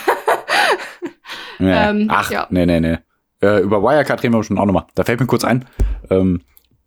Nee. 1.59 1.73
Ähm, 1.75 2.07
Ach, 2.09 2.31
ja. 2.31 2.47
nee, 2.51 2.67
nee, 2.67 2.81
nee. 2.81 2.99
Äh, 3.43 3.63
über 3.63 3.83
Wirecard 3.83 4.23
reden 4.23 4.35
wir 4.35 4.45
schon 4.45 4.59
auch 4.59 4.65
nochmal. 4.65 4.87
Da 4.95 5.05
fällt 5.05 5.21
mir 5.21 5.27
kurz 5.27 5.45
ein, 5.45 5.65
ähm, 6.11 6.43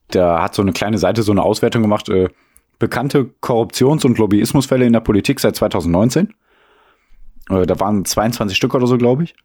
da 0.10 0.42
hat 0.42 0.56
so 0.56 0.62
eine 0.62 0.72
kleine 0.74 0.98
Seite 0.98 1.24
so 1.24 1.32
eine 1.32 1.44
Auswertung 1.44 1.82
gemacht, 1.82 2.10
äh, 2.10 2.30
bekannte 2.80 3.30
Korruptions- 3.42 4.06
und 4.06 4.18
Lobbyismusfälle 4.18 4.86
in 4.86 4.94
der 4.94 5.02
Politik 5.02 5.40
seit 5.40 5.56
2019. 5.56 6.34
Äh, 7.50 7.66
da 7.66 7.80
waren 7.80 8.06
22 8.06 8.56
Stück 8.58 8.74
oder 8.74 8.88
so, 8.88 8.98
glaube 8.98 9.24
ich. 9.24 9.36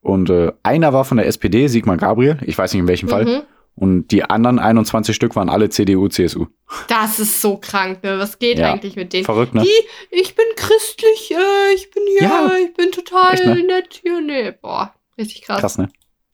Und 0.00 0.30
äh, 0.30 0.52
einer 0.62 0.92
war 0.92 1.04
von 1.04 1.16
der 1.16 1.26
SPD, 1.26 1.68
Sigmar 1.68 1.96
Gabriel, 1.96 2.38
ich 2.42 2.58
weiß 2.58 2.72
nicht 2.72 2.80
in 2.80 2.88
welchem 2.88 3.08
Fall. 3.08 3.24
Mhm. 3.24 3.42
Und 3.74 4.08
die 4.08 4.22
anderen 4.24 4.58
21 4.58 5.16
Stück 5.16 5.34
waren 5.34 5.48
alle 5.48 5.70
CDU, 5.70 6.08
CSU. 6.08 6.46
Das 6.88 7.18
ist 7.18 7.40
so 7.40 7.56
krank, 7.56 8.02
ne? 8.02 8.18
Was 8.18 8.38
geht 8.38 8.58
Ja. 8.58 8.70
eigentlich 8.72 8.96
mit 8.96 9.12
denen? 9.14 9.24
Verrückt, 9.24 9.54
ne? 9.54 9.62
Die, 9.62 10.14
ich 10.16 10.34
bin 10.34 10.44
christlich, 10.56 11.30
äh, 11.32 11.74
ich 11.74 11.90
bin 11.90 12.02
hier, 12.18 12.28
Ja. 12.28 12.50
ich 12.66 12.74
bin 12.74 12.90
total 12.92 13.32
Echt, 13.34 13.46
ne? 13.46 13.62
nett 13.62 14.00
hier. 14.02 14.20
Nee, 14.20 14.52
boah, 14.60 14.92
richtig 15.16 15.42
krass. 15.42 15.60
Krass, 15.60 15.78
ne? 15.78 15.88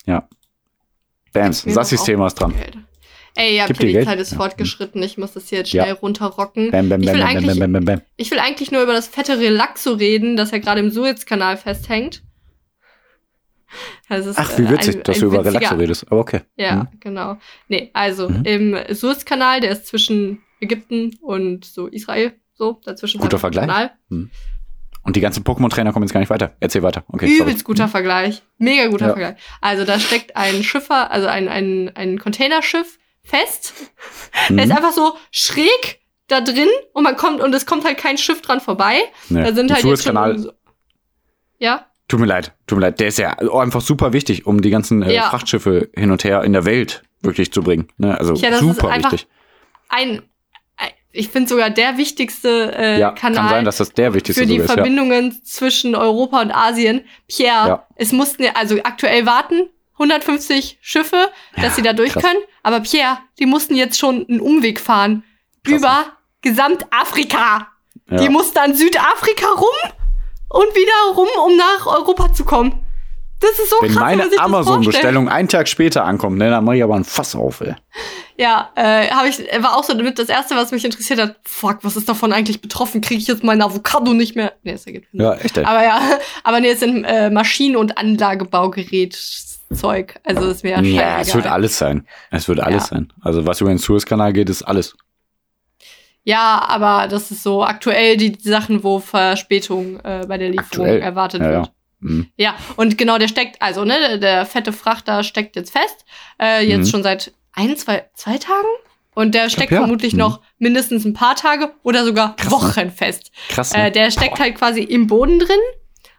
Ja. 0.07 0.29
Bams, 1.33 1.65
Mir 1.65 1.73
Sassis 1.75 2.03
Thema 2.03 2.27
ist 2.27 2.35
dran. 2.35 2.53
Geld. 2.57 2.79
Ey, 3.39 3.55
ihr 3.55 3.63
habt 3.63 3.69
Gib 3.79 3.89
hier 3.89 4.01
die? 4.01 4.05
Zeit 4.07 4.19
ist 4.19 4.33
Ja. 4.33 4.37
fortgeschritten. 4.39 5.01
Ich 5.03 5.17
muss 5.17 5.33
das 5.35 5.49
hier 5.49 5.59
jetzt 5.59 5.73
Ja. 5.73 5.85
schnell 5.85 5.95
runterrocken. 5.95 6.73
Bam, 6.73 6.89
bam, 6.89 7.01
Ich 7.01 7.13
will 7.13 7.23
eigentlich-. 7.23 8.01
Ich 8.17 8.31
will 8.33 8.39
eigentlich 8.41 8.73
nur 8.73 8.83
über 8.83 8.93
das 8.93 9.07
fette 9.07 9.39
Relaxo 9.39 9.93
reden, 9.93 10.37
das 10.37 10.51
ja 10.51 10.59
gerade 10.59 10.81
im 10.81 10.91
Suezkanal 10.91 11.57
festhängt. 11.57 12.23
Ist, 14.09 14.39
Ach, 14.39 14.59
wie 14.59 14.63
äh, 14.63 14.71
witzig, 14.71 14.97
ein- 14.97 15.03
dass 15.05 15.17
ein 15.17 15.21
du 15.21 15.27
über 15.27 15.45
Relaxo 15.45 15.75
redest. 15.77 16.11
Aber 16.11 16.21
okay. 16.21 16.41
Ja, 16.57 16.77
Mhm. 16.77 16.89
genau. 17.01 17.37
Nee, 17.69 17.91
also 17.93 18.29
Mhm. 18.29 18.45
im 18.45 18.77
Suezkanal, 18.95 19.61
der 19.61 19.71
ist 19.71 19.87
zwischen 19.87 20.41
Ägypten 20.61 21.17
und 21.21 21.65
so 21.65 21.87
Israel, 21.87 22.33
so 22.55 22.81
dazwischen. 22.85 23.21
Guter 23.21 23.37
ein 23.37 23.41
Vergleich. 23.41 23.67
Kanal. 23.67 23.91
Und 24.09 25.15
die 25.17 25.21
ganzen 25.21 25.45
Pokémon-Trainer 25.45 25.93
kommen 25.93 26.05
jetzt 26.07 26.13
gar 26.13 26.21
nicht 26.21 26.31
weiter. 26.31 26.57
Erzähl 26.61 26.83
weiter. 26.83 27.05
Okay, 27.09 27.27
Übelst 27.27 27.61
sorry. 27.61 27.63
guter 27.63 27.89
Vergleich. 27.89 28.43
Mega 28.59 28.89
guter 28.89 29.07
Ja. 29.09 29.13
Vergleich. 29.13 29.37
Also 29.61 29.85
da 29.85 30.01
steckt 30.01 30.37
ein 30.37 30.65
Schiffer, 30.65 31.11
also 31.11 31.29
ein, 31.29 31.49
ein, 31.49 31.93
ein 31.95 32.19
Containerschiff 32.19 32.99
fest. 33.29 33.75
Der 34.49 34.65
ist 34.65 34.67
Mhm. 34.71 34.77
einfach 34.77 34.93
so 34.93 35.15
schräg 35.31 36.01
da 36.27 36.41
drin 36.41 36.69
und 36.93 37.05
man 37.05 37.17
kommt 37.17 37.41
und 37.41 37.55
es 37.55 37.65
kommt 37.67 37.85
halt 37.85 37.99
kein 37.99 38.19
Schiff 38.19 38.43
dran 38.43 38.61
vorbei. 38.61 38.99
Nee. 39.29 39.43
Da 39.45 39.53
sind 39.55 39.73
halt 39.73 39.85
jetzt 39.85 40.05
schon 40.05 40.39
so, 40.39 40.53
Ja, 41.59 41.87
tut 42.07 42.21
mir 42.21 42.27
leid, 42.27 42.53
tut 42.67 42.79
mir 42.79 42.83
leid. 42.83 43.01
Der 43.01 43.09
ist 43.09 43.19
ja 43.19 43.33
einfach 43.39 43.81
super 43.81 44.13
wichtig, 44.13 44.47
um 44.47 44.61
die 44.63 44.71
ganzen 44.71 45.03
äh, 45.03 45.15
Ja. 45.15 45.23
Frachtschiffe 45.31 45.91
hin 45.95 46.11
und 46.11 46.25
her 46.25 46.43
in 46.45 46.53
der 46.53 46.65
Welt 46.65 47.03
wirklich 47.23 47.53
zu 47.53 47.63
bringen. 47.63 47.89
Ne? 47.97 48.17
Also 48.19 48.35
Ja, 48.35 48.51
das 48.51 48.61
ist 48.63 48.67
super 48.69 48.95
wichtig. 48.97 49.27
ein, 49.89 50.23
ich 51.11 51.31
finde 51.31 51.49
sogar 51.49 51.71
der 51.71 51.97
wichtigste 51.97 52.73
äh, 52.77 53.01
Ja, 53.01 53.11
Kanal. 53.13 53.41
kann 53.41 53.49
sein, 53.49 53.65
dass 53.65 53.79
das 53.79 53.93
der 53.93 54.15
wichtigste 54.15 54.43
für 54.43 54.47
die 54.47 54.57
ist. 54.57 54.69
Ja. 54.69 54.75
Verbindungen 54.75 55.43
zwischen 55.45 55.95
Europa 55.97 56.41
und 56.43 56.53
Asien. 56.53 57.05
Pierre, 57.27 57.69
Ja. 57.69 57.87
es 57.97 58.13
mussten 58.13 58.43
ja, 58.45 58.53
also 58.55 58.77
aktuell 58.85 59.25
warten 59.27 59.69
150 59.99 60.79
Schiffe, 60.81 61.29
dass 61.57 61.77
sie 61.77 61.83
da 61.83 61.93
durch 61.93 62.13
krass. 62.13 62.23
können. 62.23 62.41
Aber 62.63 62.81
Pierre, 62.81 63.19
die 63.39 63.47
mussten 63.47 63.75
jetzt 63.75 63.99
schon 63.99 64.27
einen 64.29 64.41
Umweg 64.41 64.81
fahren 64.81 65.25
Krass. 65.65 65.79
über 65.79 66.05
Gesamtafrika. 66.43 67.69
Ja. 68.11 68.17
Die 68.17 68.29
mussten 68.29 68.59
an 68.59 68.75
Südafrika 68.75 69.47
rum 69.47 69.93
und 70.49 70.75
wieder 70.75 71.15
rum, 71.17 71.29
um 71.45 71.57
nach 71.57 71.87
Europa 71.87 72.33
zu 72.33 72.45
kommen. 72.45 72.85
Das 73.41 73.53
ist 73.53 73.71
so 73.71 73.77
Wenn 73.81 73.93
krass, 73.93 74.01
meine. 74.03 74.25
Amazon-Bestellung 74.39 75.29
einen 75.29 75.49
Tag 75.49 75.69
später 75.69 76.05
ankommt, 76.05 76.39
ne, 76.39 76.51
dann 76.51 76.65
mach 76.65 76.73
ich 76.73 76.83
aber 76.83 76.97
ein 76.97 77.05
Fass 77.05 77.37
auf, 77.37 77.61
ey. 77.61 77.75
Ja, 78.37 78.71
äh, 78.75 79.09
habe 79.11 79.29
ich 79.29 79.39
war 79.61 79.77
auch 79.77 79.85
so 79.85 79.95
damit 79.95 80.19
das 80.19 80.29
erste, 80.29 80.57
was 80.57 80.73
mich 80.73 80.85
interessiert 80.85 81.21
hat. 81.21 81.37
Fuck, 81.45 81.79
was 81.83 81.97
ist 81.97 82.09
davon 82.09 82.33
eigentlich 82.33 82.61
betroffen? 82.61 83.01
Kriege 83.01 83.21
ich 83.21 83.29
jetzt 83.29 83.45
mein 83.45 83.63
Avocado 83.63 84.13
nicht 84.13 84.35
mehr? 84.35 84.55
Nee, 84.65 84.73
das 84.73 84.87
ergibt 84.87 85.11
Sinn. 85.13 85.21
Ja, 85.21 85.35
echt, 85.35 85.57
ey. 85.57 85.65
Aber 85.65 85.83
ja, 85.85 86.01
aber 86.45 86.61
nee, 86.61 86.71
es 86.71 86.81
sind 86.81 87.05
äh, 87.05 87.31
Maschinen- 87.31 87.77
und 87.77 87.97
Anlagebaugerätzeug. 89.71 90.21
Also 90.25 90.51
es 90.51 90.63
wäre 90.63 90.83
Ja, 90.85 91.21
es 91.21 91.35
wird 91.35 91.47
alles 91.47 91.79
sein. 91.79 92.07
Es 92.31 92.49
wird 92.49 92.61
alles 92.61 92.85
Ja. 92.85 92.89
sein. 92.97 93.13
Also 93.21 93.47
was 93.47 93.61
über 93.61 93.71
den 93.71 93.79
Suezkanal 93.79 94.33
geht, 94.33 94.49
ist 94.51 94.63
alles. 94.63 94.97
Ja, 96.25 96.63
aber 96.69 97.09
das 97.09 97.31
ist 97.31 97.43
so 97.43 97.65
aktuell 97.65 98.17
die 98.17 98.37
Sachen, 98.41 98.85
wo 98.85 98.99
Verspätung 98.99 99.99
äh, 100.01 100.27
bei 100.29 100.37
der 100.37 100.51
Lieferung 100.51 100.87
Aktuell. 100.87 101.01
erwartet 101.01 101.41
Ja, 101.41 101.49
wird. 101.51 101.67
ja. 101.67 101.73
Mhm. 102.01 102.27
Ja, 102.37 102.55
und 102.77 102.97
genau, 102.99 103.19
der 103.19 103.29
steckt, 103.29 103.61
also, 103.63 103.85
ne, 103.85 104.19
der, 104.21 104.47
fette 104.47 104.73
Frachter 104.73 105.25
steckt 105.25 105.57
jetzt 105.57 105.73
fest. 105.73 106.05
Äh, 106.41 106.65
jetzt 106.67 106.87
Mhm. 106.87 106.91
schon 106.91 107.03
seit 107.03 107.33
ein, 107.53 107.77
zwei, 107.77 108.05
zwei 108.15 108.39
Tagen. 108.39 108.69
Und 109.15 109.35
der 109.35 109.51
steckt 109.51 109.73
ja. 109.73 109.79
vermutlich 109.79 110.13
Mhm. 110.13 110.21
noch 110.21 110.41
mindestens 110.59 111.05
ein 111.05 111.13
paar 111.15 111.35
Tage 111.35 111.73
oder 111.83 112.05
sogar 112.05 112.37
Krass, 112.37 112.45
ne? 112.47 112.51
Wochen 112.53 112.91
fest. 112.93 113.33
Krass. 113.49 113.73
Ne? 113.73 113.89
Äh, 113.89 113.91
der 113.91 114.11
steckt 114.13 114.39
halt 114.39 114.55
quasi 114.55 114.81
im 114.83 115.09
Boden 115.09 115.41
drin. 115.41 115.59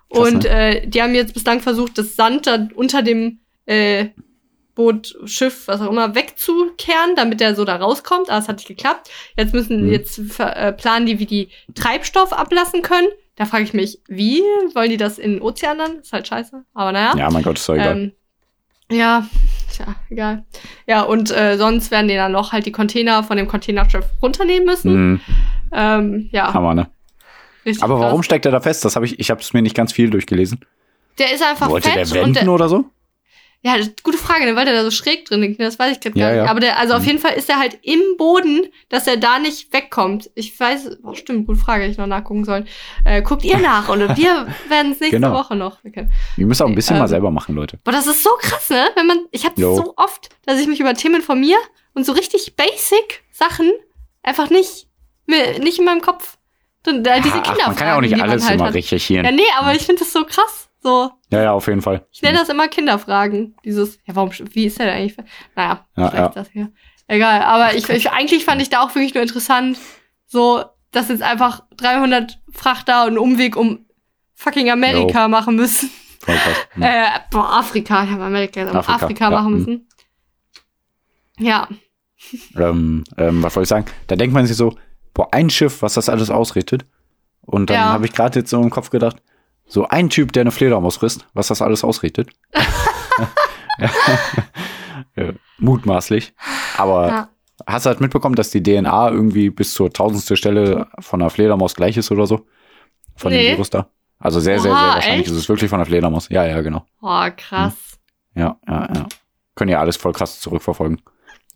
Und 0.09 0.45
äh, 0.45 0.87
die 0.87 1.01
haben 1.01 1.13
jetzt 1.13 1.33
bislang 1.33 1.59
versucht, 1.61 1.97
das 1.97 2.15
Sand 2.15 2.47
da 2.47 2.67
unter 2.75 3.01
dem 3.03 3.39
äh, 3.65 4.07
Boot, 4.75 5.15
Schiff, 5.25 5.67
was 5.67 5.81
auch 5.81 5.91
immer, 5.91 6.15
wegzukehren, 6.15 7.15
damit 7.15 7.39
der 7.41 7.53
so 7.55 7.65
da 7.65 7.75
rauskommt. 7.75 8.29
Aber 8.29 8.39
es 8.39 8.47
hat 8.47 8.57
nicht 8.57 8.67
geklappt. 8.67 9.09
Jetzt 9.37 9.53
müssen, 9.53 9.85
Mhm. 9.87 9.91
jetzt 9.91 10.19
äh, 10.39 10.71
planen 10.73 11.05
die, 11.05 11.19
wie 11.19 11.25
die 11.25 11.49
Treibstoff 11.75 12.33
ablassen 12.33 12.81
können. 12.81 13.07
Da 13.35 13.45
frage 13.45 13.63
ich 13.63 13.73
mich, 13.73 13.99
wie 14.07 14.41
wollen 14.73 14.89
die 14.89 14.97
das 14.97 15.17
in 15.19 15.33
den 15.33 15.41
Ozean 15.41 15.77
dann? 15.77 15.99
Ist 15.99 16.11
halt 16.13 16.27
scheiße. 16.27 16.63
Aber 16.73 16.91
naja. 16.91 17.13
ja, 17.17 17.29
mein 17.29 17.43
Gott, 17.43 17.57
ist 17.57 17.69
doch 17.69 17.75
egal. 17.75 17.97
Ähm, 17.97 18.11
ja, 18.91 19.27
tja, 19.71 19.95
egal. 20.09 20.45
Ja, 20.87 21.03
und 21.03 21.29
äh, 21.31 21.57
sonst 21.57 21.91
werden 21.91 22.07
die 22.07 22.15
dann 22.15 22.31
noch 22.31 22.51
halt 22.53 22.65
die 22.65 22.71
Container 22.71 23.23
von 23.23 23.37
dem 23.37 23.47
Containerschiff 23.47 24.05
runternehmen 24.21 24.65
müssen. 24.65 24.93
mhm. 25.11 25.21
Ähm, 25.71 26.29
ja, 26.31 26.51
Hammer, 26.53 26.73
ne? 26.73 26.87
Richtig 27.65 27.83
Aber 27.83 27.99
warum 27.99 28.17
krass. 28.19 28.25
steckt 28.25 28.45
er 28.45 28.51
da 28.51 28.59
fest? 28.61 28.83
Das 28.85 28.95
habe 28.95 29.05
ich, 29.05 29.19
ich 29.19 29.29
habe 29.31 29.41
es 29.41 29.53
mir 29.53 29.61
nicht 29.61 29.75
ganz 29.75 29.91
viel 29.93 30.09
durchgelesen. 30.09 30.65
Der 31.17 31.33
ist 31.33 31.43
einfach 31.43 31.69
Wollte 31.69 31.89
fett 31.89 31.95
der 31.97 32.03
und 32.03 32.13
wenden 32.35 32.45
der, 32.45 32.53
oder 32.53 32.69
so? 32.69 32.85
Ja, 33.61 33.75
gute 34.03 34.17
Frage, 34.17 34.45
ne, 34.45 34.55
weil 34.55 34.63
der 34.63 34.73
da 34.73 34.83
so 34.85 34.91
schräg 34.91 35.25
drin 35.25 35.53
Das 35.59 35.77
weiß 35.77 35.91
ich 35.91 35.99
gerade 35.99 36.17
Ja, 36.17 36.27
gar 36.27 36.33
nicht. 36.35 36.45
ja. 36.45 36.49
Aber 36.49 36.59
der, 36.61 36.79
also 36.79 36.93
auf 36.93 37.01
Mhm. 37.01 37.07
jeden 37.07 37.19
Fall 37.19 37.33
ist 37.33 37.49
er 37.49 37.59
halt 37.59 37.77
im 37.81 37.99
Boden, 38.17 38.67
dass 38.87 39.05
er 39.05 39.17
da 39.17 39.37
nicht 39.37 39.73
wegkommt. 39.73 40.29
Ich 40.35 40.57
weiß, 40.57 40.99
oh, 41.03 41.13
stimmt, 41.13 41.45
gute 41.45 41.59
Frage, 41.59 41.81
hätte 41.83 41.91
ich 41.91 41.97
noch 41.97 42.07
nachgucken 42.07 42.45
sollen. 42.45 42.69
Äh, 43.03 43.21
guckt 43.21 43.43
ihr 43.43 43.57
nach 43.57 43.89
und 43.89 43.99
wir 44.17 44.47
werden 44.69 44.93
es 44.93 45.01
nächste 45.01 45.17
Genau. 45.19 45.33
Woche 45.33 45.57
noch. 45.57 45.79
Wir 45.83 46.45
müssen 46.45 46.63
auch 46.63 46.69
ein 46.69 46.75
bisschen 46.75 46.95
Ähm, 46.95 47.01
mal 47.01 47.07
selber 47.09 47.31
machen, 47.31 47.53
Leute. 47.53 47.77
Boah, 47.83 47.91
das 47.91 48.07
ist 48.07 48.23
so 48.23 48.29
krass, 48.39 48.69
ne? 48.69 48.87
Wenn 48.95 49.07
man, 49.07 49.25
ich 49.31 49.43
habe 49.45 49.59
so 49.59 49.93
oft, 49.97 50.29
dass 50.45 50.57
ich 50.61 50.67
mich 50.67 50.79
über 50.79 50.93
Themen 50.93 51.15
informiere 51.15 51.59
und 51.93 52.05
so 52.05 52.13
richtig 52.13 52.55
basic 52.55 53.23
Sachen 53.33 53.69
einfach 54.23 54.49
nicht, 54.49 54.87
nicht 55.27 55.79
in 55.79 55.83
meinem 55.85 56.01
Kopf. 56.01 56.37
Und, 56.87 57.05
äh, 57.05 57.21
diese 57.21 57.35
Ach, 57.35 57.43
Kinderfragen, 57.43 57.65
man 57.67 57.75
kann 57.75 57.87
ja 57.87 57.97
auch 57.97 58.01
nicht 58.01 58.21
alles 58.21 58.45
halt 58.45 58.55
immer 58.55 58.67
hat. 58.67 58.73
recherchieren. 58.73 59.25
Ja, 59.25 59.31
nee, 59.31 59.41
aber 59.57 59.73
ich 59.75 59.85
finde 59.85 59.99
das 59.99 60.13
so 60.13 60.23
krass. 60.25 60.69
So, 60.81 61.11
Ja, 61.29 61.43
ja, 61.43 61.51
auf 61.51 61.67
jeden 61.67 61.81
Fall. 61.81 62.05
ich 62.11 62.21
nenne 62.21 62.37
das 62.37 62.47
immer 62.47 62.69
Kinderfragen. 62.69 63.55
Dieses, 63.65 63.99
ja, 64.05 64.15
warum, 64.15 64.31
wie 64.53 64.65
ist 64.65 64.79
der 64.79 64.85
denn 64.85 64.95
eigentlich? 64.95 65.17
Naja, 65.55 65.85
Ja, 65.97 66.09
vielleicht 66.09 66.15
ja. 66.15 66.29
das 66.29 66.49
hier. 66.51 66.71
Egal, 67.07 67.41
aber 67.41 67.73
ich, 67.75 67.89
ich, 67.89 68.11
eigentlich 68.11 68.45
fand 68.45 68.61
ich 68.61 68.69
da 68.69 68.81
auch 68.81 68.95
wirklich 68.95 69.13
nur 69.13 69.23
interessant, 69.23 69.77
so, 70.25 70.63
dass 70.91 71.09
jetzt 71.09 71.23
einfach 71.23 71.63
300 71.75 72.39
Frachter 72.51 73.03
einen 73.03 73.17
Umweg 73.17 73.57
um 73.57 73.85
fucking 74.35 74.69
Amerika 74.71 75.27
machen 75.27 75.55
müssen. 75.55 75.89
Voll 76.21 76.35
krass. 76.35 76.57
Mhm. 76.75 76.83
Äh, 76.83 77.05
boah, 77.31 77.51
Afrika, 77.57 78.03
ich 78.05 78.11
habe 78.11 78.23
Amerika, 78.23 78.61
gesagt, 78.63 78.77
Afrika, 78.87 79.05
Afrika, 79.05 79.29
machen 79.31 79.51
mhm. 79.51 79.57
müssen. 79.57 79.87
Ja, 81.39 81.67
ähm, 82.57 83.03
ähm, 83.17 83.43
was 83.43 83.55
wollte 83.55 83.63
ich 83.63 83.69
sagen? 83.69 83.85
Da 84.07 84.15
denkt 84.15 84.33
man 84.33 84.45
sich 84.45 84.57
so, 84.57 84.75
boah, 85.19 85.27
ein 85.33 85.49
Schiff, 85.49 85.81
was 85.81 85.95
das 85.95 86.07
alles 86.07 86.29
ausrichtet. 86.29 86.85
Und 87.41 87.69
dann 87.69 87.75
Ja. 87.77 87.89
habe 87.91 88.05
ich 88.05 88.13
gerade 88.13 88.39
jetzt 88.39 88.49
so 88.51 88.61
im 88.61 88.69
Kopf 88.69 88.89
gedacht, 88.89 89.17
so 89.65 89.85
ein 89.89 90.09
Typ, 90.09 90.31
der 90.31 90.41
eine 90.41 90.51
Fledermaus 90.51 90.95
frisst, 90.95 91.27
was 91.33 91.47
das 91.49 91.61
alles 91.61 91.83
ausrichtet. 91.83 92.29
ja. 95.15 95.33
Mutmaßlich. 95.57 96.33
Aber 96.77 97.07
Ja. 97.09 97.29
hast 97.67 97.85
du 97.85 97.89
halt 97.89 97.99
mitbekommen, 98.01 98.35
dass 98.35 98.49
die 98.51 98.63
DNA 98.63 99.09
irgendwie 99.09 99.49
bis 99.49 99.73
zur 99.73 99.91
tausendste 99.91 100.37
Stelle 100.37 100.87
von 100.99 101.19
der 101.19 101.29
Fledermaus 101.29 101.75
gleich 101.75 101.97
ist 101.97 102.11
oder 102.11 102.25
so? 102.25 102.45
Von 103.17 103.31
Nee. 103.33 103.43
dem 103.43 103.51
Virus 103.53 103.69
da? 103.69 103.87
Also 104.19 104.39
sehr, 104.39 104.59
sehr, 104.59 104.71
Oha, 104.71 104.79
sehr 104.79 104.93
wahrscheinlich 104.95 105.27
echt? 105.27 105.31
ist 105.31 105.37
es 105.37 105.49
wirklich 105.49 105.69
von 105.69 105.79
der 105.79 105.85
Fledermaus. 105.85 106.29
Ja, 106.29 106.45
ja, 106.45 106.61
genau. 106.61 106.85
Oh, 107.01 107.27
krass. 107.35 107.73
Ja, 108.35 108.57
ja, 108.67 108.87
ja. 108.95 109.05
Können 109.55 109.71
ja 109.71 109.79
alles 109.81 109.97
voll 109.97 110.13
krass 110.13 110.39
zurückverfolgen. 110.39 111.01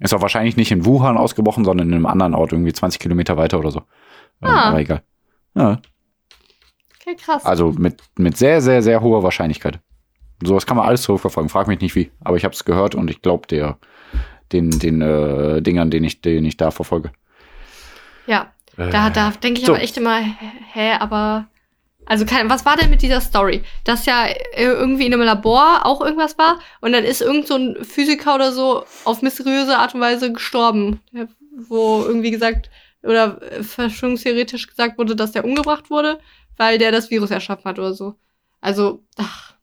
Ist 0.03 0.13
auch 0.13 0.21
wahrscheinlich 0.21 0.57
nicht 0.57 0.71
in 0.71 0.85
Wuhan 0.85 1.17
ausgebrochen, 1.17 1.65
sondern 1.65 1.87
in 1.87 1.93
einem 1.95 2.05
anderen 2.05 2.35
Ort, 2.35 2.51
irgendwie 2.51 2.73
20 2.73 2.99
Kilometer 2.99 3.37
weiter 3.37 3.57
oder 3.59 3.71
so. 3.71 3.79
Ähm, 4.41 4.49
Ah. 4.49 4.69
Aber 4.69 4.79
egal. 4.79 5.01
Ja, 5.55 5.79
Okay, 7.01 7.15
krass. 7.15 7.45
also 7.45 7.71
mit, 7.71 8.01
mit 8.17 8.37
sehr, 8.37 8.61
sehr, 8.61 8.81
sehr 8.81 9.01
hoher 9.01 9.23
Wahrscheinlichkeit. 9.23 9.79
Sowas 10.43 10.65
kann 10.65 10.77
man 10.77 10.85
alles 10.87 11.03
zurückverfolgen. 11.03 11.49
Frag 11.49 11.67
mich 11.67 11.79
nicht 11.81 11.95
wie. 11.95 12.11
Aber 12.21 12.37
ich 12.37 12.43
habe 12.43 12.53
es 12.53 12.63
gehört 12.65 12.95
und 12.95 13.09
ich 13.09 13.21
glaube 13.21 13.47
der 13.47 13.77
den, 14.51 14.69
den 14.69 15.01
äh, 15.01 15.61
Dingern, 15.61 15.89
den 15.89 16.03
ich, 16.03 16.21
den 16.21 16.45
ich 16.45 16.57
da 16.57 16.71
verfolge. 16.71 17.11
ja, 18.27 18.51
da, 18.77 19.09
da 19.09 19.31
denke 19.31 19.59
ich 19.59 19.65
so. 19.65 19.73
aber 19.73 19.81
echt 19.83 19.97
immer, 19.97 20.19
hä, 20.73 20.93
aber. 20.99 21.47
Also, 22.05 22.25
kein, 22.25 22.49
was 22.49 22.65
war 22.65 22.75
denn 22.75 22.89
mit 22.89 23.01
dieser 23.01 23.21
Story? 23.21 23.63
Dass 23.85 24.05
ja 24.05 24.25
irgendwie 24.57 25.05
in 25.05 25.13
einem 25.13 25.23
Labor 25.23 25.85
auch 25.85 26.01
irgendwas 26.01 26.37
war 26.37 26.59
und 26.81 26.91
dann 26.91 27.03
ist 27.03 27.21
irgend 27.21 27.47
so 27.47 27.55
ein 27.55 27.77
Physiker 27.83 28.35
oder 28.35 28.51
so 28.51 28.83
auf 29.05 29.21
mysteriöse 29.21 29.77
Art 29.77 29.95
und 29.95 30.01
Weise 30.01 30.31
gestorben. 30.33 30.99
Wo 31.55 32.03
irgendwie 32.05 32.31
gesagt, 32.31 32.69
oder 33.03 33.39
verschwörungstheoretisch 33.61 34.67
gesagt 34.67 34.97
wurde, 34.97 35.15
dass 35.15 35.31
der 35.33 35.45
umgebracht 35.45 35.89
wurde, 35.89 36.19
weil 36.57 36.77
der 36.77 36.91
das 36.91 37.11
Virus 37.11 37.31
erschaffen 37.31 37.65
hat 37.65 37.79
oder 37.79 37.93
so. 37.93 38.15
Also, 38.61 39.03
ach, 39.17 39.53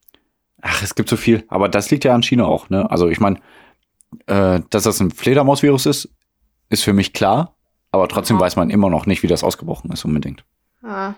Ach, 0.63 0.83
es 0.83 0.95
gibt 0.95 1.09
so 1.09 1.17
viel. 1.17 1.45
Aber 1.49 1.71
das 1.71 1.91
liegt 1.91 2.05
ja 2.05 2.15
an 2.15 2.23
China 2.23 2.45
auch, 2.45 2.69
ne? 2.69 2.91
Also 2.91 3.09
ich 3.09 3.19
meine, 3.19 3.41
äh, 4.27 4.61
dass 4.69 4.83
das 4.83 5.01
ein 5.01 5.11
Fledermausvirus 5.11 5.87
ist, 5.87 6.11
ist 6.69 6.85
für 6.85 6.93
mich 6.93 7.15
klar. 7.15 7.57
Aber 7.93 8.09
trotzdem 8.09 8.37
Ja. 8.37 8.43
weiß 8.43 8.57
man 8.57 8.69
immer 8.69 8.91
noch 8.91 9.07
nicht, 9.07 9.23
wie 9.23 9.27
das 9.27 9.43
ausgebrochen 9.43 9.91
ist 9.91 10.05
unbedingt. 10.05 10.45
Ah. 10.83 11.15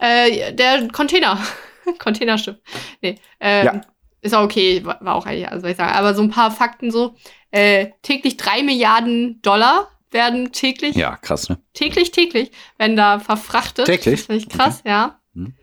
Äh, 0.00 0.52
der 0.54 0.88
Container. 0.88 1.38
Containerschiff. 1.98 2.56
Nee. 3.00 3.18
Ähm, 3.40 3.66
Ja. 3.66 3.80
Ist 4.22 4.34
auch 4.34 4.44
okay, 4.44 4.84
war 4.84 4.98
war 5.00 5.14
auch 5.14 5.24
eigentlich, 5.24 5.48
also 5.48 5.62
soll 5.62 5.70
ich 5.70 5.76
sagen. 5.78 5.94
Aber 5.94 6.14
so 6.14 6.22
ein 6.22 6.30
paar 6.30 6.50
Fakten 6.50 6.90
so. 6.90 7.14
Äh, 7.50 7.86
täglich 8.02 8.36
drei 8.36 8.62
Milliarden 8.62 9.40
Dollar 9.42 9.88
werden 10.10 10.52
täglich, 10.52 10.94
Ja, 10.94 11.16
krass, 11.16 11.48
ne? 11.48 11.58
täglich, 11.72 12.10
täglich, 12.10 12.50
werden 12.76 12.96
da 12.96 13.18
verfrachtet. 13.18 13.86
Täglich? 13.86 14.26
Das 14.26 14.36
ich 14.36 14.48
krass, 14.48 14.82
ja. 14.84 15.18
Hm. 15.34 15.54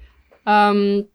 Ähm, 0.48 1.08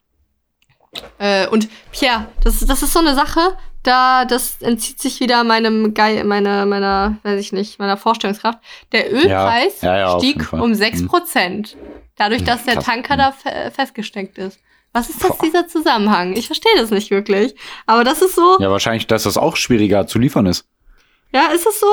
äh, 1.19 1.47
und 1.49 1.69
Pierre, 1.91 2.29
das, 2.45 2.61
das 2.61 2.83
ist 2.83 2.93
so 2.93 3.01
eine 3.01 3.15
Sache, 3.15 3.41
da, 3.83 4.25
das 4.25 4.61
entzieht 4.63 5.01
sich 5.01 5.19
wieder 5.21 5.43
meinem 5.45 5.95
Geil, 5.95 6.23
meiner, 6.25 6.65
meiner, 6.67 7.17
weiß 7.23 7.41
ich 7.41 7.53
nicht, 7.53 7.79
meiner 7.79 7.97
Vorstellungskraft. 7.97 8.59
Der 8.93 9.13
Ölpreis 9.13 9.81
Ja, 9.81 9.99
ja, 9.99 10.19
jeden 10.21 10.41
stieg 10.43 10.53
um 10.53 10.61
Hm. 10.71 10.75
6 10.75 11.07
Prozent. 11.07 11.77
Dadurch, 12.23 12.45
dass 12.45 12.65
der 12.65 12.75
Krass. 12.75 12.85
Tanker 12.85 13.17
da 13.17 13.33
fe 13.33 13.71
festgesteckt 13.75 14.39
ist. 14.39 14.61
Was 14.93 15.09
ist 15.09 15.25
das, 15.25 15.39
dieser 15.39 15.67
Zusammenhang? 15.67 16.35
Ich 16.35 16.47
verstehe 16.47 16.73
das 16.77 16.91
nicht 16.91 17.11
wirklich. 17.11 17.55
Aber 17.87 18.05
das 18.05 18.21
ist 18.23 18.35
so, 18.35 18.57
ja, 18.59 18.67
Ja, 18.67 18.71
wahrscheinlich, 18.71 19.07
dass 19.07 19.23
das 19.23 19.37
auch 19.39 19.57
schwieriger 19.57 20.07
zu 20.07 20.19
liefern 20.19 20.47
ist. 20.47 20.67
ist 21.55 21.67
es 21.67 21.81
so? 21.81 21.87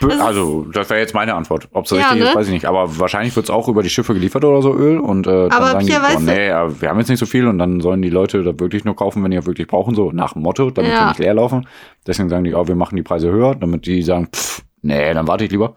Das 0.00 0.20
also, 0.20 0.64
das 0.72 0.90
wäre 0.90 1.00
jetzt 1.00 1.14
meine 1.14 1.34
Antwort. 1.34 1.68
Ob 1.72 1.84
es 1.84 1.90
Ja, 1.90 1.98
richtig 1.98 2.18
ne? 2.20 2.28
ist, 2.28 2.34
weiß 2.36 2.46
ich 2.46 2.52
nicht. 2.52 2.66
Aber 2.66 2.98
wahrscheinlich 2.98 3.34
wird 3.34 3.46
es 3.46 3.50
auch 3.50 3.68
über 3.68 3.82
die 3.82 3.90
Schiffe 3.90 4.14
geliefert 4.14 4.44
oder 4.44 4.62
so 4.62 4.74
Öl. 4.74 4.98
Und 4.98 5.26
äh, 5.26 5.30
dann 5.30 5.52
Aber 5.52 5.66
sagen 5.72 5.86
die, 5.86 5.92
oh, 5.92 6.20
nee, 6.20 6.48
ja, 6.48 6.80
wir 6.80 6.88
haben 6.88 6.98
jetzt 6.98 7.08
nicht 7.08 7.18
so 7.18 7.26
viel. 7.26 7.46
Und 7.46 7.58
dann 7.58 7.80
sollen 7.80 8.02
die 8.02 8.10
Leute 8.10 8.42
da 8.42 8.58
wirklich 8.58 8.84
nur 8.84 8.94
kaufen, 8.96 9.22
wenn 9.24 9.30
die 9.30 9.36
ja 9.36 9.46
wirklich 9.46 9.66
brauchen, 9.66 9.94
so 9.94 10.12
nach 10.12 10.34
dem 10.34 10.42
Motto, 10.42 10.70
damit 10.70 10.92
Ja. 10.92 11.00
die 11.02 11.08
nicht 11.08 11.18
leer 11.20 11.34
laufen. 11.34 11.66
Deswegen 12.06 12.28
sagen 12.28 12.44
die, 12.44 12.54
oh, 12.54 12.66
wir 12.68 12.76
machen 12.76 12.96
die 12.96 13.02
Preise 13.02 13.30
höher, 13.30 13.54
damit 13.54 13.86
die 13.86 14.02
sagen, 14.02 14.28
pff, 14.32 14.62
nee, 14.82 15.12
dann 15.14 15.26
warte 15.26 15.44
ich 15.44 15.50
lieber. 15.50 15.74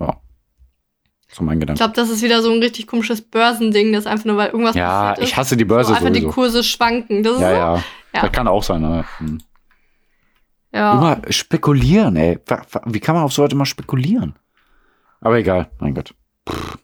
Ja. 0.00 0.20
So 1.36 1.44
mein 1.44 1.58
Ich 1.58 1.60
Gedanke. 1.60 1.78
glaube, 1.78 1.92
das 1.94 2.08
ist 2.08 2.22
wieder 2.22 2.40
so 2.40 2.50
ein 2.50 2.60
richtig 2.60 2.86
komisches 2.86 3.20
Börsending, 3.20 3.92
das 3.92 4.06
einfach 4.06 4.24
nur, 4.24 4.38
weil 4.38 4.48
irgendwas 4.48 4.74
Ja, 4.74 5.08
passiert 5.10 5.18
ist. 5.18 5.28
ich 5.32 5.36
hasse 5.36 5.56
die 5.56 5.64
Börse 5.66 5.88
so 5.90 5.94
einfach 5.94 6.08
die 6.08 6.20
sowieso. 6.20 6.30
Kurse 6.32 6.64
schwanken. 6.64 7.22
Das 7.22 7.34
ist 7.34 7.40
Ja, 7.42 7.48
so, 7.50 7.54
ja, 7.56 7.74
Ja. 8.14 8.22
Das 8.22 8.32
kann 8.32 8.48
auch 8.48 8.62
sein. 8.62 8.80
Ne? 8.80 9.04
Hm. 9.18 9.38
ja. 10.72 10.92
Immer 10.92 11.20
spekulieren, 11.30 12.16
ey. 12.16 12.38
Wie 12.86 13.00
kann 13.00 13.14
man 13.14 13.24
auf 13.24 13.32
so 13.34 13.42
Leute 13.42 13.54
mal 13.56 13.66
spekulieren? 13.66 14.34
Aber 15.20 15.36
egal, 15.38 15.68
mein 15.78 15.94
Gott. 15.94 16.14
Pff. 16.48 16.78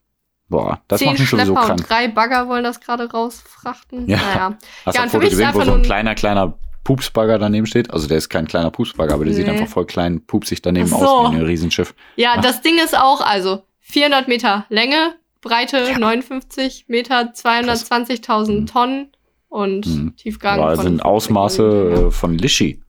Boah, 0.48 0.82
das 0.88 0.98
Zehn 0.98 1.09
macht 1.09 1.18
mich 1.20 1.30
sowieso 1.30 1.46
Schlepper 1.55 1.61
und 1.62 1.66
krank. 1.78 1.88
drei 1.88 2.09
Bagger 2.09 2.46
wollen 2.48 2.64
das 2.64 2.78
gerade 2.80 3.11
rausfrachten. 3.11 4.07
Ja. 4.07 4.18
Naja. 4.18 4.59
Hast 4.84 4.94
Ja, 4.94 5.00
du 5.00 5.05
und 5.05 5.11
Foto 5.12 5.28
gesehen, 5.30 5.48
wo 5.55 5.62
so 5.62 5.72
ein 5.72 5.82
kleiner, 5.82 6.14
kleiner 6.14 6.59
Pupsbagger 6.84 7.38
daneben 7.38 7.64
steht? 7.64 7.90
Also 7.90 8.07
der 8.07 8.18
ist 8.18 8.28
kein 8.28 8.46
kleiner 8.46 8.70
Pupsbagger, 8.70 9.14
aber 9.14 9.24
der 9.24 9.32
sieht 9.32 9.46
Nee. 9.46 9.53
einfach 9.53 9.68
voll 9.68 9.86
klein, 9.86 10.20
pupsig 10.26 10.61
daneben 10.61 10.90
Ach 10.92 10.98
so. 10.98 11.07
aus 11.09 11.32
wie 11.32 11.36
ein 11.36 11.42
Riesenschiff. 11.46 11.94
Ja, 12.16 12.34
Ah. 12.36 12.40
das 12.42 12.61
Ding 12.61 12.76
ist 12.84 12.94
auch, 12.98 13.22
also 13.22 13.62
400 13.83 14.28
Meter 14.28 14.66
Länge, 14.68 15.14
Breite 15.41 15.99
59 15.99 16.87
Meter, 16.89 17.33
220.000 17.35 18.61
Mhm. 18.62 18.66
Tonnen 18.66 19.12
und 19.49 19.87
Mhm. 19.87 20.16
Tiefgang. 20.16 20.59
Aber 20.59 20.70
das 20.70 20.76
von 20.76 20.85
sind 20.85 20.93
50 21.03 21.05
Ausmaße 21.07 22.07
äh, 22.09 22.11
von 22.11 22.39
Lischi. 22.39 22.80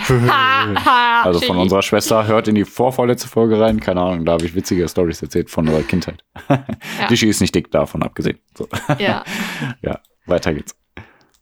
Also 1.24 1.42
von 1.42 1.58
unserer 1.58 1.82
Schwester, 1.82 2.28
hört 2.28 2.48
in 2.48 2.56
die 2.56 2.64
vorvorletzte 2.64 3.28
Folge 3.28 3.60
rein. 3.60 3.80
Keine 3.80 4.02
Ahnung, 4.02 4.24
da 4.24 4.34
habe 4.34 4.46
ich 4.46 4.56
witzige 4.56 4.88
Stories 4.88 5.22
erzählt 5.22 5.50
von 5.50 5.68
unserer 5.68 5.84
Kindheit. 5.84 6.24
Lischi 7.10 7.28
ist 7.28 7.42
nicht 7.42 7.54
dick, 7.56 7.72
davon 7.72 8.04
abgesehen. 8.04 8.40
So. 8.58 8.68
Ja. 9.00 9.24
Ja, 9.82 10.00
weiter 10.26 10.54
geht's. 10.54 10.76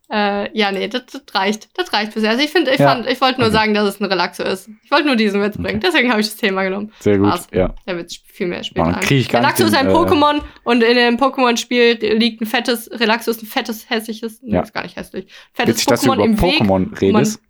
Äh, 0.10 0.58
ja, 0.58 0.72
nee, 0.72 0.88
das, 0.88 1.06
das 1.08 1.22
reicht. 1.34 1.68
Das 1.78 1.92
reicht 1.92 2.14
bisher. 2.14 2.30
Also 2.30 2.42
ich 2.42 2.50
finde, 2.50 2.72
ich 2.72 2.80
Ja. 2.80 2.90
fand, 2.94 3.08
ich 3.08 3.20
wollte 3.20 3.40
nur 3.42 3.50
Okay. 3.50 3.58
sagen, 3.58 3.74
dass 3.74 3.90
es 3.90 4.00
ein 4.00 4.06
Relaxo 4.06 4.42
ist. 4.44 4.70
Ich 4.84 4.90
wollte 4.90 5.06
nur 5.06 5.18
diesen 5.18 5.42
Witz 5.42 5.58
bringen. 5.58 5.82
Deswegen 5.82 6.10
habe 6.12 6.22
ich 6.22 6.28
das 6.28 6.38
Thema 6.38 6.64
genommen. 6.64 6.94
Sehr 7.02 7.18
gut, 7.18 7.34
ja. 7.52 7.76
Der 7.86 7.98
wird 7.98 8.14
viel 8.26 8.48
mehr 8.48 8.64
später. 8.64 8.86
Dann 8.86 8.96
an. 8.96 9.02
krieg 9.02 9.20
ich 9.20 9.28
gar 9.28 9.42
Relaxo 9.42 9.64
nicht 9.66 9.74
ist 9.74 9.78
ein 9.78 9.88
den, 9.88 9.96
äh, 9.96 10.00
Pokémon 10.00 10.42
und 10.64 10.82
in 10.82 10.96
dem 10.96 11.18
Pokémon-Spiel 11.18 11.98
liegt 12.18 12.40
ein 12.42 12.46
fettes, 12.46 12.90
Relaxo 12.90 13.32
ist 13.32 13.44
ein 13.44 13.48
fettes, 13.48 13.90
hässliches, 13.90 14.40
Ja. 14.44 14.62
ist 14.62 14.74
gar 14.74 14.84
nicht 14.84 14.96
hässlich, 14.96 15.28
fettes 15.54 15.76
Witzig, 15.76 15.88
dass 15.88 16.02
du 16.02 16.08
Pokémon 16.12 16.16
über 16.16 16.24
im 16.26 16.42
Weg. 16.42 16.62
Pokémon 16.62 17.02
redest, 17.02 17.42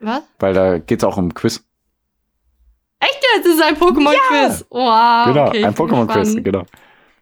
Was? 0.00 0.22
weil 0.40 0.54
da 0.54 0.78
geht's 0.78 1.04
auch 1.04 1.16
um 1.18 1.32
Quiz. 1.34 1.64
Echt 2.98 3.20
jetzt? 3.36 3.46
Das 3.46 3.54
ist 3.54 3.62
ein 3.62 3.76
Pokémon-Quiz. 3.76 4.66
Wow, 4.70 5.26
genau, 5.26 5.46
okay, 5.48 5.64
ein 5.64 5.74
Pokémon-Quiz, 5.74 6.42
genau. 6.42 6.64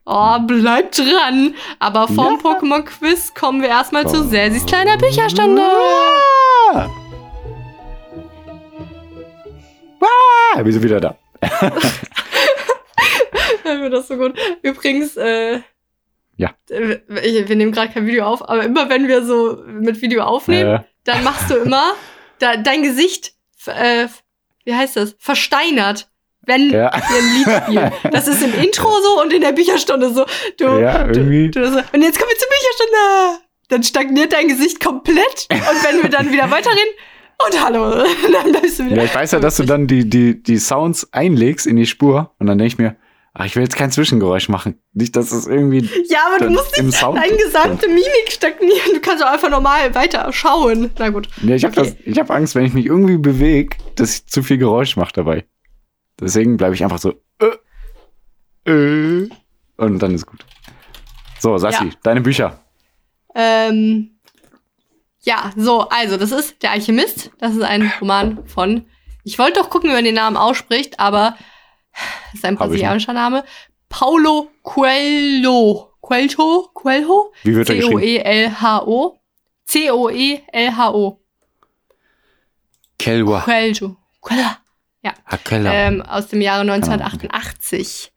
Oh, 0.05 0.39
bleibt 0.41 0.99
dran. 0.99 1.55
Aber 1.79 2.09
vom 2.09 2.41
Ja. 2.43 2.51
Pokémon-Quiz 2.51 3.35
kommen 3.35 3.63
wir 3.63 3.69
erstmal 3.69 4.07
zu 4.09 4.25
Selsis 4.29 4.67
kleiner 4.67 4.97
Bücherstunde. 4.99 5.63
Ah! 5.63 6.89
Ah, 10.55 10.65
wir 10.65 10.73
sind 10.73 10.83
wieder 10.83 11.01
da. 11.01 11.17
Das 13.91 14.09
so 14.09 14.17
gut. 14.17 14.39
Übrigens, 14.63 15.17
äh, 15.17 15.61
Ja. 16.37 16.51
äh, 16.71 16.99
ich, 17.23 17.49
wir 17.49 17.57
nehmen 17.57 17.73
gerade 17.73 17.93
kein 17.93 18.07
Video 18.07 18.25
auf, 18.27 18.47
aber 18.49 18.65
immer 18.65 18.89
wenn 18.89 19.07
wir 19.09 19.25
so 19.25 19.63
mit 19.67 20.01
Video 20.03 20.25
aufnehmen, 20.25 20.77
Äh, 20.77 20.85
dann 21.05 21.23
machst 21.25 21.51
du 21.51 21.55
immer 21.57 21.93
da, 22.39 22.57
dein 22.57 22.83
Gesicht, 22.83 23.35
äh, 23.67 24.09
wie 24.65 24.75
heißt 24.75 24.97
das, 24.97 25.15
versteinert, 25.19 26.09
wenn 26.47 26.71
Ja. 26.71 26.91
wir 26.91 26.93
ein 26.93 27.35
Lied 27.35 27.63
spielen. 27.65 27.93
Das 28.13 28.29
ist 28.29 28.43
im 28.43 28.53
Intro 28.63 28.89
so 29.03 29.23
und 29.23 29.33
in 29.33 29.41
der 29.43 29.53
Bücherstunde 29.53 30.11
so. 30.13 30.25
Du, 30.59 30.65
Ja, 30.65 31.07
irgendwie. 31.07 31.51
Du, 31.51 31.61
du 31.61 31.67
so, 31.71 31.79
und 31.79 32.03
jetzt 32.03 32.19
kommen 32.19 32.31
wir 32.31 32.39
zur 32.39 32.49
Bücherstunde. 32.49 33.43
Dann 33.69 33.83
stagniert 33.83 34.33
dein 34.33 34.49
Gesicht 34.49 34.81
komplett 34.85 35.47
und 35.51 35.85
wenn 35.85 36.03
wir 36.03 36.11
dann 36.11 36.31
wieder 36.33 36.51
weiterreden, 36.51 36.93
und 37.49 37.65
hallo, 37.65 38.05
dann 38.33 38.53
bleibst 38.53 38.79
du 38.79 38.85
wieder. 38.87 38.97
ja, 38.97 39.05
ich 39.05 39.15
weiß 39.15 39.33
ja, 39.33 39.41
dass 39.41 39.57
du 39.57 39.65
dann 39.65 39.87
die, 39.87 40.09
die, 40.09 40.41
die 40.43 40.59
Sounds 40.59 41.09
einlegst 41.13 41.67
in 41.67 41.77
die 41.77 41.87
Spur 41.87 42.33
und 42.39 42.47
dann 42.47 42.59
denke 42.59 42.69
ich 42.75 42.79
mir, 42.79 42.97
ach, 43.35 43.47
ich 43.47 43.57
will 43.57 43.63
jetzt 43.63 43.77
kein 43.77 43.91
Zwischengeräusch 43.91 44.49
machen. 44.49 44.79
Nicht, 44.93 45.17
dass 45.17 45.33
es 45.33 45.47
irgendwie 45.47 45.89
Ja, 46.09 46.19
aber 46.29 46.45
du 46.45 46.51
musst 46.53 46.81
nicht 46.81 46.97
Sound 46.97 47.19
deine 47.19 47.37
gesamte 47.37 47.89
Mimik 47.89 48.29
stagnieren. 48.31 48.95
Du 48.95 49.01
kannst 49.01 49.25
auch 49.25 49.31
einfach 49.33 49.49
normal 49.51 49.95
weiter 49.95 50.31
schauen. 50.33 50.91
Na 50.99 51.09
gut. 51.09 51.29
Ja, 51.43 51.55
ich 51.57 51.65
habe 51.65 51.81
Okay. 51.81 51.91
das- 51.97 52.07
ich 52.07 52.19
hab 52.19 52.31
Angst, 52.31 52.55
wenn 52.55 52.65
ich 52.67 52.75
mich 52.75 52.87
irgendwie 52.87 53.17
bewege, 53.17 53.77
dass 53.97 54.17
ich 54.17 54.27
zu 54.27 54.43
viel 54.43 54.59
Geräusch 54.59 54.97
mache 54.97 55.13
dabei. 55.15 55.45
Deswegen 56.21 56.57
bleibe 56.57 56.75
ich 56.75 56.83
einfach 56.85 56.99
so. 56.99 57.15
Äh, 57.41 58.71
äh, 58.71 59.29
und 59.77 59.99
dann 59.99 60.15
ist 60.15 60.27
gut. 60.27 60.45
So, 61.39 61.59
Sassi, 61.59 61.85
Ja. 61.87 61.91
deine 62.03 62.21
Bücher. 62.21 62.61
Ähm, 63.35 64.19
ja, 65.23 65.53
so, 65.57 65.89
also, 65.89 66.17
das 66.17 66.33
ist 66.33 66.63
Der 66.63 66.71
Alchemist. 66.73 67.31
Das 67.39 67.55
ist 67.55 67.63
ein 67.63 67.91
Roman 68.01 68.47
von. 68.47 68.87
Ich 69.25 69.39
wollte 69.39 69.61
doch 69.61 69.71
gucken, 69.71 69.91
wie 69.91 69.95
man 69.95 70.05
den 70.05 70.15
Namen 70.17 70.37
ausspricht, 70.37 70.99
aber 71.01 71.37
das 71.93 72.35
ist 72.35 72.45
ein 72.45 72.57
brasilianischer 72.57 73.13
Name. 73.13 73.45
Paulo 73.89 74.49
Coelho. 74.63 75.91
Coelho? 76.01 76.71
Coelho? 76.75 77.33
Wie 77.45 77.55
wird 77.55 77.69
er 77.71 77.77
geschrieben? 77.77 78.01
C-O-E-L-H-O. 78.01 79.19
C-O-E-L-H-O. 79.67 81.21
Kelwa. 82.99 83.41
Coelho. 83.41 83.97
Coelho. 84.21 84.49
Hakella. 85.27 85.73
ähm, 85.73 86.03
aus 86.03 86.29
dem 86.29 86.41
Jahre 86.41 86.61
Ahnung, 86.63 86.75
1988. 86.77 88.13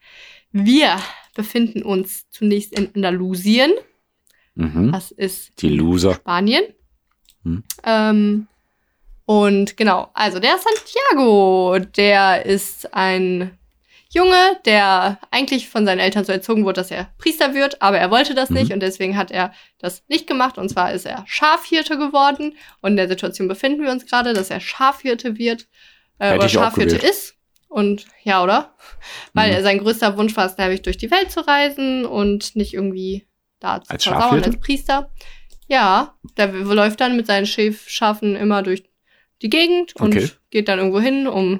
Wir 0.52 0.98
befinden 1.34 1.82
uns 1.84 2.30
zunächst 2.30 2.78
in 2.78 2.90
Andalusien. 2.96 3.72
mhm. 4.56 4.92
Das 4.92 5.12
ist 5.12 5.62
Die 5.62 5.70
Loser. 5.70 6.14
Spanien. 6.16 6.64
Hm. 7.44 7.64
Ähm, 7.84 8.48
Und 9.28 9.76
genau, 9.76 10.10
also 10.14 10.38
der 10.40 10.56
Santiago, 10.60 11.80
der 11.80 12.46
ist 12.46 12.94
ein 12.94 13.58
Junge, 14.14 14.60
der 14.66 15.20
eigentlich 15.32 15.68
von 15.68 15.84
seinen 15.86 15.98
Eltern 16.00 16.24
so 16.24 16.32
erzogen 16.32 16.64
wurde, 16.64 16.80
dass 16.82 16.92
er 16.92 17.10
Priester 17.18 17.54
wird, 17.56 17.82
aber 17.82 17.98
er 17.98 18.12
wollte 18.12 18.36
das 18.36 18.50
Mhm. 18.52 18.56
nicht 18.58 18.72
und 18.72 18.80
deswegen 18.82 19.18
hat 19.18 19.32
er 19.32 19.52
das 19.80 20.04
nicht 20.08 20.28
gemacht. 20.28 20.58
Und 20.60 20.70
zwar 20.70 20.94
ist 20.94 21.06
er 21.08 21.24
Schafhirte 21.28 21.98
geworden 21.98 22.56
und 22.82 22.92
in 22.92 22.98
der 22.98 23.08
Situation 23.10 23.48
befinden 23.48 23.84
wir 23.84 23.92
uns 23.92 24.06
gerade, 24.06 24.34
dass 24.34 24.52
er 24.52 24.60
Schafhirte 24.62 25.38
wird 25.40 25.68
äh, 26.20 26.36
oder 26.36 26.50
Schafhirte 26.50 26.96
gewählt. 26.96 27.10
ist. 27.12 27.36
Und 27.68 28.06
ja, 28.24 28.42
oder? 28.44 28.76
Weil 29.34 29.60
Mhm. 29.60 29.64
sein 29.64 29.78
größter 29.80 30.18
Wunsch 30.18 30.36
war 30.38 30.46
es, 30.46 30.58
nämlich 30.58 30.82
durch 30.82 30.98
die 30.98 31.12
Welt 31.12 31.32
zu 31.32 31.46
reisen 31.46 32.06
und 32.06 32.56
nicht 32.56 32.74
irgendwie 32.74 33.28
da 33.60 33.82
zu 33.82 33.92
Als 33.92 34.04
versauern 34.04 34.24
Schafhirte? 34.30 34.46
als 34.52 34.60
Priester. 34.60 35.12
Ja, 35.68 36.16
der 36.38 36.52
läuft 36.54 37.02
dann 37.02 37.18
mit 37.18 37.26
seinen 37.28 37.46
Schäf 37.46 37.90
Schafen 37.90 38.36
immer 38.36 38.64
durch 38.64 38.84
die 39.42 39.50
Gegend 39.50 39.96
und 39.98 40.16
Okay. 40.16 40.30
geht 40.52 40.68
dann 40.70 40.80
irgendwo 40.80 41.00
hin, 41.02 41.28
um 41.28 41.60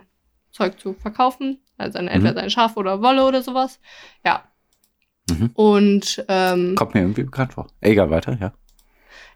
Zeug 0.52 0.80
zu 0.80 0.94
verkaufen. 0.94 1.62
Also 1.78 1.98
dann 1.98 2.08
entweder 2.08 2.32
Mhm. 2.34 2.38
sein 2.38 2.50
Schaf 2.52 2.78
oder 2.78 3.02
Wolle 3.02 3.26
oder 3.26 3.42
sowas. 3.42 3.80
Ja. 4.24 4.46
Mhm. 5.30 5.50
Und 5.56 6.24
ähm, 6.30 6.76
Kommt 6.76 6.94
mir 6.94 7.02
irgendwie 7.02 7.24
bekannt 7.24 7.54
vor. 7.54 7.68
Egal, 7.82 8.10
weiter, 8.12 8.38
ja. 8.40 8.54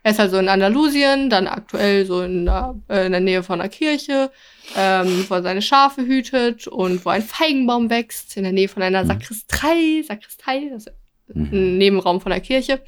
Er 0.10 0.14
ist 0.14 0.20
also 0.20 0.38
in 0.40 0.50
Andalusien, 0.50 1.30
dann 1.30 1.46
aktuell 1.48 2.04
so 2.06 2.24
in 2.24 2.46
der, 2.46 2.76
äh, 2.90 3.06
in 3.06 3.12
der 3.12 3.22
Nähe 3.22 3.44
von 3.44 3.62
einer 3.62 3.70
Kirche, 3.70 4.32
ähm, 4.76 5.26
wo 5.30 5.36
er 5.36 5.44
seine 5.44 5.62
Schafe 5.62 6.02
hütet 6.02 6.68
und 6.68 7.06
wo 7.06 7.10
ein 7.10 7.22
Feigenbaum 7.22 7.92
wächst, 7.92 8.36
in 8.36 8.44
der 8.44 8.52
Nähe 8.52 8.68
von 8.68 8.82
einer 8.82 9.04
Mhm. 9.04 9.08
Sakristei, 9.08 10.04
Sakristei, 10.08 10.70
das 10.74 10.88
ist 10.88 10.94
Mhm. 11.36 11.50
ein 11.54 11.78
Nebenraum 11.78 12.22
von 12.22 12.32
der 12.32 12.42
Kirche. 12.42 12.82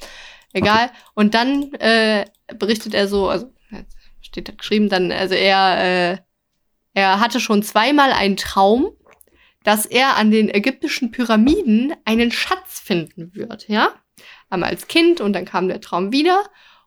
Egal. 0.52 0.90
Und 1.14 1.34
dann 1.34 1.72
äh, 1.74 2.24
berichtet 2.58 2.92
er 2.92 3.06
so, 3.06 3.28
also 3.28 3.52
steht 4.20 4.48
da 4.48 4.52
geschrieben, 4.52 4.88
dann, 4.88 5.12
also 5.12 5.34
er, 5.34 6.12
äh, 6.14 6.18
er 6.94 7.20
hatte 7.20 7.38
schon 7.38 7.62
zweimal 7.62 8.12
einen 8.12 8.36
Traum, 8.36 8.90
dass 9.62 9.86
er 9.86 10.16
an 10.16 10.32
den 10.32 10.48
ägyptischen 10.52 11.12
Pyramiden 11.12 11.94
einen 12.04 12.32
Schatz 12.32 12.80
finden 12.80 13.30
wird, 13.32 13.68
ja? 13.68 13.90
Einmal 14.50 14.70
als 14.70 14.88
Kind 14.88 15.20
und 15.20 15.32
dann 15.34 15.44
kam 15.44 15.68
der 15.68 15.80
Traum 15.80 16.10
wieder. 16.12 16.42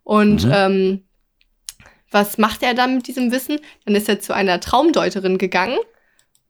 Und 0.05 0.45
Mhm. 0.45 0.51
ähm, 0.53 1.03
was 2.11 2.37
macht 2.37 2.63
er 2.63 2.73
dann 2.73 2.95
mit 2.95 3.07
diesem 3.07 3.31
Wissen? 3.31 3.59
Dann 3.85 3.95
ist 3.95 4.07
er 4.07 4.21
zu 4.21 4.33
einer 4.33 4.61
Traumdeuterin 4.61 5.37
gegangen 5.37 5.77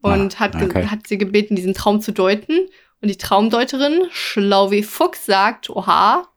und 0.02 0.36
Ah, 0.36 0.40
hat, 0.42 0.56
okay. 0.62 0.86
hat 0.88 1.08
sie 1.08 1.18
gebeten, 1.18 1.56
diesen 1.56 1.74
Traum 1.74 2.02
zu 2.02 2.12
deuten. 2.12 2.60
Und 3.02 3.08
die 3.10 3.18
Traumdeuterin, 3.18 4.04
schlau 4.12 4.70
wie 4.72 4.84
Fuchs, 4.84 5.26
sagt, 5.26 5.70
oha, 5.72 6.28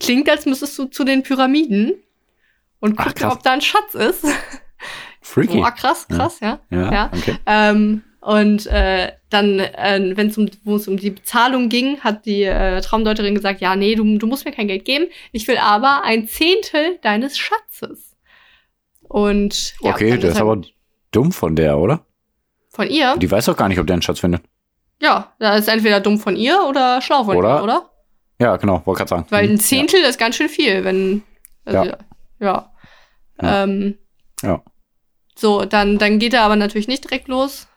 klingt, 0.00 0.28
als 0.28 0.44
müsstest 0.46 0.78
du 0.78 0.84
zu 0.86 1.04
den 1.04 1.22
Pyramiden 1.22 1.94
und 2.80 2.98
Ach, 2.98 3.06
gucken, 3.06 3.22
krass. 3.22 3.32
ob 3.34 3.42
da 3.42 3.52
ein 3.52 3.60
Schatz 3.62 3.94
ist. 3.94 4.24
Freaky. 5.22 5.58
Oh, 5.64 5.70
krass, 5.76 6.06
krass, 6.08 6.40
ja. 6.40 6.60
ja, 6.70 6.92
ja. 6.92 7.10
okay. 7.14 7.36
Ähm, 7.46 8.02
und 8.20 8.66
äh, 8.66 9.12
dann, 9.30 9.58
äh, 9.60 10.12
wenn 10.16 10.28
es 10.28 10.38
um, 10.38 10.50
wo 10.64 10.76
es 10.76 10.88
um 10.88 10.96
die 10.96 11.10
Bezahlung 11.10 11.68
ging, 11.68 12.00
hat 12.00 12.26
die 12.26 12.42
äh, 12.42 12.80
Traumdeuterin 12.80 13.34
gesagt, 13.34 13.60
ja, 13.60 13.76
nee, 13.76 13.94
du, 13.94 14.18
du 14.18 14.26
musst 14.26 14.44
mir 14.44 14.52
kein 14.52 14.68
Geld 14.68 14.84
geben. 14.84 15.06
Ich 15.32 15.46
will 15.48 15.58
aber 15.58 16.02
ein 16.04 16.26
Zehntel 16.26 16.98
deines 17.02 17.38
Schatzes. 17.38 18.16
Und 19.02 19.74
ja, 19.82 19.92
okay, 19.92 20.16
das 20.18 20.32
ist 20.32 20.36
er 20.36 20.42
aber 20.42 20.60
dumm 21.12 21.32
von 21.32 21.56
der, 21.56 21.78
oder? 21.78 22.04
von 22.70 22.88
ihr. 22.88 23.16
Die 23.16 23.30
weiß 23.30 23.46
doch 23.46 23.56
gar 23.56 23.68
nicht, 23.68 23.78
ob 23.80 23.86
der 23.88 23.94
einen 23.94 24.02
Schatz 24.02 24.20
findet. 24.20 24.42
Ja, 25.00 25.32
da 25.40 25.56
ist 25.56 25.68
entweder 25.68 26.00
dumm 26.00 26.18
von 26.18 26.36
ihr 26.36 26.60
oder 26.68 27.00
schlau 27.02 27.24
von 27.24 27.36
Oder? 27.36 27.58
ihr, 27.58 27.62
oder? 27.64 27.90
Ja, 28.40 28.56
genau, 28.56 28.82
wollte 28.84 28.98
gerade 28.98 29.08
sagen. 29.08 29.26
Weil 29.30 29.46
Mhm. 29.46 29.54
ein 29.54 29.58
Zehntel 29.58 30.00
ist 30.02 30.18
ganz 30.18 30.36
schön 30.36 30.48
viel, 30.48 30.84
wenn. 30.84 31.22
Also, 31.64 31.84
ja. 31.84 31.98
Ja. 32.40 32.72
Ja. 33.40 33.64
Ähm, 33.64 33.98
Ja. 34.42 34.62
So, 35.36 35.64
dann, 35.64 35.98
dann 35.98 36.18
geht 36.18 36.34
er 36.34 36.42
aber 36.42 36.56
natürlich 36.56 36.88
nicht 36.88 37.04
direkt 37.04 37.28
los 37.28 37.67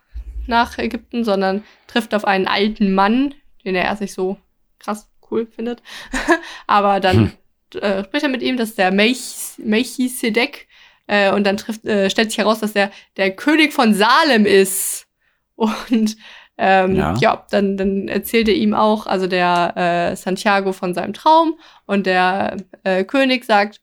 nach 0.51 0.77
Ägypten, 0.77 1.23
sondern 1.23 1.63
trifft 1.87 2.13
auf 2.13 2.25
einen 2.25 2.47
alten 2.47 2.93
Mann, 2.93 3.33
den 3.65 3.73
er 3.75 3.85
erst 3.85 4.01
nicht 4.01 4.13
so 4.13 4.37
krass 4.79 5.09
cool 5.31 5.47
findet. 5.47 5.81
aber 6.67 6.99
dann 6.99 7.33
äh, 7.73 8.03
spricht 8.03 8.23
er 8.23 8.29
mit 8.29 8.43
ihm, 8.43 8.57
das 8.57 8.69
ist 8.69 8.77
der 8.77 8.91
Melch- 8.91 9.57
Melchisedek. 9.57 10.67
Äh, 11.07 11.31
und 11.33 11.45
dann 11.45 11.57
trifft, 11.57 11.85
äh, 11.85 12.09
stellt 12.09 12.29
sich 12.29 12.37
heraus, 12.37 12.59
dass 12.59 12.73
er 12.75 12.91
der 13.17 13.35
König 13.35 13.73
von 13.73 13.93
Salem 13.93 14.45
ist. 14.45 15.07
Und 15.55 16.15
ähm, 16.57 16.95
Ja. 16.95 17.15
ja. 17.17 17.45
dann, 17.51 17.75
dann 17.77 18.07
erzählt 18.07 18.47
er 18.47 18.55
ihm 18.55 18.73
auch, 18.73 19.07
also 19.07 19.27
der 19.27 19.73
äh, 20.11 20.15
Santiago 20.15 20.73
von 20.73 20.93
seinem 20.93 21.13
Traum. 21.13 21.59
Und 21.85 22.05
der 22.05 22.57
äh, 22.83 23.03
König 23.03 23.45
sagt, 23.45 23.81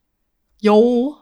yo, 0.59 1.17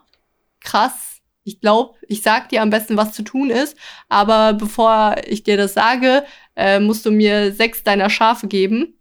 krass, 0.62 1.16
ich 1.48 1.62
glaube, 1.62 1.95
ich 2.08 2.22
sag 2.22 2.50
dir 2.50 2.62
am 2.62 2.70
besten, 2.70 2.98
was 2.98 3.14
zu 3.14 3.24
tun 3.24 3.50
ist, 3.50 3.78
aber 4.10 4.54
bevor 4.54 5.16
ich 5.26 5.43
dir 5.43 5.58
das 5.58 5.74
sage, 5.74 6.26
äh, 6.56 6.80
musst 6.80 7.06
du 7.06 7.12
mir 7.12 7.54
sechs 7.54 7.84
deiner 7.84 8.10
Schafe 8.10 8.48
geben. 8.48 8.93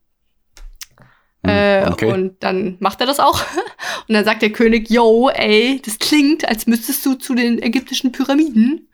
Hm, 1.44 1.50
Äh, 1.50 1.86
okay. 1.90 2.12
Und 2.12 2.42
dann 2.42 2.76
macht 2.80 3.00
er 3.00 3.06
das 3.06 3.20
auch. 3.20 3.40
Und 4.08 4.14
dann 4.14 4.24
sagt 4.24 4.42
der 4.42 4.50
König, 4.52 4.90
yo, 4.90 5.28
ey, 5.28 5.80
das 5.84 5.98
klingt, 5.98 6.48
als 6.48 6.66
müsstest 6.66 7.04
du 7.04 7.14
zu 7.14 7.34
den 7.34 7.60
ägyptischen 7.60 8.12
Pyramiden. 8.12 8.85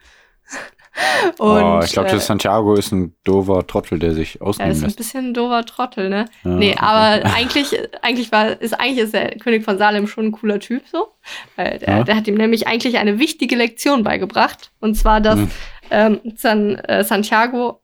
Oh, 1.38 1.80
ich 1.84 1.92
glaube, 1.92 2.10
äh, 2.10 2.18
Santiago 2.18 2.74
ist 2.74 2.92
ein 2.92 3.14
dover 3.24 3.66
Trottel, 3.66 3.98
der 3.98 4.14
sich 4.14 4.40
ausnehmen 4.42 4.72
ist 4.72 4.78
ein 4.78 4.84
lässt. 4.84 4.96
bisschen 4.98 5.26
ein 5.28 5.34
doofer 5.34 5.64
Trottel, 5.64 6.08
ne? 6.10 6.26
Ja, 6.44 6.50
nee, 6.50 6.70
okay. 6.72 6.78
aber 6.80 7.34
eigentlich, 7.34 7.76
eigentlich 8.02 8.30
war, 8.32 8.60
ist, 8.60 8.74
eigentlich 8.78 9.04
ist 9.04 9.14
der 9.14 9.30
König 9.38 9.64
von 9.64 9.78
Salem 9.78 10.06
schon 10.06 10.26
ein 10.26 10.32
cooler 10.32 10.60
Typ 10.60 10.82
so. 10.90 11.08
Weil 11.56 11.78
der, 11.78 11.88
Ja. 11.98 12.04
der 12.04 12.16
hat 12.16 12.26
ihm 12.28 12.34
nämlich 12.34 12.66
eigentlich 12.66 12.98
eine 12.98 13.18
wichtige 13.18 13.56
Lektion 13.56 14.02
beigebracht. 14.02 14.70
Und 14.80 14.94
zwar, 14.96 15.20
dass 15.20 15.38
Hm. 15.38 15.50
ähm, 15.90 16.20
San, 16.36 16.76
äh, 16.76 17.04
Santiago 17.04 17.80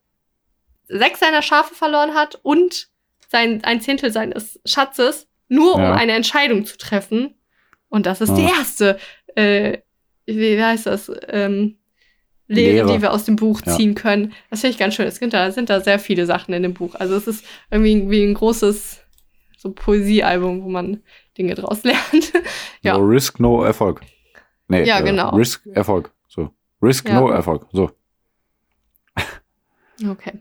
sechs 0.87 1.21
seiner 1.21 1.43
Schafe 1.43 1.75
verloren 1.75 2.15
hat 2.15 2.39
und 2.43 2.89
sein, 3.31 3.63
ein 3.65 3.81
Zehntel 3.81 4.11
seines 4.13 4.59
Schatzes, 4.65 5.29
nur 5.49 5.79
Ja. 5.79 5.93
um 5.93 5.97
eine 5.99 6.13
Entscheidung 6.13 6.65
zu 6.65 6.77
treffen. 6.79 7.35
Und 7.91 8.07
das 8.07 8.21
ist 8.21 8.35
die 8.35 8.45
erste, 8.45 8.99
äh, 9.35 9.79
wie, 10.27 10.57
wie 10.59 10.63
heißt 10.63 10.87
das, 10.87 11.11
ähm, 11.29 11.78
Lehre, 12.49 12.73
Lehre. 12.87 12.93
die 12.97 13.03
wir 13.03 13.13
aus 13.13 13.25
dem 13.25 13.37
Buch 13.37 13.61
Ja. 13.65 13.77
ziehen 13.77 13.95
können. 13.95 14.33
Das 14.51 14.61
finde 14.63 14.73
ich 14.73 14.79
ganz 14.79 14.95
schön. 14.95 15.07
Es 15.07 15.17
sind 15.17 15.33
da, 15.35 15.51
sind 15.53 15.69
da 15.71 15.81
sehr 15.81 15.99
viele 15.99 16.27
Sachen 16.27 16.55
in 16.55 16.63
dem 16.63 16.75
Buch. 16.75 16.95
Also 16.95 17.15
es 17.15 17.27
ist 17.27 17.45
irgendwie 17.71 18.09
wie 18.11 18.25
ein 18.25 18.35
großes 18.35 19.01
so 19.59 19.73
Poesiealbum, 19.73 20.63
wo 20.63 20.69
man 20.69 21.03
Dinge 21.37 21.55
draus 21.55 21.83
lernt. 21.85 22.33
ja. 22.83 22.97
No 22.97 23.05
Risk, 23.05 23.39
no 23.41 23.63
Erfolg. 23.65 24.01
Nee, 24.69 24.85
Ja, 24.85 25.01
äh, 25.01 25.03
genau. 25.03 25.31
Risk, 25.37 25.67
Erfolg. 25.73 26.13
So. 26.29 26.51
Risk, 26.83 27.09
Ja. 27.09 27.21
no 27.21 27.29
Erfolg. 27.31 27.67
So. 27.73 27.91
Okay. 30.09 30.39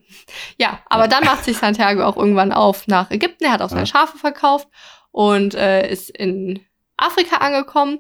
Ja, 0.60 0.82
aber 0.88 1.08
dann 1.08 1.24
macht 1.26 1.44
sich 1.44 1.58
Santiago 1.58 2.04
auch 2.04 2.16
irgendwann 2.16 2.52
auf 2.52 2.86
nach 2.88 3.10
Ägypten. 3.10 3.44
Er 3.46 3.54
hat 3.54 3.62
auch 3.64 3.70
seine 3.70 3.82
Ja. 3.82 3.86
Schafe 3.88 4.18
verkauft 4.20 4.68
und 5.10 5.56
äh, 5.56 5.90
ist 5.92 6.12
in 6.12 6.60
Afrika 6.96 7.38
angekommen. 7.38 8.00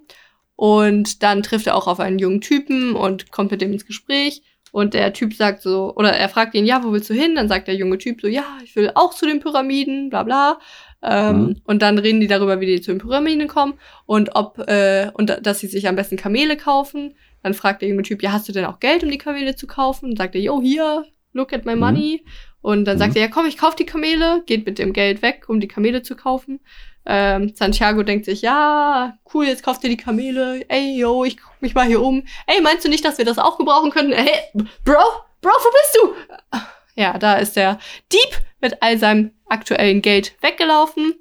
Und 0.58 1.24
dann 1.24 1.44
trifft 1.44 1.68
er 1.68 1.76
auch 1.76 1.88
auf 1.88 2.02
einen 2.02 2.20
jungen 2.20 2.42
Typen 2.42 2.96
und 2.96 3.32
kommt 3.32 3.52
mit 3.52 3.62
dem 3.62 3.72
ins 3.72 3.86
Gespräch. 3.86 4.42
Und 4.72 4.94
der 4.94 5.14
Typ 5.14 5.34
sagt 5.34 5.62
so, 5.62 5.94
oder 5.96 6.10
er 6.12 6.28
fragt 6.28 6.54
ihn, 6.56 6.66
ja, 6.66 6.84
wo 6.84 6.92
willst 6.92 7.10
du 7.10 7.14
hin? 7.14 7.36
Dann 7.36 7.48
sagt 7.48 7.68
der 7.70 7.76
junge 7.76 7.98
Typ 8.00 8.20
so, 8.20 8.28
ja, 8.28 8.44
ich 8.64 8.76
will 8.76 8.92
auch 8.96 9.14
zu 9.14 9.26
den 9.26 9.40
Pyramiden, 9.40 10.10
bla 10.10 10.24
bla. 10.24 10.60
Ähm, 11.04 11.38
Mhm. 11.42 11.62
Und 11.64 11.82
dann 11.84 12.00
reden 12.00 12.20
die 12.20 12.28
darüber, 12.28 12.60
wie 12.60 12.66
die 12.66 12.82
zu 12.82 12.92
den 12.92 12.98
Pyramiden 13.00 13.48
kommen 13.48 13.76
und 14.08 14.36
ob, 14.36 14.58
äh, 14.68 15.12
und 15.14 15.30
da- 15.30 15.40
dass 15.40 15.60
sie 15.60 15.68
sich 15.68 15.88
am 15.88 15.96
besten 15.96 16.18
Kamele 16.18 16.58
kaufen. 16.58 17.14
Dann 17.44 17.54
fragt 17.54 17.84
der 17.84 17.90
junge 17.90 18.02
Typ, 18.02 18.24
ja, 18.24 18.32
hast 18.32 18.50
du 18.50 18.52
denn 18.52 18.66
auch 18.66 18.80
Geld, 18.80 19.04
um 19.04 19.12
die 19.12 19.20
Kamele 19.20 19.56
zu 19.56 19.68
kaufen? 19.68 20.10
Und 20.10 20.18
sagt 20.18 20.34
er, 20.34 20.42
yo, 20.42 20.60
hier, 20.60 21.06
look 21.38 21.54
at 21.54 21.64
my 21.66 21.74
Mhm. 21.76 21.80
money. 21.80 22.26
Und 22.62 22.84
dann 22.86 22.98
Mhm. 22.98 23.00
sagt 23.00 23.16
er, 23.16 23.22
ja, 23.22 23.28
komm, 23.30 23.46
ich 23.46 23.58
kauf 23.58 23.76
die 23.76 23.86
Kamele, 23.86 24.44
geht 24.46 24.66
mit 24.66 24.78
dem 24.80 24.92
Geld 24.92 25.22
weg, 25.22 25.46
um 25.48 25.62
die 25.62 25.70
Kamele 25.70 26.02
zu 26.02 26.16
kaufen. 26.18 26.60
Ähm, 27.06 27.54
Santiago 27.56 28.04
denkt 28.04 28.26
sich, 28.26 28.42
ja, 28.42 29.18
cool, 29.34 29.46
jetzt 29.46 29.64
kauft 29.64 29.82
ihr 29.86 29.90
die 29.90 29.96
Kamele. 29.96 30.66
Ey, 30.68 30.98
yo, 31.00 31.24
ich 31.24 31.38
guck 31.38 31.62
mich 31.62 31.74
mal 31.74 31.88
hier 31.88 32.02
um. 32.02 32.24
Ey, 32.48 32.60
meinst 32.62 32.84
du 32.84 32.90
nicht, 32.90 33.06
dass 33.06 33.18
wir 33.18 33.24
das 33.24 33.38
auch 33.40 33.58
gebrauchen 33.58 33.92
können? 33.92 34.12
Hey, 34.12 34.40
Bro, 34.84 34.98
Bro, 35.42 35.52
wo 35.52 35.72
bist 35.72 35.98
du? 36.02 36.60
Ja, 36.96 37.18
da 37.18 37.36
ist 37.36 37.56
der 37.56 37.80
Dieb 38.12 38.42
mit 38.60 38.82
all 38.82 38.98
seinem 38.98 39.32
aktuellen 39.48 40.02
Geld 40.02 40.36
weggelaufen. 40.42 41.14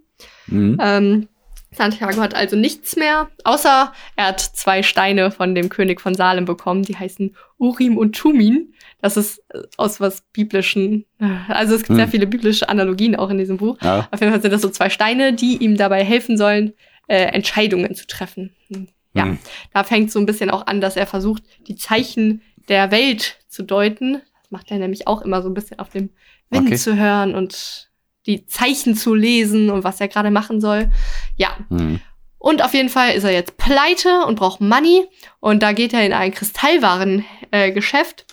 Mhm. 0.49 0.79
Ähm, 0.81 1.29
Santiago 1.77 2.21
hat 2.21 2.35
also 2.35 2.57
nichts 2.57 2.97
mehr, 2.97 3.29
außer 3.45 3.93
er 4.17 4.27
hat 4.27 4.41
zwei 4.41 4.83
Steine 4.83 5.31
von 5.31 5.55
dem 5.55 5.69
König 5.69 6.01
von 6.01 6.15
Salem 6.15 6.45
bekommen, 6.45 6.83
die 6.83 6.97
heißen 6.97 7.37
Urim 7.59 7.99
und 7.99 8.17
Tumin. 8.17 8.73
Das 9.03 9.17
ist 9.17 9.39
äh, 9.51 9.61
aus 9.77 10.01
was 10.01 10.23
biblischen, 10.33 11.05
äh, 11.21 11.27
also 11.49 11.75
es 11.75 11.83
gibt 11.83 11.91
Hm. 11.91 11.97
sehr 11.97 12.09
viele 12.09 12.27
biblische 12.27 12.69
Analogien 12.69 13.15
auch 13.17 13.31
in 13.31 13.39
diesem 13.39 13.59
Buch. 13.59 13.77
Ja. 13.83 14.09
Auf 14.11 14.21
jeden 14.21 14.33
Fall 14.33 14.43
sind 14.43 14.53
das 14.53 14.63
so 14.63 14.71
zwei 14.71 14.89
Steine, 14.91 15.33
die 15.35 15.57
ihm 15.59 15.77
dabei 15.77 16.03
helfen 16.05 16.37
sollen, 16.39 16.73
äh, 17.09 17.25
Entscheidungen 17.27 17.95
zu 17.95 18.07
treffen. 18.07 18.55
Hm, 18.69 18.89
Ja, 19.15 19.27
Mhm. 19.27 19.39
da 19.73 19.85
fängt 19.85 20.11
so 20.13 20.19
ein 20.19 20.27
bisschen 20.27 20.51
auch 20.51 20.67
an, 20.67 20.81
dass 20.81 20.97
er 20.97 21.07
versucht, 21.07 21.43
die 21.69 21.77
Zeichen 21.77 22.43
der 22.69 22.91
Welt 22.91 23.39
zu 23.49 23.63
deuten. 23.63 24.15
Das 24.43 24.51
macht 24.51 24.71
er 24.71 24.79
nämlich 24.79 25.07
auch 25.07 25.23
immer 25.23 25.41
so 25.43 25.49
ein 25.49 25.55
bisschen 25.55 25.79
auf 25.79 25.89
dem 25.91 26.11
Wind 26.51 26.67
Okay. 26.67 26.77
zu 26.77 26.97
hören 26.97 27.35
und 27.35 27.91
die 28.27 28.47
Zeichen 28.47 28.95
zu 28.97 29.15
lesen 29.15 29.71
und 29.71 29.85
was 29.85 30.01
er 30.01 30.09
gerade 30.09 30.31
machen 30.31 30.61
soll. 30.61 30.91
Ja, 31.37 31.51
Mhm. 31.69 32.01
Und 32.39 32.63
auf 32.63 32.75
jeden 32.75 32.91
Fall 32.91 33.15
ist 33.15 33.25
er 33.25 33.33
jetzt 33.33 33.57
pleite 33.57 34.25
und 34.27 34.37
braucht 34.37 34.61
Money. 34.61 35.09
Und 35.41 35.65
da 35.65 35.73
geht 35.73 35.93
er 35.93 36.07
in 36.07 36.13
ein 36.13 36.33
Kristallwarengeschäft 36.33 38.21
äh, 38.21 38.25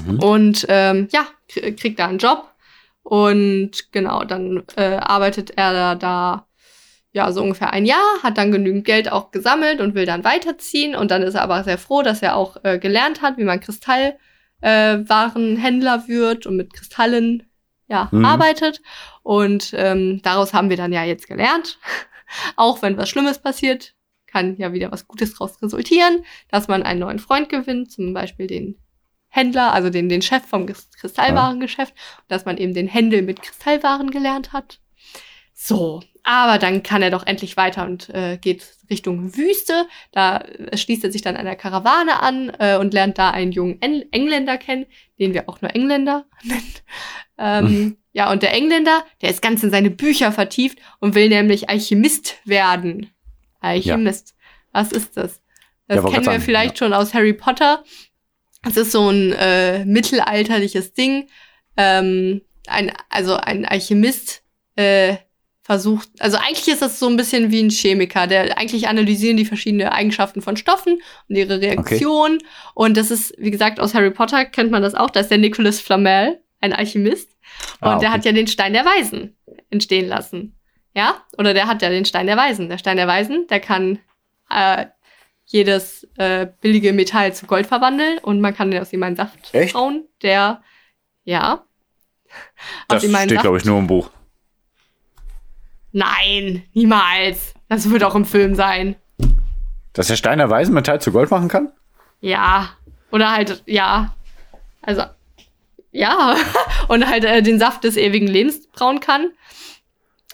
Mhm. 0.00 0.18
und 0.22 0.66
ähm, 0.68 1.08
ja, 1.10 1.26
krie- 1.50 1.74
kriegt 1.74 1.98
da 1.98 2.06
einen 2.06 2.18
Job. 2.18 2.48
Und 3.02 3.90
genau, 3.92 4.22
dann 4.24 4.62
äh, 4.76 4.96
arbeitet 4.98 5.50
er 5.56 5.72
da, 5.72 5.94
da 5.96 6.46
ja 7.12 7.32
so 7.32 7.42
ungefähr 7.42 7.72
ein 7.72 7.86
Jahr, 7.86 8.22
hat 8.22 8.38
dann 8.38 8.52
genügend 8.52 8.84
Geld 8.84 9.10
auch 9.10 9.32
gesammelt 9.32 9.80
und 9.80 9.96
will 9.96 10.06
dann 10.06 10.22
weiterziehen. 10.22 10.94
Und 10.94 11.10
dann 11.10 11.22
ist 11.22 11.34
er 11.34 11.42
aber 11.42 11.64
sehr 11.64 11.78
froh, 11.78 12.02
dass 12.02 12.22
er 12.22 12.36
auch 12.36 12.56
äh, 12.62 12.78
gelernt 12.78 13.20
hat, 13.20 13.36
wie 13.36 13.42
man 13.44 13.58
Kristallwarenhändler 13.58 16.04
äh, 16.04 16.08
wird 16.08 16.46
und 16.46 16.56
mit 16.56 16.72
Kristallen 16.72 17.49
ja, 17.90 18.08
Mhm. 18.10 18.24
arbeitet. 18.24 18.80
Und 19.22 19.72
ähm, 19.76 20.20
daraus 20.22 20.54
haben 20.54 20.70
wir 20.70 20.76
dann 20.78 20.92
ja 20.92 21.04
jetzt 21.04 21.26
gelernt. 21.26 21.78
auch 22.56 22.80
wenn 22.82 22.96
was 22.96 23.10
Schlimmes 23.10 23.40
passiert, 23.40 23.94
kann 24.26 24.56
ja 24.56 24.72
wieder 24.72 24.92
was 24.92 25.08
Gutes 25.08 25.32
daraus 25.32 25.60
resultieren, 25.60 26.24
dass 26.48 26.68
man 26.68 26.82
einen 26.84 27.00
neuen 27.00 27.18
Freund 27.18 27.48
gewinnt, 27.48 27.90
zum 27.90 28.14
Beispiel 28.14 28.46
den 28.46 28.78
Händler, 29.28 29.72
also 29.72 29.90
den, 29.90 30.08
den 30.08 30.22
Chef 30.22 30.44
vom 30.46 30.66
Kris- 30.66 30.88
Kristallwarengeschäft, 30.98 31.94
dass 32.28 32.44
man 32.44 32.56
eben 32.56 32.74
den 32.74 32.88
Händel 32.88 33.22
mit 33.22 33.42
Kristallwaren 33.42 34.10
gelernt 34.10 34.52
hat. 34.52 34.80
So, 35.52 36.02
aber 36.22 36.58
dann 36.58 36.82
kann 36.82 37.02
er 37.02 37.10
doch 37.10 37.26
endlich 37.26 37.56
weiter 37.56 37.84
und 37.84 38.08
äh, 38.10 38.38
geht 38.38 38.64
Richtung 38.88 39.36
Wüste. 39.36 39.86
Da 40.12 40.38
äh, 40.38 40.76
schließt 40.76 41.04
er 41.04 41.12
sich 41.12 41.22
dann 41.22 41.36
einer 41.36 41.54
Karawane 41.56 42.20
an 42.22 42.50
äh, 42.58 42.76
und 42.78 42.94
lernt 42.94 43.18
da 43.18 43.30
einen 43.30 43.52
jungen 43.52 43.80
En 43.82 44.04
Engländer 44.10 44.58
kennen, 44.58 44.86
den 45.20 45.34
wir 45.34 45.48
auch 45.48 45.60
nur 45.60 45.74
Engländer 45.74 46.26
nennen. 46.42 46.74
Ähm, 47.38 47.96
Ja, 48.12 48.30
und 48.32 48.42
der 48.42 48.52
Engländer, 48.52 49.04
der 49.22 49.30
ist 49.30 49.40
ganz 49.40 49.62
in 49.62 49.70
seine 49.70 49.90
Bücher 49.90 50.32
vertieft 50.32 50.78
und 50.98 51.14
will 51.14 51.28
nämlich 51.28 51.70
Alchemist 51.70 52.38
werden. 52.44 53.10
Alchemist. 53.60 54.34
Was 54.72 54.90
ist 54.90 55.16
das? 55.16 55.40
Das 55.86 55.96
Ja, 55.96 56.02
kennen 56.02 56.16
wir 56.16 56.24
sagen, 56.24 56.42
vielleicht 56.42 56.78
schon 56.78 56.92
aus 56.92 57.14
Harry 57.14 57.32
Potter. 57.32 57.84
Es 58.66 58.76
ist 58.76 58.92
so 58.92 59.08
ein 59.08 59.32
äh, 59.32 59.84
mittelalterliches 59.84 60.92
Ding. 60.92 61.28
Ähm, 61.76 62.42
ein, 62.66 62.92
also 63.08 63.36
ein 63.36 63.64
Alchemist 63.64 64.42
äh, 64.76 65.16
versucht, 65.70 66.08
also 66.18 66.36
eigentlich 66.36 66.66
ist 66.66 66.82
das 66.82 66.98
so 66.98 67.06
ein 67.06 67.16
bisschen 67.16 67.52
wie 67.52 67.62
ein 67.62 67.70
Chemiker, 67.70 68.26
der 68.26 68.58
eigentlich 68.58 68.88
analysieren 68.88 69.36
die 69.36 69.44
verschiedenen 69.44 69.86
Eigenschaften 69.86 70.42
von 70.42 70.56
Stoffen 70.56 71.00
und 71.28 71.36
ihre 71.36 71.60
Reaktion. 71.60 72.38
Und 72.74 72.96
das 72.96 73.12
ist, 73.12 73.32
wie 73.38 73.52
gesagt, 73.52 73.78
aus 73.78 73.94
Harry 73.94 74.10
Potter 74.10 74.44
kennt 74.46 74.72
man 74.72 74.82
das 74.82 74.96
auch. 74.96 75.10
Da 75.10 75.20
ist 75.20 75.30
der 75.30 75.38
Nicholas 75.38 75.78
Flamel, 75.78 76.42
ein 76.60 76.72
Alchemist. 76.72 77.36
Und 77.80 77.86
Ah, 77.86 77.92
okay. 77.94 78.00
der 78.00 78.10
hat 78.12 78.24
ja 78.24 78.32
den 78.32 78.48
Stein 78.48 78.72
der 78.72 78.84
Weisen 78.84 79.36
entstehen 79.70 80.08
lassen. 80.08 80.56
Ja? 80.92 81.22
Oder 81.38 81.54
der 81.54 81.68
hat 81.68 81.82
ja 81.82 81.88
den 81.88 82.04
Stein 82.04 82.26
der 82.26 82.36
Weisen. 82.36 82.68
Der 82.68 82.78
Stein 82.78 82.96
der 82.96 83.06
Weisen, 83.06 83.46
der 83.46 83.60
kann 83.60 84.00
äh, 84.50 84.86
jedes 85.44 86.02
äh, 86.18 86.48
billige 86.60 86.92
Metall 86.92 87.32
zu 87.32 87.46
Gold 87.46 87.68
verwandeln 87.68 88.18
und 88.18 88.40
man 88.40 88.56
kann 88.56 88.76
aus 88.76 88.92
ihm 88.92 89.04
einen 89.04 89.14
Saft 89.14 89.54
Echt? 89.54 89.74
brauen, 89.74 90.08
der, 90.20 90.64
ja. 91.22 91.64
Das 92.88 93.04
steht, 93.04 93.40
glaube 93.40 93.58
ich, 93.58 93.64
nur 93.64 93.78
im 93.78 93.86
Buch. 93.86 94.10
Nein, 95.92 96.62
niemals. 96.72 97.54
Das 97.68 97.88
wird 97.90 98.04
auch 98.04 98.14
im 98.14 98.24
Film 98.24 98.54
sein. 98.54 98.96
Dass 99.92 100.08
der 100.08 100.16
Stein 100.16 100.38
der 100.38 100.50
Weisen 100.50 100.74
Metall 100.74 101.00
zu 101.00 101.12
Gold 101.12 101.30
machen 101.30 101.48
kann? 101.48 101.72
Ja. 102.20 102.70
Oder 103.10 103.32
halt, 103.32 103.62
ja. 103.66 104.14
Also, 104.82 105.02
ja. 105.90 106.36
Und 106.88 107.06
halt 107.08 107.24
äh, 107.24 107.42
den 107.42 107.58
Saft 107.58 107.84
des 107.84 107.96
ewigen 107.96 108.26
Lebens 108.28 108.68
brauen 108.68 109.00
kann. 109.00 109.30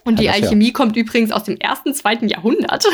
Und 0.04 0.20
Ja, 0.20 0.20
die 0.20 0.26
das 0.26 0.36
ja. 0.38 0.42
Alchemie 0.44 0.72
kommt 0.72 0.96
übrigens 0.96 1.32
aus 1.32 1.44
dem 1.44 1.56
ersten, 1.56 1.94
zweiten 1.94 2.28
Jahrhundert. 2.28 2.84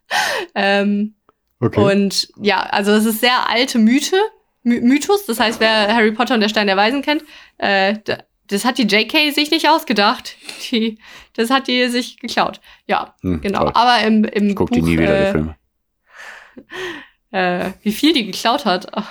ähm, 0.54 1.14
Okay. 1.58 1.80
Und 1.80 2.28
ja, 2.40 2.60
also 2.60 2.92
es 2.92 3.06
ist 3.06 3.20
sehr 3.20 3.48
alte 3.48 3.78
Mythe, 3.78 4.16
My 4.62 4.80
Mythos. 4.80 5.24
Das 5.26 5.40
heißt, 5.40 5.60
wer 5.60 5.94
Harry 5.94 6.12
Potter 6.12 6.34
und 6.34 6.40
der 6.40 6.48
Stein 6.48 6.66
der 6.66 6.76
Weisen 6.76 7.02
kennt, 7.02 7.24
äh, 7.58 7.96
das 8.48 8.64
hat 8.64 8.78
die 8.78 8.84
JK 8.86 9.32
sich 9.34 9.50
nicht 9.50 9.68
ausgedacht. 9.68 10.36
Die, 10.70 10.98
das 11.34 11.50
hat 11.50 11.68
die 11.68 11.88
sich 11.88 12.18
geklaut. 12.18 12.60
Ja, 12.86 13.14
Hm, 13.22 13.40
genau. 13.40 13.60
toll. 13.64 13.72
Aber 13.74 14.00
im, 14.06 14.24
im 14.24 14.48
Ich 14.50 14.56
guck 14.56 14.68
Buch, 14.70 14.74
die 14.76 14.82
nie 14.82 14.98
wieder, 14.98 15.18
äh, 15.20 15.24
die 15.26 15.32
Filme. 15.32 15.56
äh, 17.30 17.70
wie 17.82 17.92
viel 17.92 18.12
die 18.12 18.26
geklaut 18.26 18.64
hat. 18.64 18.86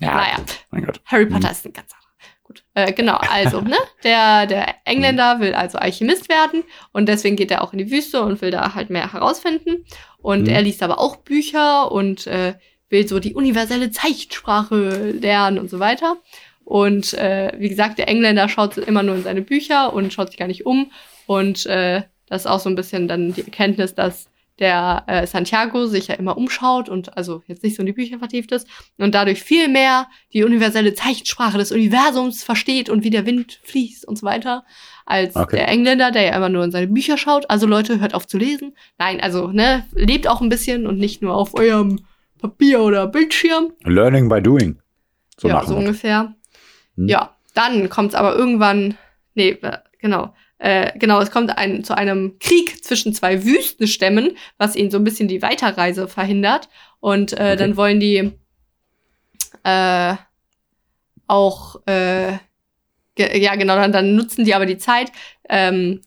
Ja, 0.00 0.16
naja. 0.16 0.36
mein 0.70 0.84
Gott. 0.84 1.00
Harry 1.06 1.24
Potter 1.26 1.46
Mhm. 1.46 1.52
ist 1.52 1.66
ein 1.66 1.72
ganz 1.72 1.92
anderer. 1.92 2.10
Gut. 2.42 2.64
Äh, 2.74 2.92
genau, 2.92 3.14
also, 3.16 3.60
ne? 3.60 3.76
Der, 4.02 4.44
der 4.46 4.74
Engländer 4.84 5.38
will 5.38 5.54
also 5.54 5.78
Alchemist 5.78 6.28
werden 6.28 6.64
und 6.92 7.06
deswegen 7.08 7.36
geht 7.36 7.52
er 7.52 7.62
auch 7.62 7.72
in 7.72 7.78
die 7.78 7.90
Wüste 7.92 8.20
und 8.24 8.42
will 8.42 8.50
da 8.50 8.74
halt 8.74 8.90
mehr 8.90 9.12
herausfinden. 9.12 9.84
Und 10.18 10.42
Mhm. 10.42 10.48
er 10.48 10.62
liest 10.62 10.82
aber 10.82 10.98
auch 10.98 11.18
Bücher 11.18 11.92
und 11.92 12.26
äh, 12.26 12.54
will 12.90 13.06
so 13.06 13.20
die 13.20 13.34
universelle 13.34 13.92
Zeichensprache 13.92 15.12
lernen 15.12 15.58
und 15.60 15.70
so 15.70 15.78
weiter. 15.78 16.16
Und 16.64 17.14
äh, 17.14 17.52
wie 17.58 17.68
gesagt, 17.68 17.98
der 17.98 18.08
Engländer 18.08 18.48
schaut 18.48 18.78
immer 18.78 19.02
nur 19.02 19.16
in 19.16 19.22
seine 19.22 19.42
Bücher 19.42 19.92
und 19.92 20.12
schaut 20.12 20.28
sich 20.28 20.38
gar 20.38 20.48
nicht 20.48 20.66
um. 20.66 20.90
Und 21.26 21.66
äh, 21.66 22.02
das 22.26 22.42
ist 22.42 22.46
auch 22.46 22.60
so 22.60 22.70
ein 22.70 22.74
bisschen 22.74 23.06
dann 23.08 23.34
die 23.34 23.42
Erkenntnis, 23.44 23.94
dass 23.94 24.28
der 24.60 25.02
äh, 25.08 25.26
Santiago 25.26 25.86
sich 25.86 26.06
ja 26.06 26.14
immer 26.14 26.36
umschaut 26.36 26.88
und 26.88 27.16
also 27.16 27.42
jetzt 27.46 27.64
nicht 27.64 27.74
so 27.74 27.82
in 27.82 27.86
die 27.86 27.92
Bücher 27.92 28.20
vertieft 28.20 28.52
ist 28.52 28.68
und 28.98 29.12
dadurch 29.12 29.42
viel 29.42 29.68
mehr 29.68 30.06
die 30.32 30.44
universelle 30.44 30.94
Zeichensprache 30.94 31.58
des 31.58 31.72
Universums 31.72 32.44
versteht 32.44 32.88
und 32.88 33.02
wie 33.02 33.10
der 33.10 33.26
Wind 33.26 33.58
fließt 33.64 34.06
und 34.06 34.16
so 34.16 34.24
weiter, 34.24 34.64
als 35.06 35.34
Okay. 35.34 35.56
der 35.56 35.68
Engländer, 35.68 36.12
der 36.12 36.22
ja 36.22 36.36
immer 36.36 36.48
nur 36.48 36.62
in 36.62 36.70
seine 36.70 36.86
Bücher 36.86 37.18
schaut. 37.18 37.50
Also 37.50 37.66
Leute, 37.66 38.00
hört 38.00 38.14
auf 38.14 38.28
zu 38.28 38.38
lesen. 38.38 38.76
Nein, 38.96 39.20
also, 39.20 39.48
ne, 39.48 39.86
lebt 39.92 40.28
auch 40.28 40.40
ein 40.40 40.48
bisschen 40.48 40.86
und 40.86 40.98
nicht 40.98 41.20
nur 41.20 41.34
auf 41.34 41.54
eurem 41.54 42.04
Papier 42.40 42.80
oder 42.80 43.08
Bildschirm. 43.08 43.72
Learning 43.82 44.28
by 44.28 44.40
doing. 44.40 44.78
So 45.36 45.48
ja, 45.48 45.64
so 45.64 45.74
ungefähr. 45.74 46.34
Hm. 46.96 47.08
Ja, 47.08 47.34
dann 47.54 47.88
kommt 47.88 48.10
es 48.10 48.14
aber 48.14 48.34
irgendwann, 48.34 48.96
nee, 49.34 49.58
genau, 50.00 50.34
äh, 50.58 50.96
genau, 50.98 51.20
es 51.20 51.30
kommt 51.30 51.56
ein, 51.56 51.84
zu 51.84 51.96
einem 51.96 52.38
Krieg 52.38 52.82
zwischen 52.84 53.12
zwei 53.14 53.44
Wüstenstämmen, 53.44 54.36
was 54.58 54.76
ihnen 54.76 54.90
so 54.90 54.98
ein 54.98 55.04
bisschen 55.04 55.28
die 55.28 55.42
Weiterreise 55.42 56.08
verhindert. 56.08 56.68
Und 57.00 57.32
äh, 57.32 57.36
Okay. 57.36 57.56
dann 57.56 57.76
wollen 57.76 58.00
die 58.00 58.32
äh, 59.62 60.14
auch, 61.26 61.86
äh, 61.86 62.38
ge 63.14 63.38
ja 63.38 63.54
genau, 63.56 63.76
dann, 63.76 63.92
dann 63.92 64.16
nutzen 64.16 64.44
die 64.44 64.54
aber 64.54 64.66
die 64.66 64.78
Zeit, 64.78 65.12
ähm, 65.48 66.00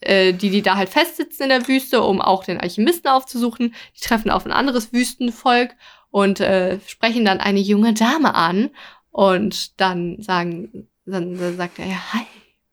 äh, 0.00 0.32
die 0.32 0.50
die 0.50 0.62
da 0.62 0.76
halt 0.76 0.88
festsitzen 0.88 1.44
in 1.44 1.48
der 1.48 1.68
Wüste, 1.68 2.02
um 2.02 2.20
auch 2.20 2.44
den 2.44 2.60
Alchemisten 2.60 3.08
aufzusuchen. 3.08 3.74
Die 3.96 4.00
treffen 4.00 4.30
auf 4.30 4.44
ein 4.44 4.52
anderes 4.52 4.92
Wüstenvolk 4.92 5.70
und 6.10 6.40
äh, 6.40 6.78
sprechen 6.86 7.24
dann 7.24 7.40
eine 7.40 7.60
junge 7.60 7.94
Dame 7.94 8.34
an 8.34 8.70
und 9.14 9.80
dann 9.80 10.20
sagen, 10.20 10.88
dann, 11.06 11.38
dann 11.38 11.56
sagt 11.56 11.78
er 11.78 11.86
ja 11.86 12.12
hi 12.12 12.24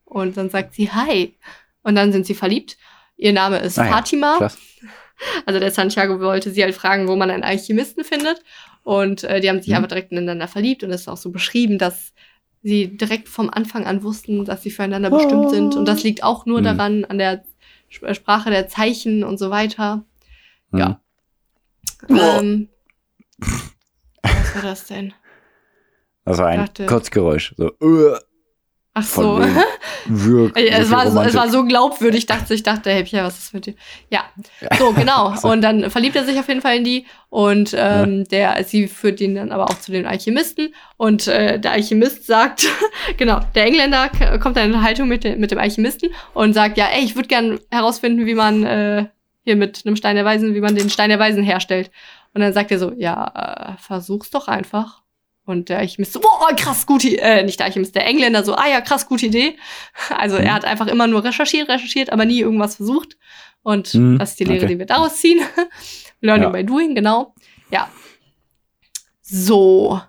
und 0.05 0.35
dann 0.37 0.49
sagt 0.49 0.73
sie 0.73 0.89
hi 0.91 1.35
und 1.83 1.93
dann 1.93 2.11
sind 2.11 2.25
sie 2.25 2.33
verliebt. 2.33 2.77
Ihr 3.15 3.31
Name 3.31 3.59
ist 3.59 3.77
Ah 3.77 3.85
ja, 3.85 3.91
Fatima. 3.91 4.37
Klasse. 4.37 4.57
Also 5.45 5.59
der 5.59 5.69
Santiago 5.69 6.19
wollte 6.19 6.49
sie 6.49 6.63
halt 6.63 6.73
fragen, 6.73 7.07
wo 7.07 7.15
man 7.15 7.29
einen 7.29 7.43
Alchemisten 7.43 8.03
findet. 8.03 8.41
Und 8.81 9.23
äh, 9.23 9.39
die 9.39 9.49
haben 9.49 9.59
sich 9.61 9.69
Mhm. 9.69 9.75
aber 9.75 9.87
direkt 9.87 10.11
ineinander 10.11 10.47
verliebt 10.47 10.83
und 10.83 10.89
es 10.89 11.01
ist 11.01 11.07
auch 11.09 11.17
so 11.17 11.29
beschrieben, 11.29 11.77
dass 11.77 12.11
sie 12.63 12.97
direkt 12.97 13.29
vom 13.29 13.51
Anfang 13.51 13.85
an 13.85 14.01
wussten, 14.01 14.43
dass 14.45 14.63
sie 14.63 14.71
füreinander 14.71 15.11
bestimmt 15.11 15.51
sind. 15.51 15.75
Und 15.75 15.85
das 15.85 16.01
liegt 16.01 16.23
auch 16.23 16.47
nur 16.47 16.61
Mhm. 16.61 16.63
daran, 16.65 17.05
an 17.05 17.19
der 17.19 17.43
Sp- 17.93 18.09
Sprache 18.15 18.49
der 18.49 18.67
Zeichen 18.67 19.23
und 19.23 19.37
so 19.37 19.51
weiter. 19.51 20.05
Ja. 20.73 20.99
Hm. 22.07 22.17
Ähm, 22.17 22.69
was 24.23 24.55
war 24.55 24.61
das 24.63 24.87
denn? 24.87 25.13
War 26.25 26.47
ein 26.47 26.59
Dachte- 26.61 26.85
Kurzgeräusch. 26.85 27.53
So, 27.57 27.71
uh, 27.81 28.15
Ach 28.93 29.03
so. 29.03 29.39
wegen 29.39 29.55
Wirk, 30.05 30.57
Ey, 30.57 30.67
so 30.67 30.73
es, 30.73 30.87
viel 30.87 30.91
war, 30.97 31.11
so- 31.11 31.21
es 31.21 31.33
war 31.33 31.49
so 31.49 31.63
glaubwürdig, 31.65 32.25
dachte 32.25 32.53
ich, 32.53 32.61
dachte, 32.63 32.91
hey, 32.91 33.03
Pierre, 33.03 33.25
was 33.25 33.37
ist 33.39 33.53
mit 33.53 33.65
dir? 33.65 33.75
Ja, 34.09 34.25
so, 34.77 34.91
genau. 34.91 35.33
Und 35.43 35.61
dann 35.61 35.89
verliebt 35.89 36.15
er 36.17 36.25
sich 36.25 36.37
auf 36.39 36.47
jeden 36.49 36.61
Fall 36.61 36.75
in 36.77 36.83
die 36.83 37.05
und 37.29 37.73
ähm, 37.77 38.25
der, 38.25 38.61
sie 38.65 38.87
führt 38.89 39.21
ihn 39.21 39.35
dann 39.35 39.53
aber 39.53 39.63
auch 39.65 39.79
zu 39.79 39.93
den 39.93 40.05
Alchemisten 40.05 40.73
und 40.97 41.27
äh, 41.27 41.57
der 41.59 41.71
Alchemist 41.71 42.27
sagt, 42.27 42.67
genau, 43.17 43.39
der 43.55 43.65
Engländer 43.67 44.09
kommt 44.39 44.57
dann 44.57 44.65
in 44.69 44.73
eine 44.75 44.83
Haltung 44.83 45.07
mit, 45.07 45.23
mit 45.39 45.49
dem 45.51 45.57
Alchemisten 45.59 46.09
und 46.33 46.53
sagt, 46.53 46.77
ja, 46.77 46.87
ey, 46.93 47.03
ich 47.05 47.15
würde 47.15 47.29
gern 47.29 47.59
herausfinden, 47.71 48.25
wie 48.25 48.35
man 48.35 48.63
äh, 48.65 49.05
hier 49.45 49.55
mit 49.55 49.83
einem 49.85 49.95
Stein 49.95 50.17
der 50.17 50.25
Weisen, 50.25 50.53
wie 50.53 50.59
man 50.61 50.75
den 50.75 50.89
Stein 50.89 51.09
der 51.09 51.19
Weisen 51.19 51.41
herstellt. 51.43 51.89
Und 52.33 52.41
dann 52.41 52.51
sagt 52.51 52.71
er 52.71 52.79
so, 52.79 52.91
ja, 52.97 53.71
äh, 53.75 53.81
versuch's 53.81 54.29
doch 54.29 54.49
einfach. 54.49 55.01
Und 55.45 55.69
der 55.69 55.79
Alchemist 55.79 56.13
so, 56.13 56.19
boah, 56.19 56.55
krass, 56.55 56.85
gute 56.85 57.07
Idee. 57.07 57.17
Äh, 57.17 57.43
nicht 57.43 57.59
der 57.59 57.65
Alchemist, 57.65 57.95
der 57.95 58.05
Engländer 58.05 58.43
so, 58.43 58.53
ah 58.55 58.67
ja, 58.69 58.79
krass, 58.81 59.07
gute 59.07 59.25
Idee. 59.25 59.57
Also 60.09 60.37
Mhm. 60.37 60.43
er 60.43 60.53
hat 60.53 60.65
einfach 60.65 60.87
immer 60.87 61.07
nur 61.07 61.23
recherchiert, 61.23 61.67
recherchiert, 61.69 62.11
aber 62.11 62.25
nie 62.25 62.39
irgendwas 62.41 62.75
versucht. 62.75 63.17
Und 63.63 63.93
Mhm, 63.93 64.19
das 64.19 64.31
ist 64.31 64.39
die 64.39 64.43
Lehre, 64.45 64.65
okay. 64.65 64.73
die 64.73 64.79
wir 64.79 64.85
daraus 64.85 65.17
ziehen. 65.17 65.41
Learning 66.21 66.43
Ja. 66.43 66.49
by 66.49 66.63
doing, 66.63 66.93
genau. 66.95 67.33
Ja. 67.71 67.89
So. 69.21 70.01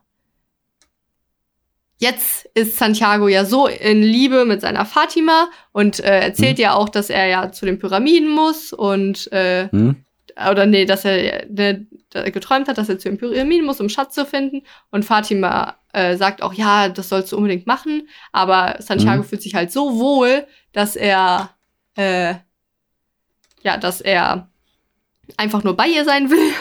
jetzt 1.99 2.47
ist 2.55 2.79
Santiago 2.79 3.29
ja 3.29 3.45
so 3.45 3.69
in 3.69 4.03
Liebe 4.03 4.45
mit 4.45 4.61
seiner 4.61 4.85
Fatima 4.85 5.49
und 5.71 6.01
äh, 6.01 6.21
erzählt 6.21 6.59
Hm. 6.59 6.63
ja 6.63 6.75
auch, 6.75 6.89
dass 6.89 7.11
er 7.11 7.27
ja 7.27 7.53
zu 7.53 7.65
den 7.65 7.79
Pyramiden 7.79 8.29
muss 8.29 8.73
und 8.73 9.31
äh, 9.33 9.69
Hm? 9.71 10.05
Oder 10.51 10.67
nee, 10.67 10.85
dass 10.85 11.05
er 11.05 11.47
ne, 11.47 11.87
geträumt 12.11 12.69
hat, 12.69 12.79
dass 12.79 12.89
er 12.89 12.99
zu 12.99 13.09
den 13.09 13.19
Pyramiden 13.19 13.67
muss, 13.67 13.81
um 13.81 13.89
Schatz 13.89 14.15
zu 14.15 14.27
finden. 14.27 14.63
Und 14.91 15.05
Fatima 15.05 15.77
äh, 15.93 16.17
sagt 16.17 16.43
auch, 16.43 16.55
ja, 16.55 16.89
das 16.89 17.09
sollst 17.09 17.33
du 17.33 17.37
unbedingt 17.37 17.67
machen. 17.67 18.09
Aber 18.33 18.77
Santiago 18.79 19.23
Mhm. 19.23 19.27
fühlt 19.27 19.43
sich 19.43 19.55
halt 19.55 19.73
so 19.73 19.99
wohl, 19.99 20.47
dass 20.73 20.97
er 20.97 21.51
äh, 21.97 22.35
ja, 23.63 23.77
dass 23.77 24.01
er 24.01 24.49
einfach 25.37 25.63
nur 25.63 25.77
bei 25.77 25.87
ihr 25.87 26.05
sein 26.05 26.31
will. 26.31 26.53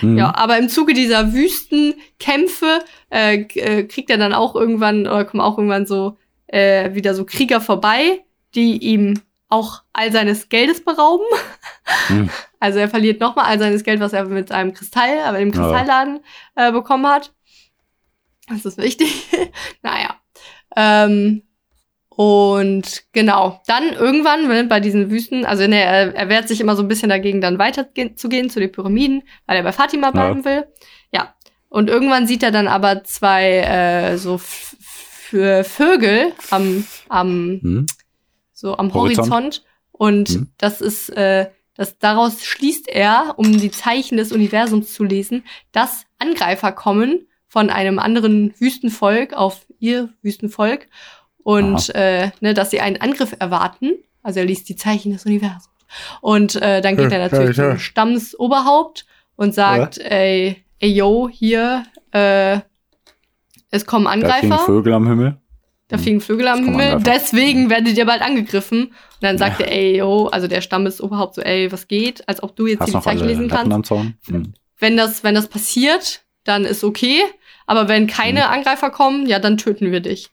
Hm? 0.00 0.16
Ja, 0.16 0.32
aber 0.36 0.56
im 0.58 0.68
Zuge 0.68 0.94
dieser 0.94 1.32
Wüstenkämpfe 1.32 2.78
äh, 3.10 3.40
äh, 3.40 3.84
kriegt 3.84 4.10
er 4.10 4.16
dann 4.18 4.32
auch 4.32 4.54
irgendwann, 4.54 5.08
oder 5.08 5.24
kommen 5.24 5.40
auch 5.40 5.58
irgendwann 5.58 5.86
so 5.86 6.16
äh, 6.46 6.94
wieder 6.94 7.14
so 7.14 7.24
Krieger 7.24 7.60
vorbei, 7.60 8.24
die 8.54 8.76
ihm 8.78 9.20
auch 9.48 9.82
all 9.92 10.12
seines 10.12 10.48
Geldes 10.48 10.84
berauben. 10.84 11.26
Hm. 12.08 12.30
Also 12.60 12.80
er 12.80 12.88
verliert 12.88 13.20
nochmal 13.20 13.44
all 13.44 13.58
seines 13.60 13.84
Geld, 13.84 14.00
was 14.00 14.12
er 14.12 14.24
mit 14.24 14.50
einem 14.50 14.74
Kristall, 14.74 15.20
aber 15.24 15.38
im 15.38 15.52
Ja. 15.52 15.60
Kristallladen 15.60 16.18
äh, 16.56 16.72
bekommen 16.72 17.06
hat. 17.06 17.32
Das 18.48 18.64
ist 18.64 18.78
wichtig. 18.78 19.28
naja. 19.82 20.16
Ähm, 20.74 21.44
und 22.08 23.04
genau, 23.12 23.62
dann 23.68 23.92
irgendwann 23.92 24.48
wenn 24.48 24.68
bei 24.68 24.80
diesen 24.80 25.08
Wüsten, 25.08 25.44
also 25.46 25.68
ne, 25.68 25.80
er, 25.80 26.28
wehrt 26.28 26.48
sich 26.48 26.60
immer 26.60 26.74
so 26.74 26.82
ein 26.82 26.88
bisschen 26.88 27.10
dagegen, 27.10 27.40
dann 27.40 27.60
weiter 27.60 27.84
ge- 27.84 28.16
zu 28.16 28.28
gehen 28.28 28.50
zu 28.50 28.58
den 28.58 28.72
Pyramiden, 28.72 29.22
weil 29.46 29.56
er 29.58 29.62
bei 29.62 29.70
Fatima 29.72 30.10
bleiben 30.10 30.44
will. 30.44 30.66
Ja. 31.12 31.34
Und 31.68 31.88
irgendwann 31.88 32.26
sieht 32.26 32.42
er 32.42 32.50
dann 32.50 32.66
aber 32.66 33.04
zwei 33.04 33.58
äh, 33.58 34.16
so 34.18 34.36
für 34.38 35.62
Vögel 35.62 36.32
am, 36.50 36.84
am 37.08 37.60
Hm? 37.62 37.86
So 38.58 38.76
am 38.76 38.92
Horizont. 38.92 39.30
Horizont. 39.30 39.64
Und 39.92 40.30
Mhm. 40.30 40.48
das 40.58 40.80
ist, 40.80 41.10
äh, 41.10 41.46
das, 41.74 41.98
daraus 41.98 42.44
schließt 42.44 42.88
er, 42.88 43.34
um 43.36 43.52
die 43.60 43.70
Zeichen 43.70 44.16
des 44.16 44.32
Universums 44.32 44.92
zu 44.94 45.04
lesen, 45.04 45.44
dass 45.72 46.04
Angreifer 46.18 46.72
kommen 46.72 47.26
von 47.46 47.70
einem 47.70 47.98
anderen 47.98 48.52
Wüstenvolk 48.58 49.32
auf 49.32 49.64
ihr 49.78 50.08
Wüstenvolk 50.22 50.86
und 51.44 51.94
äh, 51.94 52.30
ne, 52.40 52.52
dass 52.52 52.70
sie 52.70 52.80
einen 52.80 53.00
Angriff 53.00 53.34
erwarten. 53.38 53.92
Also 54.22 54.40
er 54.40 54.46
liest 54.46 54.68
die 54.68 54.76
Zeichen 54.76 55.12
des 55.12 55.24
Universums. 55.24 55.70
Und 56.20 56.56
äh, 56.56 56.80
dann 56.82 56.96
geht 56.96 57.12
er 57.12 57.20
natürlich 57.30 57.56
Ja, 57.56 57.64
ja. 57.64 57.70
zum 57.70 57.78
Stammsoberhaupt 57.78 59.06
und 59.36 59.54
sagt, 59.54 59.98
ey, 59.98 60.62
ey, 60.80 60.90
yo, 60.92 61.28
hier, 61.32 61.84
äh, 62.12 62.58
es 63.70 63.86
kommen 63.86 64.04
Da 64.06 64.10
Angreifer. 64.10 64.58
Vögel 64.58 64.92
am 64.94 65.06
Himmel. 65.06 65.36
Da 65.88 65.96
fliegen 65.96 66.20
Vögel 66.20 66.48
am 66.48 66.64
Himmel. 66.64 67.00
Deswegen 67.02 67.70
werdet 67.70 67.96
ihr 67.96 68.04
bald 68.04 68.20
angegriffen. 68.20 68.84
Und 68.88 68.92
dann 69.22 69.38
sagt 69.38 69.60
er, 69.60 69.72
ey, 69.72 69.96
yo, 69.98 70.26
also 70.26 70.46
der 70.46 70.60
Stammesoberhaupt 70.60 71.34
so, 71.36 71.40
ey, 71.42 71.72
was 71.72 71.88
geht? 71.88 72.28
Als 72.28 72.42
ob 72.42 72.54
du 72.56 72.66
jetzt 72.66 72.80
Hast 72.80 72.90
hier 72.90 72.98
die 73.00 73.04
Zeichen 73.04 73.26
lesen 73.26 73.48
Latten 73.48 73.70
kannst. 73.70 73.74
am 73.74 73.84
Zaun? 73.84 74.14
Hm. 74.28 74.52
Wenn 74.78 74.96
das, 74.98 75.24
wenn 75.24 75.34
das 75.34 75.48
passiert, 75.48 76.22
dann 76.44 76.64
ist 76.66 76.84
okay. 76.84 77.22
Aber 77.66 77.88
wenn 77.88 78.06
keine 78.06 78.40
Mhm. 78.40 78.46
Angreifer 78.52 78.90
kommen, 78.90 79.26
ja, 79.26 79.38
dann 79.38 79.56
töten 79.56 79.90
wir 79.90 80.00
dich. 80.00 80.28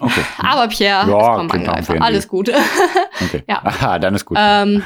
Okay. 0.00 0.22
Aber 0.38 0.68
Pierre, 0.68 1.10
Ja, 1.10 1.18
es 1.32 1.36
kommen 1.36 1.50
Angreifer. 1.50 2.00
Alles 2.02 2.26
gut. 2.28 2.48
okay. 3.20 3.42
Ja. 3.48 3.62
Aha, 3.64 3.98
dann 3.98 4.14
ist 4.14 4.24
gut. 4.24 4.38
ähm, 4.40 4.82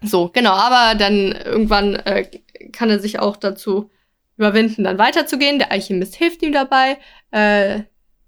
so, 0.00 0.30
genau. 0.32 0.52
Aber 0.52 0.94
dann 0.98 1.32
irgendwann 1.32 1.94
äh, 1.96 2.26
kann 2.72 2.88
er 2.90 2.98
sich 3.00 3.18
auch 3.18 3.36
dazu 3.36 3.90
überwinden, 4.38 4.84
dann 4.84 4.96
weiterzugehen. 4.98 5.58
Der 5.58 5.70
Alchemist 5.72 6.14
hilft 6.16 6.42
ihm 6.42 6.52
dabei. 6.52 6.96
Äh, 7.32 7.82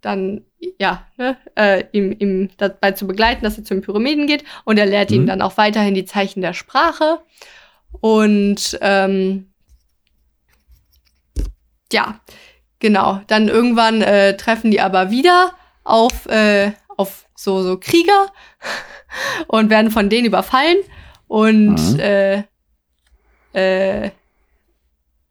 dann, 0.05 0.45
ja, 0.79 1.07
ne, 1.17 1.37
äh, 1.57 1.85
ihm, 1.93 2.15
ihm 2.19 2.51
dabei 2.57 2.93
zu 2.93 3.07
begleiten, 3.07 3.45
dass 3.45 3.59
er 3.59 3.65
zu 3.65 3.75
den 3.75 3.83
Pyramiden 3.83 4.27
geht. 4.27 4.45
Und 4.65 4.79
er 4.79 4.87
lehrt 4.87 5.11
ihm 5.11 5.23
Mhm. 5.23 5.27
dann 5.27 5.43
auch 5.43 5.57
weiterhin 5.57 5.95
die 5.95 6.05
Zeichen 6.05 6.41
der 6.43 6.53
Sprache. 6.55 7.21
Und 8.01 8.79
ähm, 8.81 9.53
ja, 11.93 12.21
genau. 12.81 13.21
Dann 13.29 13.49
irgendwann 13.49 14.03
äh, 14.03 14.37
treffen 14.37 14.71
die 14.71 14.81
aber 14.81 15.11
wieder 15.11 15.53
auf, 15.85 16.27
äh, 16.27 16.73
auf 16.97 17.27
so, 17.35 17.63
so 17.63 17.79
Krieger 17.79 18.33
und 19.49 19.71
werden 19.71 19.91
von 19.91 20.09
denen 20.11 20.27
überfallen. 20.27 20.79
Und 21.29 21.95
Mhm. 21.95 22.01
äh, 22.01 22.43
äh, 23.53 24.11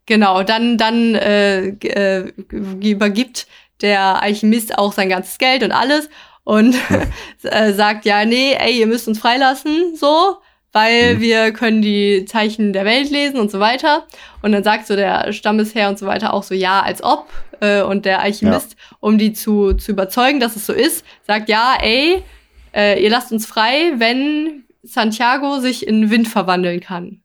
genau, 0.05 0.43
dann, 0.43 0.77
dann 0.77 1.15
äh, 1.15 1.67
äh, 1.67 2.31
übergibt 2.51 3.47
der 3.81 4.21
Alchemist 4.21 4.77
auch 4.77 4.93
sein 4.93 5.09
ganzes 5.09 5.37
Geld 5.37 5.63
und 5.63 5.71
alles 5.71 6.09
und 6.43 6.75
äh, 7.43 7.73
sagt, 7.73 8.05
ja, 8.05 8.25
nee, 8.25 8.53
ey, 8.53 8.79
ihr 8.79 8.87
müsst 8.87 9.07
uns 9.07 9.19
freilassen, 9.19 9.95
so, 9.95 10.37
weil 10.71 11.15
Mhm. 11.15 11.21
wir 11.21 11.51
können 11.53 11.81
die 11.81 12.25
Zeichen 12.25 12.73
der 12.73 12.85
Welt 12.85 13.09
lesen 13.11 13.39
und 13.39 13.51
so 13.51 13.59
weiter. 13.59 14.07
Und 14.41 14.51
dann 14.53 14.63
sagt 14.63 14.87
so 14.87 14.95
der 14.95 15.31
Stammesherr 15.31 15.89
und 15.89 15.99
so 15.99 16.05
weiter 16.07 16.33
auch 16.33 16.43
so, 16.43 16.55
ja, 16.55 16.81
als 16.81 17.03
ob. 17.03 17.27
Äh, 17.59 17.83
und 17.83 18.05
der 18.05 18.21
Alchemist, 18.21 18.75
um 18.99 19.17
die 19.17 19.33
zu, 19.33 19.73
zu 19.73 19.91
überzeugen, 19.91 20.39
dass 20.39 20.55
es 20.55 20.65
so 20.65 20.73
ist, 20.73 21.05
sagt, 21.27 21.47
ja, 21.47 21.77
ey, 21.81 22.23
äh, 22.75 23.01
ihr 23.01 23.09
lasst 23.09 23.31
uns 23.31 23.45
frei, 23.45 23.93
wenn 23.97 24.63
Santiago 24.81 25.59
sich 25.59 25.87
in 25.87 26.09
Wind 26.09 26.27
verwandeln 26.27 26.79
kann. 26.79 27.21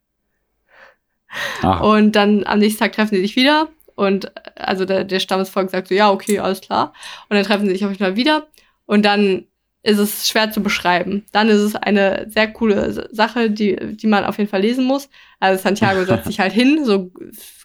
Aha. 1.63 1.81
Und 1.81 2.13
dann 2.13 2.45
am 2.45 2.59
nächsten 2.59 2.81
Tag 2.81 2.93
treffen 2.93 3.15
sie 3.17 3.23
sich 3.23 3.35
wieder. 3.37 3.69
Und 3.99 4.31
also 4.57 4.85
der, 4.85 5.05
der 5.05 5.19
Stammesvolk 5.21 5.71
sagt 5.71 5.89
so, 5.89 5.95
ja, 5.95 6.11
okay, 6.11 6.39
alles 6.39 6.61
klar. 6.61 6.93
Und 7.29 7.37
dann 7.37 7.45
treffen 7.45 7.67
sie 7.67 7.73
sich 7.73 7.85
auf 7.85 7.91
jeden 7.91 8.03
Fall 8.05 8.17
wieder. 8.17 8.47
Und 8.87 9.05
dann 9.05 9.45
ist 9.83 9.99
es 9.99 10.29
schwer 10.29 10.51
zu 10.53 10.63
beschreiben. 10.63 11.25
Dann 11.33 11.49
ist 11.49 11.61
es 11.61 11.75
eine 11.75 12.27
sehr 12.29 12.53
coole 12.53 13.09
Sache, 13.13 13.51
die, 13.51 13.77
die 13.97 14.07
man 14.07 14.25
auf 14.25 14.39
jeden 14.39 14.51
Fall 14.51 14.61
lesen 14.63 14.85
muss. 14.85 15.09
Also 15.41 15.61
Santiago 15.63 16.05
setzt 16.05 16.27
sich 16.27 16.39
halt 16.41 16.53
hin, 16.53 16.85
so 16.85 17.11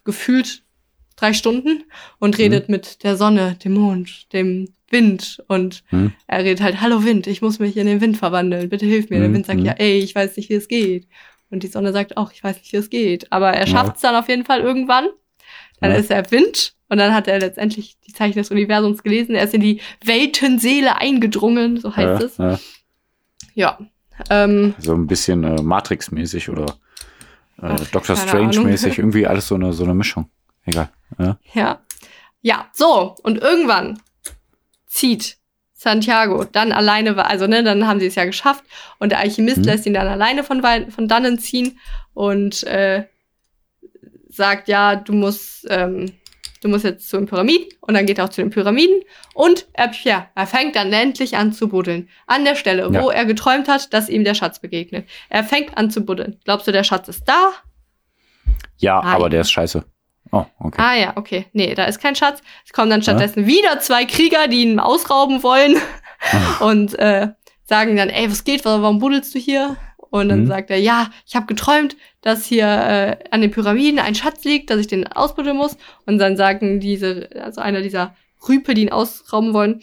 gefühlt 0.04 0.64
drei 1.16 1.34
Stunden 1.34 1.84
und 2.20 2.38
redet 2.40 2.70
mit 2.70 3.04
der 3.04 3.16
Sonne, 3.16 3.56
dem 3.64 3.74
Mond, 3.74 4.32
dem 4.34 4.74
Wind 4.90 5.44
und 5.48 5.84
Hm. 5.90 6.12
er 6.28 6.40
redet 6.44 6.62
halt, 6.62 6.82
hallo 6.82 7.04
Wind, 7.04 7.28
ich 7.28 7.42
muss 7.42 7.60
mich 7.60 7.78
in 7.78 7.88
den 7.88 8.02
Wind 8.02 8.18
verwandeln, 8.18 8.70
bitte 8.70 8.86
hilf 8.86 9.10
mir. 9.10 9.20
Der 9.20 9.30
Mhm, 9.30 9.34
Wind 9.36 9.46
sagt, 9.46 9.60
mhm. 9.60 9.66
ja, 9.66 9.74
ey, 9.74 10.00
ich 10.00 10.14
weiß 10.16 10.36
nicht, 10.38 10.50
wie 10.50 10.56
es 10.56 10.68
geht. 10.68 11.08
Und 11.52 11.62
die 11.64 11.68
Sonne 11.68 11.94
sagt 11.94 12.18
auch, 12.18 12.32
ich 12.32 12.44
weiß 12.44 12.58
nicht, 12.58 12.74
wie 12.74 12.78
es 12.78 12.90
geht. 12.90 13.32
Aber 13.32 13.52
er 13.54 13.68
Ja. 13.68 13.72
schafft 13.72 13.96
es 13.98 14.02
dann 14.02 14.16
auf 14.16 14.28
jeden 14.30 14.46
Fall 14.46 14.62
irgendwann. 14.62 15.08
Dann 15.84 15.92
Ja. 15.92 15.98
ist 15.98 16.10
er 16.10 16.30
Wind 16.32 16.74
und 16.90 16.98
dann 16.98 17.14
hat 17.14 17.28
er 17.28 17.40
letztendlich 17.40 17.98
die 18.08 18.14
Zeichen 18.14 18.38
des 18.40 18.50
Universums 18.52 19.04
gelesen. 19.04 19.36
Er 19.36 19.44
ist 19.44 19.54
in 19.54 19.62
die 19.62 19.82
Weltenseele 20.04 20.98
eingedrungen, 20.98 21.78
so 21.80 21.96
heißt 21.96 22.22
ja, 22.22 22.26
es. 22.26 22.38
ja. 22.38 22.60
Ja. 23.56 23.80
Ähm, 24.30 24.74
So 24.80 24.94
ein 24.94 25.06
bisschen 25.08 25.44
äh, 25.44 25.62
Matrix-mäßig 25.62 26.50
oder 26.50 26.66
äh, 27.62 27.68
Ach, 27.68 27.88
Doctor 27.92 28.16
Strange-mäßig. 28.16 28.98
Irgendwie 28.98 29.28
alles 29.28 29.48
so 29.48 29.56
eine, 29.56 29.74
so 29.74 29.84
eine 29.84 29.94
Mischung. 29.94 30.30
Egal. 30.66 30.90
Ja. 31.20 31.38
ja. 31.54 31.80
Ja, 32.42 32.68
so. 32.74 33.16
Und 33.24 33.38
irgendwann 33.40 34.00
zieht 34.88 35.38
Santiago 35.74 36.44
dann 36.46 36.72
alleine, 36.72 37.26
also 37.26 37.48
ne, 37.48 37.64
dann 37.64 37.88
haben 37.88 38.00
sie 38.00 38.06
es 38.08 38.16
ja 38.16 38.26
geschafft 38.26 38.64
und 39.00 39.10
der 39.12 39.20
Alchemist 39.20 39.58
Mhm. 39.60 39.64
lässt 39.66 39.86
ihn 39.86 39.94
dann 39.94 40.08
alleine 40.08 40.44
von, 40.44 40.62
von 40.90 41.08
dannen 41.08 41.40
ziehen 41.40 41.78
und 42.14 42.64
äh, 42.64 43.06
sagt, 44.36 44.68
ja, 44.68 44.96
du 44.96 45.14
musst, 45.14 45.66
ähm, 45.70 46.12
du 46.62 46.70
musst 46.70 46.86
jetzt 46.86 47.10
zu 47.10 47.18
den 47.18 47.26
Pyramiden 47.28 47.68
und 47.82 47.94
dann 47.94 48.06
geht 48.06 48.18
er 48.18 48.26
auch 48.26 48.30
zu 48.30 48.42
den 48.42 48.50
Pyramiden 48.50 49.02
und 49.34 49.68
er, 49.74 49.92
ja, 50.04 50.28
er 50.36 50.48
fängt 50.48 50.76
dann 50.76 50.92
endlich 50.94 51.36
an 51.38 51.52
zu 51.54 51.68
buddeln. 51.70 52.10
An 52.28 52.46
der 52.46 52.56
Stelle, 52.56 52.90
wo 52.90 53.10
Ja. 53.12 53.18
er 53.18 53.26
geträumt 53.26 53.68
hat, 53.68 53.94
dass 53.94 54.10
ihm 54.10 54.24
der 54.24 54.34
Schatz 54.34 54.60
begegnet. 54.60 55.08
Er 55.30 55.44
fängt 55.44 55.78
an 55.78 55.92
zu 55.92 56.02
buddeln. 56.06 56.40
Glaubst 56.46 56.68
du, 56.68 56.72
der 56.72 56.84
Schatz 56.84 57.08
ist 57.08 57.26
da? 57.28 57.52
Ja, 58.78 59.02
Nein. 59.04 59.14
aber 59.16 59.30
der 59.30 59.42
ist 59.42 59.52
scheiße. 59.52 59.84
Oh, 60.32 60.46
okay. 60.60 60.82
Ah 60.82 60.96
ja, 60.96 61.14
okay. 61.16 61.46
Nee, 61.54 61.76
da 61.76 61.86
ist 61.86 62.02
kein 62.02 62.16
Schatz. 62.16 62.42
Es 62.66 62.74
kommen 62.74 62.90
dann 62.90 63.04
stattdessen 63.04 63.46
wieder 63.46 63.80
zwei 63.80 64.06
Krieger, 64.06 64.48
die 64.48 64.64
ihn 64.64 64.80
ausrauben 64.80 65.44
wollen 65.44 65.76
und 66.60 66.98
äh, 66.98 67.30
sagen 67.66 67.96
dann, 67.98 68.10
ey, 68.10 68.32
was 68.32 68.44
geht, 68.44 68.66
warum 68.66 68.98
buddelst 69.00 69.36
du 69.36 69.40
hier? 69.40 69.78
Und 70.14 70.30
dann 70.30 70.42
Mhm. 70.42 70.48
sagt 70.48 70.70
er, 70.70 70.78
ja, 70.78 71.10
ich 71.26 71.36
habe 71.36 71.48
geträumt, 71.48 71.98
dass 72.22 72.46
hier 72.46 72.68
äh, 72.68 73.18
an 73.32 73.42
den 73.42 73.50
Pyramiden 73.50 73.98
ein 74.00 74.14
Schatz 74.14 74.44
liegt, 74.44 74.70
dass 74.70 74.80
ich 74.80 74.86
den 74.86 75.08
ausbuddeln 75.08 75.58
muss. 75.58 75.76
Und 76.06 76.20
dann 76.20 76.38
sagen 76.38 76.80
diese, 76.80 77.30
also 77.42 77.62
einer 77.62 77.82
dieser 77.82 78.16
Rüpe, 78.48 78.76
die 78.76 78.84
ihn 78.84 78.92
ausrauben 78.92 79.56
wollen, 79.56 79.82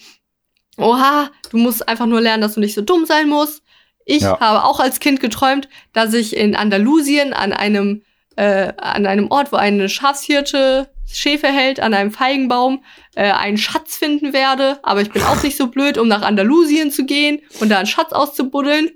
oha, 0.76 1.30
du 1.50 1.56
musst 1.58 1.88
einfach 1.88 2.06
nur 2.06 2.20
lernen, 2.20 2.42
dass 2.42 2.54
du 2.54 2.60
nicht 2.60 2.74
so 2.76 2.80
dumm 2.80 3.06
sein 3.06 3.28
musst. 3.28 3.64
Ich 4.04 4.22
Ja. 4.22 4.38
habe 4.38 4.62
auch 4.62 4.78
als 4.78 5.00
Kind 5.00 5.18
geträumt, 5.18 5.68
dass 5.92 6.14
ich 6.14 6.36
in 6.36 6.54
Andalusien 6.54 7.32
an 7.32 7.52
einem 7.52 8.02
äh, 8.36 8.72
an 8.78 9.06
einem 9.06 9.30
Ort, 9.32 9.50
wo 9.52 9.56
eine 9.56 9.88
Schafshirte 9.88 10.88
Schäfe 11.12 11.48
hält, 11.48 11.80
an 11.80 11.92
einem 11.92 12.12
Feigenbaum, 12.12 12.84
äh, 13.16 13.32
einen 13.32 13.58
Schatz 13.58 13.96
finden 13.96 14.32
werde. 14.32 14.78
Aber 14.84 15.00
ich 15.02 15.10
bin 15.10 15.22
auch 15.22 15.42
nicht 15.42 15.56
so 15.56 15.66
blöd, 15.66 15.98
um 15.98 16.06
nach 16.06 16.22
Andalusien 16.22 16.92
zu 16.92 17.04
gehen 17.04 17.40
und 17.60 17.68
da 17.68 17.78
einen 17.78 17.88
Schatz 17.88 18.12
auszubuddeln. 18.12 18.92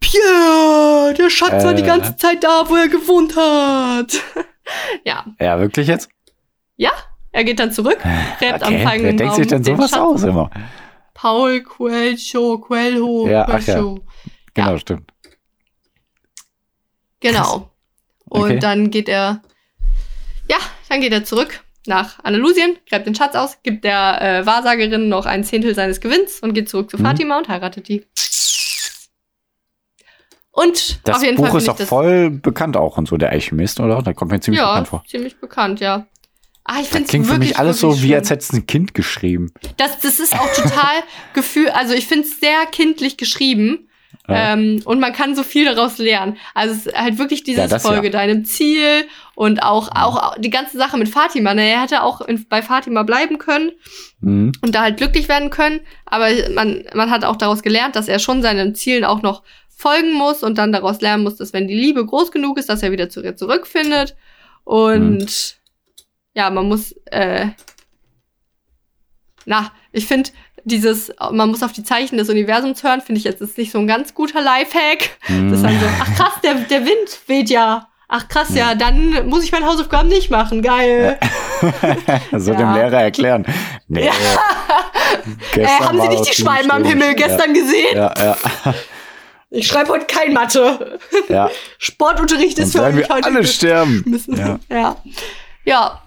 Pierre, 0.00 1.14
der 1.16 1.30
Schatz 1.30 1.64
war 1.64 1.74
die 1.74 1.82
Äh. 1.82 1.86
ganze 1.86 2.16
Zeit 2.16 2.44
da, 2.44 2.64
wo 2.68 2.76
er 2.76 2.88
gewohnt 2.88 3.36
hat. 3.36 4.20
ja, 5.04 5.24
Ja, 5.40 5.58
wirklich 5.60 5.88
jetzt? 5.88 6.08
er 6.78 6.92
Er 7.32 7.44
geht 7.44 7.58
dann 7.60 7.70
zurück, 7.70 7.98
gräbt 8.38 8.62
am 8.62 8.72
Okay, 8.72 8.78
wer 8.78 8.88
Feigenbaum 8.88 9.16
denkt 9.18 9.34
sich 9.34 9.46
denn 9.48 9.62
den 9.62 9.76
sowas 9.76 9.90
Schatz. 9.90 10.00
aus 10.00 10.22
immer? 10.22 10.48
Paul 11.12 11.60
Coelho, 11.62 12.58
Coelho, 12.58 13.28
Ja, 13.28 13.46
ach 13.46 13.60
ja. 13.66 13.74
Coelho. 13.74 13.98
Genau, 14.54 14.70
Ja. 14.72 14.78
stimmt. 14.78 15.12
Genau. 17.20 17.70
Und 18.28 18.40
Okay. 18.42 18.58
dann 18.58 18.90
geht 18.90 19.08
er, 19.10 19.42
ja, 20.48 20.56
dann 20.88 21.00
geht 21.02 21.12
er 21.12 21.24
zurück 21.24 21.62
nach 21.86 22.18
Andalusien, 22.24 22.78
gräbt 22.88 23.06
den 23.06 23.14
Schatz 23.14 23.34
aus, 23.34 23.58
gibt 23.62 23.84
der 23.84 24.20
äh, 24.22 24.46
Wahrsagerin 24.46 25.08
noch 25.10 25.26
ein 25.26 25.44
Zehntel 25.44 25.74
seines 25.74 26.00
Gewinns 26.00 26.40
und 26.40 26.54
geht 26.54 26.68
zurück 26.70 26.90
zu 26.90 26.96
Mhm. 26.96 27.02
Fatima 27.04 27.36
und 27.38 27.48
heiratet 27.48 27.88
die. 27.88 28.06
Und 30.56 31.06
Das 31.06 31.16
auf 31.16 31.22
jeden 31.22 31.36
Buch 31.36 31.48
Fall 31.48 31.58
ist 31.58 31.68
doch 31.68 31.76
das 31.76 31.88
voll 31.88 32.30
bekannt 32.30 32.76
auch 32.78 32.96
und 32.96 33.06
so, 33.06 33.18
der 33.18 33.28
Alchemist, 33.30 33.78
oder? 33.78 34.00
Da 34.02 34.14
kommt 34.14 34.30
mir 34.32 34.40
ziemlich 34.40 34.60
ja, 34.60 34.70
bekannt 34.70 34.88
vor. 34.88 35.04
ziemlich 35.06 35.36
bekannt, 35.38 35.80
ja. 35.80 36.06
Ah, 36.64 36.76
ich 36.80 36.84
Das 36.84 36.88
finde 36.88 37.04
es 37.04 37.10
klingt 37.10 37.26
für 37.26 37.38
mich 37.38 37.58
alles 37.58 37.78
so, 37.80 38.02
wie 38.02 38.14
als 38.14 38.30
hättest 38.30 38.52
du 38.52 38.56
ein 38.56 38.66
Kind 38.66 38.94
geschrieben. 38.94 39.52
Das, 39.76 40.00
das 40.00 40.18
ist 40.18 40.32
auch 40.34 40.52
total 40.54 41.02
Gefühl, 41.34 41.68
also 41.68 41.92
ich 41.92 42.06
finde 42.06 42.26
es 42.26 42.40
sehr 42.40 42.64
kindlich 42.72 43.18
geschrieben. 43.18 43.88
Ja. 44.28 44.54
Ähm, 44.54 44.80
und 44.86 44.98
man 44.98 45.12
kann 45.12 45.36
so 45.36 45.44
viel 45.44 45.66
daraus 45.66 45.98
lernen. 45.98 46.36
Also 46.54 46.74
es 46.74 46.86
ist 46.86 46.98
halt 46.98 47.18
wirklich 47.18 47.44
dieses 47.44 47.70
Ja, 47.70 47.78
Folge 47.78 48.06
ja. 48.06 48.12
deinem 48.12 48.44
Ziel 48.44 49.04
und 49.36 49.62
auch, 49.62 49.88
auch 49.94 50.36
die 50.38 50.50
ganze 50.50 50.78
Sache 50.78 50.96
mit 50.96 51.08
Fatima. 51.08 51.54
Ne? 51.54 51.68
Er 51.70 51.82
hätte 51.82 52.02
auch 52.02 52.22
in, 52.22 52.44
bei 52.48 52.60
Fatima 52.62 53.02
bleiben 53.04 53.38
können 53.38 53.70
Mhm. 54.20 54.50
und 54.62 54.74
da 54.74 54.80
halt 54.80 54.96
glücklich 54.96 55.28
werden 55.28 55.50
können. 55.50 55.80
Aber 56.06 56.26
man, 56.54 56.82
man 56.94 57.10
hat 57.10 57.24
auch 57.24 57.36
daraus 57.36 57.62
gelernt, 57.62 57.94
dass 57.94 58.08
er 58.08 58.18
schon 58.18 58.40
seinen 58.42 58.74
Zielen 58.74 59.04
auch 59.04 59.20
noch 59.22 59.42
folgen 59.78 60.14
muss 60.14 60.42
und 60.42 60.56
dann 60.58 60.72
daraus 60.72 61.00
lernen 61.02 61.22
muss, 61.22 61.36
dass 61.36 61.52
wenn 61.52 61.68
die 61.68 61.74
Liebe 61.78 62.04
groß 62.04 62.32
genug 62.32 62.58
ist, 62.58 62.68
dass 62.70 62.82
er 62.82 62.90
wieder 62.92 63.10
zu 63.10 63.22
ihr 63.22 63.36
zurückfindet. 63.36 64.16
Und 64.64 65.58
ja, 66.34 66.48
man 66.50 66.66
muss, 66.66 66.92
äh, 67.10 67.48
na, 69.44 69.70
ich 69.92 70.06
finde 70.06 70.30
dieses, 70.64 71.12
man 71.30 71.50
muss 71.50 71.62
auf 71.62 71.72
die 71.72 71.84
Zeichen 71.84 72.16
des 72.16 72.28
Universums 72.30 72.82
hören, 72.82 73.00
finde 73.02 73.18
ich 73.18 73.24
jetzt 73.24 73.40
ist 73.40 73.58
nicht 73.58 73.70
so 73.70 73.78
ein 73.78 73.86
ganz 73.86 74.14
guter 74.14 74.40
Lifehack. 74.42 75.10
Das 75.28 75.52
ist 75.52 75.62
dann 75.62 75.78
so, 75.78 75.86
ach 76.00 76.16
krass, 76.16 76.32
der, 76.42 76.54
der 76.54 76.80
Wind 76.84 77.20
weht 77.26 77.50
ja. 77.50 77.88
Ach 78.08 78.28
krass, 78.28 78.54
ja, 78.54 78.74
dann 78.76 79.28
muss 79.28 79.44
ich 79.44 79.50
meine 79.52 79.66
Hausaufgaben 79.66 80.08
nicht 80.08 80.30
machen. 80.30 80.62
Geil. 80.62 81.18
so 82.32 82.52
Ja. 82.52 82.56
dem 82.58 82.74
Lehrer 82.74 83.02
erklären. 83.02 83.44
Nee. 83.88 84.06
Äh, 84.06 84.10
Gestern 85.54 85.88
haben 85.88 86.00
Sie 86.00 86.08
nicht 86.08 86.28
die 86.30 86.40
Schwalben 86.42 86.70
am. 86.70 86.84
Himmel 86.84 87.14
gestern 87.14 87.52
gesehen? 87.52 87.96
Ja, 87.96 88.14
ja, 88.16 88.36
Ich 89.50 89.66
schreibe 89.68 89.90
heute 89.90 90.06
kein 90.06 90.32
Mathe. 90.32 90.98
ja. 91.28 91.50
Sportunterricht 91.78 92.58
ist 92.58 92.74
Dann 92.74 92.90
für 92.92 92.98
mich 92.98 93.08
wir 93.08 93.14
heute 93.14 93.26
alle 93.28 93.46
sterben. 93.46 94.20
Ja. 94.28 94.58
Ja. 94.68 95.02
ja. 95.64 96.02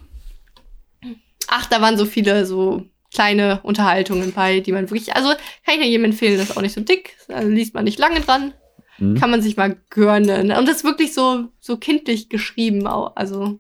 Ach, 1.48 1.66
da 1.68 1.82
waren 1.82 1.98
so 1.98 2.06
viele 2.06 2.46
so 2.46 2.86
kleine 3.14 3.60
Unterhaltungen 3.64 4.34
bei, 4.34 4.60
die 4.60 4.72
man 4.72 4.90
wirklich, 4.90 5.16
also 5.16 5.30
kann 5.30 5.74
ich 5.74 5.78
nur 5.78 5.86
jedem 5.88 6.06
empfehlen, 6.06 6.38
das 6.38 6.50
ist 6.52 6.58
auch 6.58 6.62
nicht 6.62 6.76
so 6.76 6.82
dick, 6.82 7.18
also 7.28 7.50
liest 7.50 7.74
man 7.74 7.84
nicht 7.86 7.98
lange 7.98 8.20
dran, 8.22 8.54
Mhm. 9.00 9.18
kann 9.20 9.32
man 9.32 9.42
sich 9.42 9.56
mal 9.58 9.78
gönnen. 9.90 10.52
Und 10.52 10.68
das 10.68 10.78
ist 10.78 10.84
wirklich 10.84 11.14
so, 11.14 11.46
so 11.62 11.78
kindlich 11.78 12.28
geschrieben, 12.30 12.86
auch, 12.86 13.16
also, 13.16 13.58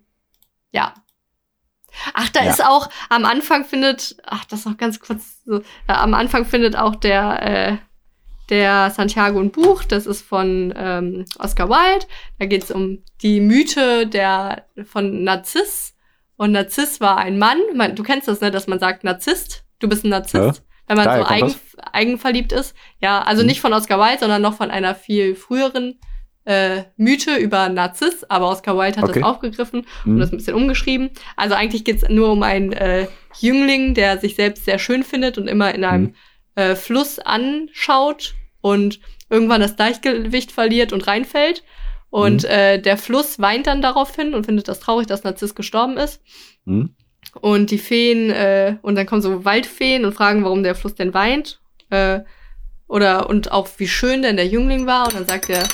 ja. 0.71 0.93
Ach, 2.13 2.29
da 2.29 2.43
Ja. 2.43 2.51
ist 2.51 2.63
auch, 2.63 2.89
am 3.09 3.25
Anfang 3.25 3.65
findet, 3.65 4.17
ach, 4.25 4.43
das 4.45 4.65
noch 4.65 4.77
ganz 4.77 4.99
kurz, 4.99 5.41
so, 5.45 5.61
ja, 5.87 6.01
am 6.01 6.13
Anfang 6.13 6.45
findet 6.45 6.75
auch 6.75 6.93
der, 6.95 7.41
äh, 7.41 7.77
der 8.49 8.89
Santiago 8.91 9.39
ein 9.39 9.51
Buch, 9.51 9.83
das 9.83 10.05
ist 10.05 10.21
von 10.21 10.73
ähm, 10.75 11.25
Oscar 11.37 11.69
Wilde. 11.69 12.05
Da 12.39 12.45
geht 12.45 12.63
es 12.63 12.71
um 12.71 13.03
die 13.21 13.39
Mythe 13.41 14.07
der 14.07 14.65
von 14.85 15.23
Narziss. 15.23 15.95
Und 16.37 16.51
Narziss 16.53 16.99
war 17.01 17.17
ein 17.17 17.37
Mann. 17.37 17.59
Man, 17.75 17.95
du 17.95 18.03
kennst 18.03 18.27
das, 18.27 18.41
ne, 18.41 18.49
dass 18.51 18.67
man 18.67 18.79
sagt 18.79 19.03
Narzisst. 19.03 19.63
Du 19.79 19.87
bist 19.89 20.03
ein 20.05 20.09
Narzisst. 20.09 20.57
Ja. 20.57 20.63
Wenn 20.87 20.97
man 20.97 21.05
Daher 21.05 21.23
so 21.23 21.29
eigen, 21.29 21.55
eigenverliebt 21.91 22.51
ist. 22.51 22.73
Ja, 22.99 23.21
also 23.21 23.41
Mhm. 23.43 23.47
nicht 23.47 23.61
von 23.61 23.73
Oscar 23.73 23.99
Wilde, 23.99 24.19
sondern 24.21 24.41
noch 24.41 24.55
von 24.55 24.71
einer 24.71 24.95
viel 24.95 25.35
früheren 25.35 25.99
äh, 26.45 26.83
Mythe 26.97 27.35
über 27.35 27.69
Narziss. 27.69 28.23
Aber 28.23 28.49
Oscar 28.49 28.75
Wilde 28.77 28.97
hat 28.97 29.03
Okay. 29.09 29.19
das 29.19 29.29
aufgegriffen 29.29 29.85
Mhm. 30.05 30.13
und 30.13 30.19
das 30.19 30.31
ein 30.31 30.37
bisschen 30.37 30.55
umgeschrieben. 30.55 31.11
Also 31.35 31.53
eigentlich 31.53 31.83
geht's 31.85 32.07
nur 32.09 32.31
um 32.31 32.41
einen 32.41 32.71
äh, 32.71 33.07
Jüngling, 33.39 33.93
der 33.93 34.17
sich 34.17 34.35
selbst 34.35 34.65
sehr 34.65 34.79
schön 34.79 35.03
findet 35.03 35.37
und 35.37 35.47
immer 35.47 35.75
in 35.75 35.83
einem 35.83 36.03
Mhm. 36.03 36.13
äh, 36.55 36.75
Fluss 36.75 37.19
anschaut 37.19 38.33
und 38.61 38.99
irgendwann 39.29 39.61
das 39.61 39.75
Gleichgewicht 39.75 40.51
verliert 40.51 40.93
und 40.93 41.07
reinfällt. 41.07 41.63
Und 42.09 42.43
Mhm. 42.43 42.49
äh, 42.49 42.77
der 42.79 42.97
Fluss 42.97 43.39
weint 43.39 43.67
dann 43.67 43.81
daraufhin 43.81 44.33
und 44.33 44.45
findet 44.45 44.67
das 44.67 44.79
traurig, 44.79 45.07
dass 45.07 45.23
Narziss 45.23 45.53
gestorben 45.53 45.97
ist. 45.97 46.21
Mhm. 46.65 46.95
Und 47.41 47.69
die 47.69 47.77
Feen, 47.77 48.31
äh, 48.31 48.77
und 48.81 48.95
dann 48.95 49.05
kommen 49.05 49.21
so 49.21 49.45
Waldfeen 49.45 50.05
und 50.05 50.13
fragen, 50.13 50.43
warum 50.43 50.63
der 50.63 50.73
Fluss 50.75 50.95
denn 50.95 51.13
weint. 51.13 51.61
Äh, 51.91 52.21
oder 52.87 53.29
und 53.29 53.51
auch 53.51 53.67
wie 53.77 53.87
schön 53.87 54.23
denn 54.23 54.35
der 54.37 54.47
Jüngling 54.47 54.87
war. 54.87 55.05
Und 55.05 55.13
dann 55.15 55.27
sagt 55.27 55.49
der 55.49 55.67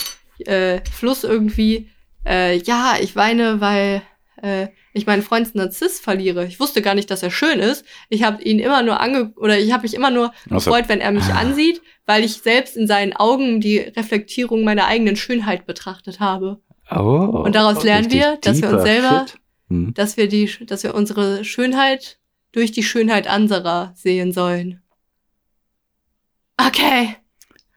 äh, 0.46 0.82
Fluss 0.92 1.24
irgendwie, 1.24 1.90
äh, 2.28 2.58
ja, 2.58 2.96
ich 3.00 3.16
weine, 3.16 3.62
weil 3.62 4.02
äh, 4.42 4.68
ich 4.96 5.06
meinen 5.06 5.22
Freund 5.22 5.54
Narziss 5.56 6.00
verliere. 6.00 6.46
Ich 6.46 6.60
wusste 6.60 6.82
gar 6.82 6.96
nicht, 6.96 7.12
dass 7.12 7.22
er 7.22 7.30
schön 7.30 7.60
ist. 7.60 7.86
Ich 8.10 8.24
habe 8.24 8.42
ihn 8.42 8.60
immer 8.60 8.82
nur 8.82 9.02
ange 9.02 9.34
oder 9.36 9.60
ich 9.60 9.74
habe 9.74 9.84
mich 9.84 9.94
immer 9.94 10.10
nur 10.10 10.32
Ach 10.46 10.60
so. 10.60 10.72
gefreut, 10.72 10.86
wenn 10.88 11.02
er 11.02 11.12
mich 11.12 11.26
ansieht, 11.34 11.82
weil 12.06 12.24
ich 12.24 12.38
selbst 12.38 12.78
in 12.78 12.88
seinen 12.88 13.14
Augen 13.14 13.60
die 13.60 13.80
Reflektierung 13.80 14.64
meiner 14.64 14.88
eigenen 14.88 15.18
Schönheit 15.18 15.66
betrachtet 15.66 16.22
habe. 16.22 16.62
Oh, 16.90 17.44
Und 17.46 17.56
daraus 17.56 17.84
lernen 17.84 18.10
wir, 18.10 18.38
dass 18.38 18.62
wir 18.62 18.70
uns 18.70 18.84
selber-. 18.84 19.26
Mhm. 19.68 19.94
dass 19.96 20.16
wir 20.16 20.28
die, 20.30 20.50
dass 20.66 20.84
wir 20.84 20.94
unsere 20.94 21.44
Schönheit 21.44 22.20
durch 22.52 22.72
die 22.72 22.84
Schönheit 22.84 23.28
anderer 23.28 23.94
sehen 23.96 24.32
sollen. 24.32 24.82
Okay. 26.58 27.16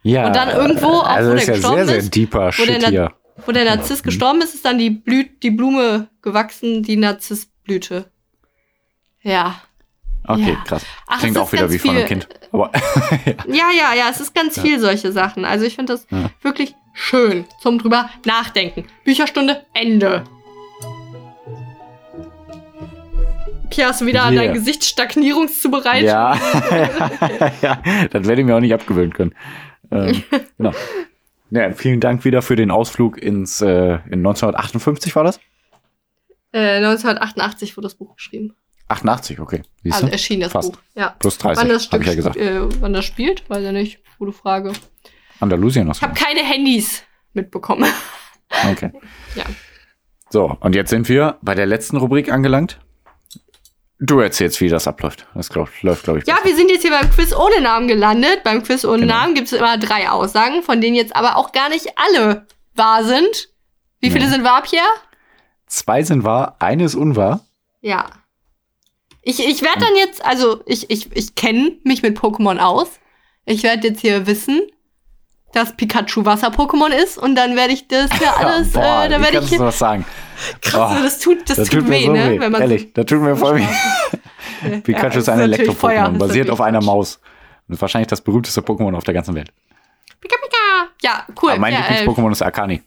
Ja, 0.03 0.27
Und 0.29 0.37
dann 0.37 0.51
irgendwo, 0.51 0.87
auch 0.87 1.07
also 1.07 1.31
wo 1.31 1.35
ist 1.35 1.49
der 1.49 1.55
ja 1.55 1.61
gestorben 1.61 1.77
sehr, 1.79 1.87
sehr 1.87 1.97
ist, 1.97 2.15
deeper 2.15 2.53
Shit 2.53 2.87
hier. 2.87 3.13
Wo 3.47 3.53
der 3.53 3.65
Narziss 3.65 4.03
gestorben 4.03 4.41
ist, 4.43 4.55
ist 4.55 4.65
dann 4.65 4.79
die 4.79 4.91
Blüt, 4.91 5.43
die 5.43 5.51
Blume 5.51 6.09
gewachsen, 6.23 6.83
die 6.83 6.97
Narzissblüte. 6.97 8.11
Ja. 9.23 9.61
Okay, 10.27 10.51
Ja. 10.53 10.65
krass. 10.67 10.85
Ach, 11.07 11.21
Klingt 11.21 11.39
auch 11.39 11.51
wieder 11.53 11.71
wie 11.71 11.79
von 11.79 11.91
einem 11.91 11.99
viel- 12.01 12.07
Kind. 12.09 12.29
Aber 12.53 12.71
Ja, 13.49 13.71
ja, 13.77 13.95
ja, 13.95 14.09
es 14.11 14.21
ist 14.21 14.35
ganz 14.35 14.57
Ja. 14.57 14.63
viel 14.63 14.79
solche 14.81 15.13
Sachen. 15.13 15.45
Also 15.45 15.65
ich 15.65 15.75
finde 15.77 15.95
das 15.95 16.07
Ja. 16.11 16.31
wirklich 16.43 16.75
schön 16.93 17.47
zum 17.63 17.79
drüber 17.79 18.11
nachdenken. 18.27 18.85
Bücherstunde, 19.05 19.65
Ende. 19.73 20.25
Pia, 23.71 23.89
hast 23.89 24.01
du 24.01 24.07
wieder 24.07 24.25
an 24.25 24.35
Yeah. 24.35 24.45
dein 24.45 24.55
Gesicht 24.55 24.85
Stagnierungszubereit? 24.85 26.03
ja, 26.05 26.39
ja, 27.63 27.83
das 28.11 28.27
werde 28.27 28.41
ich 28.41 28.47
mir 28.47 28.57
auch 28.57 28.61
nicht 28.61 28.73
abgewöhnen 28.75 29.13
können. 29.13 29.35
Ähm, 29.91 30.23
genau. 30.59 30.73
Ja, 31.51 31.73
vielen 31.73 32.01
Dank 32.01 32.25
wieder 32.25 32.43
für 32.43 32.57
den 32.57 32.71
Ausflug 32.71 33.17
ins 33.19 33.61
äh, 33.61 33.95
in 34.11 34.19
1958 34.27 35.15
war 35.17 35.25
das? 35.25 35.41
Äh, 36.53 36.77
1988 36.79 37.77
wurde 37.77 37.87
das 37.87 37.95
Buch 37.95 38.17
geschrieben. 38.17 38.55
88, 38.89 39.39
okay. 39.41 39.63
Siehst 39.83 39.95
Also 39.97 40.07
du? 40.07 40.13
erschien 40.13 40.41
das 40.41 40.53
Fast. 40.53 40.73
Buch. 40.73 40.81
Ja. 40.95 41.15
Plus 41.19 41.39
30, 41.39 41.63
Wann 41.63 41.69
das 41.69 41.75
habe 41.75 41.85
Stück 41.85 42.01
ich 42.03 42.09
ja 42.09 42.15
gesagt. 42.15 42.37
Äh, 42.37 42.81
wann 42.81 42.93
das 42.93 43.05
spielt, 43.05 43.49
weiß 43.49 43.65
ich 43.65 43.73
nicht. 43.73 44.01
Gute 44.19 44.33
Frage. 44.33 44.73
Andalusien 45.41 45.87
noch. 45.87 45.95
Ich 45.97 46.03
habe 46.03 46.15
keine 46.15 46.41
Handys 46.41 47.03
mitbekommen. 47.33 47.91
Okay. 48.71 48.91
Ja. 49.35 49.45
So, 50.31 50.57
und 50.61 50.75
jetzt 50.75 50.91
sind 50.91 51.09
wir 51.09 51.39
bei 51.43 51.55
der 51.55 51.67
letzten 51.67 51.97
Rubrik 51.97 52.31
angelangt. 52.33 52.81
Du 54.01 54.21
erzählst, 54.21 54.61
wie 54.61 54.69
das 54.69 54.87
abläuft. 54.87 55.27
Das 55.35 55.49
glaub, 55.49 55.69
läuft, 55.83 56.05
glaube 56.05 56.21
ich. 56.21 56.27
Ja, 56.27 56.35
besser. 56.37 56.47
wir 56.47 56.57
sind 56.57 56.71
jetzt 56.71 56.83
hier 56.83 56.93
beim 56.93 57.11
Quiz 57.11 57.35
ohne 57.35 57.61
Namen 57.61 57.89
gelandet. 57.89 58.45
Beim 58.45 58.63
Quiz 58.63 58.85
ohne 58.85 59.01
Genau. 59.01 59.15
Namen 59.15 59.35
gibt 59.35 59.49
es 59.49 59.53
immer 59.53 59.77
drei 59.77 60.09
Aussagen, 60.09 60.63
von 60.63 60.81
denen 60.81 60.95
jetzt 60.95 61.17
aber 61.17 61.37
auch 61.37 61.51
gar 61.53 61.69
nicht 61.69 61.89
alle 61.97 62.47
wahr 62.77 63.03
sind. 63.05 63.49
Wie 64.01 64.11
viele 64.11 64.27
Nee. 64.27 64.31
sind 64.31 64.45
wahr, 64.45 64.63
Pierre? 64.63 64.87
Zwei 65.67 66.03
sind 66.05 66.23
wahr, 66.23 66.57
eine 66.61 66.85
ist 66.85 66.95
unwahr. 66.95 67.45
Ja. 67.81 68.07
Ich, 69.23 69.45
ich 69.45 69.63
werde 69.63 69.81
dann 69.81 69.97
jetzt, 69.97 70.25
also 70.25 70.63
ich, 70.65 70.89
ich, 70.91 71.15
ich 71.17 71.35
kenne 71.35 71.73
mich 71.83 72.03
mit 72.03 72.17
Pokémon 72.19 72.59
aus. 72.59 72.89
Ich 73.45 73.65
werde 73.65 73.89
jetzt 73.89 74.01
hier 74.01 74.27
wissen, 74.29 74.63
dass 75.53 75.75
Pikachu 75.77 76.25
Wasser-Pokémon 76.25 76.91
ist 76.91 77.19
und 77.19 77.35
dann 77.35 77.57
werde 77.57 77.73
ich 77.73 77.89
das 77.89 78.11
ja 78.21 78.35
alles, 78.37 78.71
Boah, 78.73 79.05
äh, 79.05 79.09
dann 79.09 79.23
werde 79.23 79.35
ich 79.39 79.41
kannst 79.41 79.55
sowas 79.57 79.79
sagen? 79.79 80.05
krass, 80.61 80.93
Boah, 80.95 81.03
das 81.03 81.19
tut, 81.19 81.49
das, 81.49 81.57
Das 81.57 81.69
tut, 81.69 81.81
tut, 81.81 81.89
weh, 81.91 82.01
mir 82.01 82.07
so 82.07 82.13
ne? 82.13 82.31
weh. 82.31 82.41
Wenn 82.41 82.53
man 82.53 82.61
Ehrlich, 82.63 82.93
das 82.93 83.07
tut 83.07 83.21
mir 83.21 83.37
voll 83.37 83.59
weh. 83.59 83.67
Ja, 84.61 84.81
Pikachu 84.81 85.19
ist 85.21 85.29
das 85.29 85.29
ein 85.29 85.41
Elektro-Pokémon, 85.41 86.13
ist 86.15 86.19
basiert 86.19 86.51
auf 86.51 86.61
einer. 86.61 86.83
Maus. 86.83 87.21
Und 87.69 87.75
ist 87.75 87.81
wahrscheinlich 87.81 88.09
das 88.09 88.21
berühmteste 88.21 88.61
Pokémon 88.61 88.97
auf 88.97 89.05
der 89.05 89.15
ganzen 89.15 89.37
Welt. 89.37 89.53
Pika, 90.21 90.35
Pika. 90.43 90.89
Ja, 91.01 91.25
cool. 91.41 91.53
Aber 91.53 91.61
mein 91.61 91.75
ja, 91.75 91.81
äh, 91.81 92.03
Lieblings-Pokémon 92.05 92.33
ist 92.33 92.43
Arcani. 92.43 92.83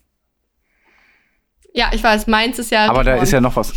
ja, 1.72 1.90
ich 1.94 2.02
weiß, 2.04 2.26
meins 2.26 2.58
ist 2.58 2.70
ja. 2.70 2.90
Aber 2.90 3.02
da 3.04 3.14
ist 3.16 3.32
ja 3.32 3.40
noch 3.40 3.56
was. 3.56 3.72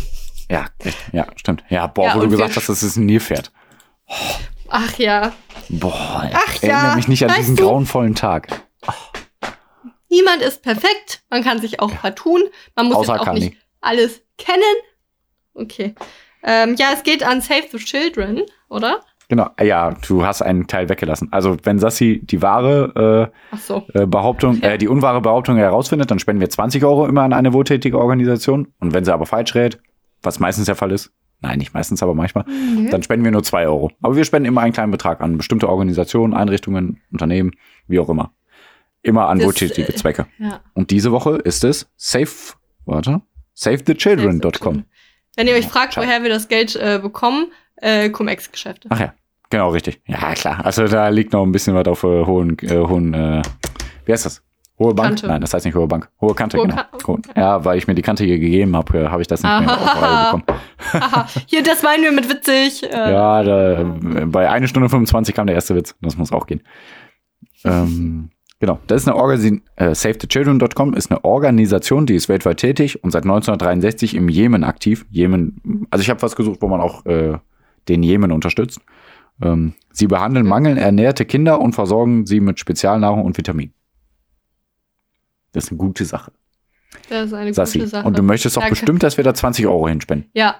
Ja, 0.50 0.66
ja, 1.12 1.26
stimmt. 1.36 1.64
Ja, 1.70 1.86
boah, 1.86 2.08
Ja, 2.08 2.14
wo 2.16 2.20
du 2.20 2.28
gesagt 2.28 2.54
hast, 2.56 2.68
das 2.68 2.82
ist 2.82 2.96
ein 2.96 3.06
Nilpferd. 3.06 3.50
Ach 4.68 4.98
ja. 4.98 5.32
Boah, 5.70 6.30
Ach 6.34 6.62
erinnere 6.62 6.88
ja, 6.88 6.94
mich 6.96 7.08
nicht 7.08 7.22
an 7.24 7.30
weißt 7.30 7.38
diesen 7.40 7.56
du- 7.56 7.64
grauenvollen 7.64 8.14
Tag. 8.14 8.48
Niemand 10.08 10.42
ist 10.42 10.62
perfekt. 10.62 11.22
Man 11.30 11.42
kann 11.42 11.60
sich 11.60 11.80
auch 11.80 11.90
vertun. 11.90 12.42
Man 12.74 12.86
muss 12.86 12.96
Außer 12.96 13.12
jetzt 13.14 13.20
auch 13.20 13.24
Kani. 13.26 13.40
nicht 13.40 13.56
alles 13.80 14.22
kennen. 14.38 14.62
Okay. 15.54 15.94
Ähm, 16.42 16.76
ja, 16.78 16.88
es 16.94 17.02
geht 17.02 17.22
an 17.24 17.40
Save 17.40 17.64
the 17.72 17.78
Children, 17.78 18.42
oder? 18.68 19.00
Genau, 19.28 19.48
ja, 19.60 19.90
du 20.06 20.24
hast 20.24 20.42
einen 20.42 20.68
Teil 20.68 20.88
weggelassen. 20.88 21.32
Also 21.32 21.56
wenn 21.64 21.80
Sassi 21.80 22.20
die 22.22 22.42
wahre 22.42 23.32
Ach 23.50 23.58
so. 23.58 23.84
äh, 23.94 24.02
äh, 24.02 24.06
Behauptung, 24.06 24.62
äh, 24.62 24.78
die 24.78 24.86
unwahre 24.86 25.20
Behauptung 25.20 25.56
herausfindet, 25.56 26.10
dann 26.10 26.20
spenden 26.20 26.40
wir 26.40 26.48
20 26.48 26.84
Euro 26.84 27.06
immer 27.06 27.22
an 27.22 27.32
eine 27.32 27.52
wohltätige 27.52 27.98
Organisation. 27.98 28.68
Und 28.78 28.94
wenn 28.94 29.04
sie 29.04 29.12
aber 29.12 29.26
falsch 29.26 29.54
rät, 29.56 29.80
was 30.22 30.38
meistens 30.38 30.66
der 30.66 30.76
Fall 30.76 30.92
ist, 30.92 31.10
nein, 31.40 31.58
nicht 31.58 31.74
meistens, 31.74 32.02
aber 32.04 32.14
manchmal, 32.14 32.44
Nö. 32.46 32.88
dann 32.90 33.02
spenden 33.02 33.24
wir 33.24 33.32
nur 33.32 33.42
2 33.42 33.66
Euro. 33.66 33.90
Aber 34.00 34.14
wir 34.14 34.24
spenden 34.24 34.46
immer 34.46 34.60
einen 34.60 34.72
kleinen 34.72 34.92
Betrag 34.92 35.20
an 35.20 35.36
bestimmte 35.36 35.68
Organisationen, 35.68 36.32
Einrichtungen, 36.32 37.00
Unternehmen, 37.10 37.50
wie 37.88 37.98
auch 37.98 38.08
immer. 38.08 38.30
Immer 39.06 39.28
an 39.28 39.42
wohltätige 39.42 39.92
äh, 39.92 39.94
Zwecke. 39.96 40.26
Ja. 40.38 40.60
Und 40.74 40.90
diese 40.90 41.12
Woche 41.12 41.36
ist 41.36 41.64
es 41.64 41.88
safe, 41.96 42.54
warte, 42.84 43.22
savethechildren.com. 43.54 44.84
Wenn 45.36 45.46
ihr 45.46 45.54
euch 45.54 45.66
fragt, 45.66 45.92
Ciao. 45.94 46.04
woher 46.04 46.22
wir 46.22 46.30
das 46.30 46.48
Geld 46.48 46.76
äh, 46.76 46.98
bekommen, 47.02 47.52
äh, 47.76 48.08
Cum-Ex-Geschäfte. 48.10 48.88
Ach 48.90 48.98
ja, 49.00 49.14
genau, 49.50 49.70
richtig. 49.70 50.00
Ja, 50.06 50.32
klar. 50.34 50.64
Also 50.64 50.86
da 50.86 51.08
liegt 51.08 51.32
noch 51.32 51.42
ein 51.44 51.52
bisschen 51.52 51.74
was 51.74 51.86
auf 51.86 52.02
äh, 52.04 52.24
hohen, 52.24 52.56
äh, 52.62 52.78
hohen, 52.78 53.12
äh, 53.14 53.42
wie 54.06 54.12
heißt 54.12 54.26
das? 54.26 54.42
Hohe 54.78 54.92
Bank? 54.92 55.08
Kante. 55.10 55.26
Nein, 55.28 55.40
das 55.40 55.54
heißt 55.54 55.64
nicht 55.64 55.74
hohe 55.74 55.86
Bank. 55.86 56.10
Hohe 56.20 56.34
Kante, 56.34 56.58
Hohe 56.58 56.68
genau. 56.68 56.82
Ka- 56.98 57.18
Ja, 57.34 57.64
weil 57.64 57.78
ich 57.78 57.86
mir 57.86 57.94
die 57.94 58.02
Kante 58.02 58.24
hier 58.24 58.38
gegeben 58.38 58.76
habe, 58.76 58.98
äh, 58.98 59.08
habe 59.08 59.22
ich 59.22 59.28
das 59.28 59.42
nicht 59.42 59.50
mehr 59.60 59.72
auf 59.72 59.86
Reihe 59.86 60.02
Aha. 60.02 60.36
bekommen. 60.36 60.60
Haha, 60.92 61.26
hier, 61.46 61.62
das 61.62 61.82
meinen 61.82 62.02
wir 62.02 62.12
mit 62.12 62.28
witzig. 62.28 62.82
Äh, 62.90 63.12
Ja, 63.12 63.42
da, 63.42 63.80
äh, 63.80 63.84
bei 64.26 64.50
eine 64.50 64.68
Stunde 64.68 64.88
25 64.90 65.34
kam 65.34 65.46
der 65.46 65.54
erste 65.56 65.74
Witz. 65.74 65.94
Das 66.02 66.16
muss 66.18 66.30
auch 66.32 66.46
gehen. 66.46 66.62
ähm, 67.64 68.30
genau, 68.58 68.78
das 68.86 69.02
ist 69.02 69.08
eine 69.08 69.16
Organisation, 69.16 69.62
äh, 69.76 69.94
SaveTheChildren.com 69.94 70.94
ist 70.94 71.10
eine 71.10 71.24
Organisation, 71.24 72.06
die 72.06 72.14
ist 72.14 72.28
weltweit 72.28 72.58
tätig 72.58 73.02
und 73.04 73.10
seit 73.10 73.24
1963 73.24 74.14
im 74.14 74.28
Jemen 74.28 74.64
aktiv. 74.64 75.06
Jemen, 75.10 75.86
also 75.90 76.02
ich 76.02 76.10
habe 76.10 76.22
was 76.22 76.36
gesucht, 76.36 76.62
wo 76.62 76.68
man 76.68 76.80
auch 76.80 77.04
äh, 77.06 77.38
den 77.88 78.02
Jemen 78.02 78.32
unterstützt. 78.32 78.80
Ähm, 79.42 79.74
sie 79.92 80.06
behandeln 80.06 80.46
mangelernährte 80.46 81.24
Kinder 81.24 81.60
und 81.60 81.74
versorgen 81.74 82.26
sie 82.26 82.40
mit 82.40 82.58
Spezialnahrung 82.58 83.24
und 83.24 83.36
Vitaminen. 83.36 83.74
Das 85.52 85.64
ist 85.64 85.70
eine 85.70 85.78
gute 85.78 86.04
Sache, 86.04 86.32
Das 87.08 87.26
ist 87.26 87.32
eine 87.34 87.54
Sassi. 87.54 87.78
gute 87.78 87.90
Sache. 87.90 88.06
Und 88.06 88.18
du 88.18 88.22
möchtest 88.22 88.56
doch 88.56 88.68
bestimmt, 88.68 89.02
dass 89.02 89.16
wir 89.16 89.24
da 89.24 89.32
20 89.34 89.66
Euro 89.66 89.88
hinspenden. 89.88 90.30
Ja. 90.34 90.56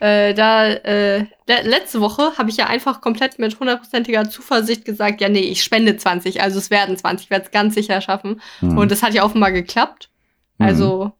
Äh, 0.00 0.32
da, 0.34 0.66
äh, 0.66 1.18
le- 1.46 1.62
letzte 1.64 2.00
Woche 2.00 2.32
habe 2.38 2.50
ich 2.50 2.56
ja 2.56 2.66
einfach 2.66 3.00
komplett 3.00 3.38
mit 3.38 3.58
hundertprozentiger 3.58 4.28
Zuversicht 4.30 4.84
gesagt, 4.84 5.20
ja, 5.20 5.28
nee, 5.28 5.40
ich 5.40 5.64
spende 5.64 5.96
20, 5.96 6.40
also 6.40 6.58
es 6.58 6.70
werden 6.70 6.96
20, 6.96 7.24
ich 7.26 7.30
werde 7.30 7.46
es 7.46 7.50
ganz 7.50 7.74
sicher 7.74 8.00
schaffen. 8.00 8.40
Hm. 8.60 8.78
Und 8.78 8.92
das 8.92 9.02
hat 9.02 9.14
ja 9.14 9.24
offenbar 9.24 9.50
geklappt. 9.50 10.10
Mhm. 10.58 10.66
Also, 10.66 11.12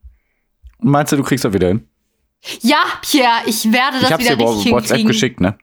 Meinst 0.80 1.10
du, 1.12 1.16
du 1.16 1.24
kriegst 1.24 1.44
das 1.44 1.52
wieder 1.52 1.68
hin? 1.68 1.88
ja, 2.60 2.78
Pierre, 3.02 3.42
ich 3.46 3.72
werde 3.72 3.98
das 4.00 4.05
ich 4.05 4.12
hab's 4.12 4.24
wieder 4.24 4.36
dir 4.36 4.48
richtig 4.48 4.72
WhatsApp 4.72 5.06
geschickt, 5.06 5.40
ne? 5.40 5.59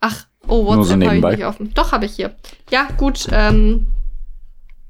Ach, 0.00 0.26
oh, 0.46 0.74
Nur 0.74 0.84
so 0.84 0.92
WhatsApp 0.92 1.04
habe 1.08 1.32
ich 1.32 1.38
nicht 1.38 1.46
offen. 1.46 1.74
Doch, 1.74 1.90
habe 1.90 2.04
ich 2.06 2.12
hier. 2.12 2.36
Ja, 2.70 2.86
gut. 2.96 3.26
Ähm, 3.32 3.88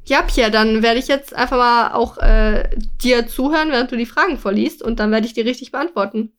ja, 0.04 0.20
Pierre, 0.22 0.50
dann 0.50 0.82
werde 0.82 0.98
ich 0.98 1.08
jetzt 1.08 1.34
einfach 1.34 1.56
mal 1.56 1.92
auch 1.92 2.18
äh, 2.18 2.68
dir 3.02 3.26
zuhören, 3.26 3.70
während 3.70 3.90
du 3.90 3.96
die 3.96 4.04
Fragen 4.06 4.36
vorliest 4.38 4.82
und 4.82 5.00
dann 5.00 5.10
werde 5.10 5.26
ich 5.26 5.32
die 5.32 5.40
richtig 5.40 5.72
beantworten. 5.72 6.32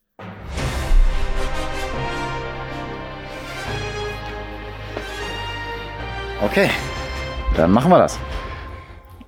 Okay, 6.42 6.70
dann 7.56 7.72
machen 7.72 7.90
wir 7.92 7.98
das. 7.98 8.20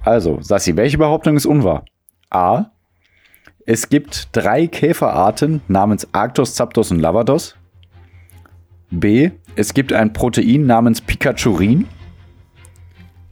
Also, 0.04 0.40
Sassi, 0.42 0.76
welche 0.76 0.98
Behauptung 0.98 1.36
ist 1.36 1.46
unwahr? 1.46 1.86
A. 2.30 2.66
Es 3.66 3.90
gibt 3.90 4.30
drei 4.32 4.68
Käferarten 4.68 5.62
namens 5.68 6.08
Arctos, 6.12 6.56
Zapdos 6.56 6.92
und 6.92 7.00
Lavados. 7.00 7.56
B. 8.92 9.32
Es 9.56 9.74
gibt 9.74 9.94
ein 9.94 10.14
Protein 10.14 10.66
namens 10.66 11.02
Pikachurin. 11.02 11.88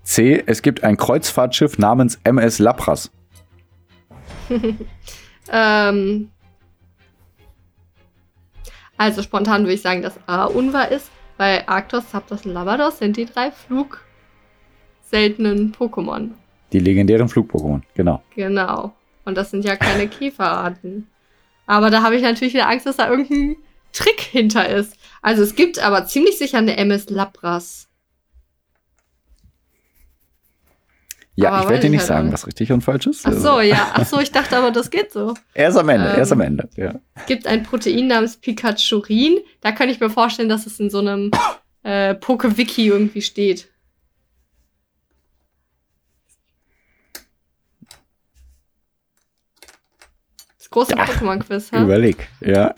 C. 0.03 0.43
Es 0.45 0.61
gibt 0.61 0.83
ein 0.83 0.97
Kreuzfahrtschiff 0.97 1.77
namens 1.77 2.19
MS 2.23 2.59
Lapras. 2.59 3.11
Ähm, 5.49 6.29
also 8.97 9.21
spontan 9.21 9.63
würde 9.63 9.73
ich 9.73 9.81
sagen, 9.81 10.01
dass 10.01 10.19
A 10.27 10.45
unwahr 10.45 10.91
ist, 10.91 11.09
weil 11.37 11.63
Arctos, 11.67 12.09
Zapdos 12.09 12.45
und 12.45 12.53
Lavados 12.53 12.99
sind 12.99 13.17
die 13.17 13.25
drei 13.25 13.51
flugseltenen 13.51 15.73
Pokémon. 15.73 16.29
Die 16.73 16.79
legendären 16.79 17.29
Flug-Pokémon, 17.29 17.81
genau. 17.93 18.21
Genau. 18.35 18.93
Und 19.25 19.37
das 19.37 19.51
sind 19.51 19.63
ja 19.63 19.75
keine 19.75 20.07
Käferarten. 20.09 21.07
Aber 21.65 21.89
da 21.89 22.01
habe 22.01 22.15
ich 22.15 22.21
natürlich 22.21 22.53
wieder 22.53 22.69
Angst, 22.69 22.85
dass 22.85 22.97
da 22.97 23.09
irgendein 23.09 23.57
Trick 23.93 24.21
hinter 24.21 24.67
ist. 24.67 24.97
Also 25.21 25.43
es 25.43 25.55
gibt 25.55 25.79
aber 25.79 26.05
ziemlich 26.05 26.37
sicher 26.37 26.57
eine 26.57 26.77
MS 26.77 27.09
Lapras. 27.09 27.86
Ja, 31.39 31.51
Aber 31.51 31.63
ich 31.65 31.69
werde 31.69 31.81
dir 31.81 31.85
ich 31.85 31.91
nicht 31.91 31.99
halt 32.01 32.07
sagen, 32.07 32.33
was 32.33 32.47
richtig 32.47 32.71
und 32.71 32.81
falsch 32.81 33.05
ist. 33.05 33.23
Ach 33.27 33.31
so, 33.33 33.61
ja. 33.61 33.91
Ach 33.93 34.05
so, 34.05 34.19
ich 34.19 34.31
dachte 34.31 34.57
aber, 34.57 34.71
das 34.71 34.89
geht 34.89 35.11
so. 35.11 35.35
Erst 35.53 35.77
am 35.77 35.87
Ende, 35.87 36.09
Ähm, 36.09 36.17
erst 36.17 36.31
am 36.31 36.41
Ende. 36.41 36.67
Ja. 36.75 36.95
Es 37.13 37.27
gibt 37.27 37.45
ein 37.45 37.61
Protein 37.61 38.07
namens 38.07 38.37
Pikachurin. 38.37 39.37
Da 39.61 39.71
kann 39.71 39.87
ich 39.87 39.99
mir 39.99 40.09
vorstellen, 40.09 40.49
dass 40.49 40.65
es 40.65 40.79
in 40.79 40.89
so 40.89 40.97
einem 40.97 41.29
äh, 41.83 42.15
Poke-Wiki 42.15 42.87
irgendwie 42.87 43.21
steht. 43.21 43.69
Das 50.57 50.69
große 50.71 50.95
Ja. 50.97 51.05
Pokémon-Quiz, 51.05 51.71
hä? 51.71 51.81
Überleg. 51.83 52.27
Ja. 52.41 52.73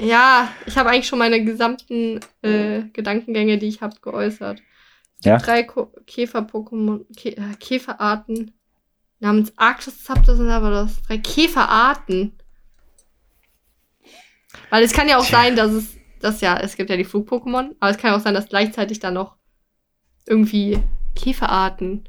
Ja, 0.00 0.48
ich 0.66 0.76
habe 0.78 0.90
eigentlich 0.90 1.06
schon 1.08 1.18
meine 1.18 1.44
gesamten 1.44 2.20
äh, 2.42 2.82
Gedankengänge, 2.92 3.58
die 3.58 3.66
ich 3.68 3.82
habe, 3.82 3.96
geäußert. 4.00 4.62
Ja. 5.24 5.36
drei 5.38 5.62
Käfer-Pokémon, 6.06 7.04
Kä 7.16 7.30
äh, 7.30 7.54
Käferarten 7.58 8.52
namens 9.18 9.52
Arctos, 9.56 10.02
Zapdos 10.02 10.38
und 10.38 10.46
Lavados. 10.46 11.02
Drei 11.06 11.18
Käferarten. 11.18 12.32
Weil 14.70 14.82
es 14.82 14.92
kann 14.92 15.08
ja 15.08 15.18
auch 15.18 15.26
Tja. 15.26 15.38
sein, 15.42 15.56
dass 15.56 15.72
es, 15.72 15.96
das 16.20 16.40
ja, 16.40 16.56
es 16.58 16.76
gibt 16.76 16.90
ja 16.90 16.96
die 16.96 17.04
Flug-Pokémon, 17.04 17.74
aber 17.80 17.90
es 17.90 17.98
kann 17.98 18.10
ja 18.12 18.16
auch 18.16 18.22
sein, 18.22 18.34
dass 18.34 18.48
gleichzeitig 18.48 18.98
da 19.00 19.10
noch 19.10 19.36
irgendwie 20.26 20.78
Käferarten. 21.14 22.08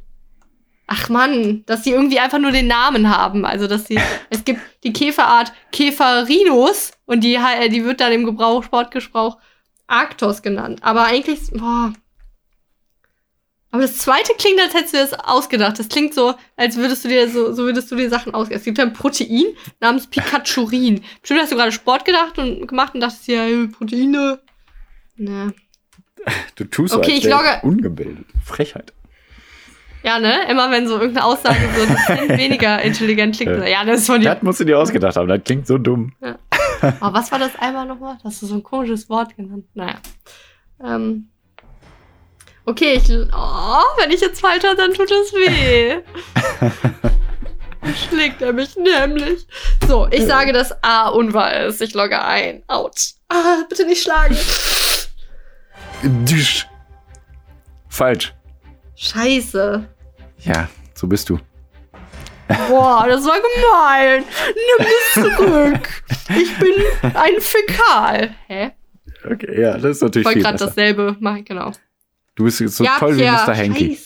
Ach 0.88 1.10
Mann, 1.10 1.64
dass 1.66 1.84
die 1.84 1.92
irgendwie 1.92 2.20
einfach 2.20 2.40
nur 2.40 2.52
den 2.52 2.68
Namen 2.68 3.10
haben. 3.16 3.46
Also, 3.46 3.68
dass 3.68 3.86
sie, 3.86 4.00
es 4.30 4.44
gibt 4.44 4.60
die 4.84 4.94
Käferart 4.94 5.54
Käferinus 5.72 6.92
und 7.06 7.24
die, 7.24 7.40
he- 7.40 7.70
die 7.70 7.84
wird 7.86 8.02
dann 8.02 8.12
im 8.12 8.26
Gebrauch, 8.26 8.64
Sportgebrauch 8.64 9.38
Arctos 9.88 10.42
genannt. 10.42 10.80
Aber 10.84 11.04
eigentlich, 11.06 11.52
boah. 11.52 11.94
Aber 13.72 13.82
das 13.84 13.98
zweite 14.00 14.34
klingt, 14.38 14.60
als 14.60 14.74
hättest 14.74 14.94
du 14.94 14.98
das 14.98 15.14
ausgedacht. 15.14 15.80
Das 15.80 15.88
klingt 15.88 16.14
so, 16.14 16.34
als 16.58 16.76
würdest 16.76 17.06
du 17.06 17.08
dir 17.10 17.30
so, 17.30 17.54
so 17.54 17.64
würdest 17.64 17.90
du 17.90 17.96
dir 17.96 18.10
Sachen 18.10 18.34
ausgedacht. 18.34 18.60
Es 18.60 18.66
gibt 18.66 18.80
ein 18.80 18.92
Protein 18.94 19.46
namens 19.80 20.08
Pikachurin. 20.08 21.02
Bestimmt 21.22 21.40
hast 21.42 21.52
du 21.52 21.56
gerade 21.56 21.72
Sport 21.72 22.04
gedacht 22.04 22.38
und 22.38 22.68
gemacht 22.68 22.94
und 22.96 23.00
dachtest 23.02 23.28
dir, 23.28 23.48
ja, 23.48 23.68
Proteine. 23.68 24.40
Ne. 25.16 25.54
Du 26.56 26.66
tust 26.66 26.94
Okay, 26.94 27.12
so, 27.12 27.18
ich 27.18 27.24
logge- 27.34 27.62
ungebildet. 27.64 28.26
Frechheit. 28.46 28.94
Ja, 30.04 30.20
ne? 30.20 30.50
Immer 30.50 30.70
wenn 30.72 30.88
so 30.88 30.96
irgendeine 30.96 31.26
Aussage 31.26 31.60
so 31.76 32.28
weniger 32.38 32.82
intelligent 32.82 33.36
klingt. 33.38 33.52
Ja. 33.58 33.68
Ja, 33.68 33.86
das 33.86 34.02
ist 34.02 34.08
von 34.08 34.20
dir. 34.20 34.34
Das 34.34 34.44
musst 34.44 34.60
du 34.60 34.66
dir 34.66 34.80
ausgedacht 34.80 35.16
haben. 35.16 35.28
Das 35.28 35.44
klingt 35.44 35.66
so 35.68 35.78
dumm. 35.78 36.14
Aber 37.00 37.14
was 37.14 37.32
war 37.32 37.40
das 37.40 37.56
einmal 37.58 37.86
nochmal? 37.86 38.18
Das 38.24 38.34
ist 38.42 38.50
so 38.50 38.56
ein 38.56 38.64
komisches 38.64 39.08
Wort 39.10 39.36
genannt. 39.38 39.66
Naja. 39.76 40.00
Ähm. 40.84 41.30
Okay, 42.66 42.94
ich. 42.94 43.10
Oh, 43.10 43.82
wenn 44.00 44.12
ich 44.12 44.22
jetzt 44.22 44.40
falsch 44.40 44.64
habe, 44.64 44.76
dann 44.76 44.94
tut 44.94 45.10
es 45.10 45.34
weh. 45.34 46.00
Schlägt 48.10 48.42
er 48.42 48.54
mich 48.54 48.76
nämlich. 48.76 49.48
So, 49.88 50.08
ich 50.12 50.26
sage, 50.26 50.54
dass 50.54 50.72
A 50.84 51.10
unwahr 51.10 51.66
ist. 51.66 51.82
Ich 51.82 51.94
logge 51.94 52.22
ein. 52.24 52.64
Autsch. 52.68 53.16
Ah, 53.30 53.64
bitte 53.68 53.86
nicht 53.86 54.04
schlagen. 54.04 54.38
Düsch. 56.04 56.68
Falsch. 57.90 58.34
Scheiße. 58.96 59.88
Ja, 60.40 60.70
so 60.94 61.08
bist 61.08 61.30
du. 61.30 61.40
Boah, 62.68 63.06
das 63.08 63.26
war 63.26 63.38
gemein. 63.40 64.24
Nimm 64.78 64.88
es 64.88 65.14
zurück. 65.14 65.90
Ich 66.30 66.58
bin 66.58 66.74
ein 67.16 67.40
Fäkal. 67.40 68.36
Hä? 68.48 68.72
Okay, 69.24 69.62
ja, 69.62 69.74
das 69.78 69.98
ist 69.98 70.02
natürlich 70.02 70.28
Ich 70.28 70.36
wollte 70.36 70.42
gerade 70.42 70.58
dasselbe 70.58 71.16
machen, 71.20 71.46
genau. 71.46 71.72
Du 72.36 72.44
bist 72.46 72.58
so 72.58 72.84
ja, 72.84 72.98
toll 73.00 73.16
Pierre, 73.16 73.38
wie 73.46 73.52
Mr. 73.52 73.58
Hanky. 73.58 74.00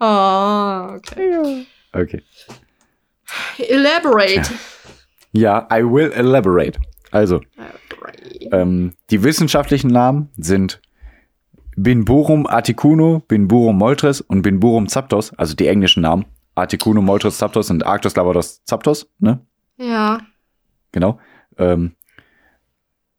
Oh, 0.00 0.96
okay. 0.96 1.66
Okay. 1.92 2.22
Elaborate. 3.58 4.50
Ja, 5.32 5.66
I 5.70 5.82
will 5.82 6.12
elaborate. 6.12 6.78
Also, 7.10 7.40
Elaborate. 7.56 8.48
ähm, 8.52 8.92
die 9.10 9.22
wissenschaftlichen 9.22 9.88
Namen 9.88 10.30
sind 10.36 10.80
Binburum 11.76 12.46
articuno, 12.46 13.20
Binburum 13.26 13.76
moltres 13.78 14.20
und 14.20 14.42
Binburum 14.42 14.88
zapdos, 14.88 15.32
also 15.38 15.54
die 15.54 15.66
englischen 15.68 16.02
Namen. 16.02 16.24
Articuno, 16.54 17.02
moltres, 17.02 17.38
zapdos 17.38 17.70
und 17.70 17.86
Arctos, 17.86 18.16
lavados, 18.16 18.62
zapdos, 18.64 19.08
ne? 19.20 19.40
Ja. 19.76 20.20
Genau. 20.92 21.20
Ähm, 21.56 21.92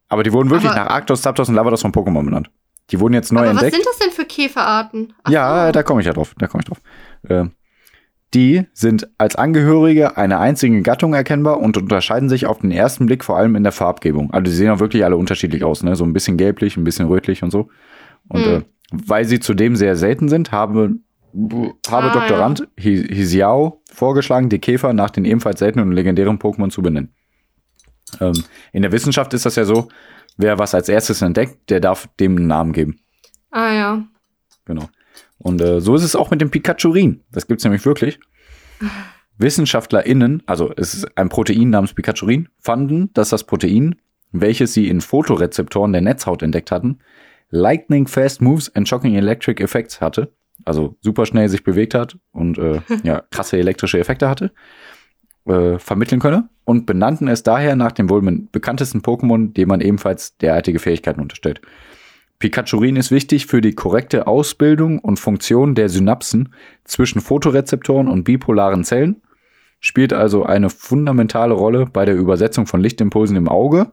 Aber 0.08 0.22
die 0.24 0.32
wurden 0.32 0.50
wirklich 0.50 0.70
Aber- 0.70 0.80
nach 0.84 0.90
Arctos, 0.90 1.22
Zapdos 1.22 1.48
und 1.48 1.54
Lavados 1.54 1.82
von 1.82 1.92
Pokémon 1.92 2.24
benannt. 2.24 2.50
Die 2.90 3.00
wurden 3.00 3.14
jetzt 3.14 3.32
neu 3.32 3.40
Aber 3.40 3.54
was 3.56 3.62
entdeckt. 3.62 3.74
sind 3.76 3.86
das 3.86 3.98
denn 3.98 4.10
für 4.10 4.24
Käferarten? 4.24 5.12
Ach 5.22 5.30
Ja, 5.30 5.66
so. 5.66 5.72
da 5.72 5.82
komme 5.82 6.00
ich 6.00 6.06
ja 6.06 6.12
drauf. 6.12 6.34
Da 6.38 6.46
komme 6.46 6.62
ich 6.62 6.68
drauf. 6.68 6.80
Ähm, 7.28 7.52
die 8.34 8.66
sind 8.72 9.08
als 9.18 9.34
Angehörige 9.36 10.16
einer 10.16 10.38
einzigen 10.38 10.82
Gattung 10.82 11.14
erkennbar 11.14 11.58
und 11.58 11.76
unterscheiden 11.76 12.28
sich 12.28 12.46
auf 12.46 12.60
den 12.60 12.70
ersten 12.70 13.06
Blick 13.06 13.24
vor 13.24 13.36
allem 13.36 13.56
in 13.56 13.62
der 13.64 13.72
Farbgebung. 13.72 14.30
Also 14.32 14.44
die 14.44 14.50
sehen 14.52 14.70
auch 14.70 14.78
wirklich 14.78 15.04
alle 15.04 15.16
unterschiedlich 15.16 15.64
aus, 15.64 15.82
ne? 15.82 15.96
So 15.96 16.04
ein 16.04 16.12
bisschen 16.12 16.36
gelblich, 16.36 16.76
ein 16.76 16.84
bisschen 16.84 17.06
rötlich 17.08 17.42
und 17.42 17.50
so. 17.50 17.68
Und 18.28 18.44
Hm. 18.44 18.52
äh, 18.58 18.62
weil 18.92 19.24
sie 19.24 19.40
zudem 19.40 19.74
sehr 19.76 19.96
selten 19.96 20.28
sind, 20.28 20.52
habe, 20.52 20.96
habe 21.88 22.10
Ah, 22.10 22.12
Doktorand 22.12 22.68
Hi- 22.78 23.06
Hisiao 23.14 23.82
vorgeschlagen, 23.92 24.48
die 24.48 24.58
Käfer 24.58 24.92
nach 24.92 25.10
den 25.10 25.24
ebenfalls 25.24 25.58
seltenen 25.60 25.88
und 25.88 25.92
legendären 25.94 26.38
Pokémon 26.38 26.70
zu 26.70 26.82
benennen. 26.82 27.12
Ähm, 28.20 28.32
in 28.72 28.82
der 28.82 28.90
Wissenschaft 28.92 29.32
ist 29.34 29.46
das 29.46 29.54
ja 29.56 29.64
so, 29.64 29.88
wer 30.40 30.58
was 30.58 30.74
als 30.74 30.88
erstes 30.88 31.22
entdeckt, 31.22 31.70
der 31.70 31.80
darf 31.80 32.08
dem 32.18 32.36
einen 32.36 32.46
Namen 32.46 32.72
geben. 32.72 33.00
Ah 33.50 33.72
ja. 33.72 34.04
Genau. 34.64 34.88
Und 35.38 35.60
äh, 35.60 35.80
so 35.80 35.94
ist 35.94 36.04
es 36.04 36.16
auch 36.16 36.30
mit 36.30 36.40
dem 36.40 36.50
Pikachurin. 36.50 37.22
Das 37.32 37.46
gibt's 37.46 37.64
nämlich 37.64 37.84
wirklich. 37.84 38.20
WissenschaftlerInnen, 39.38 40.42
also 40.46 40.72
es 40.76 40.94
ist 40.94 41.16
ein 41.16 41.30
Protein 41.30 41.70
namens 41.70 41.94
Pikachurin, 41.94 42.48
fanden, 42.58 43.12
dass 43.14 43.30
das 43.30 43.44
Protein, 43.44 43.96
welches 44.32 44.74
sie 44.74 44.88
in 44.88 45.00
Fotorezeptoren 45.00 45.92
der 45.92 46.02
Netzhaut 46.02 46.42
entdeckt 46.42 46.70
hatten, 46.70 46.98
Lightning 47.48 48.06
Fast 48.06 48.42
Moves 48.42 48.74
and 48.76 48.88
Shocking 48.88 49.14
Electric 49.14 49.62
Effects 49.62 50.00
hatte. 50.00 50.32
Also 50.64 50.96
super 51.00 51.24
schnell 51.24 51.48
sich 51.48 51.64
bewegt 51.64 51.94
hat 51.94 52.18
und 52.32 52.58
äh, 52.58 52.80
ja, 53.02 53.22
krasse 53.30 53.56
elektrische 53.56 53.98
Effekte 53.98 54.28
hatte, 54.28 54.52
äh, 55.46 55.78
vermitteln 55.78 56.20
könne 56.20 56.48
und 56.64 56.86
benannten 56.86 57.28
es 57.28 57.42
daher 57.42 57.76
nach 57.76 57.92
dem 57.92 58.10
wohl 58.10 58.22
bekanntesten 58.52 59.00
Pokémon, 59.00 59.52
dem 59.52 59.68
man 59.68 59.80
ebenfalls 59.80 60.36
derartige 60.38 60.78
Fähigkeiten 60.78 61.20
unterstellt. 61.20 61.60
Pikachurin 62.38 62.96
ist 62.96 63.10
wichtig 63.10 63.46
für 63.46 63.60
die 63.60 63.74
korrekte 63.74 64.26
Ausbildung 64.26 64.98
und 64.98 65.20
Funktion 65.20 65.74
der 65.74 65.88
Synapsen 65.88 66.54
zwischen 66.84 67.20
Photorezeptoren 67.20 68.08
und 68.08 68.24
bipolaren 68.24 68.82
Zellen, 68.84 69.22
spielt 69.78 70.12
also 70.12 70.44
eine 70.44 70.70
fundamentale 70.70 71.54
Rolle 71.54 71.86
bei 71.86 72.04
der 72.04 72.16
Übersetzung 72.16 72.66
von 72.66 72.80
Lichtimpulsen 72.80 73.36
im 73.36 73.48
Auge 73.48 73.92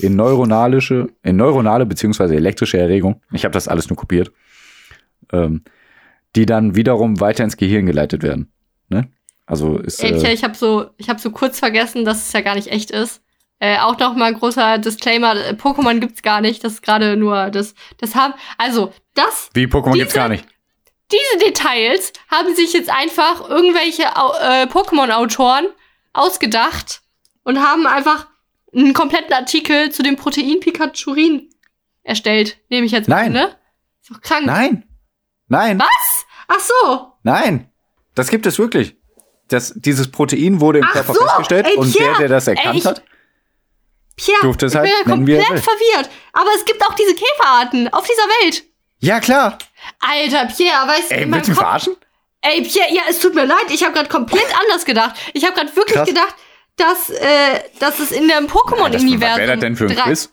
in 0.00 0.16
neuronalische, 0.16 1.08
in 1.22 1.36
neuronale 1.36 1.86
beziehungsweise 1.86 2.36
elektrische 2.36 2.78
Erregung. 2.78 3.22
Ich 3.32 3.44
habe 3.44 3.52
das 3.52 3.68
alles 3.68 3.88
nur 3.88 3.96
kopiert. 3.96 4.32
Ähm, 5.32 5.62
die 6.36 6.46
dann 6.46 6.74
wiederum 6.76 7.20
weiter 7.20 7.44
ins 7.44 7.56
Gehirn 7.56 7.86
geleitet 7.86 8.22
werden. 8.22 8.50
Ne? 8.88 9.08
Also 9.52 9.76
ist 9.76 10.02
Ey, 10.02 10.12
äh, 10.14 10.32
ich 10.32 10.44
habe 10.44 10.54
so, 10.54 10.86
ich 10.96 11.10
habe 11.10 11.20
so 11.20 11.30
kurz 11.30 11.58
vergessen, 11.58 12.06
dass 12.06 12.26
es 12.26 12.32
ja 12.32 12.40
gar 12.40 12.54
nicht 12.54 12.68
echt 12.68 12.90
ist. 12.90 13.20
Äh, 13.58 13.76
auch 13.80 13.98
noch 13.98 14.16
mal 14.16 14.24
ein 14.24 14.38
großer 14.38 14.78
Disclaimer: 14.78 15.36
äh, 15.36 15.50
Pokémon 15.52 15.98
gibt's 16.00 16.22
gar 16.22 16.40
nicht. 16.40 16.64
Das 16.64 16.72
ist 16.72 16.82
gerade 16.82 17.18
nur 17.18 17.50
das. 17.50 17.74
Das 17.98 18.14
haben 18.14 18.32
also 18.56 18.94
das 19.12 19.50
wie 19.52 19.66
Pokémon 19.66 19.92
gibt's 19.92 20.14
gar 20.14 20.30
nicht. 20.30 20.46
diese 21.12 21.44
Details 21.44 22.14
haben 22.30 22.54
sich 22.54 22.72
jetzt 22.72 22.88
einfach 22.88 23.46
irgendwelche 23.46 24.04
äh, 24.04 24.64
Pokémon-Autoren 24.68 25.66
ausgedacht 26.14 27.02
und 27.44 27.60
haben 27.60 27.86
einfach 27.86 28.28
einen 28.74 28.94
kompletten 28.94 29.34
Artikel 29.34 29.90
zu 29.90 30.02
dem 30.02 30.16
Protein 30.16 30.60
Pikachurin 30.60 31.50
erstellt. 32.04 32.56
Nehme 32.70 32.86
ich 32.86 32.92
jetzt 32.92 33.06
mal, 33.06 33.24
Nein. 33.24 33.32
ne? 33.32 33.56
Ist 34.00 34.10
doch 34.10 34.22
krank. 34.22 34.46
Nein, 34.46 34.84
nein, 35.48 35.78
Was? 35.78 36.24
Ach 36.48 36.60
so. 36.60 37.12
nein. 37.22 37.68
Das 38.14 38.30
gibt 38.30 38.46
es 38.46 38.58
wirklich. 38.58 38.96
Das, 39.52 39.72
dieses 39.76 40.10
Protein 40.10 40.60
wurde 40.60 40.78
im 40.80 40.84
Ach 40.88 40.92
Körper 40.92 41.14
so, 41.14 41.20
festgestellt 41.24 41.66
ey, 41.68 41.76
und 41.76 41.92
Pierre, 41.92 42.10
der, 42.12 42.18
der 42.20 42.28
das 42.28 42.46
erkannt 42.48 42.74
ey, 42.74 42.78
ich- 42.78 42.86
hat, 42.86 43.02
Pia, 44.16 44.34
Durfte 44.42 44.66
es 44.66 44.72
ich 44.72 44.78
halt 44.78 44.90
bin 44.90 44.98
ja 45.10 45.10
komplett 45.16 45.44
verwirrt. 45.46 46.10
Aber 46.34 46.50
es 46.56 46.64
gibt 46.64 46.84
auch 46.86 46.94
diese 46.94 47.14
Käferarten 47.14 47.88
auf 47.92 48.06
dieser 48.06 48.22
Welt. 48.44 48.62
Ja, 49.00 49.20
klar. 49.20 49.58
Alter, 50.00 50.46
Pierre, 50.54 50.86
weißt 50.86 51.10
du, 51.10 51.14
Ey, 51.16 51.32
willst 51.32 51.46
du 51.46 51.50
mich 51.52 51.58
verarschen? 51.58 51.96
Ey, 52.42 52.62
Pierre, 52.62 52.92
ja, 52.94 53.02
es 53.08 53.18
tut 53.20 53.34
mir 53.34 53.44
leid, 53.46 53.64
ich 53.70 53.82
habe 53.82 53.94
gerade 53.94 54.08
komplett 54.08 54.46
anders 54.62 54.84
gedacht. 54.84 55.16
Ich 55.32 55.44
habe 55.44 55.54
gerade 55.54 55.74
wirklich 55.74 55.96
Krass. 55.96 56.08
gedacht, 56.08 56.34
dass, 56.76 57.10
äh, 57.10 57.60
dass 57.78 57.98
es 58.00 58.12
in 58.12 58.28
dem 58.28 58.46
Das- 58.46 58.54
Was 58.54 58.62
Pokémon-Universum. 58.62 59.20
wäre 59.38 59.46
das 59.52 59.60
denn 59.60 59.76
für 59.76 59.86
ein 59.86 59.94
drei- 59.96 60.02
Quiz? 60.02 60.30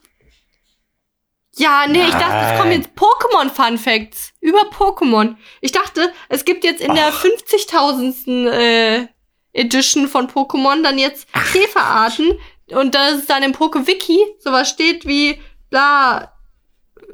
Ja, 1.59 1.85
nee, 1.87 2.03
ich 2.03 2.13
dachte, 2.13 2.53
es 2.53 2.59
kommen 2.59 2.71
jetzt 2.71 2.89
Pokémon-Fun-Facts 2.95 4.33
über 4.41 4.61
Pokémon. 4.71 5.35
Ich 5.61 5.71
dachte, 5.71 6.11
es 6.29 6.45
gibt 6.45 6.63
jetzt 6.63 6.81
in 6.81 6.95
der 6.95 7.11
50.000. 7.13 8.49
Äh, 8.49 9.07
Edition 9.53 10.07
von 10.07 10.27
Pokémon 10.27 10.83
dann 10.83 10.97
jetzt 10.97 11.27
Käferarten 11.51 12.37
und 12.67 12.95
dass 12.95 13.13
es 13.13 13.25
dann 13.25 13.43
im 13.43 13.51
Poke-Wiki 13.51 14.19
sowas 14.39 14.69
steht 14.69 15.05
wie 15.05 15.39
bla, 15.69 16.31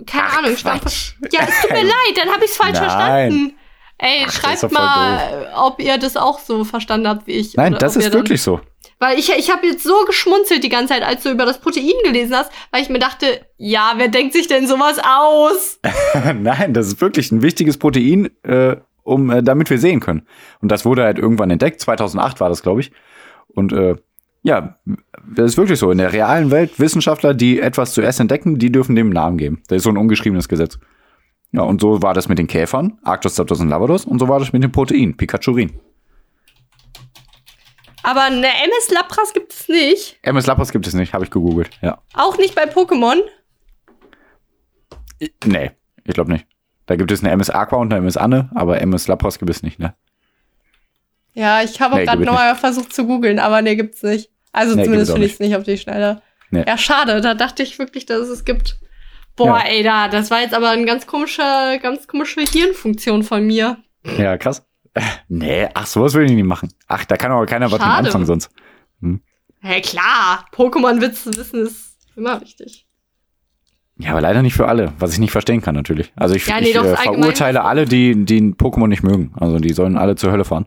keine 0.05 0.27
Ach, 0.27 0.37
Ahnung, 0.39 0.55
Quatsch. 0.55 1.13
Ja, 1.31 1.41
es 1.47 1.61
tut 1.61 1.71
mir 1.71 1.83
leid, 1.83 2.17
dann 2.17 2.29
habe 2.29 2.43
ich 2.43 2.51
es 2.51 2.57
falsch 2.57 2.79
Nein. 2.79 2.89
verstanden. 2.89 3.57
Ey, 3.97 4.23
Ach, 4.23 4.27
ist 4.27 4.35
schreibt 4.35 4.71
mal, 4.73 5.53
ob 5.55 5.79
ihr 5.81 5.97
das 5.97 6.17
auch 6.17 6.39
so 6.39 6.65
verstanden 6.65 7.07
habt 7.07 7.27
wie 7.27 7.33
ich. 7.33 7.55
Nein, 7.55 7.77
das 7.79 7.95
ist 7.95 8.11
wirklich 8.11 8.41
so. 8.41 8.59
Weil 8.99 9.19
ich, 9.19 9.29
ich 9.37 9.51
habe 9.51 9.67
jetzt 9.67 9.83
so 9.83 10.05
geschmunzelt 10.05 10.63
die 10.63 10.69
ganze 10.69 10.93
Zeit, 10.93 11.03
als 11.03 11.23
du 11.23 11.31
über 11.31 11.45
das 11.45 11.59
Protein 11.59 11.91
gelesen 12.03 12.35
hast, 12.35 12.51
weil 12.71 12.81
ich 12.81 12.89
mir 12.89 12.99
dachte, 12.99 13.41
ja, 13.57 13.93
wer 13.97 14.07
denkt 14.07 14.33
sich 14.33 14.47
denn 14.47 14.67
sowas 14.67 14.99
aus? 14.99 15.79
Nein, 16.39 16.73
das 16.73 16.87
ist 16.87 17.01
wirklich 17.01 17.31
ein 17.31 17.41
wichtiges 17.41 17.77
Protein, 17.77 18.29
äh, 18.43 18.77
um 19.03 19.29
äh, 19.29 19.43
damit 19.43 19.69
wir 19.69 19.79
sehen 19.79 19.99
können. 19.99 20.25
Und 20.61 20.71
das 20.71 20.85
wurde 20.85 21.03
halt 21.03 21.19
irgendwann 21.19 21.51
entdeckt. 21.51 21.81
2008 21.81 22.39
war 22.39 22.49
das, 22.49 22.61
glaube 22.61 22.81
ich. 22.81 22.91
Und 23.47 23.73
äh, 23.73 23.95
ja, 24.43 24.75
das 25.35 25.51
ist 25.51 25.57
wirklich 25.57 25.79
so. 25.79 25.91
In 25.91 25.97
der 25.97 26.13
realen 26.13 26.51
Welt 26.51 26.79
Wissenschaftler, 26.79 27.33
die 27.33 27.59
etwas 27.59 27.93
zuerst 27.93 28.19
entdecken, 28.19 28.59
die 28.59 28.71
dürfen 28.71 28.95
dem 28.95 29.09
Namen 29.09 29.37
geben. 29.37 29.61
Das 29.67 29.77
ist 29.77 29.83
so 29.83 29.89
ein 29.89 29.97
ungeschriebenes 29.97 30.47
Gesetz. 30.47 30.79
Ja, 31.51 31.61
und 31.61 31.81
so 31.81 32.01
war 32.01 32.13
das 32.13 32.29
mit 32.29 32.37
den 32.37 32.47
Käfern, 32.47 32.99
Arctos, 33.03 33.35
Zapdos 33.35 33.59
und 33.59 33.69
Lavados, 33.69 34.05
und 34.05 34.19
so 34.19 34.27
war 34.27 34.39
das 34.39 34.53
mit 34.53 34.63
dem 34.63 34.71
Protein, 34.71 35.15
Pikachurin. 35.15 35.71
Aber 38.05 38.23
eine 38.23 38.47
MS 38.47 38.91
Lapras 38.91 39.33
gibt 39.33 39.51
es 39.53 39.67
nicht. 39.67 40.17
MS 40.21 40.45
Lapras 40.45 40.71
gibt 40.71 40.85
es 40.87 40.93
nicht, 40.93 41.13
habe 41.13 41.23
ich 41.25 41.31
gegoogelt. 41.31 41.71
Ja. 41.81 42.01
Auch 42.13 42.37
nicht 42.37 42.53
bei 42.55 42.65
Pokémon. 42.65 43.17
I- 45.21 45.33
Nee, 45.45 45.71
ich 46.03 46.13
glaube 46.13 46.31
nicht. 46.31 46.45
Da 46.85 46.95
gibt 46.95 47.11
es 47.11 47.21
eine 47.23 47.31
MS 47.31 47.49
Aqua 47.49 47.77
und 47.77 47.91
eine 47.91 47.99
MS 48.01 48.17
Anne, 48.17 48.49
aber 48.53 48.79
MS 48.81 49.07
Lapras 49.07 49.39
gibt 49.39 49.49
es 49.49 49.63
nicht, 49.63 49.79
ne? 49.79 49.95
Ja, 51.33 51.61
ich 51.63 51.81
habe 51.81 51.95
auch 51.95 51.97
Nee, 51.97 52.05
gerade 52.05 52.17
gibt 52.19 52.29
es 52.29 52.33
nochmal 52.33 52.55
versucht 52.55 52.93
zu 52.93 53.05
googeln, 53.07 53.39
aber 53.39 53.61
nee, 53.61 53.75
gibt's 53.75 54.03
nicht. 54.03 54.29
Also 54.51 54.75
Nee, 54.75 54.83
zumindest 54.85 55.11
finde 55.11 55.25
ich 55.27 55.33
es 55.33 55.39
nicht 55.39 55.55
auf 55.55 55.63
die 55.63 55.77
Schnelle. 55.77 56.21
Nee. 56.51 56.63
Ja, 56.65 56.77
schade. 56.77 57.19
Da 57.21 57.33
dachte 57.33 57.63
ich 57.63 57.77
wirklich, 57.79 58.05
dass 58.05 58.19
es 58.21 58.29
es 58.29 58.45
gibt. 58.45 58.77
Boah, 59.35 59.59
Ja. 59.59 59.65
ey, 59.67 59.83
da, 59.83 60.07
das 60.07 60.31
war 60.31 60.41
jetzt 60.41 60.53
aber 60.53 60.69
eine 60.69 60.85
ganz 60.85 61.07
komische, 61.07 61.41
ganz 61.81 62.07
komische 62.07 62.41
Hirnfunktion 62.41 63.23
von 63.23 63.45
mir. 63.45 63.77
Ja, 64.17 64.37
krass. 64.37 64.65
Äh, 64.95 65.01
Nee, 65.29 65.67
ach, 65.73 65.85
sowas 65.85 66.13
will 66.13 66.25
ich 66.25 66.31
nicht 66.31 66.43
machen. 66.45 66.73
Ach, 66.87 67.05
da 67.05 67.17
kann 67.17 67.31
aber 67.31 67.45
keiner 67.45 67.67
was 67.67 67.73
mit 67.73 67.81
Schade. 67.81 68.07
anfangen 68.07 68.25
sonst. 68.25 68.49
Hey, 69.59 69.81
klar, 69.81 70.45
Pokémon-Witz 70.53 71.25
wissen 71.37 71.61
ist 71.65 71.97
immer 72.15 72.39
wichtig. 72.41 72.85
Ja, 73.97 74.11
aber 74.11 74.21
leider 74.21 74.41
nicht 74.41 74.53
für 74.55 74.67
alle, 74.67 74.91
was 74.99 75.13
ich 75.13 75.19
nicht 75.19 75.31
verstehen 75.31 75.61
kann 75.61 75.73
natürlich. 75.75 76.11
Also 76.15 76.35
ich, 76.35 76.45
Ja, 76.47 76.59
nee, 76.59 76.69
ich 76.69 76.75
äh, 76.75 76.95
verurteile 76.97 77.63
alle, 77.63 77.85
die, 77.85 78.25
die 78.25 78.41
Pokémon 78.53 78.87
nicht 78.87 79.03
mögen. 79.03 79.33
Also 79.39 79.57
die 79.59 79.73
sollen 79.73 79.97
alle 79.97 80.15
zur 80.15 80.31
Hölle 80.31 80.43
fahren. 80.45 80.65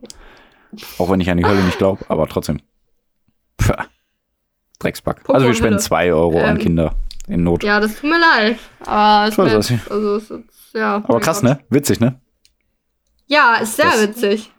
Auch 0.99 1.11
wenn 1.11 1.21
ich 1.21 1.31
an 1.31 1.37
die 1.39 1.45
Hölle 1.45 1.63
nicht 1.63 1.79
glaube, 1.79 2.05
aber 2.09 2.27
trotzdem. 2.27 2.61
Pff, 3.61 3.73
Dreckspack. 4.79 5.23
Also 5.29 5.47
wir 5.47 5.55
spenden 5.55 5.79
zwei 5.79 6.13
Euro 6.13 6.39
an 6.41 6.57
Ähm, 6.57 6.59
Kinder 6.59 6.95
in 7.27 7.43
Not. 7.45 7.65
Ja, 7.65 7.81
das 7.81 7.95
tut 8.01 8.11
mir 8.11 8.19
leid. 8.21 8.59
Aber 8.85 9.29
es 9.29 9.35
So 9.37 9.43
ist 9.45 9.71
also, 9.91 10.17
es 10.17 10.31
ist, 10.31 10.43
ja. 10.75 10.97
aber 10.97 11.21
krass, 11.21 11.41
Gott. 11.43 11.51
ne? 11.51 11.61
Witzig, 11.69 12.01
ne? 12.01 12.21
Ja, 13.29 13.57
ist 13.57 13.77
sehr 13.77 13.85
Das- 13.87 14.03
witzig. 14.03 14.51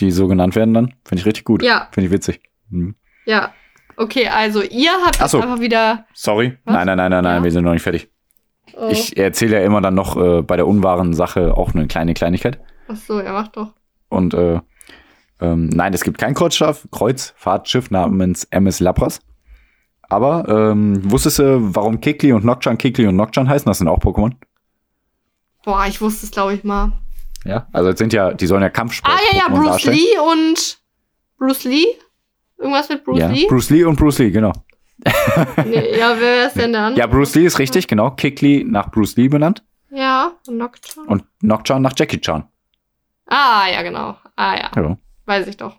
Die 0.00 0.10
so 0.10 0.26
genannt 0.26 0.54
werden 0.56 0.74
dann. 0.74 0.94
Finde 1.04 1.20
ich 1.20 1.26
richtig 1.26 1.44
gut. 1.44 1.62
Ja. 1.62 1.88
Finde 1.92 2.06
ich 2.08 2.12
witzig. 2.12 2.40
Hm. 2.70 2.94
Ja. 3.26 3.52
Okay, 3.96 4.26
also 4.28 4.60
ihr 4.62 4.90
habt 5.04 5.20
Ach 5.20 5.28
so. 5.28 5.40
einfach 5.40 5.60
wieder. 5.60 6.04
Sorry. 6.14 6.58
Was? 6.64 6.74
Nein, 6.74 6.86
nein, 6.88 6.96
nein, 6.96 7.10
nein, 7.12 7.22
nein, 7.24 7.36
Ja. 7.38 7.44
wir 7.44 7.50
sind 7.52 7.64
noch 7.64 7.72
nicht 7.72 7.82
fertig. 7.82 8.10
Oh, 8.76 8.88
Ich 8.90 9.16
erzähle 9.16 9.60
ja 9.60 9.64
immer 9.64 9.80
dann 9.80 9.94
noch 9.94 10.16
äh, 10.16 10.42
bei 10.42 10.56
der 10.56 10.66
unwahren 10.66 11.14
Sache 11.14 11.56
auch 11.56 11.74
eine 11.74 11.86
kleine 11.86 12.12
Kleinigkeit. 12.14 12.58
ach 12.88 12.96
so, 12.96 13.20
ja, 13.20 13.32
mach 13.32 13.48
doch. 13.48 13.72
Und 14.08 14.34
äh, 14.34 14.60
ähm, 15.40 15.68
nein, 15.68 15.94
es 15.94 16.02
gibt 16.02 16.18
kein 16.18 16.34
Kreuzschiff, 16.34 16.88
Kreuzfahrtschiff 16.90 17.90
namens 17.92 18.44
MS 18.50 18.80
Lapras. 18.80 19.20
Aber 20.08 20.48
ähm, 20.48 21.08
wusstest 21.10 21.38
du, 21.38 21.74
warum 21.74 22.00
Kikli 22.00 22.32
und 22.32 22.44
Nocturne 22.44 22.78
Kikli 22.78 23.06
und 23.06 23.14
Nocturne 23.16 23.48
heißen? 23.48 23.66
Das 23.66 23.78
sind 23.78 23.86
auch 23.88 24.00
Pokémon. 24.00 24.32
Boah, 25.64 25.86
ich 25.86 26.00
wusste 26.00 26.26
es, 26.26 26.32
glaube 26.32 26.54
ich, 26.54 26.64
mal. 26.64 26.92
Ja. 27.44 27.66
Also 27.72 27.90
es 27.90 27.98
sind 27.98 28.12
ja, 28.12 28.32
die 28.32 28.46
sollen 28.46 28.62
ja 28.62 28.70
Kampfsport 28.70 29.14
Ah, 29.14 29.20
ja, 29.32 29.38
ja, 29.38 29.54
Bruce 29.54 29.66
darstellen. 29.66 29.96
Lee 29.96 30.18
und. 30.18 30.78
Bruce 31.38 31.64
Lee? 31.64 31.86
Irgendwas 32.58 32.88
mit 32.88 33.04
Bruce 33.04 33.18
ja, 33.18 33.28
Lee? 33.28 33.46
Bruce 33.46 33.70
Lee 33.70 33.84
und 33.84 33.96
Bruce 33.96 34.18
Lee, 34.18 34.30
genau. 34.30 34.52
nee, 35.66 35.98
ja, 35.98 36.14
wer 36.18 36.46
ist 36.46 36.56
denn 36.56 36.72
der 36.72 36.82
andere? 36.82 37.00
Ja, 37.00 37.06
Bruce 37.06 37.34
Lee 37.34 37.44
ist 37.44 37.58
richtig, 37.58 37.88
genau. 37.88 38.12
Kikli 38.12 38.64
nach 38.66 38.90
Bruce 38.90 39.16
Lee 39.16 39.28
benannt 39.28 39.62
Ja, 39.90 40.32
und 40.46 40.56
Nocturne. 40.56 41.08
und 41.08 41.24
Nocturne 41.42 41.82
nach 41.82 41.92
Jackie 41.96 42.20
Chan. 42.20 42.46
Ah, 43.26 43.64
ja, 43.70 43.82
genau. 43.82 44.16
Ah, 44.36 44.54
ja. 44.56 44.70
Ja. 44.74 44.96
Weiß 45.26 45.46
ich 45.46 45.56
doch. 45.56 45.76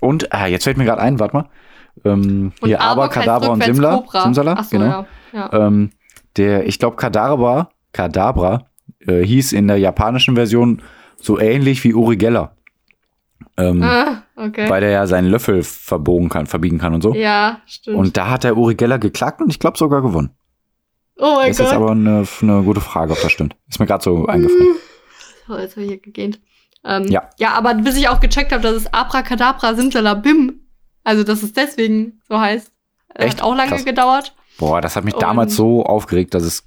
Und 0.00 0.32
ah, 0.32 0.46
jetzt 0.46 0.64
fällt 0.64 0.76
mir 0.76 0.84
gerade 0.84 1.00
ein, 1.02 1.18
warte 1.18 1.36
mal. 1.36 1.48
Ähm, 2.04 2.52
Und 2.60 2.68
hier 2.68 2.78
heißt 2.78 2.88
Abracadabra 2.88 3.48
und 3.48 3.64
Simla. 3.64 4.04
Simsala, 4.12 4.62
so, 4.62 4.70
genau. 4.70 4.84
ja. 4.84 5.06
ja. 5.32 5.52
Ähm, 5.52 5.90
der, 6.36 6.66
ich 6.66 6.78
glaube, 6.78 6.96
Kadabra, 6.96 7.70
Kadabra 7.92 8.66
äh, 9.06 9.22
hieß 9.24 9.52
in 9.52 9.68
der 9.68 9.78
japanischen 9.78 10.34
Version 10.34 10.82
so 11.16 11.38
ähnlich 11.38 11.82
wie 11.84 11.94
Uri 11.94 12.16
Geller. 12.16 12.56
Ähm, 13.56 13.82
Ah, 13.82 14.22
okay. 14.36 14.68
Weil 14.68 14.80
der 14.80 14.90
ja 14.90 15.06
seinen 15.06 15.28
Löffel 15.30 15.62
verbogen 15.62 16.28
kann, 16.28 16.46
verbiegen 16.46 16.78
kann 16.78 16.94
und 16.94 17.02
so. 17.02 17.14
ja, 17.14 17.60
stimmt. 17.66 17.96
Und 17.96 18.16
da 18.16 18.30
hat 18.30 18.44
der 18.44 18.56
Uri 18.56 18.74
Geller 18.74 18.98
geklagt 18.98 19.40
und 19.40 19.50
ich 19.50 19.58
glaube 19.58 19.78
sogar 19.78 20.02
gewonnen. 20.02 20.30
oh 21.18 21.36
mein 21.36 21.48
Das 21.48 21.58
ist 21.60 21.66
Gott. 21.66 21.74
aber 21.74 21.90
eine, 21.92 22.24
eine 22.42 22.62
gute 22.62 22.80
Frage, 22.80 23.12
ob 23.12 23.20
das 23.22 23.32
stimmt. 23.32 23.56
Ist 23.68 23.78
mir 23.80 23.86
gerade 23.86 24.02
so 24.04 24.26
eingefallen. 24.26 24.74
So, 25.46 25.56
jetzt 25.58 25.72
habe 25.76 25.82
ich 25.84 25.88
hier 25.92 25.98
gegähnt. 26.00 26.40
Ähm, 26.84 27.04
Ja. 27.08 27.30
ja, 27.38 27.52
aber 27.54 27.74
bis 27.74 27.96
ich 27.96 28.08
auch 28.08 28.20
gecheckt 28.20 28.52
habe, 28.52 28.62
dass 28.62 28.74
es 28.76 28.92
Abracadabra 28.92 29.74
Simsalabim, 29.74 30.60
also 31.04 31.24
dass 31.24 31.42
es 31.42 31.52
deswegen 31.52 32.20
so 32.28 32.38
heißt, 32.38 32.70
äh, 33.14 33.24
Echt? 33.24 33.38
hat 33.38 33.42
auch 33.44 33.54
lange 33.56 33.70
Krass. 33.70 33.84
gedauert. 33.84 34.34
Boah, 34.58 34.80
das 34.80 34.94
hat 34.94 35.04
mich 35.04 35.14
Und- 35.14 35.22
damals 35.22 35.56
so 35.56 35.84
aufgeregt, 35.84 36.34
dass 36.34 36.42
es. 36.44 36.64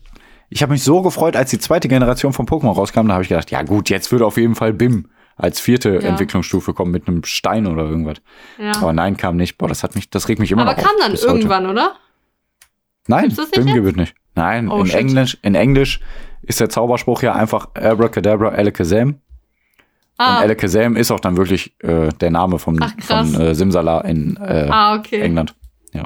Ich 0.54 0.62
habe 0.62 0.74
mich 0.74 0.84
so 0.84 1.02
gefreut, 1.02 1.36
als 1.38 1.50
die 1.50 1.60
zweite 1.60 1.88
Generation 1.88 2.34
von 2.34 2.46
Pokémon 2.46 2.74
rauskam. 2.74 3.08
Da 3.08 3.14
habe 3.14 3.24
ich 3.24 3.30
gedacht, 3.30 3.50
ja 3.52 3.64
gut, 3.64 3.90
jetzt 3.90 4.12
würde 4.12 4.26
auf 4.26 4.36
jeden 4.38 4.56
Fall 4.56 4.74
BIM 4.74 5.08
als 5.38 5.60
vierte 5.62 5.94
Ja. 5.94 6.00
Entwicklungsstufe 6.02 6.74
kommen 6.74 6.92
mit 6.92 7.08
einem 7.08 7.24
Stein 7.24 7.66
oder 7.68 7.84
irgendwas. 7.86 8.18
Ja. 8.60 8.74
Aber 8.76 8.92
nein, 8.94 9.16
kam 9.16 9.38
nicht. 9.38 9.58
Boah, 9.58 9.70
das 9.70 9.82
hat 9.82 9.96
mich, 9.96 10.10
das 10.10 10.28
regt 10.28 10.40
mich 10.42 10.52
immer 10.52 10.64
aber 10.64 10.72
noch 10.74 10.78
auf. 10.80 10.84
kam 10.86 10.94
dann 11.00 11.12
bis 11.12 11.24
heute. 11.24 11.36
irgendwann, 11.38 11.68
oder? 11.68 11.96
Nein, 13.08 13.30
BIM 13.30 13.66
jetzt? 13.68 13.74
gibt 13.74 13.88
es 13.88 13.96
nicht. 13.96 14.16
Nein, 14.36 14.70
Oh, 14.70 14.82
in 14.82 14.88
shit. 14.88 14.96
Englisch, 15.00 15.38
in 15.42 15.56
Englisch 15.56 16.00
ist 16.44 16.60
der 16.60 16.70
Zauberspruch 16.70 17.22
ja 17.24 17.34
einfach 17.34 17.70
Abracadabra 17.76 18.50
Alakazam. 18.50 19.20
Ah, 20.18 20.38
Und 20.38 20.44
Alakazam 20.44 20.96
ist 20.98 21.12
auch 21.12 21.20
dann 21.22 21.38
wirklich 21.38 21.74
äh, 21.82 22.10
der 22.10 22.30
Name 22.30 22.60
vom, 22.60 22.78
Ach, 22.82 22.92
von 23.00 23.34
äh, 23.40 23.56
Simsala 23.56 24.02
in 24.02 24.36
äh, 24.38 24.68
ah 24.70 24.96
okay. 24.96 25.22
England. 25.22 25.56
Ja. 25.94 26.04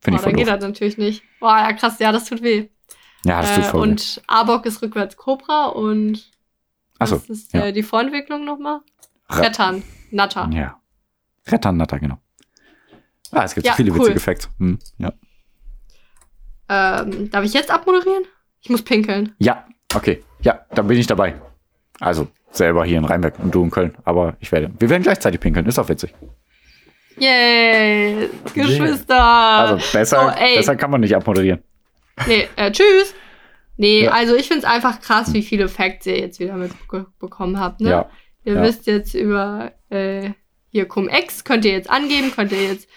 Finde 0.00 0.16
ich 0.18 0.22
voll 0.22 0.32
dann 0.32 0.38
geht 0.38 0.46
doof. 0.48 0.54
das 0.56 0.62
natürlich 0.62 0.98
nicht. 0.98 1.22
Boah, 1.40 1.56
ja 1.58 1.72
krass, 1.72 1.98
ja, 1.98 2.12
das 2.12 2.26
tut 2.26 2.42
weh. 2.42 2.68
Ja, 3.24 3.40
das 3.42 3.54
tut 3.54 3.64
äh, 3.64 3.68
voll 3.68 3.80
weh. 3.86 3.90
und 3.90 4.22
Arbok 4.26 4.66
ist 4.66 4.80
rückwärts 4.82 5.16
Cobra 5.16 5.66
und 5.66 6.30
Achso, 6.98 7.16
was 7.16 7.28
ist 7.30 7.52
ja. 7.52 7.66
äh, 7.66 7.72
die 7.72 7.82
Vorentwicklung 7.82 8.44
nochmal? 8.44 8.80
Rettern, 9.30 9.82
Natter. 10.10 10.48
Ja. 10.52 10.80
Retternatter, 11.46 11.98
genau. 11.98 12.18
Ah, 13.30 13.44
es 13.44 13.54
gibt 13.54 13.66
Ja, 13.66 13.72
so 13.72 13.76
viele 13.76 13.92
cool. 13.92 14.00
witzige 14.00 14.20
Facts. 14.20 14.48
Hm, 14.58 14.78
ja. 14.98 15.12
Ähm, 16.68 17.30
darf 17.30 17.44
ich 17.44 17.52
jetzt 17.54 17.70
abmoderieren? 17.70 18.24
Ich 18.60 18.70
muss 18.70 18.82
pinkeln. 18.82 19.34
ja, 19.38 19.66
okay. 19.94 20.22
Ja, 20.42 20.60
dann 20.74 20.86
bin 20.86 20.98
ich 20.98 21.06
dabei. 21.06 21.40
Also 22.00 22.28
selber 22.50 22.84
hier 22.84 22.98
in 22.98 23.04
Rheinberg 23.04 23.38
und 23.40 23.54
du 23.54 23.62
in 23.64 23.70
Köln. 23.70 23.96
Aber 24.04 24.36
ich 24.40 24.50
werde. 24.52 24.70
Wir 24.78 24.88
werden 24.90 25.02
gleichzeitig 25.02 25.40
pinkeln. 25.40 25.66
Ist 25.66 25.78
auch 25.78 25.88
witzig. 25.88 26.14
Yay! 27.18 28.28
Geschwister! 28.54 29.20
Also 29.20 29.92
besser, 29.92 30.34
Oh, 30.36 30.54
besser 30.56 30.76
kann 30.76 30.90
man 30.90 31.00
nicht 31.00 31.14
abmoderieren. 31.16 31.62
Nee, 32.26 32.48
äh, 32.56 32.70
tschüss. 32.70 33.14
Nee, 33.76 34.04
Ja. 34.04 34.10
also 34.12 34.34
ich 34.34 34.48
find's 34.48 34.64
einfach 34.64 35.00
krass, 35.00 35.32
wie 35.32 35.42
viele 35.42 35.68
Facts 35.68 36.06
ihr 36.06 36.18
jetzt 36.18 36.40
wieder 36.40 36.54
mitbekommen 36.54 37.60
habt. 37.60 37.80
Ne? 37.80 37.90
Ja. 37.90 38.10
Ihr 38.44 38.54
ja. 38.54 38.62
wisst 38.62 38.86
jetzt 38.86 39.14
über 39.14 39.72
äh, 39.90 40.30
hier 40.70 40.86
Cum-Ex, 40.88 41.44
könnt 41.44 41.64
ihr 41.64 41.72
jetzt 41.72 41.88
angeben, 41.90 42.32
könnt 42.34 42.52
ihr 42.52 42.62
jetzt, 42.64 42.88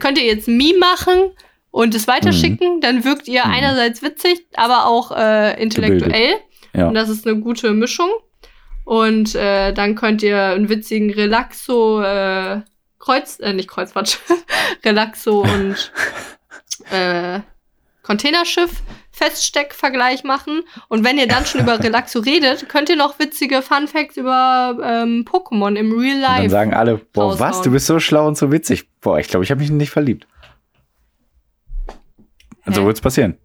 könnt 0.00 0.18
ihr 0.18 0.24
jetzt 0.24 0.48
Meme 0.48 0.78
machen 0.78 1.30
und 1.70 1.94
es 1.94 2.06
weiterschicken. 2.08 2.80
Dann 2.80 3.04
wirkt 3.04 3.28
ihr 3.28 3.44
Mhm. 3.46 3.52
einerseits 3.52 4.02
witzig, 4.02 4.46
aber 4.54 4.86
auch 4.86 5.12
äh, 5.16 5.60
intellektuell. 5.62 6.34
Ja. 6.74 6.88
Und 6.88 6.94
das 6.94 7.08
ist 7.08 7.26
eine 7.26 7.38
gute 7.40 7.70
Mischung. 7.72 8.10
Und 8.84 9.34
äh, 9.34 9.72
dann 9.72 9.94
könnt 9.94 10.22
ihr 10.22 10.40
einen 10.42 10.68
witzigen 10.68 11.10
Relaxo, 11.10 12.02
äh, 12.02 12.60
Kreuz, 12.98 13.38
äh, 13.40 13.52
nicht 13.52 13.68
Kreuzquatsch, 13.68 14.16
Relaxo 14.84 15.40
und 15.42 15.92
äh, 16.90 17.40
Containerschiff 18.04 18.82
Feststeck-Vergleich 19.10 20.24
machen. 20.24 20.62
Und 20.88 21.04
wenn 21.04 21.18
ihr 21.18 21.26
dann 21.26 21.46
schon 21.46 21.60
über 21.62 21.78
Relaxo 21.82 22.20
redet, 22.20 22.68
könnt 22.68 22.88
ihr 22.88 22.96
noch 22.96 23.18
witzige 23.18 23.62
Funfacts 23.62 24.16
über 24.16 24.76
ähm, 24.82 25.24
Pokémon 25.28 25.74
im 25.76 25.92
Real 25.98 26.16
Und 26.16 26.22
dann 26.22 26.36
Life. 26.36 26.50
sagen 26.50 26.74
alle, 26.74 27.00
boah, 27.12 27.32
was, 27.32 27.40
raushauen. 27.40 27.64
du 27.64 27.70
bist 27.72 27.86
so 27.86 27.98
schlau 27.98 28.26
und 28.26 28.36
so 28.36 28.52
witzig. 28.52 28.88
Boah, 29.00 29.18
ich 29.18 29.28
glaube, 29.28 29.44
ich 29.44 29.50
habe 29.50 29.60
mich 29.60 29.70
nicht 29.70 29.90
verliebt. 29.90 30.26
So 32.66 32.82
Hä? 32.82 32.86
wird's 32.86 33.00
passieren. 33.00 33.36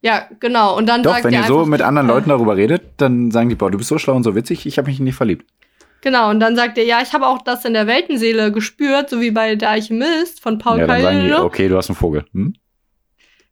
Ja, 0.00 0.28
genau. 0.38 0.76
Und 0.76 0.86
dann 0.86 1.02
Doch, 1.02 1.12
sagt 1.12 1.24
wenn 1.24 1.32
ihr 1.32 1.40
ihr 1.40 1.46
so 1.46 1.58
einfach, 1.60 1.70
mit 1.70 1.80
anderen 1.80 2.08
äh, 2.08 2.12
Leuten 2.12 2.28
darüber 2.28 2.56
redet, 2.56 2.82
dann 2.98 3.30
sagen 3.30 3.48
die, 3.48 3.54
boah, 3.54 3.70
du 3.70 3.78
bist 3.78 3.88
so 3.88 3.98
schlau 3.98 4.14
und 4.14 4.22
so 4.22 4.34
witzig, 4.34 4.66
ich 4.66 4.76
habe 4.76 4.88
mich 4.88 5.00
nicht 5.00 5.14
verliebt. 5.14 5.46
Genau, 6.02 6.28
und 6.28 6.40
dann 6.40 6.54
sagt 6.56 6.76
ihr, 6.76 6.84
ja, 6.84 7.00
ich 7.00 7.14
habe 7.14 7.26
auch 7.26 7.40
das 7.40 7.64
in 7.64 7.72
der 7.72 7.86
Weltenseele 7.86 8.52
gespürt, 8.52 9.08
so 9.08 9.22
wie 9.22 9.30
bei 9.30 9.56
Der 9.56 9.70
Alchemist 9.70 10.40
von 10.42 10.58
Paul 10.58 10.80
ja, 10.80 10.86
dann 10.86 11.00
sagen 11.00 11.20
die, 11.22 11.28
Coelho. 11.30 11.44
okay, 11.44 11.68
du 11.68 11.78
hast 11.78 11.88
einen 11.88 11.96
Vogel. 11.96 12.26
Hm? 12.34 12.54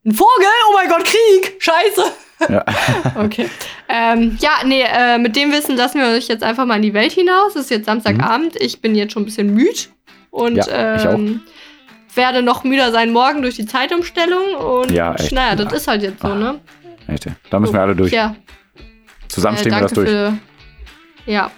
Ein 0.05 0.13
Vogel? 0.13 0.47
Oh 0.71 0.75
mein 0.75 0.89
Gott, 0.89 1.05
Krieg! 1.05 1.57
Scheiße! 1.59 2.03
Ja. 2.49 2.65
Okay. 3.15 3.49
Ähm, 3.89 4.37
ja, 4.41 4.51
nee, 4.65 4.83
äh, 4.83 5.19
mit 5.19 5.37
dem 5.37 5.53
Wissen 5.53 5.77
lassen 5.77 6.01
wir 6.01 6.09
euch 6.09 6.27
jetzt 6.29 6.43
einfach 6.43 6.65
mal 6.67 6.77
in 6.77 6.83
die 6.83 6.95
Welt 6.95 7.13
hinaus. 7.13 7.55
Es 7.55 7.65
ist 7.65 7.71
jetzt 7.71 7.87
Samstagabend. 7.87 8.57
Ich 8.57 8.81
bin 8.81 8.95
jetzt 8.95 9.13
schon 9.13 9.23
ein 9.23 9.27
bisschen 9.27 9.55
müde. 9.55 9.79
Und 10.31 10.55
Mhm. 10.55 10.59
Ja, 10.59 10.97
ich 10.97 11.05
ähm, 11.05 11.43
werde 12.15 12.43
noch 12.43 12.65
müder 12.65 12.91
sein 12.91 13.13
morgen 13.13 13.43
durch 13.43 13.57
die 13.57 13.67
Zeitumstellung. 13.67 14.55
Und 14.57 14.91
Ja, 14.91 15.15
echt. 15.15 15.31
naja, 15.33 15.55
das 15.57 15.73
ist 15.73 15.87
halt 15.87 16.03
jetzt 16.03 16.21
so, 16.23 16.29
Ah, 16.29 16.35
ne? 16.35 16.61
Echt, 17.07 17.27
ja. 17.27 17.33
Da 17.51 17.61
müssen 17.61 17.75
wir 17.75 17.81
alle 17.83 17.95
durch. 17.95 18.13
Ja, 18.13 18.35
Zusammen 19.29 19.57
äh, 19.57 19.61
stehen 19.61 19.73
wir 19.73 19.81
das 19.81 19.93
durch. 19.93 20.09
Für, 20.09 20.37
ja. 21.27 21.51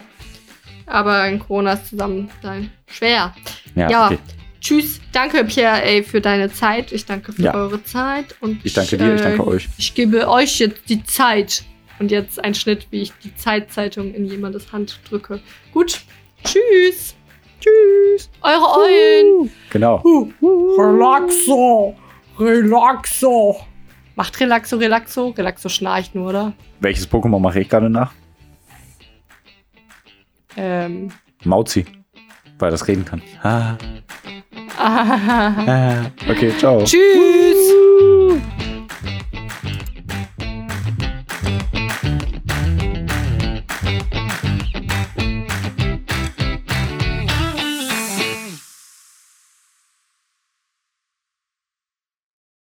Aber 0.87 1.27
in 1.29 1.39
Corona 1.39 1.73
ist 1.75 1.87
zusammen 1.89 2.31
sein 2.43 2.71
schwer. 2.87 3.35
Ja, 3.75 3.89
ja. 3.91 4.07
okay. 4.07 4.19
Tschüss. 4.65 4.99
Danke, 5.13 5.45
Pierre, 5.45 5.83
ey, 5.83 6.03
für 6.03 6.23
deine 6.23 6.51
Zeit. 6.51 6.91
Ich 6.91 7.05
danke 7.05 7.33
für 7.33 7.43
Ja. 7.43 7.55
eure 7.55 7.85
Zeit. 7.85 8.35
Und 8.41 8.65
Ich 8.65 8.73
danke 8.73 8.97
dir, 8.97 9.15
ich 9.15 9.21
danke 9.21 9.43
äh, 9.43 9.47
euch. 9.47 9.69
Ich 9.77 9.95
gebe 9.95 10.27
euch 10.27 10.59
jetzt 10.59 10.89
die 10.89 11.05
Zeit. 11.05 11.65
Und 11.99 12.11
jetzt 12.11 12.43
ein 12.43 12.55
Schnitt, 12.55 12.87
wie 12.91 13.03
ich 13.03 13.13
die 13.23 13.37
Zeitzeitung 13.37 14.15
in 14.15 14.25
jemandes 14.25 14.73
Hand 14.73 14.99
drücke. 15.09 15.41
Gut. 15.73 16.01
Tschüss. 16.43 17.15
Tschüss. 17.61 18.31
Eure 18.41 18.79
Eulen. 18.81 19.51
Genau. 19.71 20.03
Relaxo. 20.79 21.95
Relaxo. 22.39 23.57
Macht 24.17 24.41
Relaxo, 24.41 24.77
Relaxo. 24.77 25.29
Relaxo 25.29 25.69
schnarcht 25.69 26.15
nur, 26.15 26.31
oder? 26.31 26.53
Welches 26.81 27.09
Pokémon 27.11 27.39
mache 27.39 27.61
ich 27.61 27.69
gerade 27.69 27.91
nach? 27.91 28.13
Ähm. 30.57 31.11
Mauzi. 31.45 31.85
Weil 32.59 32.71
das 32.71 32.87
reden 32.89 33.05
kann. 33.05 33.21
Ah. 33.43 33.77
Äh, 35.67 36.31
okay, 36.31 36.53
ciao. 36.59 36.85
Tschüss. 36.85 38.45